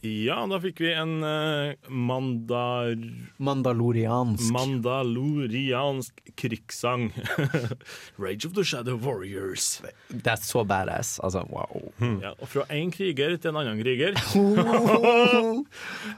Ja, 0.09 0.39
da 0.49 0.59
fikk 0.63 0.81
vi 0.83 0.93
en 0.93 1.19
uh, 1.23 1.73
mandar... 1.89 2.95
Mandaloriansk. 3.37 4.49
Mandaloriansk 4.55 6.23
krigssang. 6.39 7.09
Rage 8.23 8.49
of 8.49 8.55
the 8.57 8.65
Shadow 8.65 8.97
Warriors. 8.97 9.81
det 10.09 10.27
er 10.33 10.41
så 10.41 10.63
badass. 10.67 11.19
Altså, 11.23 11.45
wow. 11.51 11.93
Ja, 12.21 12.33
og 12.39 12.47
fra 12.49 12.65
én 12.73 12.91
kriger 12.95 13.37
til 13.37 13.53
en 13.53 13.61
annen 13.61 13.79
kriger. 13.83 14.17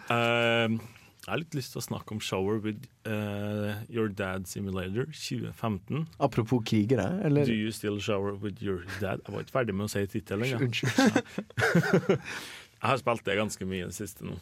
uh, 0.09 0.79
jeg 1.21 1.29
har 1.29 1.37
litt 1.37 1.53
lyst 1.53 1.75
til 1.75 1.81
å 1.83 1.85
snakke 1.85 2.15
om 2.15 2.21
Shower 2.23 2.57
with 2.63 2.87
uh, 3.05 3.77
Your 3.93 4.09
Dad 4.09 4.47
Simulator 4.49 5.05
2015. 5.13 6.07
Apropos 6.17 6.63
krigere, 6.65 7.05
eller? 7.23 7.45
Do 7.45 7.53
you 7.53 7.71
still 7.71 7.99
shower 8.01 8.33
with 8.33 8.63
your 8.65 8.81
dad? 8.99 9.21
Jeg 9.27 9.35
var 9.35 9.45
ikke 9.45 9.53
ferdig 9.53 9.75
med 9.77 9.85
å 9.85 9.91
si 9.93 10.01
tittelen. 10.09 10.49
Ja. 10.49 10.57
Jeg 12.82 12.89
har 12.89 12.97
spilt 12.97 13.25
det 13.25 13.38
ganske 13.38 13.65
mye 13.69 13.84
i 13.84 13.89
det 13.89 13.95
siste 13.95 14.25
nå. 14.25 14.39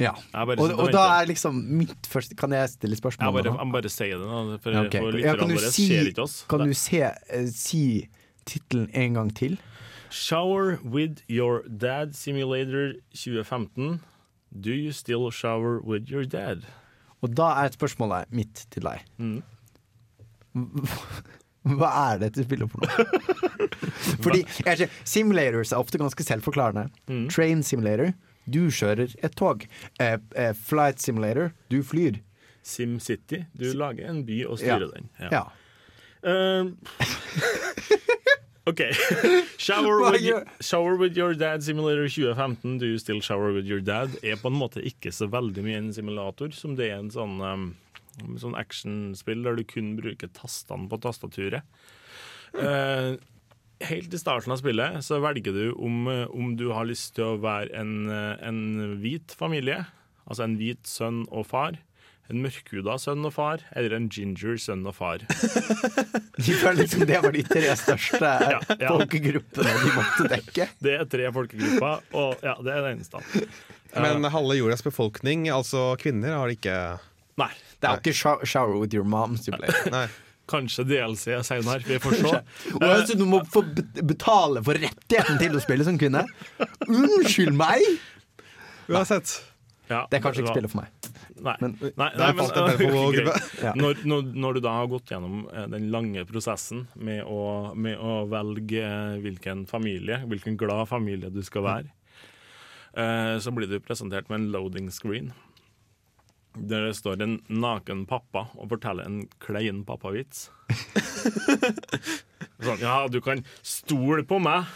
Ja. 0.00 0.14
Og, 0.32 0.52
og 0.56 0.78
og 0.80 0.92
da 0.94 1.02
er 1.18 1.26
liksom 1.28 1.56
mitt 1.76 2.06
første 2.08 2.36
Kan 2.38 2.54
jeg 2.54 2.70
stille 2.72 2.94
Jeg 2.94 3.02
spørsmål? 3.02 3.34
bare, 3.34 3.52
jeg 3.58 3.72
bare 3.74 3.90
sier 3.92 4.18
det, 4.18 4.28
nå, 4.28 4.58
for, 4.62 4.70
okay. 4.86 5.00
ok. 5.00 5.12
for 5.12 5.18
Ja, 5.18 5.34
kan 5.36 5.50
du 5.50 5.58
si, 5.58 5.88
kan 6.48 6.62
du 6.64 6.74
se, 6.74 7.02
uh, 7.04 7.48
si 7.52 7.82
tittelen 8.46 8.88
en 8.94 9.18
gang 9.18 9.34
til? 9.36 9.58
Shower 10.10 10.78
with 10.84 11.20
your 11.28 11.62
dad 11.68 12.14
simulator 12.14 12.94
2015. 13.14 14.00
Do 14.60 14.70
you 14.70 14.92
still 14.92 15.30
shower 15.30 15.80
with 15.80 16.10
your 16.10 16.24
dad? 16.24 16.64
Og 17.20 17.36
da 17.36 17.52
er 17.62 17.70
spørsmålet 17.70 18.32
mitt 18.32 18.66
til 18.70 18.82
deg. 18.82 19.04
Mm. 19.18 19.42
Hva 21.64 21.90
er 22.14 22.18
dette 22.22 22.44
spillet 22.46 22.70
for 22.72 22.80
noe? 22.80 22.88
Fordi 24.24 24.40
jeg 24.64 24.76
ser, 24.80 24.88
Simulators 25.04 25.72
er 25.74 25.78
ofte 25.82 25.98
ganske 26.00 26.24
selvforklarende. 26.24 26.86
Mm. 27.10 27.26
Train 27.32 27.62
simulator, 27.66 28.12
du 28.50 28.62
kjører 28.72 29.12
et 29.22 29.34
tog. 29.36 29.66
Eh, 30.00 30.16
eh, 30.40 30.52
flight 30.56 31.00
simulator, 31.04 31.52
du 31.70 31.82
flyr. 31.84 32.14
SimCity. 32.66 33.42
Du 33.56 33.72
lager 33.76 34.08
en 34.10 34.24
by 34.28 34.44
og 34.48 34.58
styrer 34.60 34.88
Ja. 34.88 34.92
den. 34.96 35.04
Ja. 35.32 35.44
Eh, 36.22 36.64
OK. 38.70 38.80
Shower 39.58 40.12
with, 40.12 40.22
gjør- 40.22 40.46
shower 40.62 40.96
with 41.00 41.16
your 41.18 41.34
dad 41.34 41.62
simulator 41.64 42.06
2015. 42.08 42.78
Do 42.78 42.86
you 42.86 42.98
still 42.98 43.20
shower 43.20 43.52
with 43.52 43.66
your 43.66 43.80
dad? 43.80 44.10
Er 44.22 44.36
på 44.36 44.48
en 44.52 44.58
måte 44.60 44.82
ikke 44.84 45.10
så 45.12 45.26
veldig 45.32 45.64
mye 45.64 45.78
en 45.80 45.92
simulator 45.96 46.50
som 46.54 46.76
det 46.78 46.90
er 46.92 46.98
en 47.00 47.10
sånn, 47.10 47.40
um, 47.40 47.70
sånn 48.40 48.56
actionspill 48.58 49.44
der 49.46 49.58
du 49.58 49.64
kun 49.68 49.94
bruker 49.98 50.30
tastene 50.36 50.88
på 50.90 51.00
tastaturet. 51.02 51.66
Eh, 52.58 53.14
helt 53.90 54.14
i 54.14 54.20
starten 54.20 54.52
av 54.52 54.60
spillet 54.60 55.04
så 55.06 55.20
velger 55.22 55.54
du 55.54 55.66
om, 55.72 56.06
eh, 56.08 56.26
om 56.30 56.56
du 56.56 56.70
har 56.74 56.88
lyst 56.88 57.14
til 57.16 57.24
å 57.32 57.40
være 57.40 57.72
en, 57.80 58.10
eh, 58.10 58.36
en 58.46 58.98
hvit 59.00 59.32
familie, 59.36 59.86
altså 60.28 60.44
en 60.44 60.58
hvit 60.60 60.82
sønn 60.84 61.24
og 61.30 61.46
far, 61.46 61.78
en 62.30 62.42
mørkhuda 62.44 62.94
sønn 63.02 63.24
og 63.26 63.32
far, 63.34 63.64
eller 63.74 63.96
en 63.96 64.08
ginger 64.08 64.58
sønn 64.60 64.86
og 64.86 64.94
far. 64.94 65.24
De 66.40 66.54
føler 66.54 66.84
liksom 66.84 67.02
det 67.08 67.18
var 67.20 67.34
de 67.34 67.42
tre 67.42 67.72
største 67.76 68.30
Ja, 68.54 68.60
ja. 68.78 68.92
folkegruppene 68.94 69.72
de 69.82 69.90
måtte 69.96 70.28
dekke. 70.30 70.68
Det 70.84 70.94
er 71.00 71.08
tre 71.10 71.32
folkegrupper, 71.34 72.06
og 72.16 72.46
ja, 72.46 72.54
det 72.62 72.72
er 72.72 72.86
det 72.86 72.92
eneste. 72.94 73.20
Men 73.96 74.24
halve 74.30 74.56
jordas 74.56 74.84
befolkning, 74.86 75.48
altså 75.52 75.96
kvinner, 76.00 76.38
har 76.38 76.54
ikke 76.54 76.76
Nei, 77.40 77.50
Det 77.80 77.88
er 77.88 77.96
jo 77.96 78.02
ikke 78.04 78.16
show- 78.16 78.44
shower 78.44 78.76
with 78.80 78.94
your 78.94 79.04
mom 79.08 79.36
simulator. 79.40 79.90
Nei. 79.94 80.06
kanskje 80.50 80.82
DLC 80.84 81.36
senere, 81.46 81.78
vi 81.86 81.98
får 82.02 82.16
se. 82.18 82.38
Og 82.74 83.12
du 83.16 83.22
må 83.30 83.38
få 83.46 83.62
betale 84.02 84.58
for 84.66 84.74
rettigheten 84.82 85.38
til 85.38 85.54
å 85.54 85.60
spille 85.62 85.84
som 85.86 85.96
kvinne. 86.00 86.24
Unnskyld 86.88 87.54
meg! 87.54 87.84
Uansett. 88.90 89.36
Ja, 89.90 90.04
Det 90.10 90.18
er 90.18 90.22
kanskje 90.24 90.42
ikke 90.44 90.54
spillet 90.56 90.70
for 90.72 90.82
meg. 90.82 90.90
Nei, 91.40 91.54
Men- 91.62 91.76
nei, 91.80 92.08
nei 92.18 92.26
men, 92.32 92.36
falt 92.44 92.56
en 92.60 92.66
del 92.68 92.76
på 92.78 92.90
ok, 92.90 93.14
gubbe. 93.14 93.22
greit. 93.30 93.62
Ja. 93.64 93.72
når, 93.78 94.02
når, 94.06 94.26
når 94.44 94.54
du 94.54 94.60
da 94.66 94.72
har 94.76 94.86
gått 94.92 95.10
gjennom 95.10 95.38
eh, 95.54 95.66
den 95.72 95.86
lange 95.94 96.24
prosessen 96.28 96.82
med 96.96 97.22
å, 97.24 97.38
med 97.74 97.96
å 97.98 98.18
velge 98.30 98.82
eh, 98.84 99.16
hvilken 99.24 99.64
familie, 99.70 100.20
hvilken 100.30 100.58
glad 100.60 100.86
familie 100.90 101.30
du 101.32 101.40
skal 101.46 101.64
være, 101.66 101.90
eh, 102.94 103.38
så 103.42 103.54
blir 103.56 103.70
du 103.70 103.78
presentert 103.82 104.28
med 104.30 104.40
en 104.42 104.50
loading 104.52 104.90
screen. 104.94 105.32
Der 106.60 106.88
det 106.88 106.96
står 106.98 107.22
en 107.24 107.38
naken 107.48 108.04
pappa 108.10 108.46
og 108.58 108.68
forteller 108.72 109.08
en 109.08 109.22
klein 109.40 109.84
pappavits. 109.88 110.50
sånn, 112.60 112.82
ja, 112.82 113.06
du 113.08 113.20
kan 113.24 113.44
stole 113.64 114.26
på 114.28 114.40
meg. 114.42 114.68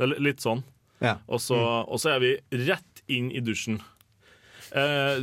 Litt 0.00 0.44
sånn. 0.44 0.62
Ja. 1.00 1.16
Og 1.28 1.40
så, 1.40 1.56
og 1.56 2.00
så 2.00 2.14
er 2.16 2.22
vi 2.22 2.34
rett 2.66 3.02
inn 3.10 3.30
i 3.32 3.40
dusjen. 3.44 3.80
Eh, 4.70 5.18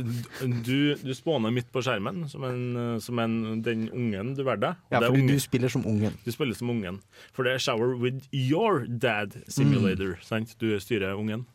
du, 0.66 0.94
du 1.00 1.12
spåner 1.16 1.52
midt 1.54 1.70
på 1.72 1.80
skjermen 1.80 2.26
som, 2.28 2.44
en, 2.44 2.98
som 3.00 3.20
en, 3.22 3.62
den 3.64 3.86
ungen 3.88 4.34
du 4.36 4.42
og 4.44 4.64
Ja, 4.66 4.74
fordi 5.00 5.22
ungen. 5.22 5.30
du 5.32 5.40
spiller 5.40 5.72
som 5.72 5.86
ungen. 5.86 6.18
Du 6.24 6.32
spiller 6.34 6.54
som 6.58 6.70
ungen. 6.70 7.00
For 7.32 7.46
det 7.46 7.54
er 7.54 7.62
Shower 7.62 7.94
with 7.96 8.26
your 8.32 8.84
dad 8.86 9.38
simulator. 9.48 10.18
Sant? 10.22 10.58
Du 10.60 10.74
styrer 10.80 11.16
ungen. 11.16 11.46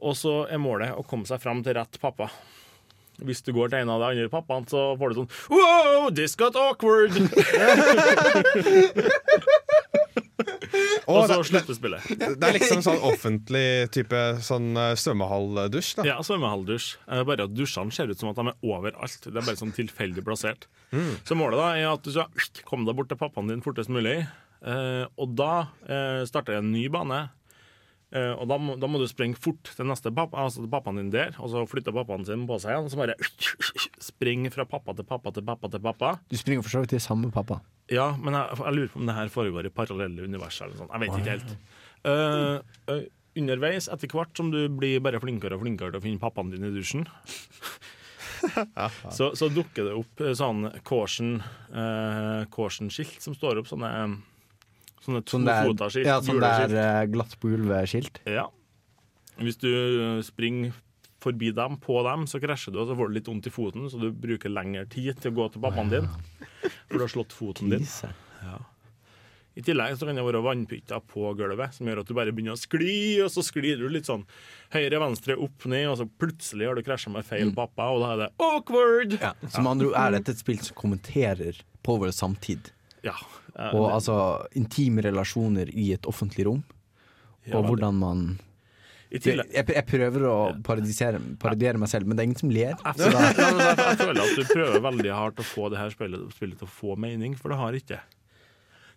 Og 0.00 0.16
så 0.16 0.46
er 0.52 0.60
målet 0.60 0.94
å 0.96 1.04
komme 1.04 1.28
seg 1.28 1.42
fram 1.42 1.62
til 1.64 1.76
rett 1.76 2.00
pappa. 2.00 2.30
Hvis 3.24 3.40
du 3.46 3.52
går 3.56 3.70
til 3.72 3.78
en 3.84 3.90
av 3.94 4.00
de 4.02 4.08
andre 4.12 4.28
pappaene, 4.32 4.68
så 4.68 4.96
får 5.00 5.08
du 5.14 5.20
sånn 5.22 5.30
Wow, 5.52 6.10
this 6.12 6.34
got 6.36 6.56
awkward! 6.60 7.12
og 11.06 11.26
så 11.30 11.38
slutter 11.46 11.76
spillet. 11.76 12.02
Det 12.18 12.42
er 12.48 12.56
liksom 12.56 12.82
sånn 12.84 12.98
offentlig 13.06 13.88
type 13.94 14.18
sånn 14.44 14.72
eh, 14.78 14.92
svømmehalldusj. 14.98 15.92
da. 16.00 16.06
Ja, 16.10 16.16
svømmehalldusj. 16.26 16.88
Eh, 17.08 17.22
Bare 17.28 17.46
at 17.46 17.54
dusjene 17.56 17.94
ser 17.94 18.10
ut 18.10 18.20
som 18.20 18.30
at 18.32 18.38
de 18.40 18.50
er 18.52 18.58
overalt. 18.66 19.18
Det 19.24 19.32
er 19.32 19.46
bare 19.46 19.60
sånn 19.60 19.74
tilfeldig 19.76 20.24
plassert. 20.26 20.66
Så 21.26 21.36
målet 21.38 21.58
da 21.60 21.70
er 21.78 21.88
at 21.92 22.04
du 22.06 22.12
skal 22.14 22.28
komme 22.68 22.86
deg 22.88 22.98
bort 22.98 23.10
til 23.12 23.20
pappaen 23.20 23.50
din 23.52 23.64
fortest 23.64 23.90
mulig. 23.92 24.18
Eh, 24.66 25.04
og 25.16 25.34
da 25.38 25.52
eh, 25.86 26.22
starter 26.28 26.58
en 26.60 26.72
ny 26.74 26.86
bane. 26.92 27.26
Eh, 28.16 28.32
og 28.32 28.48
da 28.48 28.56
må, 28.60 28.76
da 28.80 28.88
må 28.88 28.96
du 29.00 29.06
springe 29.10 29.36
fort 29.40 29.68
til 29.76 29.86
neste 29.88 30.12
pappa, 30.14 30.36
altså 30.46 30.62
til 30.62 30.70
pappaen 30.72 31.00
din 31.00 31.10
der. 31.12 31.30
Og 31.42 31.48
så 31.52 31.58
flytter 31.68 31.92
pappaen 31.96 32.24
sin 32.28 32.46
på 32.48 32.54
seg 32.62 32.72
igjen. 32.72 32.86
Og 32.86 32.90
så 32.92 32.96
bare 33.00 33.16
spring 34.10 34.40
fra 34.54 34.64
pappa 34.68 34.90
til 34.96 35.06
pappa 35.08 35.28
til 35.36 35.44
pappa 35.46 35.66
til 35.72 35.80
pappa. 35.84 36.08
Du 36.30 36.36
springer 36.40 36.62
for 36.64 36.70
så 36.76 36.80
vidt 36.84 36.92
til 36.96 37.02
samme 37.04 37.28
pappa. 37.34 37.56
Ja, 37.92 38.08
men 38.18 38.32
jeg, 38.34 38.44
jeg 38.62 38.72
lurer 38.78 38.90
på 38.94 39.00
om 39.02 39.08
det 39.10 39.18
her 39.18 39.28
foregår 39.32 39.62
i 39.68 39.74
parallelle 39.74 40.20
univers. 40.24 40.56
Eller 40.64 40.76
sånt. 40.80 40.94
Jeg 40.94 41.00
vet 41.04 41.12
ikke 41.20 41.34
helt. 41.34 41.50
Uh, 42.06 42.56
uh, 42.92 43.04
underveis, 43.36 43.84
etter 43.92 44.08
hvert 44.14 44.32
som 44.38 44.46
du 44.54 44.60
blir 44.72 45.02
bare 45.04 45.20
flinkere 45.22 45.54
og 45.58 45.62
flinkere 45.64 45.90
til 45.92 46.00
å 46.00 46.06
finne 46.06 46.22
pappaen 46.22 46.50
din 46.54 46.66
i 46.66 46.72
dusjen, 46.72 47.04
så, 49.16 49.24
så 49.36 49.46
dukker 49.52 49.82
det 49.88 49.94
opp 49.96 50.14
sånn 50.38 50.60
Caution-skilt 50.86 52.52
caution-skilt 52.54 53.20
som 53.24 53.32
står 53.36 53.54
opp. 53.60 53.68
Sånne, 53.68 53.90
sånne 55.06 55.22
Sånn 55.30 55.46
der, 55.48 55.64
tofotaskilt. 55.70 56.08
ja, 56.10 56.18
sånn 56.26 56.42
det 56.42 56.50
er 56.66 56.76
eh, 56.82 57.04
glatt 57.14 57.38
på 57.40 57.52
gulvet-skilt. 57.54 58.20
Ja. 58.28 58.48
Hvis 59.40 59.58
du 59.62 59.70
eh, 59.70 60.20
springer 60.26 60.74
forbi 61.22 61.50
dem, 61.56 61.78
på 61.82 61.96
dem, 62.06 62.26
så 62.30 62.38
krasjer 62.42 62.74
du, 62.74 62.82
og 62.84 62.90
så 62.90 62.94
får 62.98 63.08
du 63.10 63.16
litt 63.16 63.28
vondt 63.30 63.48
i 63.48 63.52
foten, 63.54 63.88
så 63.90 63.98
du 63.98 64.10
bruker 64.12 64.52
lengre 64.52 64.84
tid 64.92 65.16
til 65.22 65.32
å 65.32 65.36
gå 65.40 65.46
til 65.54 65.62
pappaen 65.64 65.90
din. 65.90 66.08
For 66.86 66.98
du 67.00 67.02
har 67.06 67.10
slått 67.10 67.34
foten 67.34 67.72
din. 67.72 67.86
Ja. 68.44 68.58
I 69.56 69.62
tillegg 69.64 69.94
så 69.96 70.04
kan 70.04 70.18
det 70.18 70.22
være 70.26 70.42
vannpytter 70.44 71.00
på 71.08 71.30
gulvet, 71.38 71.72
som 71.72 71.88
gjør 71.88 72.02
at 72.02 72.10
du 72.10 72.12
bare 72.18 72.32
begynner 72.36 72.52
å 72.54 72.60
skli, 72.60 73.16
og 73.24 73.30
så 73.32 73.40
sklir 73.42 73.80
du 73.80 73.86
litt 73.88 74.04
sånn 74.06 74.26
høyre, 74.74 75.00
venstre, 75.00 75.38
opp, 75.40 75.64
ned, 75.72 75.86
og 75.88 75.96
så 76.02 76.06
plutselig 76.20 76.68
har 76.68 76.76
du 76.76 76.84
krasja 76.84 77.12
med 77.14 77.24
feil 77.24 77.54
pappa, 77.56 77.88
og 77.96 78.04
da 78.04 78.10
er 78.12 78.22
det 78.26 78.28
awkward! 78.50 79.16
Ja. 79.22 79.32
Som 79.56 79.70
andre 79.72 79.94
er 79.96 80.18
dette 80.18 80.34
et 80.36 80.42
spill 80.44 80.60
som 80.60 80.76
kommenterer 80.76 81.62
på 81.88 81.96
vår 82.04 82.12
samtid. 82.12 82.68
Ja. 83.06 83.16
Og 83.56 83.86
altså 83.88 84.16
intime 84.58 85.04
relasjoner 85.06 85.70
i 85.72 85.92
et 85.96 86.08
offentlig 86.08 86.48
rom. 86.48 86.64
Og 87.54 87.70
hvordan 87.70 87.96
man 87.96 88.26
jeg, 89.06 89.84
prøver 89.86 90.24
å 90.26 90.36
parodiere 90.66 91.78
meg 91.78 91.90
selv, 91.90 92.08
men 92.08 92.18
det 92.18 92.24
er 92.24 92.26
ingen 92.26 92.40
som 92.40 92.50
ler. 92.52 92.74
jeg 92.98 94.00
føler, 94.00 94.20
at 94.24 94.34
du 94.34 94.42
prøver 94.50 94.82
veldig 94.82 95.12
hardt 95.14 95.40
å 95.40 95.46
få 95.46 95.70
det 95.72 95.78
her 95.80 95.94
spillet, 95.94 96.26
spillet 96.34 96.58
til 96.60 96.66
å 96.68 96.74
få 96.74 96.96
mening, 97.00 97.36
for 97.38 97.54
det 97.54 97.60
har 97.60 97.78
ikke. 97.78 98.00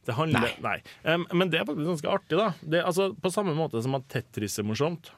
Det 0.10 0.15
handler, 0.18 0.56
nei. 0.64 0.80
Em, 1.06 1.27
men 1.36 1.52
det 1.52 1.60
er 1.60 1.68
faktisk 1.69 1.91
ganske 1.91 2.11
artig, 2.11 2.40
da. 2.40 2.49
Det, 2.61 2.81
altså, 2.81 3.11
på 3.22 3.31
samme 3.34 3.53
måte 3.57 3.84
som 3.86 3.98
at 3.99 4.07
Tetris 4.10 4.57
er 4.57 4.65
morsomt. 4.65 5.11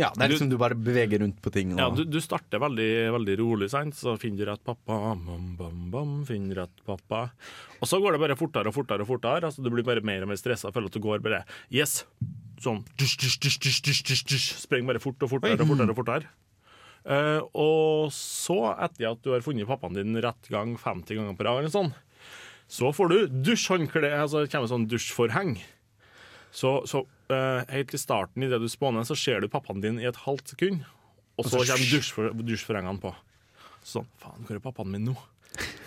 Ja, 0.00 0.08
det 0.16 0.24
er 0.24 0.32
liksom 0.32 0.50
du 0.50 0.56
bare 0.60 0.76
beveger 0.78 1.20
rundt 1.22 1.38
på 1.44 1.52
ting. 1.54 1.74
Og, 1.74 1.80
Ja, 1.82 1.88
du, 1.92 2.02
du 2.08 2.18
starter 2.24 2.62
veldig, 2.62 2.88
veldig 3.18 3.36
rolig, 3.42 3.70
sant? 3.72 3.96
så 3.98 4.16
finner 4.20 4.40
du 4.42 4.50
rett 4.50 4.64
pappa, 4.64 4.98
bam, 5.20 5.50
bam, 5.58 5.80
bam, 5.92 6.14
finner 6.28 6.62
rett 6.64 6.84
pappa. 6.88 7.26
Og 7.80 7.88
så 7.90 8.00
går 8.02 8.16
det 8.16 8.22
bare 8.24 8.38
fortere 8.40 8.72
og 8.72 8.76
fortere, 8.76 9.04
og 9.04 9.10
fortere. 9.12 9.44
Altså, 9.50 9.64
du 9.64 9.70
blir 9.72 9.86
bare 9.86 10.04
mer 10.04 10.24
og 10.24 10.32
mer 10.32 10.40
stressa. 10.40 10.72
Føler 10.72 10.90
at 10.92 10.96
du 10.96 11.04
går 11.04 11.24
bare 11.24 11.44
Yes! 11.68 12.04
Sånn 12.60 12.82
dusj, 13.00 13.16
dusj, 13.22 13.38
dusj, 13.40 13.58
dusj, 13.64 13.80
dusj, 13.86 14.04
dusj, 14.10 14.24
dusj. 14.34 14.48
Sprenger 14.66 14.92
bare 14.92 15.02
fort 15.02 15.22
og 15.24 15.30
fortere 15.32 15.60
og 15.60 15.70
fortere. 15.70 15.92
og 15.94 16.00
fortere. 16.02 16.32
Uh, 17.00 17.40
og 17.56 18.10
så, 18.12 18.58
etter 18.76 19.08
at 19.08 19.22
du 19.24 19.30
har 19.32 19.44
funnet 19.44 19.68
pappaen 19.68 19.96
din 19.96 20.18
rett 20.20 20.50
gang 20.52 20.74
50 20.76 21.16
ganger 21.16 21.38
på 21.38 21.46
rad, 21.46 21.62
eller 21.62 21.72
sånn, 21.72 21.94
så 22.70 22.90
får 22.92 23.08
du 23.08 23.38
dusjhåndkle, 23.48 24.10
altså 24.20 24.44
det 24.44 24.52
kommer 24.52 24.68
sånn 24.70 24.84
dusjforheng. 24.90 25.54
Så, 26.52 26.74
så 26.90 27.06
eh, 27.34 27.64
helt 27.74 27.94
i 27.94 28.00
starten, 28.00 28.44
idet 28.46 28.60
du 28.62 28.68
spåner, 28.70 29.06
så 29.08 29.16
ser 29.18 29.42
du 29.42 29.50
pappaen 29.52 29.82
din 29.82 30.00
i 30.02 30.08
et 30.08 30.22
halvt 30.26 30.54
sekund. 30.54 30.84
Og 31.40 31.48
så 31.48 31.62
kommer 31.62 31.90
dusjfor, 31.90 32.30
dusjforhengene 32.44 33.00
på. 33.02 33.12
Sånn, 33.86 34.08
faen, 34.20 34.44
hvor 34.44 34.58
er 34.58 34.64
pappaen 34.64 34.92
min 34.92 35.10
nå? 35.10 35.16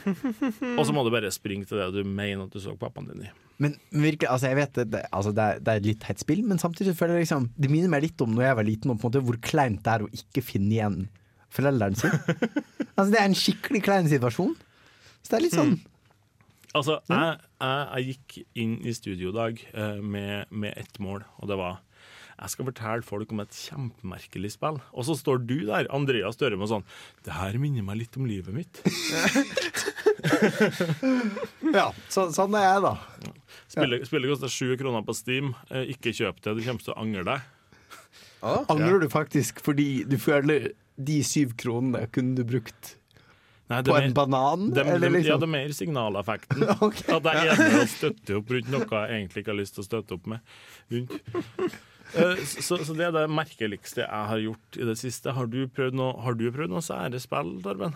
og 0.77 0.83
så 0.83 0.91
må 0.95 1.05
du 1.05 1.11
bare 1.13 1.31
springe 1.31 1.67
til 1.69 1.79
det 1.79 1.87
du 1.95 2.01
mener 2.03 2.47
at 2.47 2.55
du 2.55 2.59
så 2.63 2.73
pappaen 2.79 3.11
din 3.11 3.27
i. 3.27 3.31
Men 3.61 3.75
virkelig, 3.91 4.27
altså 4.27 4.49
jeg 4.49 4.57
vet 4.57 4.79
det, 4.91 5.03
altså 5.13 5.31
det, 5.35 5.43
er, 5.43 5.61
det 5.61 5.71
er 5.71 5.81
et 5.81 5.89
litt 5.91 6.01
teit 6.03 6.23
spill, 6.23 6.41
men 6.49 6.59
samtidig 6.59 6.95
føler 6.97 7.19
jeg 7.19 7.27
liksom 7.27 7.45
Det 7.53 7.69
minner 7.69 7.91
meg 7.93 8.01
litt 8.07 8.23
om 8.25 8.33
når 8.33 8.47
jeg 8.47 8.57
var 8.59 8.67
liten, 8.67 8.93
og 8.95 9.05
hvor 9.13 9.39
kleint 9.45 9.83
det 9.85 9.93
er 9.93 10.03
å 10.03 10.09
ikke 10.17 10.43
finne 10.43 10.73
igjen 10.73 10.99
foreldrene 11.53 11.99
sine. 11.99 12.17
altså 12.97 13.09
Det 13.13 13.19
er 13.21 13.27
en 13.29 13.37
skikkelig 13.37 13.83
klein 13.85 14.09
situasjon. 14.11 14.55
Så 15.21 15.29
det 15.29 15.37
er 15.37 15.45
litt 15.45 15.55
sånn 15.55 15.75
Altså, 16.73 16.99
jeg, 17.09 17.39
jeg, 17.61 17.87
jeg 17.93 18.05
gikk 18.09 18.37
inn 18.63 18.77
i 18.81 18.93
studio 18.97 19.29
i 19.29 19.37
dag 19.37 19.65
eh, 19.73 19.99
med, 20.01 20.49
med 20.49 20.77
ett 20.79 20.97
mål, 21.03 21.25
og 21.37 21.51
det 21.51 21.59
var 21.59 21.81
jeg 22.33 22.49
skal 22.49 22.65
fortelle 22.67 23.05
folk 23.05 23.31
om 23.31 23.39
et 23.43 23.55
kjempemerkelig 23.55 24.49
spill. 24.55 24.79
Og 24.91 25.05
så 25.07 25.13
står 25.15 25.43
du 25.45 25.55
der, 25.67 25.87
Andreas 25.93 26.39
Dørum, 26.39 26.63
og 26.65 26.71
sånn 26.71 26.85
Det 27.23 27.35
her 27.37 27.59
minner 27.61 27.85
meg 27.85 28.01
litt 28.01 28.17
om 28.19 28.25
livet 28.29 28.55
mitt. 28.57 28.81
Ja, 31.73 31.89
så, 32.11 32.29
sånn 32.31 32.53
er 32.55 32.63
jeg, 32.63 32.83
da. 32.85 32.93
Spillet, 33.71 34.05
spillet 34.07 34.31
koster 34.31 34.51
sju 34.51 34.75
kroner 34.79 35.03
på 35.05 35.15
Steam. 35.17 35.51
Eh, 35.69 35.89
ikke 35.95 36.13
kjøp 36.15 36.39
det, 36.43 36.53
du 36.55 36.61
kommer 36.63 36.85
til 36.85 36.93
å 36.93 36.99
angre 37.01 37.23
deg. 37.27 37.49
Angrer 38.43 38.99
du 39.03 39.07
faktisk 39.11 39.59
fordi 39.63 40.03
du 40.07 40.15
føler 40.21 40.71
de 40.95 41.19
syv 41.25 41.55
kronene 41.59 42.05
kunne 42.13 42.35
du 42.37 42.43
brukt 42.47 42.95
Nei, 43.71 43.79
på 43.87 43.95
en 43.95 44.09
mer- 44.09 44.13
banan? 44.17 44.65
De, 44.75 44.81
eller 44.83 45.09
liksom? 45.13 45.29
ja, 45.31 45.37
det 45.39 45.47
er 45.47 45.51
mer 45.53 45.71
signaleffekten. 45.77 46.63
okay. 46.87 47.07
At 47.15 47.29
jeg 47.31 47.53
er 47.53 47.61
med 47.63 47.79
og 47.79 47.89
støtter 47.93 48.37
opp 48.41 48.51
rundt 48.53 48.69
noe 48.73 48.85
jeg 48.89 49.17
egentlig 49.21 49.43
ikke 49.43 49.53
har 49.53 49.59
lyst 49.61 49.77
til 49.77 49.83
å 49.85 49.87
støtte 49.87 50.17
opp 50.17 50.29
med. 50.33 50.39
Eh, 52.13 52.41
Så, 52.45 52.77
så 52.85 52.93
det 52.93 53.07
er 53.07 53.13
det 53.15 53.23
merkeligste 53.31 54.03
jeg 54.03 54.27
har 54.29 54.41
gjort 54.43 54.77
i 54.77 54.85
det 54.89 54.97
siste. 54.99 55.31
Har 55.33 55.47
du 55.49 55.63
prøvd 55.71 55.95
noe, 55.97 56.11
har 56.21 56.35
du 56.37 56.43
prøvd 56.53 56.73
noe 56.75 56.83
sære 56.85 57.21
spill, 57.23 57.55
Torben? 57.65 57.95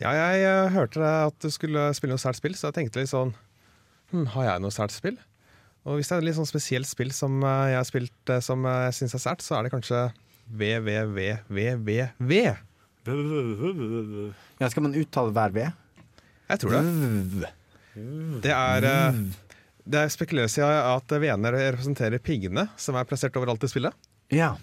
Ja, 0.00 0.12
jeg 0.16 0.44
eh, 0.46 0.70
hørte 0.76 1.00
det 1.02 1.10
at 1.32 1.36
du 1.44 1.50
skulle 1.52 1.88
spille 1.96 2.14
noe 2.16 2.22
sært 2.22 2.38
spill, 2.38 2.54
så 2.56 2.70
jeg 2.70 2.78
tenkte 2.78 3.00
litt 3.02 3.10
sånn 3.12 3.34
hm, 4.12 4.26
Har 4.36 4.44
jeg 4.52 4.62
noe 4.64 4.72
sært 4.74 4.94
spill? 4.94 5.18
Og 5.86 5.98
hvis 5.98 6.08
det 6.10 6.16
er 6.16 6.22
et 6.22 6.26
litt 6.30 6.38
sånn 6.38 6.48
spesielt 6.48 6.88
spill 6.88 7.12
som 7.16 7.36
eh, 7.42 7.72
jeg 7.72 7.78
har 7.80 7.88
spilt 7.90 8.32
som 8.44 8.64
jeg 8.70 8.96
syns 9.00 9.16
er 9.18 9.22
sært, 9.26 9.44
så 9.44 9.58
er 9.58 9.66
det 9.66 9.74
kanskje 9.74 10.00
VVVVVV. 10.62 11.90
Ja, 13.06 14.68
skal 14.70 14.84
man 14.86 14.96
uttale 14.98 15.34
hver 15.34 15.54
V? 15.54 15.66
Jeg 16.46 16.62
tror 16.62 16.76
det. 16.76 17.50
Det 18.44 18.52
er 18.52 18.86
eh, 18.86 19.20
Det 19.86 20.02
spekuleres 20.12 20.56
i 20.58 20.64
at 20.66 21.14
V-ene 21.22 21.52
representerer 21.54 22.22
piggene 22.22 22.66
som 22.80 22.98
er 22.98 23.06
plassert 23.08 23.36
overalt 23.38 23.64
i 23.64 23.70
spillet. 23.70 23.94
Ja. 24.34 24.54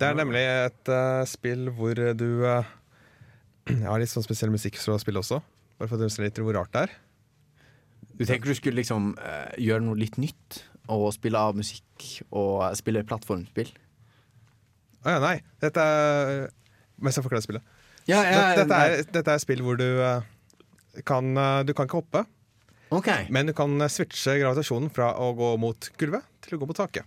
Det 0.00 0.08
er 0.08 0.18
nemlig 0.18 0.42
et 0.42 0.90
uh, 0.90 1.22
spill 1.30 1.68
hvor 1.76 1.94
du 1.94 2.28
uh, 2.42 2.66
Jeg 3.70 3.86
har 3.86 4.02
litt 4.02 4.10
sånn 4.10 4.26
spesiell 4.26 4.50
musikk 4.50 4.80
for 4.82 4.96
å 4.96 5.02
spille 5.02 5.22
også, 5.22 5.38
bare 5.78 5.86
for 5.86 5.94
å 5.98 6.02
demonstrere 6.02 6.42
hvor 6.42 6.58
rart 6.58 6.72
det 6.74 6.86
er. 6.88 6.96
Du 8.18 8.24
tenker 8.26 8.50
du 8.50 8.58
skulle 8.58 8.80
liksom 8.80 9.12
uh, 9.14 9.52
gjøre 9.62 9.86
noe 9.86 10.00
litt 10.00 10.18
nytt? 10.20 10.64
Og 10.90 11.12
spille 11.14 11.38
av 11.38 11.54
musikk 11.54 12.08
og 12.34 12.64
spille 12.74 13.04
plattformspill? 13.06 13.70
Å 15.02 15.14
ja, 15.14 15.20
nei. 15.22 15.36
Dette 15.62 15.84
er 15.86 16.50
Mens 17.02 17.16
jeg 17.18 17.24
forklarer 17.24 17.42
spillet. 17.42 17.78
Ja, 18.10 18.22
jeg, 18.26 18.56
dette, 18.58 18.78
er, 18.78 19.04
dette, 19.14 19.34
er, 19.34 19.42
spill 19.42 19.62
hvor 19.62 19.78
du 19.78 19.86
eh, 19.86 20.24
kan 21.06 21.36
eh, 21.38 21.60
Du 21.68 21.70
kan 21.76 21.86
ikke 21.86 22.00
hoppe, 22.00 22.24
okay. 22.90 23.28
men 23.30 23.46
du 23.46 23.54
kan 23.56 23.76
eh, 23.78 23.92
switche 23.92 24.34
gravitasjonen 24.40 24.90
fra 24.94 25.12
å 25.22 25.30
gå 25.38 25.54
mot 25.62 25.90
gulvet 26.00 26.26
til 26.42 26.56
å 26.56 26.62
gå 26.62 26.68
på 26.72 26.78
taket. 26.80 27.06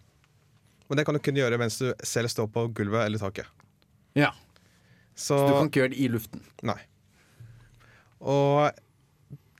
Men 0.88 1.00
det 1.00 1.06
kan 1.08 1.18
du 1.18 1.22
kun 1.24 1.38
gjøre 1.38 1.60
mens 1.60 1.80
du 1.82 1.90
selv 2.06 2.32
står 2.32 2.48
på 2.54 2.68
gulvet 2.78 3.08
eller 3.08 3.22
taket. 3.22 3.50
Ja. 4.16 4.32
Så, 5.16 5.36
Så 5.36 5.44
du 5.48 5.54
kan 5.58 5.70
ikke 5.72 5.84
gjøre 5.84 5.96
det 5.96 6.02
i 6.04 6.10
luften? 6.12 6.44
Nei. 6.68 6.80
Og 8.24 8.70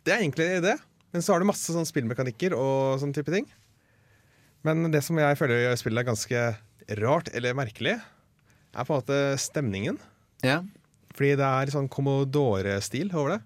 det 0.06 0.14
er 0.14 0.22
egentlig 0.22 0.48
det. 0.64 0.76
Men 1.16 1.24
så 1.24 1.34
har 1.34 1.42
du 1.42 1.48
masse 1.48 1.72
sånn 1.72 1.88
spillmekanikker 1.88 2.54
og 2.58 3.00
sånn 3.02 3.14
type 3.16 3.32
ting. 3.34 3.48
Men 4.68 4.90
det 4.94 5.02
som 5.06 5.18
jeg 5.22 5.38
føler 5.40 5.64
gjør 5.64 5.80
spillet 5.80 6.08
ganske 6.08 6.42
rart 7.00 7.30
eller 7.38 7.56
merkelig, 7.58 7.96
er 8.76 8.88
på 8.88 8.92
en 8.92 9.00
måte 9.00 9.20
stemningen. 9.40 10.00
Ja. 10.46 10.60
Fordi 11.16 11.34
det 11.40 11.48
er 11.48 11.72
sånn 11.72 11.92
Commodore-stil 11.92 13.12
over 13.16 13.36
det. 13.36 13.42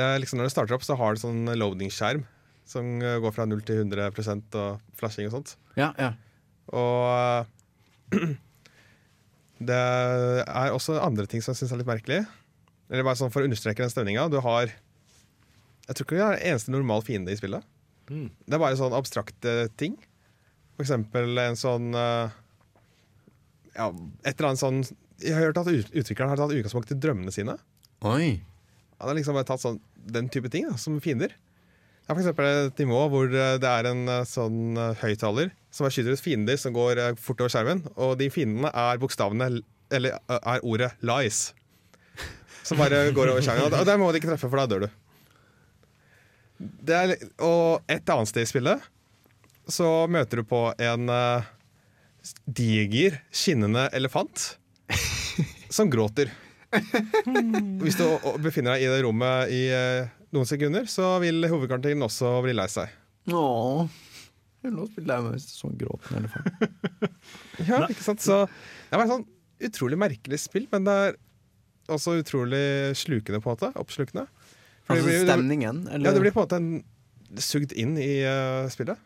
det 0.00 0.10
liksom, 0.22 0.40
når 0.40 0.48
det 0.48 0.54
starter 0.54 0.76
opp, 0.76 0.86
så 0.86 0.96
har 0.96 1.14
det 1.14 1.22
sånn 1.22 1.44
loading-skjerm 1.60 2.24
som 2.70 3.00
går 3.00 3.34
fra 3.34 3.46
0 3.48 3.62
til 3.66 3.82
100 3.82 4.10
og 4.60 4.92
flashing 4.96 5.28
og 5.28 5.34
sånt. 5.34 5.56
Ja, 5.76 5.90
ja. 5.98 6.12
Og 6.70 7.46
det 9.70 9.80
er 9.80 10.74
også 10.74 11.00
andre 11.02 11.26
ting 11.30 11.42
som 11.42 11.52
jeg 11.52 11.62
syns 11.62 11.74
er 11.74 11.82
litt 11.82 11.90
merkelig. 11.90 12.22
Eller 12.90 13.06
bare 13.06 13.18
sånn 13.18 13.32
For 13.32 13.42
å 13.42 13.48
understreke 13.48 13.84
den 13.84 13.92
stemninga. 13.92 14.28
Du 14.30 14.40
har 14.42 14.70
Jeg 14.70 15.96
tror 15.96 16.06
ikke 16.06 16.18
du 16.18 16.24
har 16.24 16.42
eneste 16.42 16.74
normal 16.74 17.04
fiende 17.06 17.34
i 17.34 17.38
spillet. 17.38 17.66
Mm. 18.10 18.28
Det 18.46 18.56
er 18.56 18.62
bare 18.62 18.78
sånn 18.78 18.96
abstrakte 18.96 19.54
ting. 19.78 19.96
For 20.74 20.86
eksempel 20.86 21.38
en 21.42 21.58
sånn 21.58 21.94
eh, 21.94 22.36
Ja, 23.76 23.90
et 24.24 24.34
eller 24.34 24.50
annet 24.50 24.62
sånn 24.62 24.82
jeg 25.20 25.36
har 25.36 25.50
hørt 25.50 25.60
at 25.60 25.68
utvikleren 25.70 26.32
har 26.32 26.40
tatt 26.40 26.54
utgangspunkt 26.54 26.90
til 26.90 26.98
drømmene 27.00 27.32
sine. 27.34 27.56
Oi. 28.08 28.40
Han 29.00 29.08
har 29.08 29.16
liksom 29.16 29.36
bare 29.36 29.48
tatt 29.48 29.62
sånn, 29.62 29.78
den 30.12 30.28
type 30.32 30.50
ting 30.52 30.66
da, 30.68 30.76
som 30.80 30.98
fiender. 31.00 31.32
Det 32.10 32.12
er 32.12 32.18
f.eks. 32.18 32.40
et 32.72 32.80
nivå 32.82 33.00
hvor 33.12 33.30
eh, 33.30 33.56
det 33.62 33.70
er 33.70 33.88
en 33.90 34.02
eh, 34.10 34.26
sånn 34.28 34.76
eh, 34.80 34.96
høyttaler 34.98 35.52
som 35.72 35.86
skyter 35.86 36.16
ut 36.16 36.22
fiender 36.22 36.58
som 36.58 36.74
går 36.74 36.98
fort 37.20 37.40
over 37.44 37.52
skjermen, 37.52 37.84
og 37.94 38.16
de 38.18 38.26
fiendene 38.34 38.72
er 38.74 38.98
bokstavene 38.98 39.60
Eller 39.90 40.18
er 40.28 40.62
ordet 40.62 40.92
'lies'. 41.02 41.52
Som 42.62 42.78
bare 42.78 43.10
går 43.14 43.30
over 43.32 43.42
skjermen. 43.42 43.72
Og 43.74 43.86
der 43.86 43.98
må 43.98 44.10
de 44.10 44.20
ikke 44.20 44.30
treffe, 44.30 44.50
for 44.50 44.58
da 44.58 44.66
dør 44.66 44.84
du. 44.84 44.88
Er, 46.92 47.16
og 47.40 47.82
et 47.88 48.10
annet 48.10 48.28
sted 48.28 48.44
i 48.44 48.50
spillet 48.50 48.84
så 49.70 50.06
møter 50.06 50.42
du 50.42 50.44
på 50.44 50.60
en 50.78 51.08
diger, 52.46 53.16
skinnende 53.32 53.88
elefant 53.96 54.59
som 55.72 55.90
gråter. 55.90 56.30
Hvis 57.82 57.98
du 57.98 58.04
befinner 58.42 58.76
deg 58.76 58.84
i 58.86 58.92
det 58.92 59.00
rommet 59.06 59.50
i 59.54 59.64
eh, 59.74 60.10
noen 60.34 60.46
sekunder, 60.46 60.86
så 60.90 61.16
vil 61.22 61.42
hovedkarakteren 61.50 62.06
også 62.06 62.36
bli 62.44 62.54
lei 62.54 62.68
seg. 62.70 62.92
Åh. 63.34 63.90
Jeg 64.60 64.74
lå 64.76 64.84
lei 65.08 65.16
meg 65.24 65.38
hvis 65.38 65.46
sånn 65.56 65.76
gråten 65.80 66.18
elefant. 66.18 66.64
ja, 67.70 67.78
ikke 67.86 68.04
sant? 68.04 68.20
Så 68.20 68.42
det 68.44 68.98
var 68.98 69.06
et 69.06 69.12
sånn 69.14 69.24
utrolig 69.70 69.98
merkelig 70.00 70.38
spill, 70.42 70.66
men 70.72 70.84
det 70.84 70.96
er 71.06 71.16
også 71.90 72.18
utrolig 72.20 72.92
slukende, 72.98 73.40
på 73.40 73.48
en 73.50 73.56
måte. 73.56 73.70
Oppslukende. 73.80 74.26
Altså 74.90 75.14
stemningen? 75.24 75.86
Eller? 75.88 76.10
Ja, 76.10 76.14
det 76.14 76.24
blir 76.26 76.34
på 76.34 76.42
en 76.42 76.48
måte 76.48 76.60
en, 76.60 77.40
sugd 77.40 77.72
inn 77.78 77.94
i 78.00 78.20
uh, 78.26 78.68
spillet. 78.72 79.00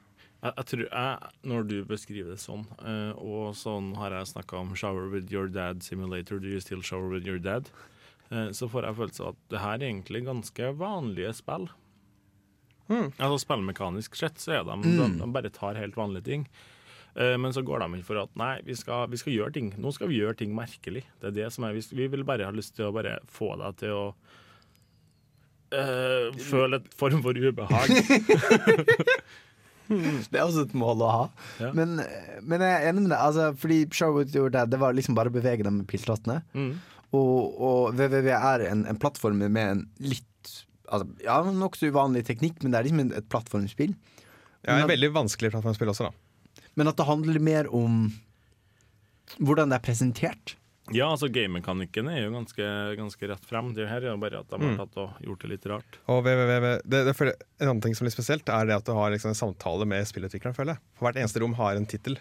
Jeg, 0.44 0.52
jeg 0.58 0.66
tror 0.68 0.84
jeg, 0.84 1.32
Når 1.48 1.68
du 1.70 1.76
beskriver 1.88 2.34
det 2.34 2.42
sånn, 2.42 2.66
uh, 2.84 3.16
og 3.16 3.54
sånn 3.56 3.94
har 3.96 4.12
jeg 4.12 4.34
snakka 4.34 4.60
om 4.60 4.74
'shower 4.76 5.08
with 5.12 5.32
your 5.32 5.48
dad 5.48 5.80
simulator', 5.82 6.40
do 6.40 6.52
you 6.52 6.60
still 6.60 6.82
shower 6.84 7.08
with 7.08 7.26
your 7.26 7.38
dad? 7.38 7.70
Uh, 8.30 8.52
så 8.52 8.68
får 8.68 8.84
jeg 8.84 8.98
følelsen 9.00 9.24
av 9.24 9.32
at 9.32 9.40
det 9.48 9.62
her 9.64 9.74
er 9.78 9.88
egentlig 9.88 10.24
ganske 10.26 10.70
vanlige 10.76 11.32
spill. 11.40 11.68
Mm. 12.88 13.12
Altså 13.16 13.38
Spillmekanisk 13.40 14.16
sett 14.16 14.36
så 14.38 14.58
er 14.58 14.64
de, 14.68 14.76
mm. 14.76 14.96
de, 14.98 15.18
de 15.22 15.32
bare 15.32 15.48
tar 15.48 15.80
helt 15.80 15.96
vanlige 15.96 16.28
ting. 16.28 16.46
Uh, 17.16 17.38
men 17.40 17.52
så 17.52 17.62
går 17.64 17.80
de 17.80 17.96
inn 17.96 18.04
for 18.04 18.20
at 18.20 18.36
nei, 18.36 18.60
vi 18.66 18.74
skal, 18.76 19.08
vi 19.08 19.16
skal, 19.16 19.32
gjøre 19.32 19.56
ting. 19.56 19.72
Nå 19.80 19.92
skal 19.96 20.12
vi 20.12 20.20
gjøre 20.20 20.36
ting 20.36 20.52
merkelig. 20.52 21.06
Det 21.22 21.30
er 21.30 21.38
det 21.40 21.52
som 21.56 21.64
er, 21.64 21.72
vi, 21.72 21.80
vi 21.96 22.10
vil 22.12 22.24
bare 22.24 22.44
ha 22.44 22.52
lyst 22.52 22.76
til 22.76 22.90
å 22.90 22.92
bare 22.92 23.16
få 23.32 23.54
deg 23.56 23.80
til 23.80 23.96
å 23.96 24.06
føle 26.52 26.76
et 26.76 26.92
form 26.94 27.24
for 27.24 27.32
ubehag. 27.32 27.88
det 30.30 30.38
er 30.38 30.44
også 30.44 30.64
et 30.66 30.74
mål 30.78 31.04
å 31.04 31.12
ha. 31.12 31.22
Ja. 31.60 31.70
Men, 31.76 31.98
men, 32.42 32.64
jeg 32.64 32.74
er 32.74 32.88
enig 32.90 33.04
med 33.04 33.12
deg, 33.12 33.20
altså, 33.20 33.50
fordi 33.60 33.80
showet 33.94 34.34
gjorde 34.34 34.56
det, 34.56 34.74
det 34.74 34.80
var 34.82 34.96
liksom 34.96 35.16
bare 35.18 35.32
å 35.32 35.34
bevege 35.34 35.66
dem 35.66 35.80
med 35.80 35.88
piltrottene. 35.90 36.40
Mm. 36.56 36.72
Og, 37.14 37.60
og 37.62 37.94
WWW 37.94 38.32
er 38.34 38.66
en, 38.70 38.84
en, 38.90 38.98
plattform 39.00 39.42
med 39.44 39.62
en 39.62 39.84
litt 40.02 40.54
altså, 40.88 41.06
Ja, 41.22 41.38
nokså 41.46 41.92
uvanlig 41.92 42.24
teknikk, 42.26 42.58
men 42.62 42.74
det 42.74 42.80
er 42.80 42.88
liksom 42.88 43.14
et 43.20 43.30
plattformspill. 43.30 43.94
Ja, 44.64 44.80
et 44.80 44.90
veldig 44.90 45.12
vanskelig 45.14 45.52
plattformspill 45.52 45.92
også, 45.92 46.10
da. 46.10 46.64
Men 46.78 46.90
at 46.90 46.98
det 46.98 47.06
handler 47.06 47.42
mer 47.42 47.68
om 47.74 48.08
hvordan 49.38 49.70
det 49.70 49.78
er 49.78 49.84
presentert. 49.84 50.54
Ja, 50.92 51.06
altså 51.08 51.30
gamemekanikken 51.32 52.10
er 52.12 52.26
jo 52.26 52.32
ganske, 52.34 52.64
ganske 52.98 53.28
rett 53.30 53.46
frem. 53.48 53.70
Det 53.76 53.86
her 53.88 54.04
er 54.04 54.10
jo 54.10 54.18
bare 54.20 54.42
at 54.42 54.50
de 54.50 54.58
har 54.58 54.74
mm. 54.74 54.80
tatt 54.82 54.98
og 55.00 55.22
gjort 55.24 55.44
det 55.44 55.48
litt 55.54 55.68
rart. 55.70 55.96
Og 56.12 56.20
www, 56.26 56.66
det, 56.84 57.00
det, 57.08 57.14
En 57.62 57.70
annen 57.70 57.80
ting 57.86 57.96
som 57.96 58.04
er 58.04 58.10
litt 58.10 58.16
spesielt, 58.18 58.52
er 58.52 58.68
det 58.68 58.76
at 58.76 58.84
du 58.84 58.92
har 58.92 59.14
liksom 59.14 59.32
en 59.32 59.38
samtale 59.38 59.86
med 59.88 60.04
spillutvikleren. 60.10 60.56
føler 60.56 60.76
jeg. 60.76 60.84
For 60.98 61.08
Hvert 61.08 61.22
eneste 61.22 61.40
rom 61.40 61.56
har 61.56 61.80
en 61.80 61.88
tittel. 61.88 62.18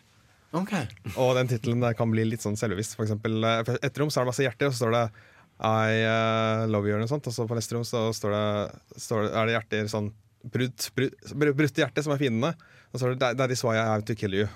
Okay. 0.55 0.87
Og 1.17 1.33
den 1.35 1.51
tittelen 1.51 1.83
kan 1.97 2.13
bli 2.13 2.23
litt 2.29 2.45
sånn 2.45 2.55
selvbevisst. 2.59 2.95
For 2.95 3.03
eksempel, 3.03 3.35
eh, 3.49 3.73
et 3.83 3.99
rom 3.99 4.13
så 4.13 4.21
er 4.21 4.23
det 4.23 4.31
masse 4.31 4.47
hjerter, 4.47 4.71
og 4.71 4.77
så 4.77 4.85
står 4.85 4.95
det 4.95 5.03
I 5.67 5.99
uh, 6.07 6.63
love 6.71 6.87
you, 6.87 6.95
og 6.95 7.11
sånt. 7.11 7.27
Og 7.27 7.35
så 7.35 7.49
på 7.49 7.59
neste 7.59 7.75
rom 7.75 7.83
så 7.89 8.05
står 8.15 8.37
det, 8.37 8.47
står 9.09 9.27
det, 9.27 9.33
er 9.33 9.49
det 9.49 9.57
hjerter 9.57 9.91
sånn 9.91 10.09
brutt, 10.55 10.87
brutt, 10.95 11.35
brutte 11.35 11.83
hjerte 11.83 12.07
som 12.07 12.15
er 12.15 12.23
fiendene. 12.23 12.55
Og 12.93 13.01
så 13.01 13.11
er 13.11 13.19
det 13.19 13.35
That 13.43 13.51
is 13.51 13.67
why 13.67 13.75
I 13.75 13.91
have 13.91 14.07
to 14.07 14.15
kill 14.15 14.39
you. 14.39 14.47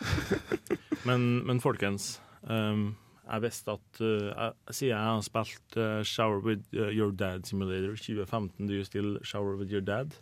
men, 1.08 1.42
men 1.44 1.60
folkens. 1.60 2.14
Um 2.48 2.94
jeg 3.32 3.44
visste 3.46 3.76
at 3.76 4.02
uh, 4.04 4.50
Siden 4.68 4.92
jeg 4.92 5.06
har 5.08 5.22
spilt 5.24 5.78
uh, 5.80 6.00
Shower 6.04 6.42
with 6.44 6.68
eh, 6.76 6.92
Your 6.92 7.14
Dad 7.16 7.46
Simulator 7.48 7.96
2015, 7.96 8.68
Do 8.68 8.76
You 8.76 8.84
Still 8.84 9.16
Shower 9.24 9.56
with 9.56 9.72
Your 9.72 9.84
Dad? 9.84 10.12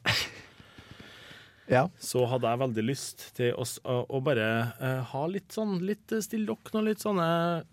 ja. 1.75 1.89
Så 1.99 2.23
hadde 2.31 2.53
jeg 2.53 2.61
veldig 2.63 2.85
lyst 2.87 3.25
til 3.39 3.57
å, 3.59 3.65
å 4.07 4.21
bare 4.23 4.47
uh, 4.79 5.01
ha 5.11 5.23
litt 5.31 5.57
sånn 5.57 5.81
litt 5.87 6.15
Still 6.23 6.45
Dock 6.47 6.71
noen 6.75 6.91
litt 6.93 7.03
sånne 7.03 7.31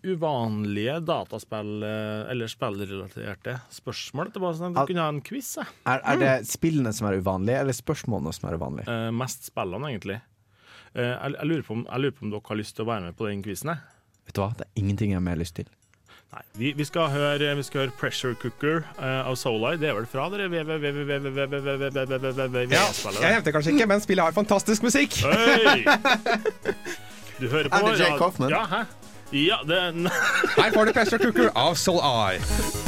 uvanlige 0.08 0.98
dataspill- 1.06 1.86
eller 1.86 2.50
spillrelaterte 2.50 3.60
spørsmål. 3.78 4.32
Det 4.34 4.42
var 4.42 4.58
sånn 4.58 4.74
at 4.74 4.88
Vi 4.88 4.96
kunne 4.96 5.06
ha 5.06 5.14
en 5.14 5.22
quiz. 5.26 5.52
Jeg. 5.60 5.76
Er, 5.86 6.02
er 6.02 6.24
det 6.24 6.32
mm. 6.32 6.50
spillene 6.50 6.96
som 6.98 7.12
er 7.12 7.20
uvanlige, 7.22 7.62
eller 7.62 7.78
spørsmålene 7.78 8.34
som 8.34 8.50
er 8.50 8.58
uvanlige? 8.58 8.98
mest 9.22 9.46
spillene, 9.52 9.94
egentlig. 9.94 10.18
Jeg 10.98 11.46
lurer, 11.46 11.62
om, 11.70 11.84
jeg, 11.86 12.02
lurer 12.02 12.14
på 12.18 12.26
om, 12.26 12.34
dere 12.34 12.50
har 12.50 12.58
lyst 12.58 12.74
til 12.78 12.88
å 12.88 12.90
være 12.90 13.10
med 13.10 13.18
på 13.20 13.28
den 13.30 13.44
quizen. 13.46 13.76
Jeg. 13.76 13.97
Vet 14.28 14.36
du 14.36 14.44
hva, 14.44 14.52
det 14.60 14.68
er 14.68 14.82
ingenting 14.84 15.14
jeg 15.14 15.20
har 15.22 15.26
mer 15.26 15.40
lyst 15.40 15.56
til. 15.60 15.68
Nei, 16.36 16.42
vi, 16.60 16.72
vi, 16.76 16.84
skal 16.86 17.08
høre, 17.10 17.56
vi, 17.56 17.64
skal 17.64 17.86
høre, 17.86 17.92
'Pressure 18.00 18.36
Cooker' 18.42 18.84
uh, 19.00 19.30
av 19.30 19.36
Solar. 19.40 19.78
Det 19.80 19.88
er 19.90 19.96
vel 19.96 20.06
fra 20.12 20.28
dere? 20.30 20.50
Ja, 22.74 22.84
jeg 23.22 23.34
hevder 23.34 23.52
kanskje 23.56 23.72
ikke, 23.72 23.88
men 23.88 24.04
spillet 24.04 24.24
har 24.26 24.36
fantastisk 24.36 24.84
musikk. 24.84 25.16
Hey. 25.24 25.88
Du 27.40 27.48
hører 27.48 27.70
på 27.70 27.76
Andy 27.80 28.02
J. 28.02 28.18
Kaufman. 28.18 28.50
Ja, 28.50 28.66
hæ? 28.66 28.84
Ja, 29.32 29.58
den 29.68 30.08
Her 30.58 30.72
får 30.74 30.86
du 30.86 30.92
'Pressure 30.92 31.24
Cooker' 31.24 31.52
av 31.56 31.76
Soul 31.76 32.00
Eye. 32.04 32.87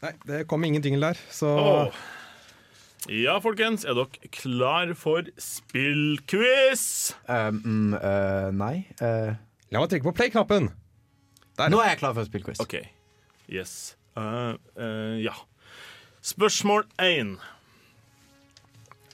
Nei, 0.00 0.14
det 0.24 0.46
kom 0.48 0.64
ingenting 0.64 0.96
der, 1.00 1.18
så 1.30 1.48
oh. 1.60 2.00
Ja, 3.08 3.38
folkens, 3.40 3.84
er 3.88 3.96
dere 3.96 4.28
klar 4.32 4.92
for 4.96 5.28
spillquiz? 5.40 6.82
Um, 7.28 7.94
eh, 7.96 8.48
nei. 8.52 8.74
Uh. 9.00 9.36
La 9.72 9.80
meg 9.80 9.92
trykke 9.92 10.08
på 10.10 10.14
play-knappen. 10.18 10.68
Nå 11.60 11.80
er 11.80 11.94
jeg 11.94 12.00
klar 12.02 12.16
for 12.16 12.28
spillquiz. 12.28 12.60
OK. 12.60 12.76
Yes. 13.48 13.94
uh, 14.20 14.56
eh, 14.76 15.20
ja. 15.24 15.36
Spørsmål 16.20 16.84
én. 17.00 17.36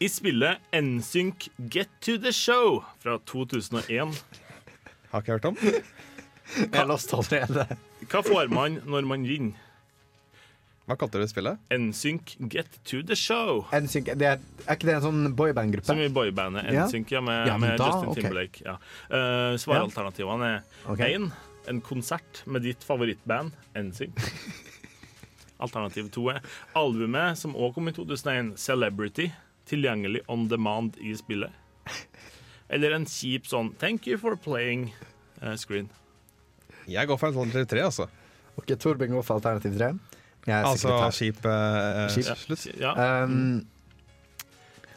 I 0.02 0.10
spillet 0.10 0.62
NSYNC 0.74 1.48
Get 1.70 1.90
to 2.02 2.18
the 2.18 2.34
Show 2.34 2.82
fra 3.02 3.18
2001, 3.26 4.18
Har 5.10 5.22
ikke 5.22 5.32
hørt 5.32 5.44
om. 5.44 5.56
Jeg 5.62 6.74
har 6.74 6.86
lost 6.90 7.14
allerede. 7.14 7.66
hva 8.10 8.22
får 8.22 8.50
man 8.52 8.82
når 8.84 9.06
man 9.06 9.26
vinner? 9.26 9.65
Hva 10.86 10.94
kalte 10.94 11.18
du 11.18 11.26
spillet? 11.26 11.58
NSYNC 11.74 12.36
Get 12.52 12.76
to 12.86 13.00
the 13.02 13.16
Show. 13.18 13.64
NSYNC, 13.74 14.12
det 14.20 14.28
er, 14.28 14.42
er 14.66 14.76
ikke 14.78 14.86
det 14.86 14.94
en 15.00 15.04
sånn 15.08 15.32
boyband-gruppe? 15.34 15.88
Som 15.88 15.98
i 15.98 16.06
boybandet 16.14 16.68
NSYNC, 16.70 17.10
ja, 17.16 17.22
med, 17.26 17.48
Ja, 17.50 17.56
med 17.58 17.74
da, 17.80 17.88
Justin 17.90 18.12
okay. 18.12 18.22
Timberlake. 18.22 18.62
Ja. 18.62 18.76
Eh, 19.10 19.56
svaralternativene 19.58 20.52
er 20.52 20.86
Ok. 20.92 21.02
én 21.08 21.26
en 21.66 21.80
konsert 21.82 22.44
med 22.46 22.62
ditt 22.62 22.86
favorittband, 22.86 23.50
NSYNC. 23.74 24.22
Alternativ 25.66 26.12
to 26.14 26.28
er 26.30 26.38
albumet 26.78 27.38
som 27.40 27.56
også 27.56 27.74
kom 27.80 27.90
i 27.90 27.94
2001, 27.96 28.54
Celebrity, 28.60 29.32
tilgjengelig 29.66 30.22
on 30.30 30.46
demand 30.46 31.00
i 31.02 31.16
spillet. 31.18 31.50
Eller 32.70 32.94
en 32.94 33.06
kjip 33.10 33.50
sånn 33.50 33.72
'Thank 33.74 34.06
you 34.06 34.18
for 34.18 34.36
playing' 34.36 34.92
uh, 35.42 35.56
screen. 35.56 35.90
Jeg 36.86 37.08
går 37.08 37.18
for 37.18 37.26
alternativ 37.32 37.66
tre, 37.66 37.82
altså. 37.82 38.06
Ok, 38.56 38.70
Torbjørn 38.78 39.18
går 39.18 39.24
for 39.26 39.40
alternativ 39.40 39.74
tre. 39.74 39.90
Jeg 40.46 40.54
er 40.54 40.66
Altså 40.68 41.10
skip 41.10 41.40
uh, 41.44 42.06
Skip. 42.12 42.28
slutt. 42.38 42.66
Ja. 42.78 42.92
Um, 43.24 43.66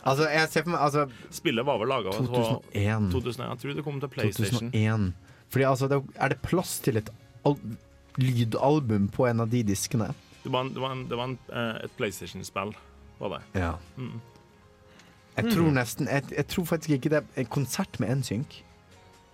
altså, 0.04 0.28
jeg 0.30 0.50
ser 0.50 0.66
for 0.66 0.76
meg 0.76 0.84
altså, 0.86 1.06
Spillet 1.34 1.66
var 1.66 1.80
vel 1.82 1.90
laga 1.90 2.14
2001. 2.14 3.10
2001. 3.12 3.50
Jeg 3.50 3.62
tror 3.64 3.78
det 3.80 3.86
kom 3.88 4.00
til 4.04 4.14
PlayStation. 4.14 4.72
2001. 4.72 5.14
Fordi 5.50 5.66
altså, 5.66 5.90
det, 5.90 6.02
er 6.16 6.34
det 6.34 6.42
plass 6.46 6.78
til 6.86 7.02
et 7.02 7.10
al 7.48 7.58
lydalbum 8.20 9.08
på 9.14 9.26
en 9.30 9.46
av 9.46 9.50
de 9.50 9.64
diskene? 9.66 10.12
Det 10.44 10.52
var, 10.54 10.66
en, 10.66 10.74
det 10.74 10.82
var, 10.82 10.92
en, 10.96 11.06
det 11.10 11.18
var 11.18 11.32
en, 11.32 11.38
eh, 11.52 11.84
et 11.86 11.96
PlayStation-spill, 11.98 12.74
var 13.20 13.34
det. 13.36 13.42
Ja. 13.60 13.74
Mm. 13.98 14.20
Jeg 15.40 15.54
tror 15.54 15.70
nesten 15.72 16.10
jeg, 16.12 16.26
jeg 16.36 16.48
tror 16.52 16.66
faktisk 16.68 16.98
ikke 16.98 17.12
det 17.14 17.20
er 17.22 17.44
en 17.44 17.52
konsert 17.52 18.00
med 18.00 18.22
NSYNC. 18.22 18.60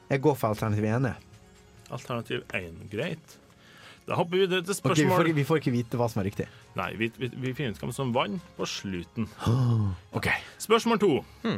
Jeg 0.09 0.21
går 0.21 0.35
for 0.37 0.53
alternativ 0.53 0.85
1. 0.85 1.07
jeg. 1.09 1.15
Alternativ 1.91 2.43
1, 2.53 2.77
greit. 2.91 3.37
Da 4.05 4.13
hopper 4.19 4.37
vi 4.37 4.45
til 4.51 4.75
spørsmål 4.77 4.91
okay, 4.93 5.05
vi, 5.07 5.33
får, 5.33 5.35
vi 5.39 5.43
får 5.47 5.59
ikke 5.63 5.71
vite 5.73 5.97
hva 5.97 6.05
som 6.11 6.21
er 6.21 6.27
riktig. 6.27 6.45
Nei, 6.77 6.91
vi, 6.99 7.07
vi, 7.17 7.29
vi 7.41 7.53
finner 7.57 7.73
ut 7.73 7.79
hvem 7.81 7.93
som 7.95 8.11
vant 8.13 8.51
på 8.57 8.67
slutten. 8.69 9.29
Okay. 10.15 10.43
Spørsmål 10.61 10.99
to. 11.01 11.09
Hmm. 11.41 11.57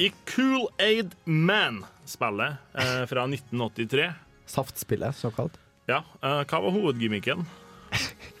I 0.00 0.08
Cool 0.30 0.68
Aid 0.80 1.12
Man-spillet 1.26 2.78
eh, 2.78 3.02
fra 3.10 3.24
1983 3.26 4.06
Saftspillet, 4.48 5.16
såkalt. 5.18 5.58
Ja, 5.90 6.00
eh, 6.22 6.40
hva 6.48 6.60
var 6.64 6.72
hovedgimmicken? 6.72 7.42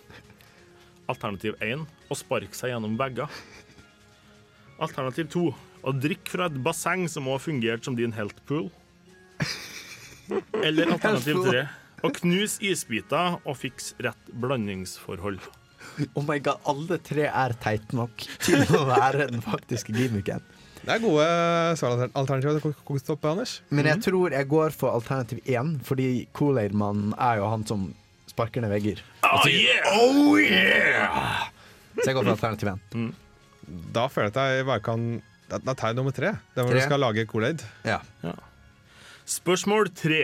Alternativ 1.12 1.58
1 1.64 1.82
å 2.08 2.16
sparke 2.16 2.56
seg 2.56 2.72
gjennom 2.72 2.94
vegger. 3.00 3.28
Alternativ 4.78 5.28
2 5.34 5.44
å 5.88 5.94
drikke 5.98 6.32
fra 6.36 6.46
et 6.48 6.62
basseng 6.62 7.04
som 7.10 7.28
også 7.28 7.50
fungerte 7.50 7.90
som 7.90 7.98
din 7.98 8.14
health 8.14 8.38
pool. 8.48 8.70
Eller 10.66 10.94
alternativ 10.94 11.42
3 11.44 11.66
å 12.04 12.10
knuse 12.20 12.62
isbiter 12.64 13.38
og 13.42 13.56
fikse 13.58 13.96
rett 14.04 14.30
blandingsforhold. 14.42 15.40
Oh 16.14 16.22
my 16.26 16.38
god, 16.42 16.62
alle 16.68 16.98
tre 17.02 17.26
er 17.26 17.54
teite 17.62 17.96
nok 17.96 18.24
til 18.44 18.62
å 18.76 18.84
være 18.88 19.28
den 19.32 19.42
faktiske 19.42 19.94
gimmicken. 19.96 20.42
Det 20.78 20.94
er 20.94 21.02
gode 21.02 21.24
svaralternativer 21.80 22.60
til 22.62 22.74
koke 22.86 23.16
Anders. 23.28 23.58
Men 23.74 23.88
jeg 23.90 24.02
tror 24.06 24.32
jeg 24.32 24.48
går 24.48 24.74
for 24.76 24.94
alternativ 24.94 25.40
1, 25.44 25.80
fordi 25.84 26.28
Kool-Aid-mannen 26.38 27.16
er 27.18 27.40
jo 27.42 27.50
han 27.50 27.66
som 27.68 27.88
sparker 28.30 28.62
ned 28.62 28.72
vegger. 28.72 29.02
Oh, 29.26 29.44
yeah! 29.50 29.90
Oh 29.98 30.38
yeah! 30.38 31.48
Så 31.98 32.06
jeg 32.12 32.16
går 32.16 32.28
for 32.30 32.34
alternativ 32.36 32.70
1. 32.94 33.08
Da 33.92 34.06
føler 34.08 34.30
jeg 34.30 34.36
at 34.38 34.54
jeg 34.56 34.68
bare 34.68 34.80
kan 34.80 35.02
Det 35.50 35.58
er 35.60 35.76
tegn 35.76 35.98
nummer 35.98 36.14
tre. 36.14 36.30
Det 36.54 36.62
er 36.62 36.68
hvor 36.68 36.76
du 36.76 36.84
skal 36.84 37.02
lage 37.02 37.26
Kool-Aid. 37.28 37.64
Ja. 37.88 37.98
Spørsmål 39.28 39.90
3. 39.96 40.22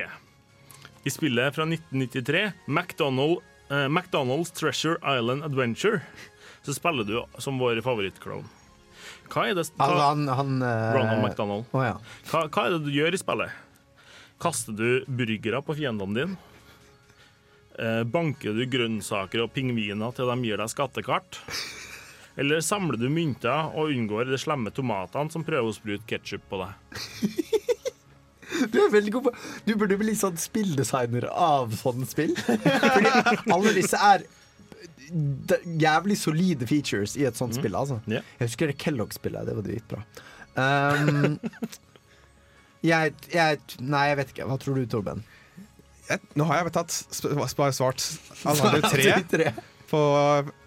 I 1.04 1.12
spillet 1.12 1.54
fra 1.54 1.66
1993, 1.68 2.52
McDonald, 2.66 3.42
eh, 3.68 3.88
McDonald's 3.88 4.52
Treasure 4.56 4.96
Island 5.04 5.44
Adventure, 5.44 6.00
så 6.64 6.74
spiller 6.74 7.04
du 7.04 7.18
som 7.38 7.58
vår 7.60 7.82
favorittklovn. 7.84 8.46
Hva 9.28 9.44
er 9.48 9.56
det 9.56 9.66
Altså, 9.66 9.76
hva, 9.76 10.08
han, 10.08 10.24
han 10.28 10.56
uh, 10.62 10.94
Ronald 10.96 11.22
McDonald. 11.26 11.68
Oh, 11.72 11.84
ja. 11.84 11.98
Hva, 12.30 12.46
hva 12.48 12.66
er 12.66 12.76
det 12.76 12.82
du 12.86 12.90
gjør 12.94 13.16
i 13.16 13.20
spillet? 13.20 13.60
Kaster 14.40 14.76
du 14.76 15.04
burgere 15.08 15.60
på 15.64 15.76
fiendene 15.76 16.16
dine? 16.16 16.50
Eh, 17.74 18.04
banker 18.06 18.54
du 18.54 18.62
grønnsaker 18.70 19.42
og 19.42 19.50
pingviner 19.54 20.12
til 20.14 20.30
de 20.30 20.46
gir 20.46 20.60
deg 20.60 20.70
skattekart? 20.70 21.40
Eller 22.38 22.62
samler 22.62 22.98
du 22.98 23.08
mynter 23.10 23.74
og 23.74 23.90
unngår 23.94 24.30
de 24.30 24.38
slemme 24.38 24.72
tomatene 24.74 25.30
som 25.34 25.44
prøver 25.46 25.70
å 25.70 25.74
sprute 25.74 26.06
ketsjup 26.08 26.46
på 26.50 26.62
deg? 26.62 27.60
Du 28.72 28.78
er 28.82 28.92
veldig 28.92 29.12
god 29.16 29.26
på 29.28 29.32
Du 29.66 29.74
burde 29.80 29.98
bli 30.00 30.14
sånn 30.18 30.38
spilldesigner 30.40 31.26
av 31.30 31.74
sånne 31.78 32.08
spill. 32.08 32.34
Fordi 32.38 33.12
alle 33.54 33.74
disse 33.76 34.00
er 34.00 34.26
jævlig 35.80 36.16
solide 36.18 36.66
features 36.66 37.16
i 37.20 37.26
et 37.28 37.38
sånt 37.38 37.56
spill. 37.56 37.76
Altså. 37.78 38.00
Jeg 38.10 38.22
husker 38.40 38.70
det 38.70 38.78
Kellogg-spillet. 38.80 39.46
Det 39.48 39.56
var 39.58 39.66
dritbra. 39.66 40.02
Um, 40.54 41.38
jeg, 42.84 43.14
jeg 43.32 43.60
Nei, 43.82 44.04
jeg 44.10 44.20
vet 44.20 44.34
ikke. 44.34 44.48
Hva 44.50 44.58
tror 44.60 44.78
du, 44.78 44.84
Torben? 44.90 45.24
Jeg, 46.08 46.20
nå 46.36 46.44
har 46.48 46.60
jeg 46.60 46.74
tatt 46.74 46.92
bare 47.56 47.72
svart 47.72 48.02
alle 48.50 48.82
tre 48.84 49.54
på 49.88 50.00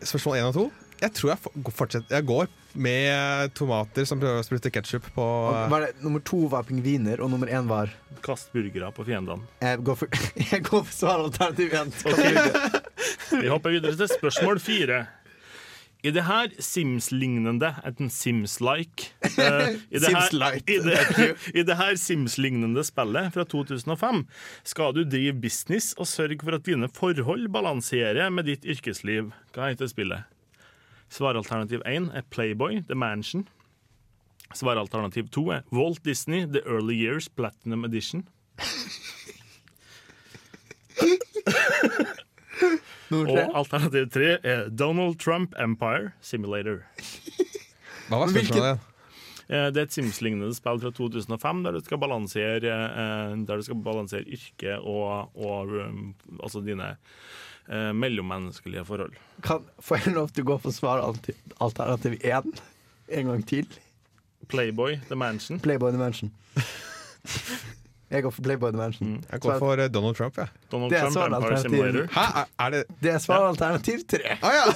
spørsmål 0.01 0.39
én 0.39 0.49
og 0.49 0.55
to. 0.55 0.65
Jeg 0.97 1.13
tror 1.13 1.29
jeg 1.35 1.73
fortsetter 1.77 2.15
Jeg 2.17 2.25
går 2.25 2.47
med 2.77 3.53
tomater 3.57 4.05
som 4.07 4.21
prøver 4.21 4.41
å 4.41 4.45
sprute 4.45 4.71
ketsjup 4.73 5.09
på 5.15 5.25
Og 5.25 5.71
Var 5.73 5.85
det, 5.85 5.91
nummer 6.03 6.23
to 6.25 6.43
var 6.51 6.67
pingviner, 6.67 7.21
og 7.23 7.31
nummer 7.33 7.49
én 7.51 7.69
var 7.69 7.91
Kast 8.25 8.49
burgere 8.53 8.89
på 8.95 9.05
fiendene. 9.05 9.45
Jeg 9.61 9.83
går 9.85 9.99
for, 9.99 10.23
jeg 10.51 10.63
går 10.65 10.81
for 10.87 10.95
svaralternativ 10.95 11.75
én. 11.77 11.93
Vi 13.43 13.51
hopper 13.51 13.75
videre 13.75 13.93
til 13.99 14.09
spørsmål 14.09 14.61
fire. 14.63 15.05
I 16.05 16.11
det 16.13 16.23
her 16.27 16.51
Sims-lignende 16.61 17.71
En 17.85 18.09
Sims-like 18.13 19.09
uh, 19.23 19.73
i 19.89 19.99
det 19.99 20.13
her-. 20.13 20.59
I 20.69 20.77
det, 20.85 21.35
i 21.53 21.63
det 21.65 21.77
her 21.77 21.97
Sims-lignende 21.97 22.83
spillet 22.85 23.33
fra 23.33 23.43
2005 23.43 24.23
skal 24.63 24.93
du 24.93 25.03
drive 25.03 25.33
business 25.41 25.93
og 25.97 26.07
sørge 26.07 26.39
for 26.43 26.55
at 26.55 26.65
dine 26.65 26.89
forhold 26.93 27.49
balanserer 27.49 28.29
med 28.29 28.45
ditt 28.45 28.65
yrkesliv. 28.65 29.33
Hva 29.53 29.71
heter 29.71 29.89
spillet? 29.89 30.36
Svaralternativ 31.09 31.81
1 31.85 32.09
er 32.13 32.25
Playboy 32.29 32.81
The 32.87 32.95
Mansion. 32.95 33.47
Svaralternativ 34.55 35.29
2 35.35 35.45
er 35.51 35.61
Walt 35.71 36.03
Disney 36.05 36.45
The 36.45 36.61
Early 36.65 36.95
Years 36.95 37.29
Platinum 37.29 37.85
Edition. 37.85 38.27
Og 43.11 43.39
alternativ 43.55 44.09
3 44.11 44.29
er 44.43 44.69
Donald 44.69 45.19
Trump 45.23 45.55
Empire 45.59 46.11
Simulator. 46.21 46.83
Hva 48.09 48.21
var 48.23 48.31
spørsmålet? 48.31 48.85
Eh, 49.47 49.69
Det 49.71 49.79
er 49.79 49.85
et 49.87 49.95
Sims-lignende 49.95 50.51
spill 50.55 50.79
fra 50.83 50.91
2005 50.91 51.63
der 51.63 51.71
du 51.77 51.79
skal 51.85 51.99
balansere, 52.01 52.57
eh, 52.67 53.35
der 53.47 53.55
du 53.55 53.63
skal 53.63 53.79
balansere 53.83 54.27
yrke 54.27 54.75
og, 54.79 55.31
og 55.35 55.71
um, 55.87 56.15
altså 56.43 56.59
dine 56.65 56.97
eh, 57.69 57.91
mellommenneskelige 57.93 58.85
forhold. 58.87 59.13
Kan, 59.45 59.65
får 59.83 60.03
jeg 60.05 60.15
lov 60.17 60.31
til 60.33 60.45
å 60.45 60.51
gå 60.53 60.57
for 60.65 60.75
svar 60.75 61.03
alternativ 61.05 62.17
én 62.23 62.53
en 63.07 63.31
gang 63.31 63.43
til? 63.47 63.67
Playboy 64.47 64.99
The 65.09 65.15
Mansion. 65.19 65.59
Playboy 65.59 65.91
the 65.91 65.99
Mansion. 65.99 66.31
Jeg 68.09 68.23
går 68.23 68.31
for 68.31 68.41
Playboy 68.41 68.71
the 68.71 68.77
Mansion. 68.79 69.23
Jeg 69.31 69.41
går 69.43 69.57
for 69.59 69.73
eh, 69.83 69.89
Donald 69.91 70.15
Trump, 70.15 70.37
jeg. 70.37 70.47
Donald 70.71 70.91
Det 70.91 70.97
er 70.99 71.01
Trump 71.01 71.17
sånn 71.17 71.33
alternativ. 71.35 72.07
Hæ, 72.13 72.45
er, 72.63 72.69
det 72.71 72.83
Det 73.03 73.11
er 73.11 73.19
svaralternativ 73.19 74.05
tre. 74.07 74.37
Ah, 74.41 74.53
ja! 74.55 74.63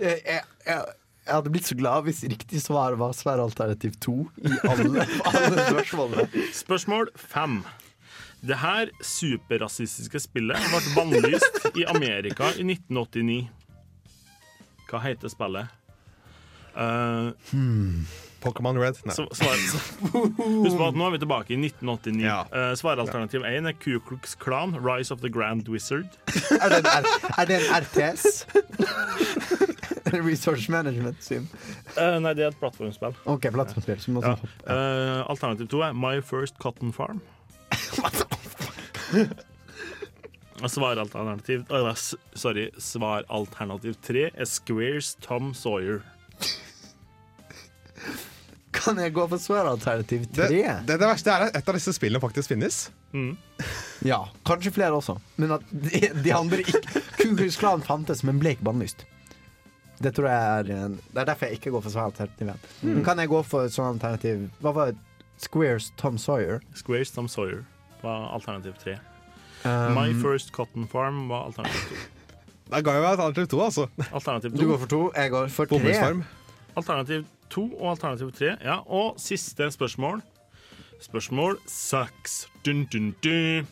Jeg, 0.00 0.16
jeg, 0.26 0.42
jeg, 0.66 0.80
jeg 1.26 1.34
hadde 1.36 1.50
blitt 1.52 1.68
så 1.68 1.76
glad 1.78 2.06
hvis 2.06 2.22
riktig 2.30 2.60
svar 2.62 2.96
var 2.98 3.12
svaralternativ 3.14 3.94
to 4.02 4.16
i 4.42 4.50
alle, 4.66 5.04
alle 5.30 5.66
spørsmålene. 5.68 6.46
Spørsmål 6.56 7.10
fem. 7.20 7.60
Det 8.40 8.56
her 8.56 8.88
superrasistiske 9.04 10.20
spillet 10.22 10.70
ble 10.70 10.80
bannlyst 10.96 11.66
i 11.76 11.84
Amerika 11.90 12.48
i 12.56 12.64
1989. 12.64 13.50
Hva 14.90 15.02
heter 15.04 15.30
spillet? 15.30 15.76
Eh, 16.80 17.30
Pokémon 18.40 18.78
Red. 18.80 18.96
Nei. 19.04 19.14
Svar, 19.14 19.56
husk 20.40 20.76
på 20.78 20.86
at 20.86 20.96
nå 20.96 21.06
er 21.06 21.14
vi 21.14 21.20
tilbake 21.20 21.54
i 21.54 21.58
1989. 21.60 22.24
Ja. 22.24 22.38
Uh, 22.48 22.72
svaralternativ 22.78 23.44
1 23.44 23.68
er 23.68 23.76
Ku 23.76 23.98
Klux 24.06 24.34
Klan, 24.40 24.72
Rise 24.80 25.12
of 25.14 25.20
the 25.20 25.30
Grand 25.32 25.68
Wizard. 25.68 26.08
Er 26.56 26.72
det 26.72 26.80
en, 26.80 26.88
R, 26.88 27.10
er 27.36 27.50
det 27.50 27.58
en 27.60 27.68
RTS? 27.84 28.46
Resource 30.10 30.72
Management 30.72 31.22
Sim. 31.22 31.46
Uh, 31.98 32.16
nei, 32.22 32.32
det 32.34 32.46
er 32.46 32.54
et 32.54 32.58
plattformspill. 32.62 33.14
OK, 33.30 33.50
plattformspill. 33.52 34.24
Ja. 34.24 34.34
Eh, 34.64 35.20
alternativ 35.30 35.68
2 35.70 35.84
er 35.90 35.94
My 35.94 36.16
First 36.24 36.58
Cotton 36.62 36.94
Farm. 36.96 37.20
Svaralternativ 40.68 41.62
Sorry, 42.36 42.66
svaralternativ 42.76 43.94
3 44.04 44.26
er 44.34 44.48
Squares 44.48 45.14
Tom 45.24 45.54
Sawyer. 45.56 46.02
Kan 48.76 49.00
jeg 49.02 49.12
gå 49.16 49.24
for 49.28 49.40
svaralternativ 49.40 50.26
Det, 50.30 50.46
tre? 50.48 50.60
det, 50.86 50.98
det 51.00 51.08
verste 51.08 51.32
er 51.32 51.46
at 51.48 51.56
et 51.58 51.68
av 51.68 51.76
disse 51.76 51.92
spillene 51.96 52.20
faktisk 52.22 52.52
finnes. 52.52 52.82
Ja, 54.06 54.20
kanskje 54.46 54.72
flere 54.72 54.96
også. 54.96 55.16
Men 55.40 55.56
at 55.56 55.64
de, 55.72 56.04
de 56.24 56.34
andre 56.36 56.62
ikke 56.62 56.80
Ku 57.18 57.34
Klan 57.58 57.82
fantes, 57.84 58.22
men 58.24 58.38
ble 58.40 58.54
ikke 58.54 58.68
bannlyst. 58.70 59.04
Det 60.00 60.14
tror 60.16 60.30
jeg 60.30 60.60
er 60.60 60.94
Det 60.94 61.20
er 61.20 61.26
derfor 61.28 61.50
jeg 61.50 61.58
ikke 61.58 61.72
går 61.74 61.82
for 61.84 61.92
svaralternativ 61.96 62.52
1. 62.54 62.70
Men 62.88 63.02
kan 63.04 63.18
jeg 63.20 63.28
gå 63.32 63.42
for 63.44 63.68
sånn 63.68 63.90
alternativ 63.98 64.46
Hva 64.64 64.72
var 64.76 64.92
det? 64.92 65.00
Squares 65.40 65.90
Tom 66.00 66.16
Sawyer? 66.20 66.60
Squares 66.76 67.12
Tom 67.16 67.28
Sawyer 67.28 67.64
var 68.02 68.30
alternativ 68.34 68.72
3. 68.84 68.96
Um, 69.64 69.96
My 69.96 70.14
First 70.22 70.52
Cotton 70.56 70.88
Farm 70.88 71.28
var 71.28 71.50
alternativ 71.50 71.88
to. 71.88 71.98
Da 72.70 72.80
ga 72.80 72.94
jeg 72.94 73.02
meg 73.02 73.10
alternativ 73.10 73.46
to, 73.50 73.60
altså. 73.64 73.86
Alternativ 74.12 74.56
Du 74.56 74.66
går 74.68 74.78
for 74.78 74.86
to, 74.86 75.00
jeg 75.16 75.30
går 75.30 75.48
for 75.48 75.64
tre. 75.64 76.12
Alternativ 76.76 77.24
2 77.50 77.64
og 77.80 77.90
alternativ 77.90 78.32
3. 78.38 78.56
Ja, 78.62 78.78
og 78.86 79.18
siste 79.18 79.70
spørsmål. 79.74 80.22
Spørsmål 81.02 81.58
seks. 81.66 82.46
Dun, 82.66 82.86
dun, 82.92 83.14
dun. 83.24 83.66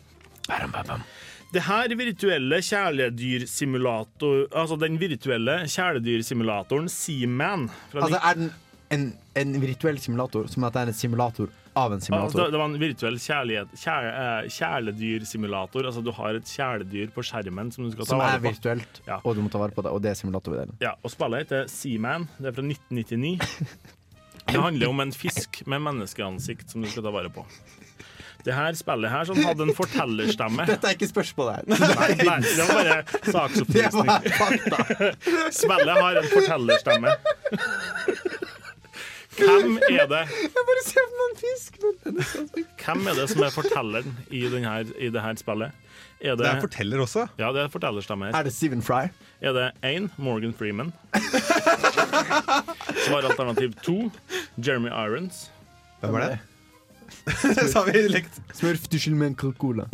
Det 1.53 1.61
her 1.65 1.95
virtuelle 1.97 2.61
kjæledyrsimulator 2.61 4.47
Altså 4.53 4.75
den 4.75 4.99
virtuelle 4.99 5.59
kjæledyrsimulatoren 5.67 6.89
Seaman 6.89 7.69
Altså, 7.93 8.19
er 8.23 8.33
den 8.33 8.51
en 8.91 9.13
en 9.37 9.61
virtuell 9.61 9.99
simulator 9.99 10.47
som 10.47 10.63
at 10.63 10.73
det 10.73 10.81
er 10.81 10.87
en 10.87 10.93
simulator 10.93 11.47
av 11.79 11.93
en 11.95 11.99
Altså, 11.99 12.09
simulator. 12.11 12.51
det 12.53 12.59
var 12.61 12.69
en 12.69 12.79
virtuell 12.81 13.17
eh, 13.19 14.49
kjæledyrsimulator. 14.57 15.85
Altså, 15.89 16.03
du 16.05 16.11
har 16.19 16.39
et 16.39 16.47
kjæledyr 16.55 17.11
på 17.15 17.23
skjermen 17.25 17.71
som 17.75 17.85
du 17.87 17.91
skal 17.93 18.05
ta 18.05 18.09
Som 18.13 18.21
er 18.21 18.25
vare 18.33 18.41
på. 18.43 18.51
virtuelt, 18.53 19.01
Ja. 19.07 19.19
og 19.23 19.35
du 19.35 19.41
må 19.45 19.49
ta 19.53 19.57
vare 19.61 19.71
på 19.75 19.83
det. 19.85 19.91
Og 19.95 20.01
det 20.03 20.11
er 20.11 20.19
simulatordelen. 20.19 20.75
Ja, 20.83 20.93
og 21.03 21.11
spillet 21.13 21.45
heter 21.47 21.67
Seaman. 21.71 22.27
Det 22.39 22.51
er 22.51 22.57
fra 22.59 22.65
1999. 22.67 23.39
Det 24.49 24.57
handler 24.57 24.89
om 24.89 24.99
en 25.03 25.11
fisk 25.13 25.59
med 25.69 25.79
menneskeansikt 25.85 26.71
som 26.71 26.81
du 26.81 26.87
skal 26.89 27.03
ta 27.05 27.11
vare 27.13 27.29
på. 27.29 27.43
Det 28.45 28.53
her 28.55 28.73
spillet 28.73 29.11
her 29.11 29.25
som 29.27 29.35
hadde 29.43 29.65
en 29.67 29.73
fortellerstemme 29.75 30.63
Dette 30.65 30.87
er 30.87 30.95
ikke 30.95 31.09
spørsmålet 31.11 31.57
her. 31.59 31.63
Nei, 31.67 32.15
nei, 32.23 32.37
det 32.47 32.65
var 32.65 32.79
bare 32.79 33.03
saksopplysning. 33.35 34.09
Spillet 35.53 35.99
har 35.99 36.21
en 36.23 36.29
fortellerstemme. 36.31 37.13
Hvem 39.39 39.77
er 39.89 40.07
det 40.11 40.21
Jeg 40.29 40.65
bare 40.69 40.83
ser 40.85 41.05
på 41.15 41.27
en 41.27 41.37
fisk. 41.39 41.77
Hvem 42.85 43.07
er 43.11 43.19
det 43.19 43.27
som 43.31 43.43
er 43.47 43.53
fortelleren 43.55 44.17
i, 44.29 44.41
denne, 44.51 44.73
i 44.99 45.09
det 45.13 45.21
her 45.23 45.35
spillet? 45.39 45.71
Er 46.19 46.35
det, 46.35 46.43
Det 46.43 46.47
er 46.51 46.59
forteller 46.65 46.99
også. 46.99 47.27
ja, 47.39 47.51
det 47.55 47.61
er 47.63 47.67
fortellerstemme. 47.71 48.31
Er 48.35 48.43
det 48.43 48.51
Stephen 48.53 48.81
Fry? 48.83 49.05
Er 49.41 49.53
det 49.55 49.69
én 49.87 50.09
Morgan 50.17 50.53
Freeman? 50.53 50.91
Svar 53.05 53.23
alternativ 53.29 53.73
to 53.83 54.11
Jeremy 54.57 54.89
Irons. 54.91 55.49
Hvem 56.01 56.15
er 56.15 56.27
det? 56.27 56.39
Sa 57.71 57.83
vi 57.87 58.03
likt. 58.11 58.35
Smurf, 58.53 58.85
du 58.91 58.97
skyld 58.99 59.15
med 59.19 59.27
en 59.31 59.35
Coca-Cola. 59.39 59.87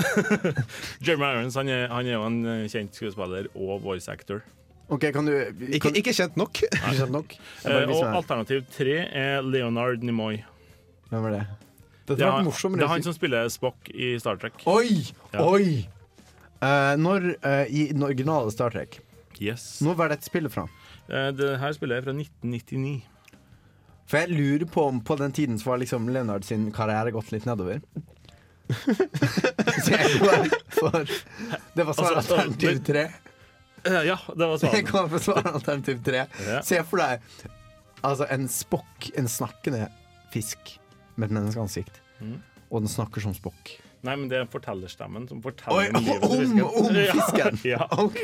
Jeremy 1.05 1.29
Irons 1.31 1.55
han 1.55 1.69
er, 1.69 1.87
han 1.93 2.05
er 2.09 2.17
jo 2.17 2.25
en 2.27 2.41
kjent 2.71 2.97
skuespiller 2.97 3.47
og 3.55 3.79
voice 3.85 4.09
actor. 4.11 4.41
OK, 4.87 5.05
kan 5.13 5.25
du 5.25 5.33
Ikke, 5.33 5.87
kan, 5.87 5.95
ikke 5.97 6.13
kjent 6.13 6.35
nok. 6.37 6.61
Ikke 6.67 6.95
kjent 6.99 7.13
nok? 7.13 7.35
Jeg 7.63 7.85
Eh, 7.85 7.93
og 7.95 8.17
alternativ 8.19 8.65
tre 8.73 8.97
er 9.09 9.41
Leonard 9.41 10.03
Nimoy. 10.05 10.43
Hvem 11.09 11.25
er 11.29 11.31
det? 11.39 11.45
Dette 12.05 12.19
Det 12.19 12.27
er, 12.27 12.43
morsom, 12.45 12.75
det 12.77 12.85
er 12.85 12.91
han 12.91 13.03
som 13.05 13.15
spiller 13.15 13.49
Spock 13.49 13.89
i 13.89 14.13
Star 14.21 14.37
Trek. 14.37 14.61
Oi! 14.69 15.01
Ja. 15.33 15.41
Oi! 15.41 15.87
Uh, 16.61 16.93
når 17.01 17.33
uh, 17.41 17.65
I 17.65 17.89
den 17.91 18.05
originale 18.05 18.51
Star 18.53 18.71
Trek 18.71 19.01
Yes. 19.41 19.81
Når 19.83 19.97
var 19.99 20.13
dette 20.13 20.25
spillet 20.25 20.53
fra? 20.53 20.63
Uh, 21.09 21.29
det 21.35 21.57
her 21.59 21.73
spillet 21.75 21.97
er 21.97 22.05
fra 22.05 22.13
1999. 22.15 23.01
For 24.05 24.21
jeg 24.21 24.37
lurer 24.37 24.67
på 24.69 24.85
om 24.85 25.01
på 25.01 25.17
den 25.19 25.33
tiden 25.33 25.57
så 25.59 25.73
var 25.73 25.81
liksom 25.81 26.07
Leonard 26.13 26.45
sin 26.45 26.69
karriere 26.71 27.11
gått 27.11 27.33
litt 27.33 27.49
nedover. 27.49 27.81
så 29.85 29.91
jeg 29.91 30.21
går 30.21 30.47
for 30.73 31.03
Det 31.75 31.83
var 31.85 31.93
svaret 31.93 32.21
Altså, 32.21 32.37
alternativ 32.37 32.79
tre. 32.85 33.09
Eh, 33.85 34.01
ja, 34.09 34.17
det 34.33 34.49
var 34.49 34.57
Jeg 34.61 34.65
svaret. 34.65 34.91
går 34.91 35.11
for 35.13 35.27
svar 35.29 35.51
alternativ 35.53 36.01
tre. 36.05 36.25
Ja. 36.47 36.61
Se 36.65 36.81
for 36.87 37.03
deg 37.03 37.23
altså 38.05 38.27
en 38.29 38.45
spokk, 38.51 39.09
en 39.17 39.29
snakkende 39.31 39.87
fisk 40.33 40.75
med 41.15 41.29
et 41.29 41.37
menneskeansikt. 41.39 42.01
Mm. 42.19 42.37
Og 42.69 42.83
den 42.83 42.91
snakker 42.91 43.23
som 43.23 43.35
spokk. 43.37 43.75
Nei, 44.05 44.13
men 44.19 44.27
det 44.29 44.37
er 44.37 44.49
fortellerstemmen 44.51 45.23
som 45.29 45.39
Oi, 45.41 45.87
om 45.89 45.95
livet 45.97 46.25
til 46.29 46.59
om, 46.61 46.75
om 46.83 46.99
fisken! 47.15 47.57
Ja, 47.65 47.79
ja. 47.79 47.87
OK. 48.03 48.21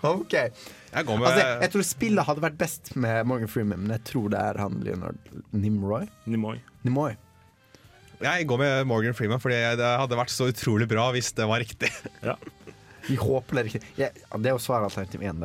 ok 0.00 0.36
Jeg 0.38 1.04
med 1.04 1.26
Altså, 1.26 1.42
jeg, 1.42 1.58
jeg 1.60 1.72
tror 1.74 1.84
spillet 1.90 2.28
hadde 2.30 2.44
vært 2.46 2.56
best 2.62 2.94
med 2.96 3.28
Morgan 3.28 3.50
Freeman, 3.52 3.82
men 3.84 3.92
jeg 3.98 4.04
tror 4.14 4.32
det 4.32 4.40
er 4.40 4.60
han 4.62 4.80
Leonard 4.86 5.20
Nimroy. 5.52 6.08
Nimoy. 6.24 6.62
Nimoy. 6.86 7.18
Jeg 8.24 8.46
går 8.48 8.62
med 8.62 8.88
Morgan 8.88 9.16
Freeman, 9.18 9.42
Fordi 9.42 9.58
det 9.76 9.90
hadde 10.00 10.16
vært 10.16 10.32
så 10.32 10.48
utrolig 10.48 10.88
bra 10.88 11.10
hvis 11.12 11.34
det 11.36 11.48
var 11.50 11.60
riktig. 11.64 11.92
Ja. 12.24 12.38
Vi 13.08 13.16
håper 13.20 13.58
det 13.60 13.64
ikke. 13.70 13.80
Ja, 14.00 14.08
det 14.38 14.46
er 14.50 14.54
jo 14.56 14.62
svaret 14.62 14.88
alternativ 14.88 15.20
én. 15.20 15.40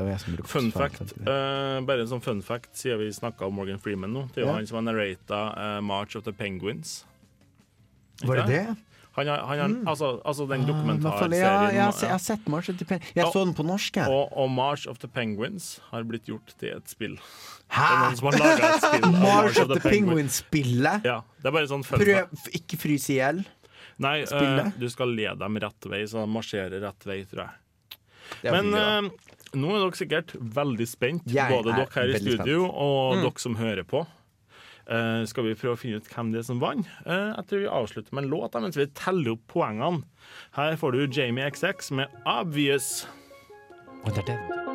Fun 0.48 0.72
fact, 0.72 1.02
Uh, 1.19 1.27
eh, 1.27 1.80
bare 1.88 2.02
en 2.06 2.07
sånn 2.11 2.22
fun 2.23 2.41
fact, 2.45 2.72
siden 2.80 2.99
vi 2.99 3.10
snakka 3.11 3.45
om 3.48 3.53
Morgan 3.60 3.80
Freeman 3.84 4.14
nå. 4.15 4.27
Det 4.34 4.41
er 4.44 4.45
jo 4.45 4.52
Ja. 4.52 4.56
han 4.60 4.68
som 4.68 4.80
har 4.80 4.94
narrata 4.94 5.41
uh, 5.57 5.81
March 5.81 6.15
of 6.15 6.23
the 6.23 6.31
Penguins. 6.34 7.03
Var 8.23 8.36
det 8.44 8.48
det? 8.48 8.76
Han 9.18 9.27
har, 9.27 9.38
han 9.49 9.60
har, 9.60 9.72
altså, 9.91 10.22
altså 10.23 10.45
den 10.48 10.61
Ah, 10.61 10.68
dokumentarserien 10.68 11.41
ja, 11.41 11.61
jeg, 11.73 11.94
jeg 12.06 12.10
har 12.14 12.22
sett 12.23 12.48
March 12.48 12.69
of 12.69 12.77
the 12.77 12.86
Penguins. 12.86 13.11
Jeg 13.15 13.26
og, 13.26 13.34
så 13.34 13.41
den 13.44 13.53
på 13.57 13.64
norsk. 13.68 13.95
jeg. 13.98 14.07
og, 14.07 14.38
og 14.38 14.52
March 14.52 14.88
of 14.88 14.99
the 14.99 15.07
Penguins 15.11 15.80
har 15.90 16.03
blitt 16.07 16.30
gjort 16.30 16.53
til 16.60 16.69
et 16.77 16.88
spill. 16.90 17.15
Det 17.18 17.76
er 17.76 17.81
Hæ?! 17.81 17.98
noen 18.06 18.15
som 18.19 18.30
har 18.30 18.38
laget 18.40 18.64
et 18.69 18.86
spill 18.86 19.11
March 19.19 19.60
of 19.60 19.68
the 19.73 19.80
Penguins-spillet? 19.84 21.03
Ja, 21.10 21.18
det 21.41 21.49
er 21.52 21.56
bare 21.57 21.68
sånn 21.72 21.84
fun 21.84 21.99
Prøv 21.99 22.53
ikke 22.61 22.80
frys 22.80 23.10
i 23.10 23.18
hjel. 23.19 23.44
Nei, 24.00 24.22
uh, 24.24 24.70
du 24.80 24.88
skal 24.92 25.12
lede 25.16 25.40
dem 25.42 25.60
rett 25.60 25.90
vei, 25.92 26.06
så 26.08 26.24
de 26.24 26.32
marsjerer 26.32 26.84
rett 26.86 27.08
vei, 27.08 27.24
tror 27.28 27.46
jeg. 27.48 27.58
Men 28.46 28.74
eh, 28.78 29.10
nå 29.58 29.74
er 29.74 29.82
dere 29.82 29.98
sikkert 29.98 30.36
veldig 30.38 30.86
spent, 30.88 31.28
Jeg 31.34 31.50
både 31.50 31.74
er 31.74 31.82
dere 31.82 31.96
her 31.96 32.14
i 32.14 32.22
studio 32.22 32.38
studio 32.38 32.70
og 32.70 33.20
dere 33.24 33.42
som 33.42 33.58
hører 33.60 33.88
på. 33.90 34.06
Uh, 34.90 35.22
skal 35.30 35.46
vi 35.46 35.54
prøve 35.54 35.76
å 35.76 35.78
finne 35.78 36.00
ut 36.02 36.08
hvem 36.10 36.32
det 36.34 36.40
er 36.42 36.48
som 36.48 36.62
vant? 36.62 36.88
Uh, 37.06 37.36
jeg 37.36 37.46
tror 37.50 37.62
vi 37.62 37.68
avslutter 37.82 38.16
med 38.18 38.26
en 38.26 38.32
låt 38.32 38.58
mens 38.58 38.80
vi 38.80 38.88
teller 38.98 39.36
opp 39.36 39.44
poengene. 39.54 40.02
Her 40.58 40.80
får 40.82 40.98
du 40.98 41.20
Jamie 41.20 41.46
XX 41.46 41.94
med 42.00 42.18
'Obvious'. 42.26 43.06
Og 44.06 44.16
det 44.16 44.26
er 44.26 44.34
det. 44.34 44.69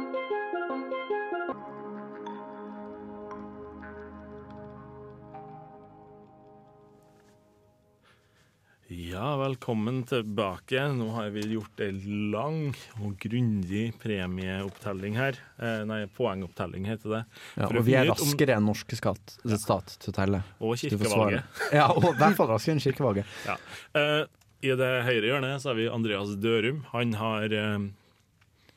Ja, 9.25 9.37
velkommen 9.37 10.03
tilbake. 10.05 10.83
Nå 10.93 11.07
har 11.11 11.31
vi 11.33 11.41
gjort 11.55 11.81
en 11.81 12.01
lang 12.31 12.59
og 13.01 13.15
grundig 13.23 13.87
premieopptelling 14.03 15.15
her. 15.17 15.39
Eh, 15.57 15.79
nei, 15.89 16.03
poengopptelling 16.13 16.85
heter 16.91 17.15
det. 17.15 17.21
Ja, 17.57 17.71
og 17.71 17.87
vi 17.87 17.95
er 17.97 18.05
raskere 18.11 18.59
enn 18.59 18.69
norske 18.69 18.99
skatt, 18.99 19.39
stat 19.63 19.95
til 20.03 20.13
å 20.13 20.17
telle. 20.19 20.43
Og 20.61 20.77
kirkevalget. 20.77 21.57
Ja, 21.73 21.87
og 21.95 22.11
i 22.11 22.13
hvert 22.21 22.37
fall 22.37 22.53
raskere 22.53 22.77
enn 22.77 22.85
kirkevalget. 22.85 23.33
Ja. 23.49 23.57
Eh, 23.97 24.21
I 24.69 24.77
det 24.83 24.93
høyre 25.09 25.31
hjørnet 25.31 25.65
så 25.65 25.73
har 25.73 25.81
vi 25.81 25.89
Andreas 25.89 26.37
Dørum. 26.45 26.85
Han 26.93 27.17
har, 27.17 27.49
eh, 27.49 27.89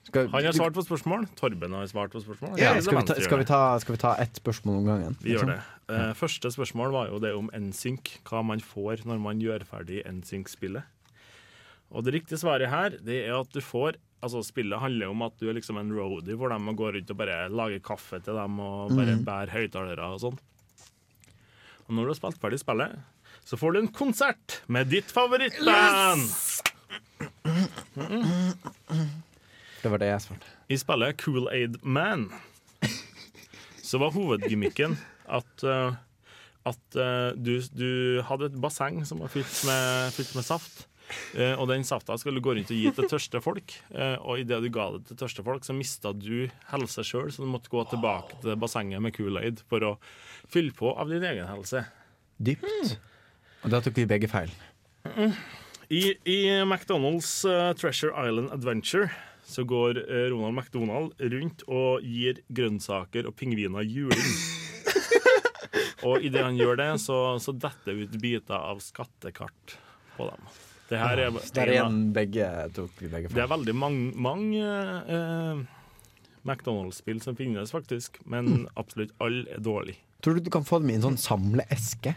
Skal, 0.08 0.30
han 0.32 0.46
har 0.48 0.56
svart 0.56 0.76
på 0.78 0.84
spørsmål. 0.86 1.26
Torben 1.36 1.74
har 1.76 1.88
svart 1.92 2.14
på 2.16 2.22
spørsmål. 2.24 2.56
ja, 2.62 2.72
skal, 2.80 3.02
vi 3.02 3.08
ta, 3.10 3.16
skal, 3.20 3.42
vi 3.42 3.48
ta, 3.50 3.62
skal 3.84 3.98
vi 3.98 4.00
ta 4.00 4.14
ett 4.24 4.40
spørsmål 4.40 4.78
om 4.80 4.86
gangen? 4.88 5.18
Vi 5.20 5.34
gjør 5.34 5.50
det. 5.52 5.58
Uh, 5.92 6.12
første 6.16 6.52
spørsmål 6.54 6.94
var 6.96 7.10
jo 7.12 7.20
det 7.24 7.34
om 7.36 7.50
NSYNC. 7.52 8.14
Hva 8.28 8.44
man 8.48 8.64
får 8.64 9.04
når 9.10 9.20
man 9.24 9.44
gjør 9.44 9.68
ferdig 9.68 10.06
NSYNC-spillet. 10.08 10.88
Og 11.92 12.04
det 12.08 12.16
riktige 12.18 12.40
svaret 12.40 12.72
her 12.72 12.96
det 13.04 13.26
er 13.26 13.36
at 13.38 13.52
du 13.56 13.64
får 13.64 14.00
Altså 14.18 14.42
Spillet 14.42 14.82
handler 14.82 15.12
om 15.12 15.22
at 15.28 15.36
du 15.38 15.46
er 15.46 15.54
liksom 15.54 15.78
en 15.78 15.92
roadie 15.94 16.34
hvor 16.34 16.50
de 16.50 16.74
går 16.80 16.96
rundt 16.96 17.12
og 17.14 17.20
bare 17.20 17.36
lager 17.54 17.84
kaffe 17.86 18.18
til 18.18 18.34
dem 18.34 18.56
og 18.66 18.96
bare 18.98 19.14
mm. 19.14 19.22
bærer 19.28 19.54
høyttalere 19.54 20.08
og 20.10 20.24
sånn. 20.24 20.40
Og 21.86 21.94
når 21.94 22.02
du 22.02 22.12
har 22.16 22.18
spilt 22.18 22.42
ferdig 22.42 22.58
spillet, 22.64 22.98
så 23.46 23.60
får 23.62 23.76
du 23.76 23.80
en 23.84 23.94
konsert 23.94 24.58
med 24.66 24.90
ditt 24.90 25.14
favorittband! 25.14 26.26
Det 29.88 29.94
var 29.94 30.02
det 30.04 30.08
jeg 30.10 30.20
svarte. 30.20 30.50
I 30.68 30.76
spillet 30.76 31.16
Kool-Aid 31.22 31.78
Man 31.88 32.26
så 33.88 34.02
var 34.02 34.12
hovedgimmicken 34.12 34.98
at, 35.32 35.64
eh, 35.64 35.94
at 36.68 36.98
eh, 37.00 37.30
du, 37.40 37.54
du 37.72 37.92
hadde 38.28 38.50
et 38.50 38.58
basseng 38.60 39.00
som 39.08 39.22
var 39.24 39.32
fylt 39.32 39.62
med, 39.70 40.12
fylt 40.12 40.34
med 40.36 40.44
saft. 40.44 40.82
eh, 41.40 41.54
og 41.56 41.70
den 41.72 41.88
safta 41.88 42.18
skulle 42.20 42.42
du 42.42 42.44
gå 42.44 42.58
rundt 42.58 42.74
og 42.76 42.82
gi 42.82 42.92
til 42.98 43.08
tørste 43.08 43.40
folk. 43.40 43.78
og 44.28 44.42
idet 44.42 44.60
du 44.66 44.68
ga 44.76 44.90
det 44.98 45.06
til 45.08 45.22
tørste 45.22 45.46
folk, 45.48 45.64
så 45.64 45.78
mista 45.78 46.12
du 46.12 46.50
helse 46.74 47.08
sjøl, 47.08 47.32
så 47.32 47.46
du 47.46 47.48
måtte 47.48 47.72
gå 47.72 47.86
tilbake 47.88 48.42
til 48.44 48.60
bassenget 48.60 49.00
med 49.00 49.16
Kool-Aid 49.16 49.64
for 49.72 49.88
å 49.88 49.94
fylle 50.52 50.76
på 50.76 50.92
av 51.00 51.08
din 51.08 51.24
egen 51.24 51.48
helse. 51.48 51.86
Dypt. 52.44 52.98
Og 53.64 53.72
da 53.72 53.80
tok 53.80 53.96
vi 54.04 54.10
begge 54.12 54.28
feil. 54.28 54.52
I, 55.88 56.12
i 56.28 56.38
McDonald's 56.68 57.40
Treasure 57.80 58.12
Island 58.12 58.52
Adventure 58.52 59.08
så 59.48 59.64
går 59.64 60.02
eh, 60.04 60.28
Ronald 60.34 60.58
McDonald 60.58 61.14
rundt 61.34 61.64
og 61.72 62.04
gir 62.04 62.42
grønnsaker 62.52 63.30
og 63.30 63.36
pingviner 63.40 63.86
juling. 63.88 64.32
og 66.08 66.26
idet 66.28 66.44
han 66.44 66.60
gjør 66.60 66.80
det, 66.82 66.90
så, 67.04 67.20
så 67.40 67.56
detter 67.56 67.94
det 67.94 68.08
ut 68.08 68.18
biter 68.22 68.58
av 68.60 68.84
skattekart 68.84 69.78
på 70.18 70.28
dem. 70.28 70.50
Det 70.88 71.00
her 71.00 71.20
er, 71.20 71.40
Der 71.56 71.68
en 71.68 71.74
igjen 71.74 72.04
begge 72.16 72.50
tok 72.76 73.02
vi 73.02 73.10
begge 73.12 73.32
det 73.34 73.42
er 73.44 73.50
veldig 73.52 73.74
mange, 73.76 74.12
mange 74.16 74.62
eh, 74.64 75.64
McDonald's-spill 76.48 77.20
som 77.24 77.36
finnes, 77.36 77.74
faktisk. 77.76 78.22
Men 78.26 78.68
absolutt 78.80 79.16
alle 79.24 79.48
er 79.52 79.64
dårlige. 79.64 80.00
Tror 80.24 80.38
du 80.38 80.46
du 80.48 80.52
kan 80.52 80.66
få 80.66 80.80
dem 80.82 80.92
i 80.92 80.98
en 80.98 81.06
sånn 81.10 81.20
samleeske? 81.20 82.16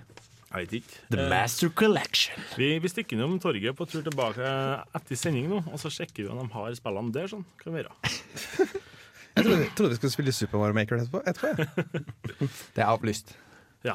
Jeg 0.50 0.64
vet 0.66 0.72
ikke. 0.80 0.94
The 1.14 1.18
Eh, 1.22 1.28
Master 1.30 1.68
Collection. 1.78 2.42
Vi, 2.58 2.70
vi 2.82 2.88
stikker 2.90 3.14
innom 3.16 3.36
torget 3.42 3.76
på 3.78 3.86
tur 3.86 4.02
tilbake 4.02 4.42
etter 4.98 5.18
sending 5.18 5.46
nå, 5.50 5.60
og 5.70 5.78
så 5.78 5.90
sjekker 5.94 6.24
vi 6.24 6.28
om 6.32 6.40
de 6.42 6.46
har 6.56 6.74
spillene 6.74 7.14
der. 7.14 7.28
sånn, 7.30 7.44
kan 7.62 7.74
vi 7.76 7.84
gjøre. 7.84 7.94
Jeg 9.30 9.44
trodde, 9.46 9.68
trodde 9.78 9.90
vi 9.92 9.98
skulle 10.00 10.12
spille 10.16 10.32
Super 10.34 10.58
Mario 10.58 10.74
Maker 10.74 10.98
etterpå. 10.98 11.22
etterpå 11.30 11.52
ja. 11.54 12.48
Det 12.74 12.82
er 12.82 12.88
avlyst. 12.90 13.36
Ja. 13.86 13.94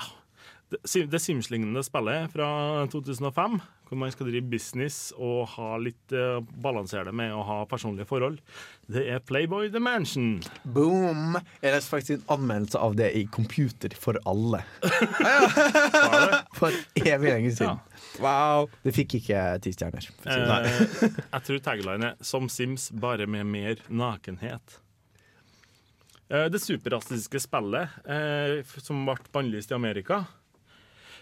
Det, 0.73 0.79
Sim- 0.89 1.09
Sims-lignende 1.21 1.83
spillet 1.85 2.31
fra 2.33 2.47
2005, 2.91 3.59
hvor 3.85 3.99
man 4.01 4.11
skal 4.11 4.27
drive 4.31 4.47
business 4.49 5.11
og 5.21 5.43
ha 5.53 5.75
litt 5.77 6.13
uh, 6.15 6.39
balansere 6.41 7.05
det 7.05 7.13
med 7.13 7.33
å 7.37 7.43
ha 7.45 7.57
personlige 7.69 8.07
forhold, 8.09 8.39
det 8.89 9.03
er 9.13 9.21
Playboy 9.21 9.69
The 9.73 9.81
Mansion. 9.83 10.39
Boom! 10.65 11.37
Jeg 11.61 11.75
leste 11.75 11.93
faktisk 11.93 12.15
en 12.17 12.25
anmeldelse 12.39 12.81
av 12.81 12.95
det 12.97 13.11
i 13.19 13.25
Computer 13.29 13.93
for 13.99 14.17
alle. 14.25 14.63
For 16.55 16.71
evig 17.03 17.29
lenge 17.29 17.51
siden. 17.51 17.79
Wow. 18.23 18.69
Det 18.85 18.93
fikk 18.95 19.17
ikke 19.19 19.41
ti 19.63 19.73
stjerner. 19.75 20.05
sånn. 20.23 20.49
Eh, 20.55 21.19
jeg 21.19 21.45
tror 21.49 21.61
tagline 21.65 22.09
er 22.13 22.15
'Som 22.23 22.47
Sims, 22.49 22.89
bare 22.91 23.27
med 23.27 23.45
mer 23.45 23.75
nakenhet'. 23.89 24.79
Eh, 26.29 26.47
det 26.49 26.61
superrasistiske 26.61 27.39
spillet 27.43 27.89
eh, 28.07 28.63
som 28.81 29.03
ble 29.05 29.17
bannlyst 29.35 29.71
i 29.71 29.75
Amerika 29.77 30.23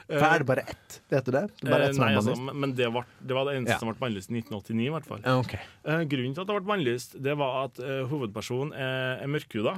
For 0.08 0.26
er 0.28 0.44
det 0.44 0.48
bare 0.50 0.64
ett? 0.68 0.96
Vet 1.12 1.26
du 1.28 1.32
det? 1.32 1.44
det 1.62 1.70
bare 1.72 1.86
eh, 1.86 1.90
ett 1.90 1.96
som 1.98 2.04
nei, 2.06 2.16
altså, 2.20 2.36
men 2.64 2.74
det, 2.76 2.90
var, 2.92 3.06
det 3.24 3.38
var 3.38 3.48
det 3.48 3.54
eneste 3.58 3.76
Ja. 3.76 3.80
som 3.80 3.92
ble 3.92 3.96
bannlyst 4.02 4.32
i 4.32 4.40
1989, 4.42 4.82
i 4.84 4.92
hvert 4.94 5.08
fall. 5.08 5.22
Okay. 5.44 5.62
Eh, 5.88 6.04
grunnen 6.12 6.34
til 6.36 6.44
at 6.44 6.50
det 6.50 6.58
ble 6.58 6.72
bannlyst, 6.74 7.16
det 7.24 7.38
var 7.40 7.60
at 7.70 7.80
eh, 7.84 8.02
hovedpersonen 8.12 8.74
er, 8.76 9.22
er 9.24 9.32
mørkhuda. 9.32 9.78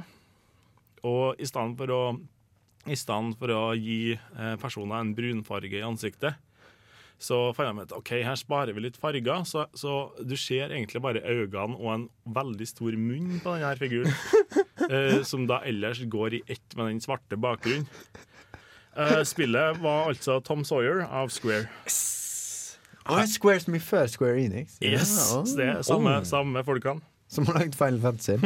Og 1.06 1.38
i 1.38 1.46
stedet 1.46 1.76
for 1.78 1.94
å, 1.94 2.00
i 2.90 2.98
stedet 2.98 3.38
for 3.38 3.54
å 3.54 3.62
gi 3.78 4.00
eh, 4.16 4.56
personer 4.62 4.98
en 4.98 5.14
brunfarge 5.14 5.78
i 5.78 5.84
ansiktet, 5.86 6.42
så 7.16 7.38
fant 7.56 7.70
jeg 7.70 7.88
ut 7.88 7.94
OK, 7.96 8.10
her 8.26 8.36
sparer 8.36 8.76
vi 8.76 8.82
litt 8.84 8.98
farger, 9.00 9.44
så, 9.48 9.62
så 9.72 10.10
du 10.20 10.34
ser 10.36 10.68
egentlig 10.74 11.00
bare 11.00 11.22
øynene 11.24 11.78
og 11.78 11.88
en 11.94 12.08
veldig 12.28 12.66
stor 12.68 12.98
munn 13.00 13.38
på 13.40 13.54
denne 13.56 13.70
figuren. 13.80 14.12
eh, 14.90 15.22
som 15.24 15.46
da 15.48 15.62
ellers 15.64 16.02
går 16.12 16.36
i 16.40 16.42
ett 16.46 16.76
med 16.76 16.90
den 16.90 17.00
svarte 17.04 17.38
bakgrunnen. 17.40 17.86
Eh, 18.96 19.22
spillet 19.28 19.80
var 19.82 20.08
altså 20.08 20.38
Tom 20.40 20.64
Sawyer 20.64 21.04
av 21.04 21.28
Square. 21.28 21.66
Og 23.06 23.18
er 23.20 23.28
Square 23.30 23.60
som 23.60 23.76
i 23.76 23.80
før 23.82 24.06
Square 24.10 24.40
Enix? 24.40 24.78
Yes, 24.82 25.12
Ja, 25.18 25.42
det 25.56 25.66
er 25.68 25.82
samme, 25.86 26.16
oh. 26.18 26.24
samme 26.24 26.64
folkene. 26.64 27.04
Som 27.28 27.46
har 27.50 27.58
lagd 27.58 27.74
Final 27.74 28.00
Fantasy. 28.00 28.36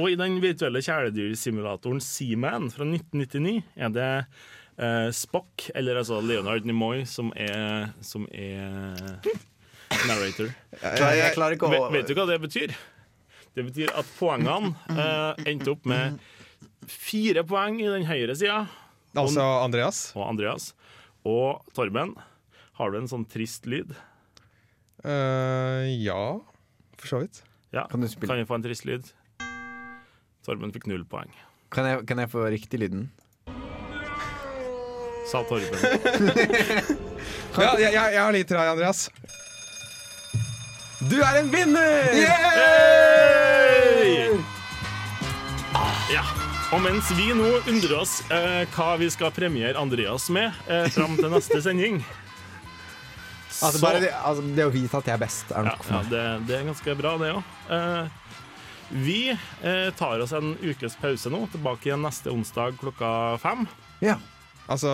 Og 0.00 0.10
i 0.12 0.16
den 0.20 0.38
virtuelle 0.44 0.82
kjæledyrsimulatoren 0.84 2.00
Seaman 2.04 2.68
fra 2.70 2.84
1999 2.84 3.62
er 3.76 3.92
det 3.94 4.08
eh, 4.76 5.10
Spock, 5.16 5.70
eller 5.74 6.02
altså 6.02 6.20
Leonard 6.20 6.68
Nimoy, 6.68 7.02
som 7.08 7.32
er, 7.36 7.88
som 8.04 8.28
er 8.28 9.00
narrator. 10.06 10.52
Jeg, 10.82 11.32
klarer 11.34 11.56
ikke 11.56 11.66
å 11.66 11.72
Vet, 11.72 11.88
vet 11.96 12.10
du 12.10 12.18
hva 12.18 12.28
det 12.28 12.40
betyr? 12.44 12.76
Det 13.56 13.64
betyr 13.72 13.94
at 13.96 14.10
poengene 14.20 14.74
eh, 14.92 15.48
endte 15.50 15.72
opp 15.72 15.88
med 15.88 16.20
fire 16.88 17.42
poeng 17.48 17.80
i 17.82 17.88
den 17.88 18.06
høyre 18.06 18.36
sida. 18.38 18.66
Altså 19.16 19.44
Andreas. 19.64 20.02
Og 20.16 20.26
Andreas. 20.28 20.72
Og 21.26 21.62
Torben, 21.76 22.14
har 22.78 22.92
du 22.92 22.98
en 23.00 23.08
sånn 23.10 23.24
trist 23.28 23.66
lyd? 23.70 23.94
Uh, 25.04 25.86
ja, 26.02 26.38
for 26.98 27.10
så 27.10 27.22
vidt. 27.22 27.42
Ja, 27.74 27.86
Kan 27.90 28.02
du 28.02 28.08
spille? 28.10 28.30
Kan 28.30 28.40
vi 28.40 28.48
få 28.48 28.58
en 28.58 28.64
trist 28.64 28.86
lyd? 28.88 29.08
Torben 30.46 30.72
fikk 30.72 30.88
null 30.90 31.04
poeng. 31.08 31.32
Kan 31.74 31.88
jeg, 31.88 32.04
kan 32.08 32.20
jeg 32.22 32.30
få 32.32 32.46
riktig 32.52 32.80
lyden? 32.80 33.08
Sa 35.28 35.44
Torben. 35.48 36.96
Ja, 37.58 37.72
jeg, 37.74 37.90
jeg, 37.90 38.12
jeg 38.14 38.20
har 38.22 38.32
litt 38.36 38.46
til 38.46 38.54
deg, 38.54 38.68
Andreas. 38.70 39.08
Du 41.10 41.16
er 41.18 41.40
en 41.40 41.50
vinner! 41.50 42.14
Hey! 42.14 42.97
Og 46.68 46.82
mens 46.84 47.08
vi 47.16 47.30
nå 47.32 47.46
undrer 47.70 47.94
oss 47.96 48.18
eh, 48.28 48.64
hva 48.74 48.90
vi 49.00 49.06
skal 49.08 49.32
premiere 49.32 49.78
Andreas 49.80 50.26
med 50.34 50.52
eh, 50.68 50.84
fram 50.92 51.14
til 51.16 51.30
neste 51.32 51.60
sending 51.64 52.02
Altså, 53.58 53.80
bare 53.82 54.02
det, 54.04 54.10
altså, 54.12 54.42
det 54.54 54.64
å 54.68 54.70
vite 54.70 54.98
at 55.00 55.08
jeg 55.08 55.16
er 55.16 55.22
best, 55.22 55.48
er 55.50 55.64
ja, 55.64 55.70
nok 55.72 55.80
for 55.82 55.96
meg. 55.96 56.10
det, 56.12 56.24
det 56.46 56.56
er 56.58 56.66
ganske 56.68 56.94
bra, 57.00 57.14
det 57.18 57.30
òg. 57.34 58.18
vi 59.02 59.16
eh, 59.32 59.88
tar 59.98 60.20
oss 60.22 60.34
en 60.36 60.52
ukes 60.62 60.94
pause 61.00 61.32
nå. 61.32 61.40
Tilbake 61.50 61.88
igjen 61.88 62.04
neste 62.04 62.30
onsdag 62.30 62.76
klokka 62.78 63.10
fem. 63.42 63.64
Ja. 64.04 64.14
Altså 64.70 64.92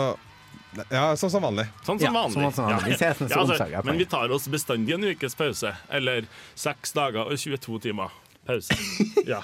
Ja, 0.88 1.10
sånn 1.18 1.34
som 1.34 1.44
vanlig. 1.44 1.66
Sånn 1.84 2.00
som 2.00 2.06
Ja, 2.06 2.14
vanlig. 2.14 2.38
sånn 2.38 2.56
som 2.56 2.70
vanlig. 2.70 2.94
Vi 2.94 2.96
ses 3.02 3.20
neste 3.20 3.42
onsdag, 3.42 3.74
men 3.90 4.00
vi 4.00 4.08
tar 4.14 4.32
oss 4.32 4.48
bestandig 4.48 4.96
en 4.96 5.04
ukes 5.10 5.36
pause. 5.36 5.74
Eller 5.92 6.30
seks 6.56 6.96
dager 6.96 7.28
og 7.28 7.36
22 7.36 7.82
timer 7.90 8.16
pause. 8.48 8.78
ja. 9.34 9.42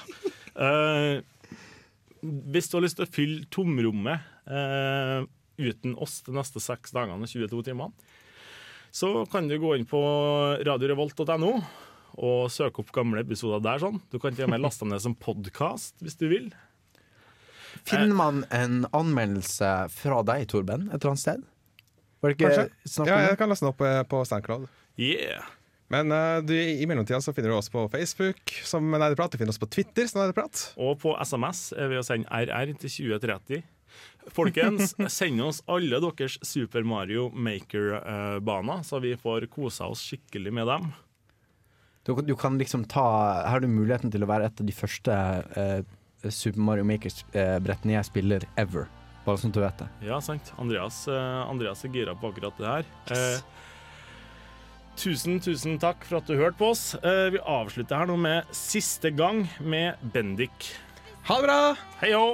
Eh, 0.55 1.21
hvis 2.21 2.69
du 2.69 2.77
har 2.77 2.85
lyst 2.85 2.99
til 2.99 3.07
å 3.07 3.11
fylle 3.11 3.45
tomrommet 3.53 4.25
eh, 4.47 5.21
uten 5.61 5.95
oss 6.01 6.21
de 6.25 6.33
neste 6.35 6.61
seks 6.63 6.93
dagene 6.95 7.25
og 7.25 7.29
22 7.31 7.63
timene, 7.69 8.09
så 8.91 9.23
kan 9.31 9.47
du 9.47 9.55
gå 9.61 9.75
inn 9.77 9.87
på 9.87 10.01
radiorevolt.no 10.67 11.53
og 12.21 12.51
søke 12.51 12.83
opp 12.83 12.91
gamle 12.95 13.23
episoder 13.23 13.61
der. 13.63 13.79
sånn. 13.79 14.01
Du 14.11 14.19
kan 14.19 14.35
til 14.35 14.45
og 14.45 14.51
med 14.51 14.61
laste 14.63 14.83
dem 14.83 14.91
ned 14.91 15.03
som 15.03 15.15
podkast 15.15 16.03
hvis 16.03 16.19
du 16.19 16.27
vil. 16.31 16.51
Finner 17.87 18.11
man 18.13 18.43
en 18.51 18.83
anmeldelse 18.91 19.71
fra 19.95 20.19
deg, 20.27 20.43
Torben, 20.51 20.89
et 20.89 20.99
eller 20.99 21.13
annet 21.13 21.23
sted? 21.23 21.47
Var 22.21 22.29
det 22.29 22.35
ikke 22.35 22.51
Kanskje? 22.51 22.91
snakk 22.93 23.09
Ja, 23.09 23.21
jeg 23.29 23.39
kan 23.39 23.49
laste 23.49 23.65
den 23.65 23.71
opp 23.71 23.83
eh, 23.87 24.01
på 24.11 24.21
Soundcloud. 24.27 24.67
Yeah. 24.99 25.47
Men 25.91 26.11
uh, 26.15 26.39
du, 26.45 26.55
i 26.55 26.87
mellomtida 26.87 27.19
så 27.21 27.33
finner 27.35 27.51
du 27.51 27.57
oss 27.57 27.69
på 27.71 27.83
Facebook 27.91 28.53
som 28.67 28.87
Nerdeprat. 28.93 29.33
Du 29.33 29.41
finner 29.41 29.51
oss 29.51 29.59
på 29.59 29.69
Twitter 29.71 30.07
som 30.07 30.21
Nerdeprat. 30.21 30.71
Og 30.79 30.95
på 31.01 31.13
SMS 31.19 31.71
er 31.75 31.91
ved 31.91 31.99
å 31.99 32.07
sende 32.07 32.31
RR 32.31 32.73
til 32.79 32.95
2030. 33.11 33.63
Folkens, 34.31 34.93
send 35.19 35.43
oss 35.43 35.61
alle 35.71 35.99
deres 36.03 36.37
Super 36.47 36.85
Mario 36.87 37.27
Maker-baner, 37.35 38.85
så 38.87 39.01
vi 39.03 39.15
får 39.19 39.49
kosa 39.51 39.89
oss 39.91 40.03
skikkelig 40.07 40.53
med 40.55 40.69
dem. 40.71 40.91
Du, 42.07 42.15
du 42.25 42.33
kan 42.39 42.55
liksom 42.57 42.87
ta 42.89 43.03
Her 43.43 43.57
har 43.57 43.61
du 43.61 43.67
muligheten 43.69 44.09
til 44.13 44.23
å 44.25 44.29
være 44.29 44.47
et 44.49 44.61
av 44.63 44.65
de 44.65 44.73
første 44.73 45.17
eh, 45.59 45.81
Super 46.33 46.63
Mario 46.63 46.85
Makers-brettene 46.87 47.97
jeg 47.97 48.07
spiller 48.07 48.47
ever. 48.61 48.87
Bare 49.25 49.37
sånn 49.37 49.53
at 49.53 49.57
du 49.57 49.61
vet 49.61 49.83
det. 49.83 49.89
Ja, 50.07 50.17
sant. 50.23 50.49
Andreas, 50.61 51.03
eh, 51.11 51.41
Andreas 51.45 51.83
er 51.85 51.93
gira 51.93 52.15
på 52.17 52.31
akkurat 52.31 52.57
det 52.57 52.71
her. 52.71 52.87
Eh, 53.13 53.60
tusen, 54.99 55.39
tusen 55.43 55.79
takk 55.81 56.03
for 56.07 56.19
at 56.19 56.29
du 56.29 56.35
hørte 56.39 56.59
på 56.59 56.71
oss. 56.73 56.95
Eh, 57.01 57.27
vi 57.35 57.41
avslutter 57.41 58.01
her 58.01 58.09
nå 58.09 58.17
med 58.19 58.49
siste 58.55 59.11
gang 59.15 59.45
med 59.59 60.01
Bendik. 60.13 60.73
Ha 61.29 61.37
det 61.39 61.47
bra! 61.47 61.59
Hei 62.01 62.11
hå! 62.17 62.25